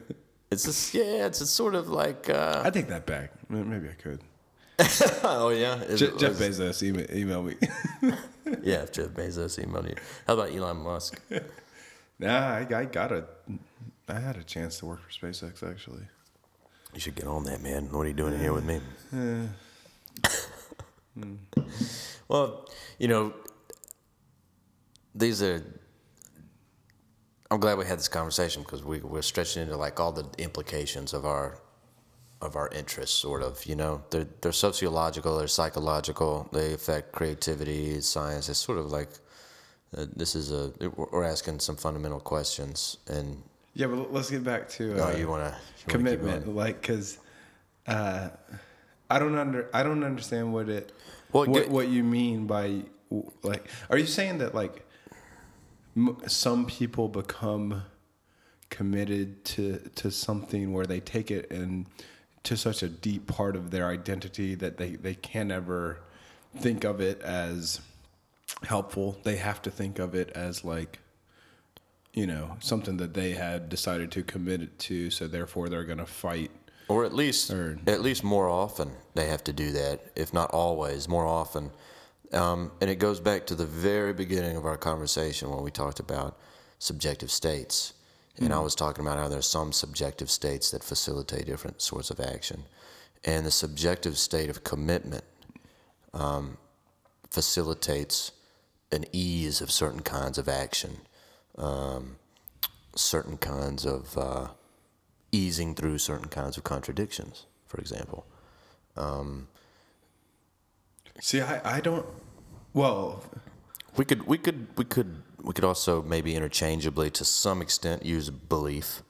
It's 0.53 0.65
just 0.65 0.93
yeah, 0.93 1.27
it's 1.27 1.39
a 1.39 1.47
sort 1.47 1.75
of 1.75 1.87
like 1.87 2.29
uh, 2.29 2.61
I 2.65 2.71
take 2.71 2.89
that 2.89 3.05
back. 3.05 3.31
Maybe 3.47 3.87
I 3.87 3.93
could. 3.93 4.19
oh 5.23 5.47
yeah, 5.47 5.81
Je- 5.95 6.07
it- 6.07 6.17
Jeff 6.19 6.33
Bezos 6.43 6.83
email, 6.83 7.05
email 7.09 7.41
me. 7.41 7.55
yeah, 8.61 8.81
if 8.81 8.91
Jeff 8.91 9.11
Bezos 9.11 9.57
emailed 9.65 9.87
you. 9.87 9.95
How 10.27 10.33
about 10.33 10.51
Elon 10.53 10.75
Musk? 10.83 11.21
nah, 12.19 12.57
I, 12.57 12.67
I 12.75 12.83
got 12.83 13.13
a, 13.13 13.23
I 14.09 14.19
had 14.19 14.35
a 14.35 14.43
chance 14.43 14.77
to 14.79 14.87
work 14.87 14.99
for 15.01 15.09
SpaceX 15.25 15.63
actually. 15.63 16.03
You 16.93 16.99
should 16.99 17.15
get 17.15 17.27
on 17.27 17.45
that, 17.45 17.61
man. 17.61 17.89
What 17.89 18.01
are 18.01 18.09
you 18.09 18.13
doing 18.13 18.37
here 18.37 18.51
with 18.51 18.65
me? 18.65 18.81
well, 22.27 22.67
you 22.99 23.07
know, 23.07 23.33
these 25.15 25.41
are. 25.41 25.63
I'm 27.49 27.59
glad 27.59 27.77
we 27.77 27.85
had 27.85 27.99
this 27.99 28.07
conversation 28.07 28.63
because 28.63 28.83
we, 28.83 28.99
we're 28.99 29.21
stretching 29.21 29.63
into 29.63 29.75
like 29.75 29.99
all 29.99 30.11
the 30.13 30.25
implications 30.37 31.13
of 31.13 31.25
our 31.25 31.59
of 32.41 32.55
our 32.55 32.69
interests, 32.69 33.15
sort 33.17 33.43
of. 33.43 33.65
You 33.65 33.75
know, 33.75 34.03
they're 34.09 34.27
they're 34.41 34.51
sociological, 34.51 35.37
they're 35.37 35.47
psychological, 35.47 36.47
they 36.53 36.73
affect 36.73 37.11
creativity, 37.11 37.99
science. 38.01 38.47
It's 38.49 38.59
sort 38.59 38.77
of 38.77 38.91
like 38.91 39.09
uh, 39.97 40.05
this 40.15 40.35
is 40.35 40.51
a 40.51 40.71
we're 40.95 41.25
asking 41.25 41.59
some 41.59 41.75
fundamental 41.75 42.19
questions, 42.21 42.97
and 43.07 43.43
Yeah, 43.73 43.87
but 43.87 44.13
let's 44.13 44.29
get 44.29 44.43
back 44.43 44.69
to 44.69 45.03
uh, 45.03 45.17
you 45.17 45.27
want 45.27 45.53
to 45.53 45.59
commitment, 45.89 46.47
like 46.55 46.81
because 46.81 47.17
uh, 47.87 48.29
I 49.09 49.19
don't 49.19 49.37
under 49.37 49.69
I 49.73 49.83
don't 49.83 50.05
understand 50.05 50.53
what 50.53 50.69
it 50.69 50.93
Well, 51.33 51.45
what, 51.47 51.53
get- 51.63 51.69
what 51.69 51.87
you 51.89 52.03
mean 52.03 52.47
by 52.47 52.83
like. 53.43 53.67
Are 53.89 53.97
you 53.97 54.05
saying 54.07 54.37
that 54.37 54.55
like 54.55 54.85
some 56.27 56.65
people 56.65 57.07
become 57.09 57.83
committed 58.69 59.43
to 59.43 59.77
to 59.95 60.09
something 60.09 60.71
where 60.73 60.85
they 60.85 60.99
take 60.99 61.29
it 61.29 61.51
and 61.51 61.85
to 62.43 62.55
such 62.55 62.81
a 62.81 62.87
deep 62.89 63.27
part 63.27 63.55
of 63.55 63.69
their 63.71 63.87
identity 63.87 64.55
that 64.55 64.77
they 64.77 64.91
they 64.95 65.13
can 65.15 65.51
ever 65.51 65.99
think 66.57 66.83
of 66.83 67.01
it 67.01 67.21
as 67.21 67.81
helpful. 68.63 69.17
They 69.23 69.35
have 69.37 69.61
to 69.63 69.71
think 69.71 69.99
of 69.99 70.15
it 70.15 70.29
as 70.31 70.63
like 70.63 70.99
you 72.13 72.27
know 72.27 72.57
something 72.59 72.97
that 72.97 73.13
they 73.13 73.31
had 73.31 73.69
decided 73.69 74.11
to 74.11 74.23
commit 74.23 74.61
it 74.61 74.77
to 74.79 75.09
so 75.09 75.27
therefore 75.27 75.69
they're 75.69 75.85
going 75.85 75.97
to 75.97 76.05
fight 76.05 76.51
or 76.89 77.05
at 77.05 77.13
least 77.13 77.49
Or- 77.51 77.79
at 77.87 78.01
least 78.01 78.23
more 78.23 78.49
often 78.49 78.91
they 79.13 79.27
have 79.27 79.43
to 79.45 79.53
do 79.53 79.71
that, 79.73 80.11
if 80.15 80.33
not 80.33 80.51
always, 80.51 81.07
more 81.07 81.25
often. 81.25 81.71
Um, 82.33 82.71
and 82.79 82.89
it 82.89 82.99
goes 82.99 83.19
back 83.19 83.45
to 83.47 83.55
the 83.55 83.65
very 83.65 84.13
beginning 84.13 84.55
of 84.55 84.65
our 84.65 84.77
conversation 84.77 85.49
when 85.49 85.63
we 85.63 85.71
talked 85.71 85.99
about 85.99 86.37
subjective 86.79 87.31
states. 87.31 87.93
And 88.37 88.53
I 88.53 88.59
was 88.59 88.73
talking 88.73 89.05
about 89.05 89.19
how 89.19 89.27
there's 89.27 89.47
some 89.47 89.71
subjective 89.71 90.31
states 90.31 90.71
that 90.71 90.83
facilitate 90.83 91.45
different 91.45 91.81
sorts 91.81 92.09
of 92.09 92.19
action. 92.19 92.63
And 93.23 93.45
the 93.45 93.51
subjective 93.51 94.17
state 94.17 94.49
of 94.49 94.63
commitment 94.63 95.23
um, 96.13 96.57
facilitates 97.29 98.31
an 98.91 99.05
ease 99.11 99.61
of 99.61 99.69
certain 99.69 100.01
kinds 100.01 100.37
of 100.37 100.49
action, 100.49 100.97
um, 101.57 102.15
certain 102.95 103.37
kinds 103.37 103.85
of 103.85 104.17
uh, 104.17 104.47
easing 105.31 105.75
through 105.75 105.97
certain 105.97 106.29
kinds 106.29 106.57
of 106.57 106.63
contradictions, 106.63 107.45
for 107.67 107.77
example. 107.79 108.25
See 111.21 111.39
i, 111.41 111.77
I 111.77 111.79
don't 111.81 112.05
well 112.73 113.23
We 113.97 114.05
could 114.05 114.21
we 114.27 114.37
could 114.37 114.67
we 114.77 114.85
could 114.85 115.11
we 115.43 115.51
could 115.53 115.65
also 115.65 116.01
maybe 116.01 116.35
interchangeably 116.35 117.09
to 117.11 117.23
some 117.25 117.61
extent 117.61 118.05
use 118.05 118.29
belief. 118.29 119.01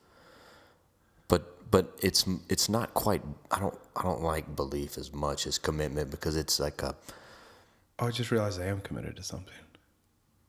But 1.28 1.42
but 1.70 1.84
it's 2.02 2.24
it's 2.48 2.68
not 2.68 2.92
quite 2.94 3.22
I 3.54 3.60
don't 3.60 3.78
I 3.96 4.02
don't 4.02 4.22
like 4.32 4.56
belief 4.56 4.98
as 4.98 5.12
much 5.12 5.46
as 5.46 5.58
commitment 5.58 6.10
because 6.10 6.34
it's 6.42 6.58
like 6.58 6.82
a 6.82 6.94
oh, 8.00 8.06
i 8.08 8.10
just 8.10 8.30
realized 8.32 8.60
i 8.60 8.66
am 8.66 8.80
committed 8.80 9.14
to 9.16 9.22
something 9.22 9.60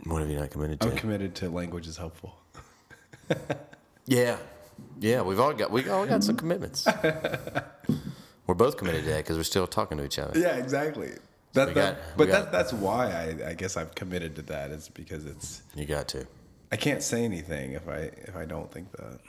what 0.10 0.20
have 0.22 0.30
you 0.32 0.40
not 0.40 0.50
committed 0.50 0.80
to? 0.82 0.88
i'm 0.90 0.96
committed 0.98 1.36
to 1.36 1.50
language 1.50 1.88
is 1.88 1.98
helpful 1.98 2.32
Yeah, 4.06 4.38
yeah, 5.00 5.22
we've 5.22 5.40
all 5.40 5.54
got 5.54 5.70
we 5.72 5.88
all 5.90 6.06
got 6.06 6.24
some 6.24 6.36
commitments. 6.36 6.86
we're 8.48 8.56
both 8.66 8.76
committed 8.78 9.04
to 9.06 9.10
that 9.12 9.18
because 9.24 9.38
we're 9.38 9.44
still 9.56 9.68
talking 9.68 9.98
to 10.00 10.04
each 10.04 10.20
other. 10.20 10.38
yeah 10.40 10.56
exactly 10.58 11.12
that, 11.54 11.68
we 11.70 11.74
that- 11.76 11.96
got- 11.98 12.18
but 12.18 12.28
got- 12.28 12.44
that, 12.44 12.52
that's 12.52 12.74
why 12.74 13.12
I, 13.12 13.50
I 13.50 13.54
guess 13.54 13.78
i've 13.78 13.96
committed 13.96 14.36
to 14.38 14.42
that 14.44 14.72
is 14.72 14.90
because 14.90 15.26
it's 15.26 15.62
You 15.76 15.86
got 15.86 16.08
to. 16.10 16.26
i 16.72 16.76
can't 16.76 17.02
say 17.04 17.24
anything 17.24 17.74
if 17.74 17.88
i 17.88 18.12
if 18.28 18.36
i 18.36 18.46
don't 18.46 18.72
think 18.72 18.92
that 18.94 19.20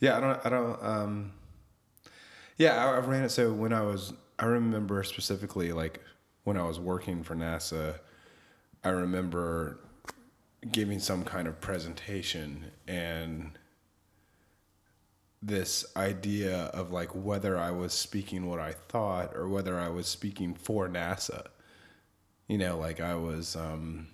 Yeah, 0.00 0.16
I 0.16 0.20
don't. 0.20 0.46
I 0.46 0.48
don't. 0.48 0.82
Um, 0.82 1.32
yeah, 2.58 2.84
I, 2.84 2.96
I 2.96 2.98
ran 2.98 3.22
it. 3.22 3.28
So 3.28 3.52
when 3.52 3.72
I 3.72 3.82
was, 3.82 4.12
I 4.38 4.46
remember 4.46 5.02
specifically 5.04 5.72
like 5.72 6.00
when 6.42 6.56
I 6.56 6.64
was 6.64 6.80
working 6.80 7.22
for 7.22 7.36
NASA, 7.36 8.00
I 8.82 8.88
remember 8.88 9.78
giving 10.72 10.98
some 10.98 11.22
kind 11.24 11.46
of 11.46 11.60
presentation 11.60 12.72
and 12.88 13.52
this 15.42 15.84
idea 15.96 16.66
of 16.66 16.92
like 16.92 17.14
whether 17.14 17.58
I 17.58 17.72
was 17.72 17.92
speaking 17.92 18.46
what 18.46 18.60
I 18.60 18.72
thought 18.72 19.34
or 19.34 19.48
whether 19.48 19.78
I 19.78 19.88
was 19.88 20.06
speaking 20.06 20.54
for 20.54 20.88
NASA. 20.88 21.46
You 22.46 22.58
know, 22.58 22.78
like 22.78 23.00
I 23.00 23.16
was 23.16 23.56
um 23.56 24.06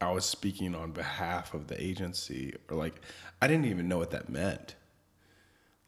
I 0.00 0.10
was 0.10 0.26
speaking 0.26 0.74
on 0.74 0.92
behalf 0.92 1.54
of 1.54 1.68
the 1.68 1.82
agency 1.82 2.54
or 2.68 2.76
like 2.76 3.00
I 3.40 3.46
didn't 3.46 3.64
even 3.64 3.88
know 3.88 3.98
what 3.98 4.10
that 4.10 4.28
meant. 4.28 4.74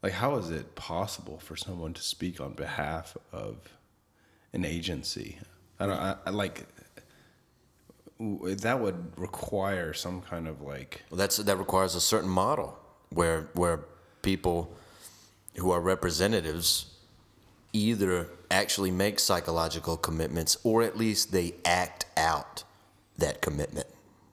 Like 0.03 0.15
how 0.15 0.37
is 0.37 0.51
it 0.51 0.75
possible 0.75 1.39
for 1.39 1.55
someone 1.55 1.93
to 1.95 2.03
speak 2.03 2.41
on 2.41 2.55
behalf 2.55 3.17
of 3.31 3.59
an 4.55 4.65
agency? 4.65 5.39
I 5.79 5.87
don't 5.87 5.99
I, 5.99 6.17
I 6.25 6.31
like 6.31 6.67
that 8.19 8.81
would 8.81 9.19
require 9.19 9.93
some 9.93 10.23
kind 10.23 10.49
of 10.49 10.63
like 10.63 11.03
Well, 11.11 11.19
that's 11.19 11.37
that 11.37 11.59
requires 11.59 11.95
a 11.95 12.01
certain 12.01 12.31
model 12.31 12.79
where 13.17 13.49
where 13.55 13.81
people 14.23 14.71
who 15.57 15.71
are 15.71 15.81
representatives 15.81 16.87
either 17.73 18.29
actually 18.51 18.91
make 18.91 19.19
psychological 19.19 19.97
commitments 19.97 20.57
or 20.65 20.83
at 20.83 20.97
least 20.97 21.33
they 21.33 21.55
act 21.65 22.05
out 22.17 22.63
that 23.19 23.41
commitment. 23.41 23.87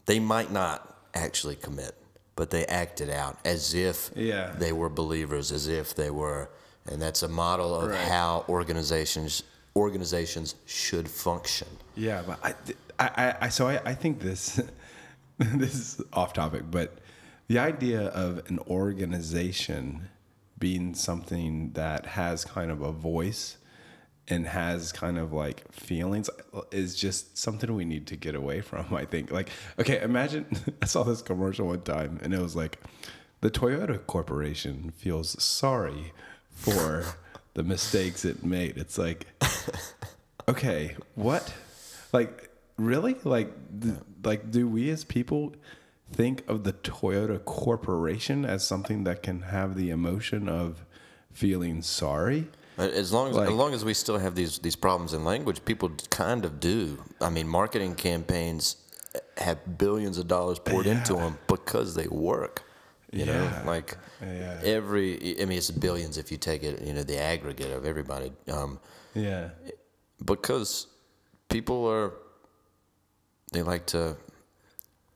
They 0.06 0.20
might 0.20 0.52
not 0.52 0.98
actually 1.14 1.56
commit, 1.56 1.96
but 2.36 2.50
they 2.50 2.66
act 2.66 3.00
it 3.02 3.10
out 3.10 3.38
as 3.46 3.74
if 3.74 4.12
Yeah. 4.16 4.52
they 4.58 4.72
were 4.74 4.90
believers, 4.90 5.52
as 5.52 5.68
if 5.68 5.96
they 5.96 6.10
were, 6.10 6.50
and 6.86 7.02
that's 7.02 7.24
a 7.24 7.28
model 7.28 7.74
of 7.76 7.90
Right. 7.90 8.08
how 8.08 8.46
organizations 8.50 9.44
organizations 9.76 10.54
should 10.68 11.10
function. 11.10 11.68
Yeah, 11.96 12.22
but 12.28 12.38
I, 12.44 12.54
I, 13.00 13.08
I, 13.26 13.36
I 13.46 13.50
so 13.50 13.68
I, 13.68 13.82
I 13.86 13.94
think 13.96 14.20
this, 14.20 14.62
this 15.40 15.74
is 15.74 16.02
off 16.14 16.34
topic, 16.34 16.64
but 16.70 16.94
the 17.54 17.60
idea 17.60 18.08
of 18.08 18.42
an 18.50 18.58
organization 18.68 20.10
being 20.58 20.96
something 20.96 21.70
that 21.74 22.08
has 22.08 22.44
kind 22.44 22.72
of 22.72 22.82
a 22.82 22.92
voice 22.92 23.58
and 24.28 24.48
has 24.48 24.92
kind 24.92 25.20
of 25.20 25.32
like 25.32 25.72
feelings 25.72 26.32
is 26.72 26.96
just 26.96 27.38
something 27.38 27.76
we 27.76 27.86
need 27.86 28.08
to 28.08 28.16
get 28.16 28.34
away 28.34 28.60
from. 28.62 28.92
I 28.92 29.06
think. 29.06 29.32
Like, 29.32 29.50
okay, 29.78 30.02
imagine 30.02 30.48
I 30.82 30.88
saw 30.88 31.04
this 31.04 31.22
commercial 31.22 31.68
one 31.68 31.82
time, 31.82 32.20
and 32.24 32.34
it 32.34 32.42
was 32.42 32.56
like, 32.56 32.80
the 33.42 33.52
Toyota 33.52 34.04
Corporation 34.08 34.92
feels 34.98 35.40
sorry 35.40 36.12
for 36.50 37.06
the 37.54 37.62
mistakes 37.62 38.26
it 38.26 38.44
made. 38.44 38.80
It's 38.80 38.98
like, 38.98 39.28
okay, 40.48 40.96
what? 41.14 41.54
Like, 42.12 42.50
really? 42.78 43.16
Like, 43.24 43.52
th- 43.80 43.98
like, 44.24 44.50
do 44.50 44.68
we 44.68 44.90
as 44.90 45.04
people 45.04 45.54
think 46.14 46.48
of 46.48 46.64
the 46.64 46.74
Toyota 46.74 47.44
Corporation 47.44 48.46
as 48.46 48.66
something 48.66 49.04
that 49.04 49.24
can 49.24 49.42
have 49.42 49.76
the 49.76 49.90
emotion 49.90 50.48
of 50.48 50.86
feeling 51.32 51.82
sorry? 51.82 52.48
As 52.78 53.12
long 53.12 53.30
as, 53.32 53.36
Like- 53.36 53.50
as 53.50 53.56
long 53.56 53.74
as 53.74 53.86
we 53.86 53.94
still 53.94 54.18
have 54.18 54.34
these 54.36 54.60
these 54.60 54.76
problems 54.76 55.14
in 55.14 55.24
language, 55.24 55.64
people 55.66 55.90
kind 56.10 56.44
of 56.46 56.60
do. 56.60 57.04
I 57.22 57.30
mean, 57.30 57.48
marketing 57.48 57.96
campaigns 57.96 58.78
have 59.38 59.78
billions 59.78 60.18
of 60.18 60.28
dollars 60.28 60.58
poured 60.60 60.88
into 60.88 61.14
them 61.14 61.38
because 61.48 61.94
they 61.96 62.08
work. 62.08 62.64
You 63.12 63.26
Yeah. 63.26 63.34
know, 63.34 63.64
like 63.68 63.96
Yeah. 64.22 64.60
every. 64.64 65.40
I 65.40 65.46
mean, 65.46 65.60
it's 65.60 65.70
billions 65.70 66.18
if 66.18 66.32
you 66.32 66.38
take 66.38 66.64
it. 66.64 66.82
You 66.82 66.94
know, 66.94 67.04
the 67.04 67.20
aggregate 67.20 67.72
of 67.72 67.86
everybody. 67.86 68.32
Um, 68.52 68.80
Yeah. 69.14 69.50
because 70.26 70.88
people 71.50 71.86
are 71.88 72.14
they 73.52 73.62
like 73.62 73.86
to 73.88 74.18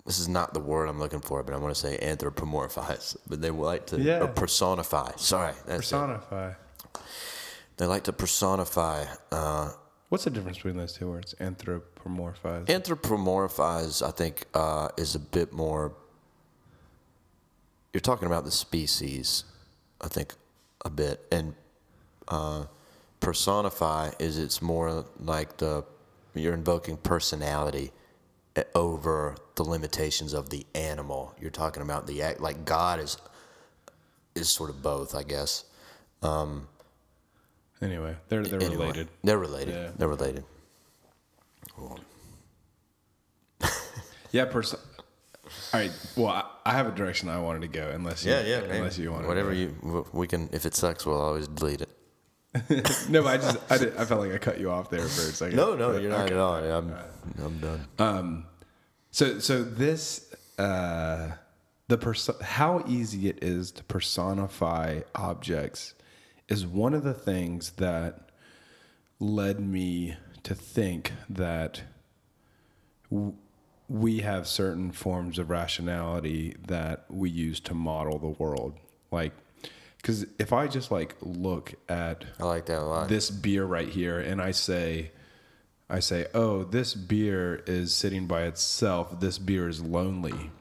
this 0.08 0.18
is 0.20 0.28
not 0.30 0.54
the 0.54 0.60
word 0.60 0.88
I'm 0.88 0.98
looking 1.00 1.20
for, 1.20 1.44
but 1.44 1.54
I 1.54 1.58
want 1.58 1.76
to 1.76 1.80
say 1.80 1.98
anthropomorphize. 2.02 3.18
But 3.28 3.42
they 3.42 3.52
like 3.52 3.86
to 3.88 4.00
Yeah. 4.02 4.26
personify. 4.28 5.12
Sorry, 5.18 5.54
that's 5.66 5.92
it. 5.92 5.96
Personify. 5.96 6.54
They 7.76 7.86
like 7.86 8.06
to 8.06 8.14
personify. 8.14 9.06
Uh, 9.32 9.74
What's 10.10 10.24
the 10.24 10.30
difference 10.30 10.58
between 10.58 10.78
those 10.78 10.94
two 10.94 11.10
words? 11.10 11.36
Anthropomorphize. 11.42 12.66
anthropomorphize, 12.68 14.02
I 14.02 14.12
think, 14.12 14.46
uh, 14.54 14.88
is 14.98 15.14
a 15.16 15.20
bit 15.20 15.52
more. 15.52 15.92
You're 17.92 18.00
talking 18.02 18.26
about 18.28 18.46
the 18.46 18.52
species, 18.52 19.44
I 20.00 20.08
think, 20.08 20.34
a 20.86 20.90
bit, 20.90 21.26
and 21.32 21.54
uh, 22.30 22.66
personify 23.20 24.12
is 24.20 24.38
it's 24.38 24.62
more 24.62 25.04
like 25.20 25.58
the 25.58 25.84
you're 26.34 26.54
invoking 26.54 26.96
personality 26.98 27.92
over 28.76 29.36
the 29.56 29.64
limitations 29.64 30.34
of 30.34 30.50
the 30.50 30.66
animal. 30.76 31.36
You're 31.40 31.52
talking 31.52 31.84
about 31.84 32.08
the 32.08 32.22
act 32.22 32.40
like 32.40 32.66
God 32.66 33.00
is 33.00 33.18
is 34.36 34.50
sort 34.50 34.70
of 34.70 34.82
both, 34.82 35.16
I 35.16 35.24
guess. 35.24 35.66
Um, 36.22 36.68
Anyway, 37.82 38.16
they're 38.30 38.44
they're 38.44 38.62
Anyway, 38.62 38.86
related. 38.88 39.08
They're 39.24 39.38
related. 39.38 39.74
Yeah. 39.76 39.92
They're 39.98 40.08
related. 40.08 40.44
Yeah, 44.32 44.46
person. 44.46 44.80
All 45.74 45.80
right. 45.80 45.92
Well, 46.18 46.28
I, 46.28 46.44
I 46.66 46.74
have 46.74 46.88
a 46.88 46.92
direction 46.92 47.30
I 47.30 47.40
wanted 47.40 47.62
to 47.62 47.68
go. 47.70 47.90
Unless 47.94 48.26
you, 48.26 48.34
unless 48.34 48.98
you 48.98 49.12
want 49.12 49.24
to 49.24 49.28
whatever 49.28 49.54
you 49.54 50.06
we 50.12 50.28
can. 50.28 50.50
If 50.52 50.66
it 50.66 50.76
sucks, 50.76 51.06
we'll 51.06 51.22
always 51.22 51.48
delete 51.48 51.82
it. 51.82 51.90
No, 53.10 53.24
but 53.24 53.30
I 53.30 53.38
just 53.38 53.58
I, 53.70 53.78
did, 53.78 53.98
I 53.98 54.06
felt 54.06 54.22
like 54.22 54.34
I 54.34 54.38
cut 54.38 54.60
you 54.60 54.70
off 54.72 54.90
there 54.90 55.00
for 55.02 55.06
a 55.30 55.34
second. 55.34 55.56
No, 55.56 55.76
no, 55.76 55.94
But- 55.94 56.02
you're 56.02 56.12
not 56.12 56.26
okay. 56.26 56.34
at 56.34 56.40
all. 56.40 56.56
I'm 56.56 56.94
I'm 57.44 57.58
done. 57.60 57.88
Um, 58.00 58.46
So 59.12 59.40
so 59.40 59.64
this 59.64 60.34
uh, 60.60 61.32
the 61.88 61.98
perso- 61.98 62.42
how 62.42 62.84
easy 62.88 63.30
it 63.30 63.44
is 63.44 63.72
to 63.74 63.84
personify 63.84 65.02
objects 65.16 65.94
is 66.50 66.66
one 66.66 66.94
of 66.94 67.04
the 67.04 67.14
things 67.14 67.72
that 67.72 68.30
led 69.20 69.60
me 69.60 70.16
to 70.44 70.54
think 70.56 71.12
that 71.30 71.82
w- 73.12 73.34
we 73.90 74.20
have 74.20 74.48
certain 74.48 74.92
forms 74.92 75.40
of 75.40 75.50
rationality 75.50 76.56
that 76.68 77.06
we 77.10 77.30
use 77.30 77.60
to 77.62 77.74
model 77.74 78.20
the 78.20 78.28
world 78.44 78.76
like 79.12 79.34
because 79.98 80.26
if 80.40 80.54
i 80.54 80.68
just 80.68 80.92
like 80.92 81.16
look 81.22 81.74
at 81.90 82.26
I 82.40 82.44
like 82.44 82.66
that 82.68 82.80
a 82.80 82.84
lot. 82.84 83.10
this 83.10 83.30
beer 83.30 83.66
right 83.66 83.90
here 83.90 84.20
and 84.20 84.42
I 84.42 84.52
say 84.52 85.12
I 85.90 86.00
say, 86.00 86.28
"Oh, 86.34 86.64
this 86.64 86.94
beer 86.94 87.64
is 87.66 87.94
sitting 87.94 88.28
by 88.28 88.44
itself. 88.44 89.20
This 89.20 89.40
beer 89.40 89.70
is 89.70 89.82
lonely." 89.82 90.52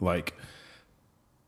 Like 0.00 0.34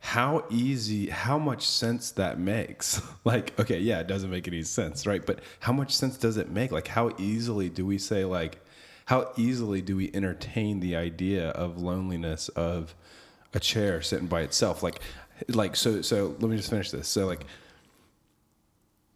how 0.01 0.45
easy 0.51 1.09
how 1.09 1.39
much 1.39 1.67
sense 1.67 2.11
that 2.13 2.39
makes. 2.39 3.01
like, 3.25 3.59
okay, 3.59 3.79
yeah, 3.79 4.01
it 4.01 4.09
doesn't 4.09 4.31
make 4.31 4.47
any 4.49 4.63
sense, 4.63 5.07
right? 5.07 5.25
But 5.25 5.41
how 5.61 5.73
much 5.73 5.95
sense 5.95 6.19
does 6.19 6.37
it 6.37 6.51
make? 6.51 6.71
Like 6.71 6.89
how 6.89 7.13
easily 7.19 7.69
do 7.69 7.87
we 7.87 7.99
say 7.99 8.25
like 8.25 8.59
how 9.07 9.31
easily 9.37 9.81
do 9.81 9.97
we 9.97 10.11
entertain 10.13 10.81
the 10.81 10.97
idea 10.97 11.51
of 11.51 11.81
loneliness 11.81 12.49
of 12.51 12.95
a 13.55 13.61
chair 13.61 14.03
sitting 14.03 14.27
by 14.27 14.43
itself? 14.43 14.83
Like 14.83 15.01
like 15.49 15.77
so 15.77 16.03
so 16.03 16.37
let 16.41 16.51
me 16.51 16.57
just 16.57 16.71
finish 16.71 16.91
this. 16.91 17.09
So 17.09 17.27
like 17.27 17.45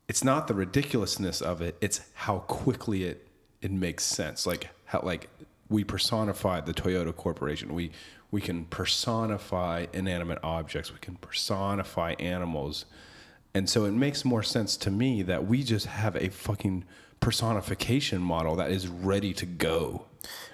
it's 0.08 0.22
not 0.22 0.46
the 0.46 0.54
ridiculousness 0.54 1.40
of 1.40 1.60
it 1.60 1.76
it's 1.80 2.00
how 2.14 2.38
quickly 2.40 3.04
it 3.04 3.26
it 3.62 3.70
makes 3.70 4.04
sense. 4.04 4.46
Like 4.46 4.68
how 4.86 5.00
like 5.02 5.28
we 5.68 5.84
personify 5.84 6.60
the 6.60 6.74
toyota 6.74 7.14
corporation. 7.14 7.74
We 7.74 7.90
we 8.30 8.40
can 8.40 8.64
personify 8.66 9.86
inanimate 9.92 10.38
objects. 10.42 10.92
We 10.92 10.98
can 10.98 11.16
personify 11.16 12.14
animals. 12.18 12.86
And 13.54 13.70
so 13.70 13.84
it 13.84 13.92
makes 13.92 14.24
more 14.24 14.42
sense 14.42 14.76
to 14.78 14.90
me 14.90 15.22
that 15.22 15.46
we 15.46 15.62
just 15.62 15.86
have 15.86 16.16
a 16.16 16.28
fucking 16.28 16.84
personification 17.20 18.20
model 18.20 18.56
that 18.56 18.70
is 18.70 18.88
ready 18.88 19.32
to 19.34 19.46
go. 19.46 20.04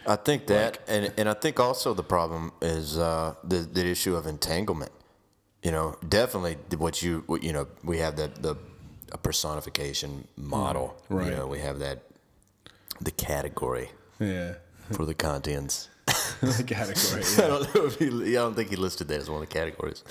I 0.06 0.16
think 0.16 0.46
that, 0.46 0.78
and 0.86 1.12
and 1.16 1.28
I 1.28 1.34
think 1.34 1.58
also 1.58 1.94
the 1.94 2.02
problem 2.02 2.52
is 2.60 2.98
uh, 2.98 3.34
the 3.42 3.58
the 3.58 3.86
issue 3.86 4.16
of 4.16 4.26
entanglement. 4.26 4.92
You 5.62 5.70
know, 5.70 5.96
definitely 6.08 6.56
what 6.76 7.02
you 7.02 7.22
what, 7.26 7.42
you 7.42 7.52
know 7.52 7.66
we 7.84 7.98
have 7.98 8.16
that 8.16 8.42
the 8.42 8.56
a 9.12 9.18
personification 9.18 10.26
model. 10.36 10.96
right. 11.08 11.26
You 11.26 11.36
know, 11.36 11.46
we 11.46 11.60
have 11.60 11.78
that 11.80 12.02
the 13.00 13.10
category 13.12 13.90
yeah 14.18 14.54
for 14.92 15.04
the 15.04 15.14
Kantians. 15.14 15.88
the 16.40 16.64
category 16.64 17.22
I 17.44 17.48
don't 17.48 17.74
know 17.74 17.86
if 17.86 17.96
he, 17.98 18.06
I 18.36 18.40
don't 18.40 18.54
think 18.54 18.70
he 18.70 18.76
listed 18.76 19.06
that 19.08 19.20
as 19.20 19.30
one 19.30 19.40
of 19.42 19.48
the 19.48 19.54
categories, 19.54 20.02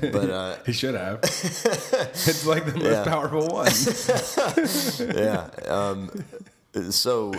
but 0.00 0.30
uh, 0.30 0.56
he 0.64 0.72
should 0.72 0.94
have 0.94 1.20
it's 1.22 2.46
like 2.46 2.64
the 2.64 2.72
most 2.72 2.84
Yeah. 2.84 3.04
powerful 3.04 3.46
one 3.48 3.70
yeah. 5.16 5.50
Um, 5.70 6.10
so 6.90 7.34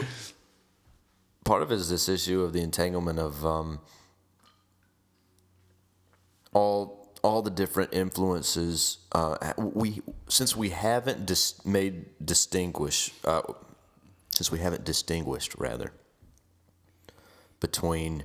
part 1.44 1.64
of 1.64 1.72
it 1.72 1.76
is 1.76 1.90
this 1.90 2.08
issue 2.08 2.42
of 2.44 2.54
the 2.54 2.62
entanglement 2.62 3.18
of 3.20 3.44
um, 3.44 3.80
all 6.54 7.05
all 7.26 7.42
the 7.42 7.50
different 7.50 7.92
influences. 7.92 9.00
Uh, 9.12 9.54
we 9.58 10.02
since 10.28 10.56
we 10.56 10.70
haven't 10.70 11.26
dis- 11.26 11.66
made 11.66 12.06
distinguish 12.24 13.12
uh, 13.24 13.42
since 14.30 14.52
we 14.52 14.60
haven't 14.60 14.84
distinguished 14.84 15.56
rather 15.58 15.92
between 17.60 18.24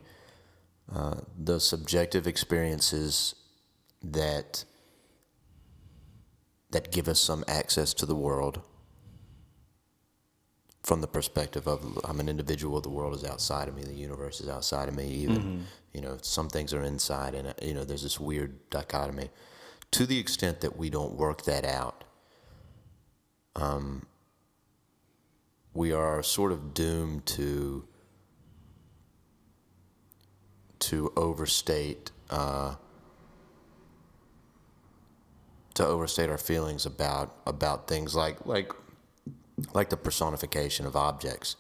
uh, 0.95 1.15
the 1.39 1.59
subjective 1.59 2.27
experiences 2.27 3.35
that 4.03 4.65
that 6.71 6.93
give 6.93 7.09
us 7.09 7.21
some 7.21 7.43
access 7.49 7.95
to 7.95 8.05
the 8.05 8.15
world 8.15 8.61
from 10.83 11.01
the 11.01 11.07
perspective 11.07 11.67
of 11.67 11.99
I'm 12.05 12.21
an 12.21 12.29
individual, 12.29 12.83
the 12.83 12.91
world 12.91 13.15
is 13.15 13.25
outside 13.25 13.67
of 13.69 13.75
me, 13.77 13.83
the 13.85 13.95
universe 13.95 14.41
is 14.43 14.49
outside 14.49 14.89
of 14.89 14.95
me. 14.95 15.07
Even 15.07 15.37
mm-hmm. 15.37 15.61
You 15.93 16.01
know, 16.01 16.19
some 16.23 16.49
things 16.49 16.73
are 16.73 16.83
inside, 16.83 17.35
and 17.35 17.55
you 17.63 17.75
know, 17.75 17.85
there's 17.85 18.03
this 18.03 18.21
weird 18.21 18.71
dichotomy. 18.71 19.31
To 19.93 20.07
the 20.07 20.19
extent 20.19 20.61
that 20.61 20.77
we 20.77 20.89
don't 20.89 21.15
work 21.15 21.43
that 21.45 21.65
out, 21.65 22.05
um, 23.57 24.07
we 25.75 25.93
are 25.93 26.23
sort 26.23 26.53
of 26.53 26.75
doomed 26.75 27.27
to 27.27 27.85
to 30.79 31.13
overstate 31.17 32.11
uh, 32.31 32.77
to 35.75 35.87
overstate 35.87 36.31
our 36.31 36.39
feelings 36.39 36.87
about 36.87 37.37
about 37.47 37.89
things 37.89 38.15
like 38.15 38.47
like 38.47 38.73
like 39.75 39.91
the 39.91 39.97
personification 39.97 40.87
of 40.87 40.97
objects. 40.97 41.57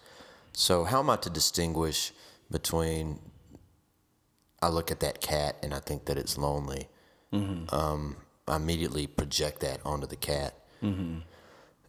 So, 0.52 0.84
how 0.84 1.00
am 1.00 1.10
I 1.10 1.16
to 1.16 1.30
distinguish 1.30 2.12
between 2.50 3.20
I 4.62 4.68
look 4.68 4.90
at 4.90 5.00
that 5.00 5.20
cat 5.20 5.56
and 5.62 5.72
I 5.72 5.78
think 5.78 6.04
that 6.06 6.18
it's 6.18 6.36
lonely? 6.36 6.88
Mm-hmm. 7.32 7.74
Um, 7.74 8.16
I 8.46 8.56
immediately 8.56 9.06
project 9.06 9.60
that 9.60 9.80
onto 9.84 10.06
the 10.06 10.16
cat. 10.16 10.54
Mm-hmm. 10.82 11.18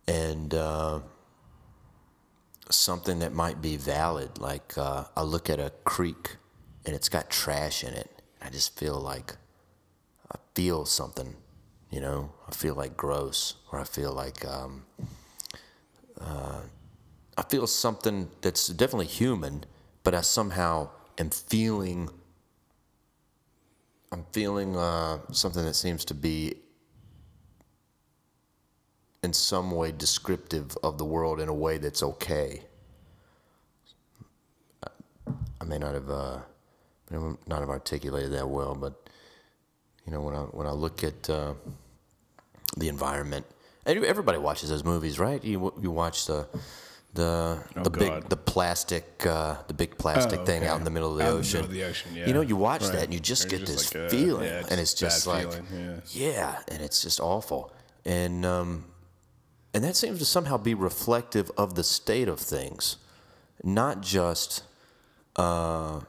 And 0.08 0.54
uh, 0.54 1.00
something 2.70 3.20
that 3.20 3.34
might 3.34 3.62
be 3.62 3.78
valid, 3.78 4.40
like 4.40 4.78
uh, 4.78 5.06
I 5.16 5.24
look 5.24 5.50
at 5.50 5.60
a 5.60 5.72
creek 5.84 6.38
and 6.86 6.96
it's 6.96 7.10
got 7.10 7.30
trash 7.30 7.84
in 7.84 7.94
it. 7.94 8.10
I 8.42 8.50
just 8.50 8.78
feel 8.78 9.00
like 9.00 9.36
I 10.32 10.38
feel 10.56 10.86
something, 10.86 11.36
you 11.90 12.02
know, 12.02 12.32
I 12.48 12.52
feel 12.52 12.76
like 12.76 12.98
gross 12.98 13.56
or 13.72 13.80
I 13.80 13.84
feel 13.84 14.14
like. 14.14 14.46
Um, 14.46 14.86
uh, 16.20 16.62
I 17.38 17.44
feel 17.44 17.66
something 17.66 18.30
that's 18.42 18.68
definitely 18.68 19.08
human, 19.08 19.66
but 20.04 20.14
I 20.14 20.22
somehow 20.22 20.90
am 21.18 21.30
feeling. 21.30 22.10
I'm 24.12 24.26
feeling 24.32 24.76
uh, 24.76 25.20
something 25.32 25.64
that 25.66 25.76
seems 25.76 26.04
to 26.06 26.14
be 26.14 26.56
in 29.24 29.34
some 29.34 29.72
way 29.72 29.92
descriptive 29.92 30.78
of 30.84 30.98
the 30.98 31.06
world 31.06 31.40
in 31.40 31.48
a 31.48 31.54
way 31.54 31.78
that's 31.78 32.04
okay. 32.04 32.62
I 35.62 35.64
may 35.66 35.78
not 35.78 35.94
have 35.94 36.10
uh, 36.10 36.40
not 37.12 37.60
have 37.60 37.70
articulated 37.70 38.32
that 38.34 38.50
well, 38.50 38.76
but 38.76 39.10
you 40.06 40.12
know 40.12 40.22
when 40.22 40.34
I 40.34 40.40
when 40.40 40.68
I 40.68 40.72
look 40.72 41.04
at 41.04 41.30
uh, 41.30 41.54
the 42.78 42.90
environment 42.90 43.46
Everybody 43.86 44.38
watches 44.38 44.70
those 44.70 44.84
movies, 44.84 45.18
right? 45.18 45.44
You 45.44 45.74
you 45.82 45.90
watch 45.90 46.28
the 46.28 46.48
the 47.14 47.64
oh, 47.76 47.84
the 47.84 47.90
God. 47.90 48.00
big 48.00 48.30
the 48.30 48.38
plastic 48.38 49.26
uh, 49.26 49.58
the 49.68 49.74
big 49.74 49.98
plastic 49.98 50.40
oh, 50.40 50.44
okay. 50.44 50.60
thing 50.60 50.68
out 50.68 50.78
in 50.78 50.84
the 50.84 50.90
middle 50.90 51.12
of 51.12 51.18
the 51.18 51.26
out 51.26 51.34
ocean. 51.34 51.62
Of 51.62 51.72
the 51.72 51.84
ocean 51.84 52.12
yeah. 52.16 52.28
You 52.28 52.34
know, 52.34 52.42
you 52.42 52.56
watch 52.56 52.84
right. 52.84 52.94
that 52.94 53.04
and 53.06 53.14
you 53.14 53.20
just 53.20 53.50
get 53.50 53.60
just 53.60 53.72
this 53.72 53.96
like 53.96 54.04
a, 54.04 54.10
feeling, 54.10 54.48
yeah, 54.48 54.64
and 54.70 54.80
it's 54.80 54.94
just 54.94 55.28
like 55.28 55.48
yeah. 55.74 56.00
yeah. 56.12 56.60
and 56.70 56.82
it's 56.82 57.02
just 57.02 57.20
awful, 57.20 57.74
and 58.06 58.46
um, 58.46 58.86
and 59.74 59.84
that 59.84 59.96
seems 59.96 60.20
to 60.20 60.26
somehow 60.26 60.58
be 60.58 60.74
reflective 60.74 61.52
of 61.58 61.76
the 61.76 61.84
state 61.84 62.28
of 62.28 62.40
things, 62.40 62.98
not 63.64 64.02
just 64.02 64.64
uh, 65.36 66.02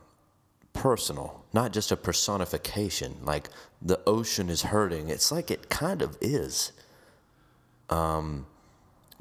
personal, 0.72 1.44
not 1.52 1.72
just 1.72 1.90
a 1.90 1.96
personification. 1.96 3.16
Like 3.24 3.48
the 3.80 4.00
ocean 4.06 4.48
is 4.48 4.62
hurting. 4.62 5.08
It's 5.08 5.32
like 5.32 5.50
it 5.50 5.68
kind 5.68 6.00
of 6.00 6.16
is 6.20 6.70
um, 7.90 8.46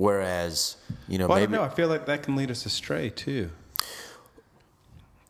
whereas, 0.02 0.78
you 1.07 1.19
know, 1.19 1.28
well, 1.28 1.38
maybe. 1.38 1.53
I 1.53 1.57
don't 1.57 1.65
know. 1.68 1.72
I 1.72 1.76
feel 1.76 1.88
like 1.88 2.07
that 2.07 2.23
can 2.23 2.36
lead 2.36 2.49
us 2.49 2.65
astray 2.65 3.11
too. 3.11 3.52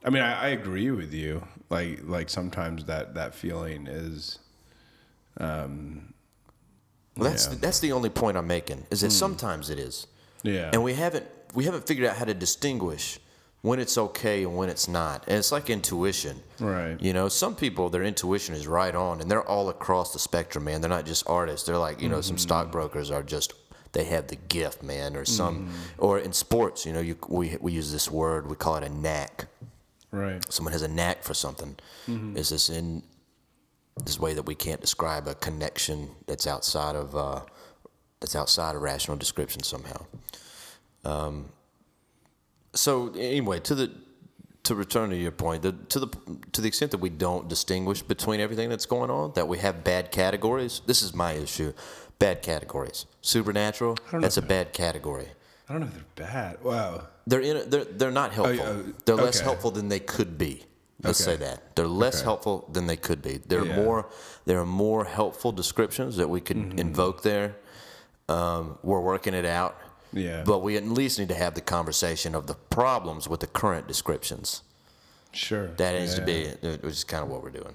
I 0.03 0.09
mean, 0.09 0.23
I, 0.23 0.45
I 0.45 0.47
agree 0.47 0.91
with 0.91 1.13
you. 1.13 1.45
Like, 1.69 1.99
like 2.03 2.29
sometimes 2.29 2.85
that 2.85 3.15
that 3.15 3.35
feeling 3.35 3.87
is. 3.87 4.39
Um, 5.37 6.13
well, 7.17 7.29
that's 7.29 7.47
yeah. 7.47 7.53
the, 7.53 7.59
that's 7.59 7.79
the 7.81 7.91
only 7.91 8.09
point 8.09 8.37
I'm 8.37 8.47
making. 8.47 8.85
Is 8.91 9.01
that 9.01 9.07
hmm. 9.07 9.11
sometimes 9.11 9.69
it 9.69 9.77
is. 9.77 10.07
Yeah. 10.43 10.69
And 10.71 10.83
we 10.83 10.93
haven't 10.93 11.25
we 11.53 11.65
haven't 11.65 11.85
figured 11.85 12.07
out 12.07 12.15
how 12.15 12.25
to 12.25 12.33
distinguish 12.33 13.19
when 13.63 13.77
it's 13.79 13.97
okay 13.97 14.43
and 14.43 14.55
when 14.55 14.69
it's 14.69 14.87
not. 14.87 15.25
And 15.27 15.37
it's 15.37 15.51
like 15.51 15.69
intuition. 15.69 16.41
Right. 16.61 16.99
You 17.01 17.11
know, 17.11 17.27
some 17.27 17.55
people 17.55 17.89
their 17.89 18.03
intuition 18.03 18.55
is 18.55 18.67
right 18.67 18.95
on 18.95 19.19
and 19.19 19.29
they're 19.29 19.43
all 19.45 19.67
across 19.67 20.13
the 20.13 20.19
spectrum, 20.19 20.63
man. 20.63 20.79
They're 20.79 20.89
not 20.89 21.05
just 21.05 21.29
artists. 21.29 21.67
They're 21.67 21.77
like, 21.77 22.01
you 22.01 22.07
know, 22.07 22.15
mm-hmm. 22.15 22.23
some 22.23 22.37
stockbrokers 22.37 23.11
are 23.11 23.21
just 23.21 23.53
they 23.93 24.05
have 24.05 24.27
the 24.27 24.35
gift, 24.35 24.83
man, 24.83 25.15
or 25.15 25.25
some 25.25 25.67
mm. 25.67 25.71
or 25.97 26.19
in 26.19 26.33
sports, 26.33 26.85
you 26.85 26.93
know, 26.93 27.01
you 27.01 27.17
we 27.27 27.57
we 27.59 27.73
use 27.73 27.91
this 27.91 28.09
word, 28.09 28.49
we 28.49 28.55
call 28.55 28.75
it 28.77 28.83
a 28.83 28.89
knack. 28.89 29.47
Right. 30.11 30.43
Someone 30.51 30.73
has 30.73 30.81
a 30.81 30.87
knack 30.87 31.23
for 31.23 31.33
something. 31.33 31.77
Mm-hmm. 32.07 32.37
Is 32.37 32.49
this 32.49 32.69
in 32.69 33.03
this 34.03 34.19
way 34.19 34.33
that 34.33 34.43
we 34.43 34.55
can't 34.55 34.81
describe 34.81 35.27
a 35.27 35.35
connection 35.35 36.09
that's 36.27 36.47
outside 36.47 36.95
of 36.95 37.15
uh, 37.15 37.41
that's 38.19 38.35
outside 38.35 38.75
of 38.75 38.81
rational 38.81 39.17
description 39.17 39.63
somehow. 39.63 40.05
Um, 41.03 41.49
so 42.73 43.11
anyway, 43.13 43.59
to 43.61 43.75
the 43.75 43.91
to 44.63 44.75
return 44.75 45.09
to 45.09 45.17
your 45.17 45.31
point, 45.31 45.63
the, 45.63 45.71
to 45.71 45.99
the 45.99 46.07
to 46.51 46.61
the 46.61 46.67
extent 46.67 46.91
that 46.91 46.99
we 46.99 47.09
don't 47.09 47.49
distinguish 47.49 48.01
between 48.01 48.39
everything 48.39 48.69
that's 48.69 48.85
going 48.85 49.09
on, 49.09 49.33
that 49.33 49.47
we 49.47 49.57
have 49.57 49.83
bad 49.83 50.11
categories. 50.11 50.81
This 50.85 51.01
is 51.01 51.13
my 51.13 51.33
issue. 51.33 51.73
Bad 52.21 52.41
categories. 52.43 53.07
Supernatural. 53.21 53.97
That's 54.13 54.37
a 54.37 54.43
bad 54.43 54.73
category. 54.73 55.29
I 55.67 55.73
don't 55.73 55.81
know 55.81 55.87
if 55.87 55.93
they're 56.15 56.27
bad. 56.27 56.63
Wow. 56.63 57.07
They're 57.25 57.41
in. 57.41 57.57
A, 57.57 57.63
they're 57.63 57.85
they're 57.85 58.11
not 58.11 58.31
helpful. 58.31 58.65
Oh, 58.65 58.93
they're 59.05 59.15
less 59.15 59.39
helpful 59.39 59.71
than 59.71 59.89
they 59.89 59.99
could 59.99 60.37
be. 60.37 60.63
Let's 61.01 61.25
okay. 61.27 61.31
say 61.31 61.45
that 61.45 61.75
they're 61.75 61.87
less 61.87 62.17
okay. 62.17 62.25
helpful 62.25 62.69
than 62.71 62.85
they 62.85 62.95
could 62.95 63.23
be. 63.23 63.37
There 63.37 63.61
are 63.61 63.65
yeah. 63.65 63.83
more. 63.83 64.09
There 64.45 64.59
are 64.59 64.67
more 64.67 65.03
helpful 65.05 65.51
descriptions 65.51 66.15
that 66.17 66.29
we 66.29 66.41
can 66.41 66.69
mm-hmm. 66.69 66.79
invoke 66.79 67.23
there. 67.23 67.55
Um, 68.29 68.77
we're 68.83 69.01
working 69.01 69.33
it 69.33 69.45
out. 69.45 69.75
Yeah. 70.13 70.43
But 70.45 70.59
we 70.59 70.77
at 70.77 70.85
least 70.85 71.17
need 71.17 71.29
to 71.29 71.35
have 71.35 71.55
the 71.55 71.61
conversation 71.61 72.35
of 72.35 72.45
the 72.45 72.55
problems 72.55 73.27
with 73.27 73.39
the 73.39 73.47
current 73.47 73.87
descriptions. 73.87 74.61
Sure. 75.31 75.67
That 75.77 75.99
needs 75.99 76.13
yeah. 76.13 76.19
to 76.19 76.25
be, 76.61 76.67
which 76.69 76.93
is 76.97 77.03
kind 77.03 77.23
of 77.23 77.29
what 77.29 77.41
we're 77.41 77.49
doing. 77.49 77.73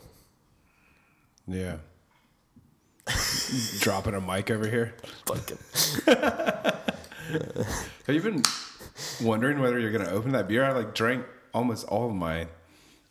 Yeah. 1.48 1.78
Dropping 3.80 4.14
a 4.14 4.20
mic 4.20 4.50
over 4.50 4.66
here. 4.66 4.94
Fucking. 5.26 5.58
Have 8.06 8.14
you 8.14 8.20
been 8.20 8.42
wondering 9.22 9.60
whether 9.60 9.78
you're 9.78 9.92
going 9.92 10.04
to 10.04 10.10
open 10.10 10.32
that 10.32 10.48
beer? 10.48 10.64
I 10.64 10.72
like 10.72 10.94
drank 10.94 11.24
almost 11.54 11.86
all 11.86 12.08
of 12.08 12.14
my 12.14 12.48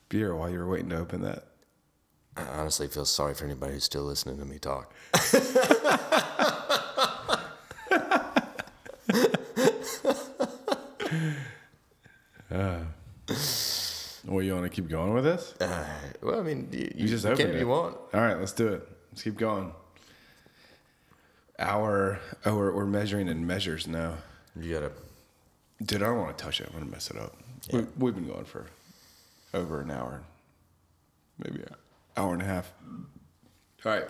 beer 0.08 0.34
while 0.34 0.50
you 0.50 0.58
were 0.58 0.68
waiting 0.68 0.90
to 0.90 0.98
open 0.98 1.22
that. 1.22 1.46
I 2.36 2.42
honestly 2.42 2.86
feel 2.88 3.06
sorry 3.06 3.34
for 3.34 3.46
anybody 3.46 3.72
who's 3.74 3.84
still 3.84 4.02
listening 4.04 4.38
to 4.38 4.44
me 4.44 4.58
talk. 4.58 4.92
Uh, 12.48 12.78
well, 14.24 14.40
you 14.42 14.54
want 14.54 14.64
to 14.64 14.70
keep 14.70 14.88
going 14.88 15.12
with 15.12 15.24
this? 15.24 15.54
Uh, 15.60 15.84
well, 16.22 16.40
I 16.40 16.42
mean, 16.42 16.68
you, 16.72 16.78
you, 16.78 16.90
you 16.96 17.08
just 17.08 17.26
open 17.26 17.50
it. 17.50 17.58
You 17.58 17.68
want? 17.68 17.96
All 18.14 18.20
right, 18.20 18.38
let's 18.38 18.52
do 18.52 18.68
it. 18.68 18.88
Let's 19.10 19.22
keep 19.22 19.36
going. 19.36 19.72
Our 21.58 22.20
oh, 22.44 22.56
we're, 22.56 22.72
we're 22.72 22.86
measuring 22.86 23.28
in 23.28 23.46
measures 23.46 23.86
now. 23.86 24.14
You 24.54 24.74
gotta. 24.74 24.92
Dude, 25.82 26.02
I 26.02 26.06
don't 26.06 26.18
want 26.18 26.36
to 26.36 26.44
touch 26.44 26.60
it. 26.60 26.68
I'm 26.68 26.78
gonna 26.78 26.90
mess 26.90 27.10
it 27.10 27.16
up. 27.16 27.36
Yeah. 27.68 27.80
We, 27.80 27.86
we've 27.98 28.14
been 28.14 28.26
going 28.26 28.44
for 28.44 28.66
over 29.54 29.80
an 29.80 29.90
hour, 29.90 30.22
maybe 31.38 31.62
an 31.62 31.74
hour 32.16 32.34
and 32.34 32.42
a 32.42 32.46
half. 32.46 32.72
All 33.84 33.92
right. 33.92 34.04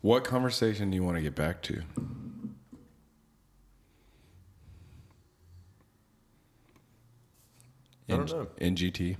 What 0.00 0.24
conversation 0.24 0.90
do 0.90 0.96
you 0.96 1.02
want 1.02 1.16
to 1.16 1.22
get 1.22 1.34
back 1.34 1.62
to? 1.62 1.82
I 8.10 8.16
don't 8.16 8.30
know. 8.30 8.46
NGT. 8.60 9.16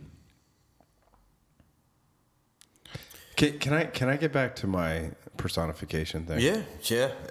Can, 3.36 3.58
can 3.58 3.72
I 3.72 3.84
can 3.84 4.08
I 4.08 4.16
get 4.16 4.32
back 4.32 4.56
to 4.56 4.66
my 4.66 5.10
personification 5.38 6.26
thing? 6.26 6.40
Yeah, 6.40 6.62
yeah. 6.82 7.06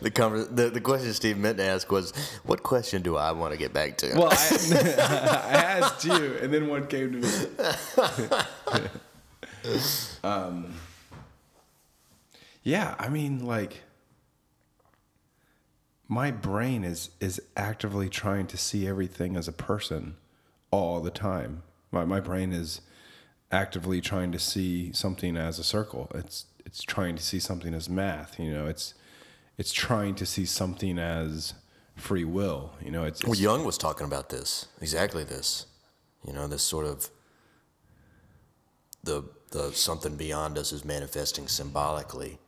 the, 0.00 0.10
conver- 0.10 0.54
the 0.54 0.70
the 0.70 0.80
question 0.80 1.12
Steve 1.12 1.38
meant 1.38 1.58
to 1.58 1.64
ask 1.64 1.90
was, 1.92 2.12
"What 2.44 2.62
question 2.64 3.02
do 3.02 3.16
I 3.16 3.30
want 3.32 3.52
to 3.52 3.58
get 3.58 3.72
back 3.72 3.96
to?" 3.98 4.12
Well, 4.16 4.30
I, 4.32 4.34
I 5.52 5.56
asked 5.78 6.04
you, 6.04 6.38
and 6.42 6.52
then 6.52 6.66
one 6.66 6.86
came 6.88 7.12
to 7.12 7.18
me. 7.18 7.30
um, 10.24 10.74
yeah, 12.64 12.96
I 12.98 13.08
mean, 13.08 13.46
like, 13.46 13.82
my 16.08 16.32
brain 16.32 16.82
is 16.82 17.10
is 17.20 17.40
actively 17.56 18.08
trying 18.08 18.48
to 18.48 18.56
see 18.56 18.88
everything 18.88 19.36
as 19.36 19.46
a 19.46 19.52
person 19.52 20.16
all 20.72 21.00
the 21.00 21.10
time. 21.10 21.62
My 21.92 22.04
my 22.04 22.20
brain 22.20 22.52
is 22.52 22.80
actively 23.50 24.00
trying 24.00 24.32
to 24.32 24.38
see 24.38 24.92
something 24.92 25.36
as 25.36 25.58
a 25.58 25.64
circle. 25.64 26.10
It's 26.14 26.46
it's 26.64 26.82
trying 26.82 27.16
to 27.16 27.22
see 27.22 27.38
something 27.38 27.74
as 27.74 27.88
math. 27.88 28.38
You 28.38 28.52
know, 28.52 28.66
it's 28.66 28.94
it's 29.58 29.72
trying 29.72 30.14
to 30.16 30.26
see 30.26 30.44
something 30.44 30.98
as 30.98 31.54
free 31.94 32.24
will. 32.24 32.72
You 32.82 32.90
know, 32.90 33.04
it's, 33.04 33.20
it's 33.20 33.28
well, 33.28 33.38
Jung 33.38 33.64
was 33.64 33.78
talking 33.78 34.06
about 34.06 34.28
this 34.28 34.66
exactly 34.80 35.24
this. 35.24 35.66
You 36.26 36.32
know, 36.32 36.46
this 36.46 36.62
sort 36.62 36.86
of 36.86 37.08
the 39.02 39.24
the 39.52 39.72
something 39.72 40.16
beyond 40.16 40.58
us 40.58 40.72
is 40.72 40.84
manifesting 40.84 41.48
symbolically. 41.48 42.38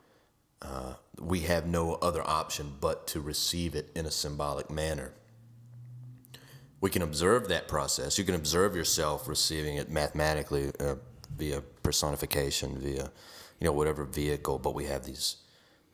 Uh, 0.60 0.94
we 1.20 1.40
have 1.40 1.66
no 1.66 1.94
other 1.94 2.22
option 2.28 2.74
but 2.80 3.06
to 3.06 3.20
receive 3.20 3.74
it 3.74 3.90
in 3.94 4.06
a 4.06 4.10
symbolic 4.10 4.70
manner. 4.70 5.12
We 6.80 6.90
can 6.90 7.02
observe 7.02 7.48
that 7.48 7.66
process. 7.66 8.18
You 8.18 8.24
can 8.24 8.34
observe 8.34 8.76
yourself 8.76 9.28
receiving 9.28 9.76
it 9.76 9.90
mathematically 9.90 10.70
uh, 10.78 10.96
via 11.36 11.60
personification, 11.82 12.78
via 12.78 13.10
you 13.60 13.64
know 13.64 13.72
whatever 13.72 14.04
vehicle. 14.04 14.58
But 14.58 14.74
we 14.74 14.84
have 14.84 15.04
these 15.04 15.36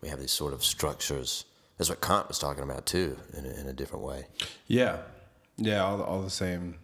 we 0.00 0.08
have 0.10 0.20
these 0.20 0.32
sort 0.32 0.52
of 0.52 0.62
structures. 0.62 1.46
That's 1.78 1.88
what 1.88 2.00
Kant 2.00 2.28
was 2.28 2.38
talking 2.38 2.62
about 2.62 2.86
too, 2.86 3.16
in 3.36 3.46
a, 3.46 3.60
in 3.60 3.66
a 3.68 3.72
different 3.72 4.04
way. 4.04 4.26
Yeah, 4.66 4.98
yeah, 5.56 5.82
all, 5.82 6.02
all 6.02 6.22
the 6.22 6.30
same, 6.30 6.76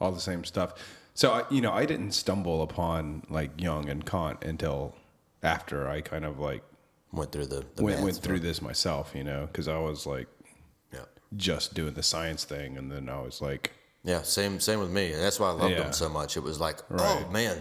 all 0.00 0.10
the 0.10 0.20
same 0.20 0.44
stuff. 0.44 0.74
So 1.14 1.32
I, 1.32 1.44
you 1.50 1.60
know, 1.60 1.72
I 1.72 1.84
didn't 1.84 2.12
stumble 2.12 2.62
upon 2.62 3.22
like 3.28 3.60
Jung 3.60 3.88
and 3.88 4.04
Kant 4.04 4.42
until 4.42 4.96
after 5.42 5.88
I 5.88 6.00
kind 6.00 6.24
of 6.24 6.38
like 6.38 6.62
went 7.12 7.30
through 7.30 7.46
the, 7.46 7.64
the 7.76 7.84
went, 7.84 8.02
went 8.02 8.16
through 8.16 8.40
this 8.40 8.62
myself, 8.62 9.12
you 9.14 9.24
know, 9.24 9.46
because 9.46 9.68
I 9.68 9.78
was 9.78 10.06
like. 10.06 10.28
Just 11.36 11.74
doing 11.74 11.94
the 11.94 12.02
science 12.02 12.44
thing, 12.44 12.76
and 12.78 12.90
then 12.90 13.08
I 13.08 13.20
was 13.20 13.40
like, 13.40 13.72
yeah, 14.04 14.22
same 14.22 14.60
same 14.60 14.80
with 14.80 14.90
me. 14.90 15.12
That's 15.12 15.38
why 15.40 15.48
I 15.48 15.52
loved 15.52 15.72
Yeah. 15.74 15.82
them 15.84 15.92
so 15.92 16.08
much. 16.08 16.36
It 16.36 16.42
was 16.42 16.58
like, 16.60 16.78
oh, 16.90 16.94
Right. 16.96 17.24
oh 17.26 17.30
man, 17.30 17.58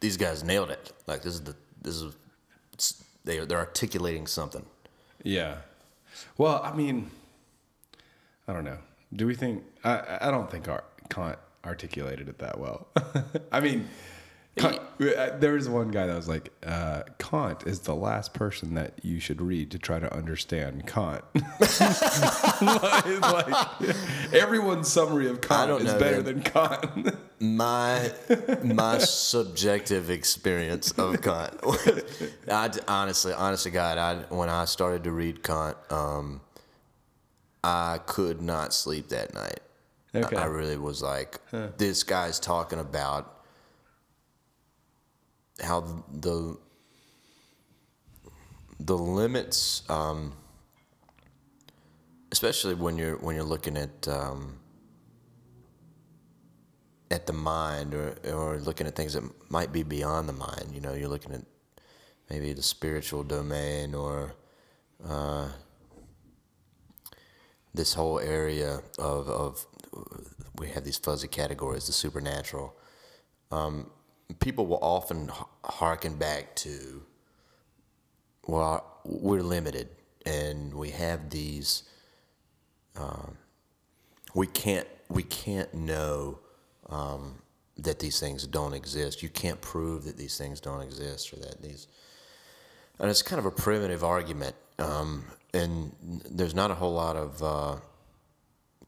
these 0.00 0.16
guys 0.16 0.42
nailed 0.42 0.70
it. 0.70 0.92
Like 1.06 1.22
this 1.22 1.34
is 1.34 1.42
the 1.42 1.54
this 1.82 2.00
is 2.02 2.14
they 3.24 3.38
they're 3.44 3.58
articulating 3.58 4.26
something. 4.26 4.64
yeah. 5.22 5.56
Well, 6.38 6.60
I 6.62 6.72
mean, 6.72 7.10
I 8.46 8.52
don't 8.52 8.64
know. 8.64 8.78
Do 9.14 9.26
we 9.26 9.34
think? 9.34 9.64
I 9.84 10.18
I 10.22 10.30
don't 10.30 10.50
think 10.50 10.68
our 10.68 10.84
Kant 11.10 11.38
articulated 11.64 12.28
it 12.28 12.38
that 12.38 12.58
well. 12.58 12.86
I 13.52 13.60
mean. 13.60 13.88
Kant, 14.56 14.78
uh, 15.00 15.36
there 15.38 15.54
was 15.54 15.68
one 15.68 15.90
guy 15.90 16.06
that 16.06 16.14
was 16.14 16.28
like, 16.28 16.52
uh, 16.64 17.02
Kant 17.18 17.64
is 17.66 17.80
the 17.80 17.94
last 17.94 18.34
person 18.34 18.74
that 18.74 18.94
you 19.02 19.18
should 19.18 19.40
read 19.40 19.72
to 19.72 19.78
try 19.78 19.98
to 19.98 20.12
understand 20.14 20.86
Kant. 20.86 21.24
like, 22.60 23.20
like, 23.20 23.96
everyone's 24.32 24.88
summary 24.88 25.28
of 25.28 25.40
Kant 25.40 25.82
is 25.82 25.92
know, 25.92 25.98
better 25.98 26.22
man. 26.22 26.24
than 26.24 26.42
Kant. 26.42 27.16
My 27.40 28.12
my 28.62 28.98
subjective 28.98 30.08
experience 30.08 30.92
of 30.92 31.20
Kant. 31.20 31.58
I 32.48 32.70
honestly, 32.86 33.32
honestly, 33.32 33.72
God, 33.72 33.98
I 33.98 34.34
when 34.34 34.48
I 34.48 34.66
started 34.66 35.02
to 35.04 35.10
read 35.10 35.42
Kant, 35.42 35.76
um, 35.90 36.42
I 37.64 37.98
could 38.06 38.40
not 38.40 38.72
sleep 38.72 39.08
that 39.08 39.34
night. 39.34 39.60
Okay. 40.14 40.36
I, 40.36 40.42
I 40.42 40.46
really 40.46 40.76
was 40.76 41.02
like, 41.02 41.40
this 41.76 42.04
guy's 42.04 42.38
talking 42.38 42.78
about 42.78 43.33
how 45.62 46.04
the 46.12 46.58
the 48.80 48.96
limits, 48.96 49.88
um, 49.88 50.32
especially 52.32 52.74
when 52.74 52.98
you're 52.98 53.16
when 53.16 53.36
you're 53.36 53.44
looking 53.44 53.76
at 53.76 54.08
um, 54.08 54.58
at 57.10 57.26
the 57.26 57.32
mind 57.32 57.94
or 57.94 58.16
or 58.32 58.58
looking 58.58 58.86
at 58.86 58.96
things 58.96 59.14
that 59.14 59.22
might 59.50 59.72
be 59.72 59.82
beyond 59.82 60.28
the 60.28 60.32
mind. 60.32 60.72
You 60.72 60.80
know, 60.80 60.94
you're 60.94 61.08
looking 61.08 61.32
at 61.32 61.42
maybe 62.30 62.52
the 62.52 62.62
spiritual 62.62 63.22
domain 63.22 63.94
or 63.94 64.34
uh, 65.08 65.48
this 67.72 67.94
whole 67.94 68.18
area 68.18 68.80
of 68.98 69.28
of 69.28 69.66
we 70.56 70.68
have 70.68 70.84
these 70.84 70.98
fuzzy 70.98 71.28
categories, 71.28 71.86
the 71.86 71.92
supernatural. 71.92 72.76
Um, 73.50 73.90
people 74.40 74.66
will 74.66 74.78
often 74.82 75.30
harken 75.64 76.16
back 76.16 76.54
to, 76.56 77.02
well, 78.46 79.00
we're 79.04 79.42
limited 79.42 79.88
and 80.26 80.74
we 80.74 80.90
have 80.90 81.30
these. 81.30 81.82
Um, 82.96 83.36
we 84.34 84.46
can't 84.46 84.86
we 85.08 85.22
can't 85.22 85.72
know 85.74 86.38
um, 86.90 87.36
that 87.78 87.98
these 87.98 88.20
things 88.20 88.46
don't 88.46 88.72
exist. 88.72 89.22
You 89.22 89.28
can't 89.28 89.60
prove 89.60 90.04
that 90.04 90.16
these 90.16 90.38
things 90.38 90.60
don't 90.60 90.80
exist 90.80 91.32
or 91.32 91.36
that 91.36 91.62
these. 91.62 91.88
And 92.98 93.10
it's 93.10 93.22
kind 93.22 93.38
of 93.40 93.46
a 93.46 93.50
primitive 93.50 94.04
argument, 94.04 94.54
um, 94.78 95.24
and 95.52 95.92
there's 96.30 96.54
not 96.54 96.70
a 96.70 96.74
whole 96.74 96.92
lot 96.92 97.16
of 97.16 97.42
uh, 97.42 97.76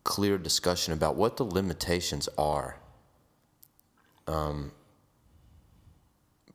clear 0.04 0.38
discussion 0.38 0.92
about 0.92 1.16
what 1.16 1.36
the 1.36 1.44
limitations 1.44 2.28
are. 2.38 2.78
Um, 4.28 4.70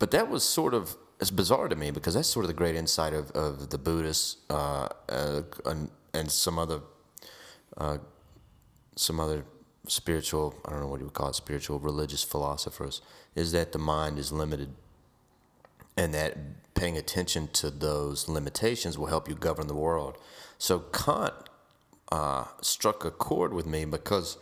but 0.01 0.09
that 0.09 0.31
was 0.31 0.43
sort 0.43 0.73
of 0.73 0.97
it's 1.19 1.29
bizarre 1.29 1.67
to 1.67 1.75
me 1.75 1.91
because 1.91 2.15
that's 2.15 2.27
sort 2.27 2.43
of 2.43 2.47
the 2.47 2.55
great 2.55 2.75
insight 2.75 3.13
of, 3.13 3.29
of 3.31 3.69
the 3.69 3.77
Buddhists 3.77 4.37
uh, 4.49 4.87
uh, 5.07 5.43
and, 5.67 5.91
and 6.15 6.31
some 6.31 6.57
other 6.57 6.79
uh, 7.77 7.99
some 8.95 9.19
other 9.19 9.45
spiritual 9.87 10.55
I 10.65 10.71
don't 10.71 10.79
know 10.79 10.87
what 10.87 11.01
you 11.01 11.05
would 11.05 11.13
call 11.13 11.29
it 11.29 11.35
spiritual 11.35 11.77
religious 11.79 12.23
philosophers 12.23 13.03
is 13.35 13.51
that 13.51 13.73
the 13.73 13.77
mind 13.77 14.17
is 14.17 14.31
limited 14.31 14.69
and 15.95 16.15
that 16.15 16.35
paying 16.73 16.97
attention 16.97 17.47
to 17.49 17.69
those 17.69 18.27
limitations 18.27 18.97
will 18.97 19.05
help 19.05 19.29
you 19.29 19.35
govern 19.35 19.67
the 19.67 19.75
world. 19.75 20.17
So 20.57 20.79
Kant 20.79 21.33
uh, 22.11 22.45
struck 22.61 23.05
a 23.05 23.11
chord 23.11 23.53
with 23.53 23.67
me 23.67 23.85
because 23.85 24.39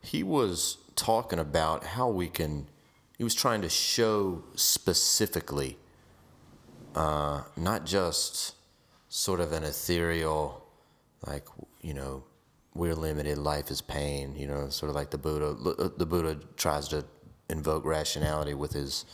he 0.00 0.22
was 0.22 0.76
talking 0.94 1.40
about 1.40 1.82
how 1.82 2.08
we 2.08 2.28
can. 2.28 2.68
He 3.20 3.24
was 3.24 3.34
trying 3.34 3.60
to 3.60 3.68
show 3.68 4.42
specifically, 4.54 5.76
uh, 6.94 7.42
not 7.54 7.84
just 7.84 8.54
sort 9.10 9.40
of 9.40 9.52
an 9.52 9.62
ethereal, 9.62 10.64
like 11.26 11.46
you 11.82 11.92
know, 11.92 12.24
we're 12.72 12.94
limited. 12.94 13.36
Life 13.36 13.70
is 13.70 13.82
pain. 13.82 14.34
You 14.36 14.46
know, 14.46 14.70
sort 14.70 14.88
of 14.88 14.96
like 14.96 15.10
the 15.10 15.18
Buddha. 15.18 15.52
The 15.98 16.06
Buddha 16.06 16.40
tries 16.56 16.88
to 16.88 17.04
invoke 17.50 17.84
rationality 17.84 18.54
with 18.54 18.72
his, 18.72 19.04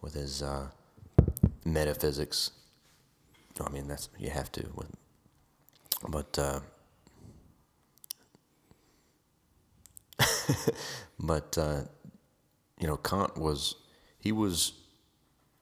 with 0.00 0.14
his 0.14 0.42
uh, 0.42 0.66
metaphysics. 1.64 2.50
I 3.64 3.70
mean, 3.70 3.86
that's 3.86 4.08
you 4.18 4.30
have 4.30 4.50
to. 4.50 4.68
But 6.08 6.36
uh, 6.36 6.60
but 11.20 11.56
uh, 11.56 11.82
you 12.78 12.86
know, 12.86 12.96
Kant 12.96 13.36
was 13.36 13.76
he 14.18 14.32
was 14.32 14.72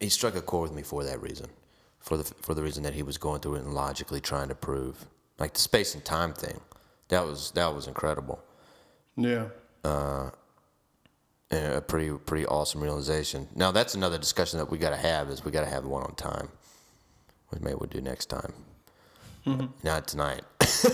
he 0.01 0.09
struck 0.09 0.37
a 0.37 0.43
chord 0.43 0.71
with 0.71 0.77
me 0.77 0.83
for 0.83 1.05
that 1.05 1.21
reason, 1.23 1.47
for 1.99 2.17
the 2.17 2.25
for 2.25 2.55
the 2.55 2.63
reason 2.63 2.83
that 2.83 2.95
he 2.95 3.03
was 3.03 3.19
going 3.19 3.41
through 3.41 3.57
it 3.57 3.63
and 3.63 3.75
logically 3.75 4.21
trying 4.21 4.49
to 4.49 4.55
prove 4.55 5.07
like 5.39 5.55
the 5.55 5.61
space 5.61 5.95
and 5.95 6.05
time 6.05 6.33
thing. 6.33 6.61
That 7.09 7.25
was 7.25 7.51
that 7.53 7.75
was 7.75 7.87
incredible 7.87 8.43
yeah. 9.17 9.47
and 11.51 11.75
a 11.75 11.81
pretty 11.81 12.11
pretty 12.27 12.47
awesome 12.47 12.83
realization. 12.83 13.49
Now 13.55 13.71
that's 13.71 13.95
another 13.95 14.19
discussion 14.19 14.59
that 14.59 14.71
we 14.71 14.79
got 14.79 14.91
to 14.91 14.97
have 14.97 15.29
is 15.31 15.45
we 15.45 15.51
got 15.51 15.65
to 15.65 15.71
have 15.71 15.85
one 15.85 16.03
on 16.03 16.15
time, 16.15 16.49
which 17.49 17.61
maybe 17.61 17.77
we'll 17.77 17.91
do 17.91 18.01
next 18.01 18.27
time. 18.27 18.53
Mm-hmm. 19.47 19.67
Not 19.83 20.09
tonight. 20.09 20.43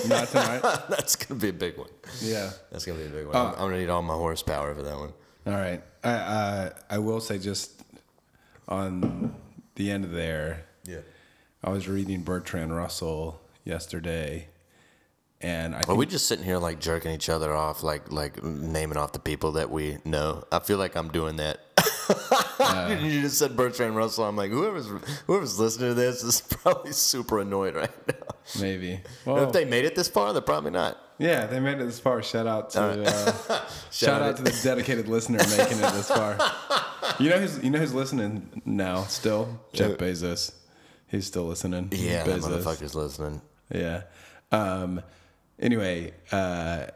Not 0.09 0.29
tonight. 0.29 0.61
that's 0.89 1.15
gonna 1.15 1.41
be 1.41 1.51
a 1.51 1.53
big 1.53 1.79
one. 1.79 1.89
yeah. 2.21 2.51
That's 2.71 2.85
gonna 2.85 2.99
be 2.99 3.07
a 3.07 3.11
big 3.11 3.27
one. 3.27 3.37
Uh, 3.37 3.45
I'm, 3.45 3.53
I'm 3.55 3.59
gonna 3.71 3.79
need 3.79 3.91
all 3.91 4.03
my 4.03 4.15
horsepower 4.15 4.75
for 4.75 4.83
that 4.83 4.97
one. 4.97 5.13
All 5.47 5.53
right. 5.55 5.83
I 6.05 6.09
uh, 6.11 6.71
I 6.91 6.99
will 6.99 7.21
say 7.21 7.39
just 7.39 7.83
on 8.69 9.35
the 9.75 9.91
end 9.91 10.05
of 10.05 10.13
there, 10.13 10.65
Yeah. 10.85 11.01
I 11.63 11.71
was 11.71 11.89
reading 11.89 12.23
Bertrand 12.23 12.75
Russell 12.75 13.41
yesterday, 13.65 14.49
and 15.41 15.75
I 15.75 15.83
Are 15.89 15.95
we 15.95 16.07
just 16.07 16.27
sitting 16.27 16.45
here 16.45 16.59
like 16.59 16.81
jerking 16.81 17.13
each 17.13 17.29
other 17.29 17.55
off, 17.55 17.83
like 17.83 18.11
like 18.13 18.43
naming 18.43 18.97
off 18.97 19.13
the 19.13 19.19
people 19.19 19.53
that 19.53 19.71
we 19.71 19.99
know? 20.05 20.45
I 20.53 20.59
feel 20.61 20.79
like 20.79 20.97
I'm 20.97 21.09
doing 21.11 21.37
that. 21.37 21.61
you 23.03 23.23
just 23.23 23.39
said 23.39 23.57
Bertrand 23.57 23.97
Russell. 23.97 24.25
I'm 24.25 24.37
like, 24.37 24.51
whoever's 24.51 24.87
whoever's 25.27 25.59
listening 25.59 25.91
to 25.91 25.95
this 25.95 26.23
is 26.23 26.41
probably 26.41 26.93
super 26.93 27.41
annoyed 27.41 27.75
right 27.75 28.09
now. 28.09 28.61
maybe. 28.61 29.01
if 29.27 29.53
they 29.53 29.65
made 29.65 29.85
it 29.85 29.95
this 29.95 30.09
far, 30.09 30.33
they're 30.33 30.43
probably 30.43 30.71
not. 30.71 30.99
Yeah, 31.21 31.47
they 31.47 31.61
made 31.61 31.79
it 31.79 31.85
this 31.85 32.01
far. 32.01 32.23
Shout 32.23 32.47
out 32.47 32.71
to 32.71 32.81
uh, 32.81 33.33
shout, 33.35 33.71
Shout 33.91 34.23
out 34.23 34.29
out 34.31 34.37
to 34.39 34.43
the 34.43 34.59
dedicated 34.63 35.07
listener 35.07 35.39
making 35.57 35.79
it 35.79 35.93
this 35.93 36.09
far. 36.09 36.39
You 37.19 37.29
know 37.29 37.39
who's 37.39 37.63
you 37.63 37.71
know 37.71 37.79
who's 37.79 37.93
listening 37.93 38.63
now 38.65 39.05
still? 39.05 39.61
Jeff 39.75 39.99
Bezos. 39.99 40.55
He's 41.09 41.27
still 41.27 41.45
listening. 41.45 41.89
Yeah, 41.93 42.25
that 42.25 42.41
motherfucker's 42.41 42.95
listening. 42.95 43.43
Yeah. 43.71 44.05
Um, 44.51 45.03
anyway, 45.59 46.15
uh, 46.33 46.87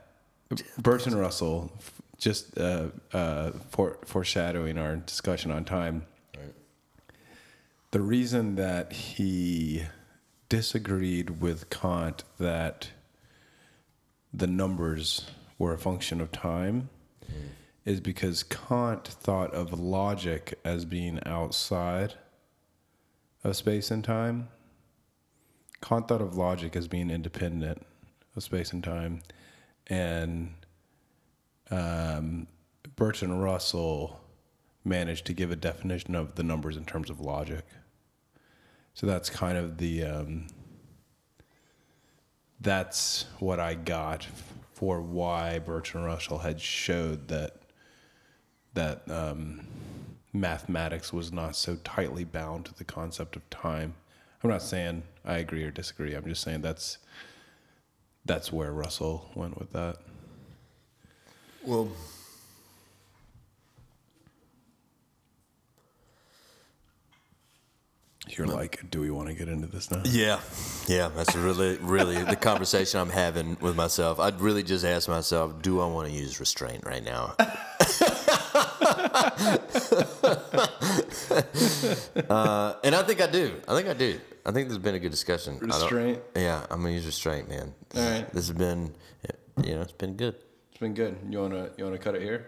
Bertrand 0.78 1.18
Russell, 1.18 1.72
just 2.18 2.56
uh, 2.56 2.86
uh, 3.12 3.50
for, 3.70 3.98
foreshadowing 4.04 4.78
our 4.78 4.96
discussion 4.96 5.50
on 5.50 5.64
time. 5.64 6.06
The 7.90 8.00
reason 8.00 8.56
that 8.56 8.92
he 8.92 9.84
disagreed 10.48 11.40
with 11.40 11.70
Kant 11.70 12.24
that 12.38 12.88
the 14.36 14.46
numbers 14.48 15.30
were 15.58 15.72
a 15.72 15.78
function 15.78 16.20
of 16.20 16.32
time 16.32 16.88
is 17.84 18.00
because 18.00 18.42
Kant 18.42 19.06
thought 19.06 19.52
of 19.54 19.78
logic 19.78 20.58
as 20.64 20.84
being 20.84 21.20
outside 21.24 22.14
of 23.44 23.56
space 23.56 23.90
and 23.90 24.02
time. 24.02 24.48
Kant 25.80 26.08
thought 26.08 26.22
of 26.22 26.36
logic 26.36 26.74
as 26.74 26.88
being 26.88 27.10
independent 27.10 27.86
of 28.34 28.42
space 28.42 28.72
and 28.72 28.82
time, 28.82 29.20
and 29.86 30.54
um, 31.70 32.46
Bertrand 32.96 33.42
Russell 33.42 34.20
managed 34.84 35.26
to 35.26 35.32
give 35.32 35.50
a 35.50 35.56
definition 35.56 36.14
of 36.14 36.34
the 36.34 36.42
numbers 36.42 36.76
in 36.76 36.84
terms 36.84 37.10
of 37.10 37.20
logic. 37.20 37.64
So 38.94 39.06
that's 39.06 39.28
kind 39.28 39.58
of 39.58 39.78
the 39.78 40.04
um, 40.04 40.46
that's 42.64 43.26
what 43.38 43.60
I 43.60 43.74
got 43.74 44.26
for 44.72 45.00
why 45.00 45.60
Bertrand 45.60 46.06
Russell 46.06 46.38
had 46.38 46.60
showed 46.60 47.28
that 47.28 47.56
that 48.72 49.08
um, 49.08 49.68
mathematics 50.32 51.12
was 51.12 51.32
not 51.32 51.54
so 51.54 51.76
tightly 51.84 52.24
bound 52.24 52.64
to 52.64 52.74
the 52.74 52.82
concept 52.82 53.36
of 53.36 53.48
time. 53.50 53.94
I'm 54.42 54.50
not 54.50 54.62
saying 54.62 55.04
I 55.24 55.38
agree 55.38 55.62
or 55.62 55.70
disagree. 55.70 56.14
I'm 56.14 56.24
just 56.24 56.42
saying 56.42 56.62
that's 56.62 56.98
that's 58.24 58.52
where 58.52 58.72
Russell 58.72 59.30
went 59.34 59.58
with 59.58 59.72
that. 59.72 59.98
Well, 61.62 61.88
You're 68.36 68.46
like, 68.48 68.90
do 68.90 69.00
we 69.00 69.10
want 69.10 69.28
to 69.28 69.34
get 69.34 69.48
into 69.48 69.66
this 69.68 69.90
now? 69.90 70.02
yeah, 70.04 70.40
yeah. 70.88 71.08
That's 71.14 71.36
really, 71.36 71.76
really 71.78 72.22
the 72.22 72.36
conversation 72.36 73.00
I'm 73.00 73.10
having 73.10 73.56
with 73.60 73.76
myself. 73.76 74.18
I'd 74.18 74.40
really 74.40 74.62
just 74.62 74.84
ask 74.84 75.08
myself, 75.08 75.62
do 75.62 75.80
I 75.80 75.86
want 75.86 76.08
to 76.08 76.14
use 76.14 76.40
restraint 76.40 76.84
right 76.84 77.04
now? 77.04 77.34
uh, 82.28 82.74
and 82.84 82.94
I 82.94 83.02
think 83.02 83.20
I 83.20 83.26
do. 83.26 83.60
I 83.68 83.74
think 83.74 83.88
I 83.88 83.94
do. 83.94 84.20
I 84.46 84.52
think 84.52 84.68
there's 84.68 84.78
been 84.78 84.94
a 84.94 84.98
good 84.98 85.10
discussion. 85.10 85.58
Restraint? 85.58 86.20
Yeah, 86.36 86.66
I'm 86.70 86.82
gonna 86.82 86.94
use 86.94 87.06
restraint, 87.06 87.48
man. 87.48 87.74
This, 87.90 88.02
All 88.02 88.08
is- 88.08 88.20
right. 88.22 88.32
this 88.32 88.48
has 88.48 88.56
been, 88.56 88.94
you 89.62 89.74
know, 89.74 89.80
it's 89.82 89.92
been 89.92 90.16
good. 90.16 90.34
It's 90.70 90.80
been 90.80 90.94
good. 90.94 91.16
You 91.28 91.38
wanna 91.40 91.70
you 91.76 91.84
wanna 91.84 91.98
cut 91.98 92.14
it 92.14 92.22
here, 92.22 92.46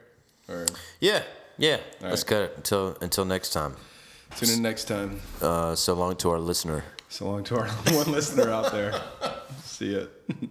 or 0.49 0.67
Yeah, 1.01 1.23
yeah. 1.59 1.79
Let's 2.01 2.23
right. 2.23 2.27
cut 2.29 2.43
it 2.43 2.53
until 2.57 2.97
until 3.01 3.25
next 3.25 3.51
time. 3.53 3.77
Tune 4.37 4.51
in 4.51 4.63
next 4.63 4.85
time? 4.85 5.21
Uh, 5.41 5.75
so 5.75 5.95
long 5.95 6.17
to 6.17 6.31
our 6.31 6.39
listener. 6.39 6.85
So 7.09 7.27
long 7.27 7.45
to 7.45 7.59
our 7.59 7.69
one 7.93 8.13
listener 8.13 8.51
out 8.51 8.73
there. 8.73 9.01
See 9.65 9.97
ya. 9.97 10.07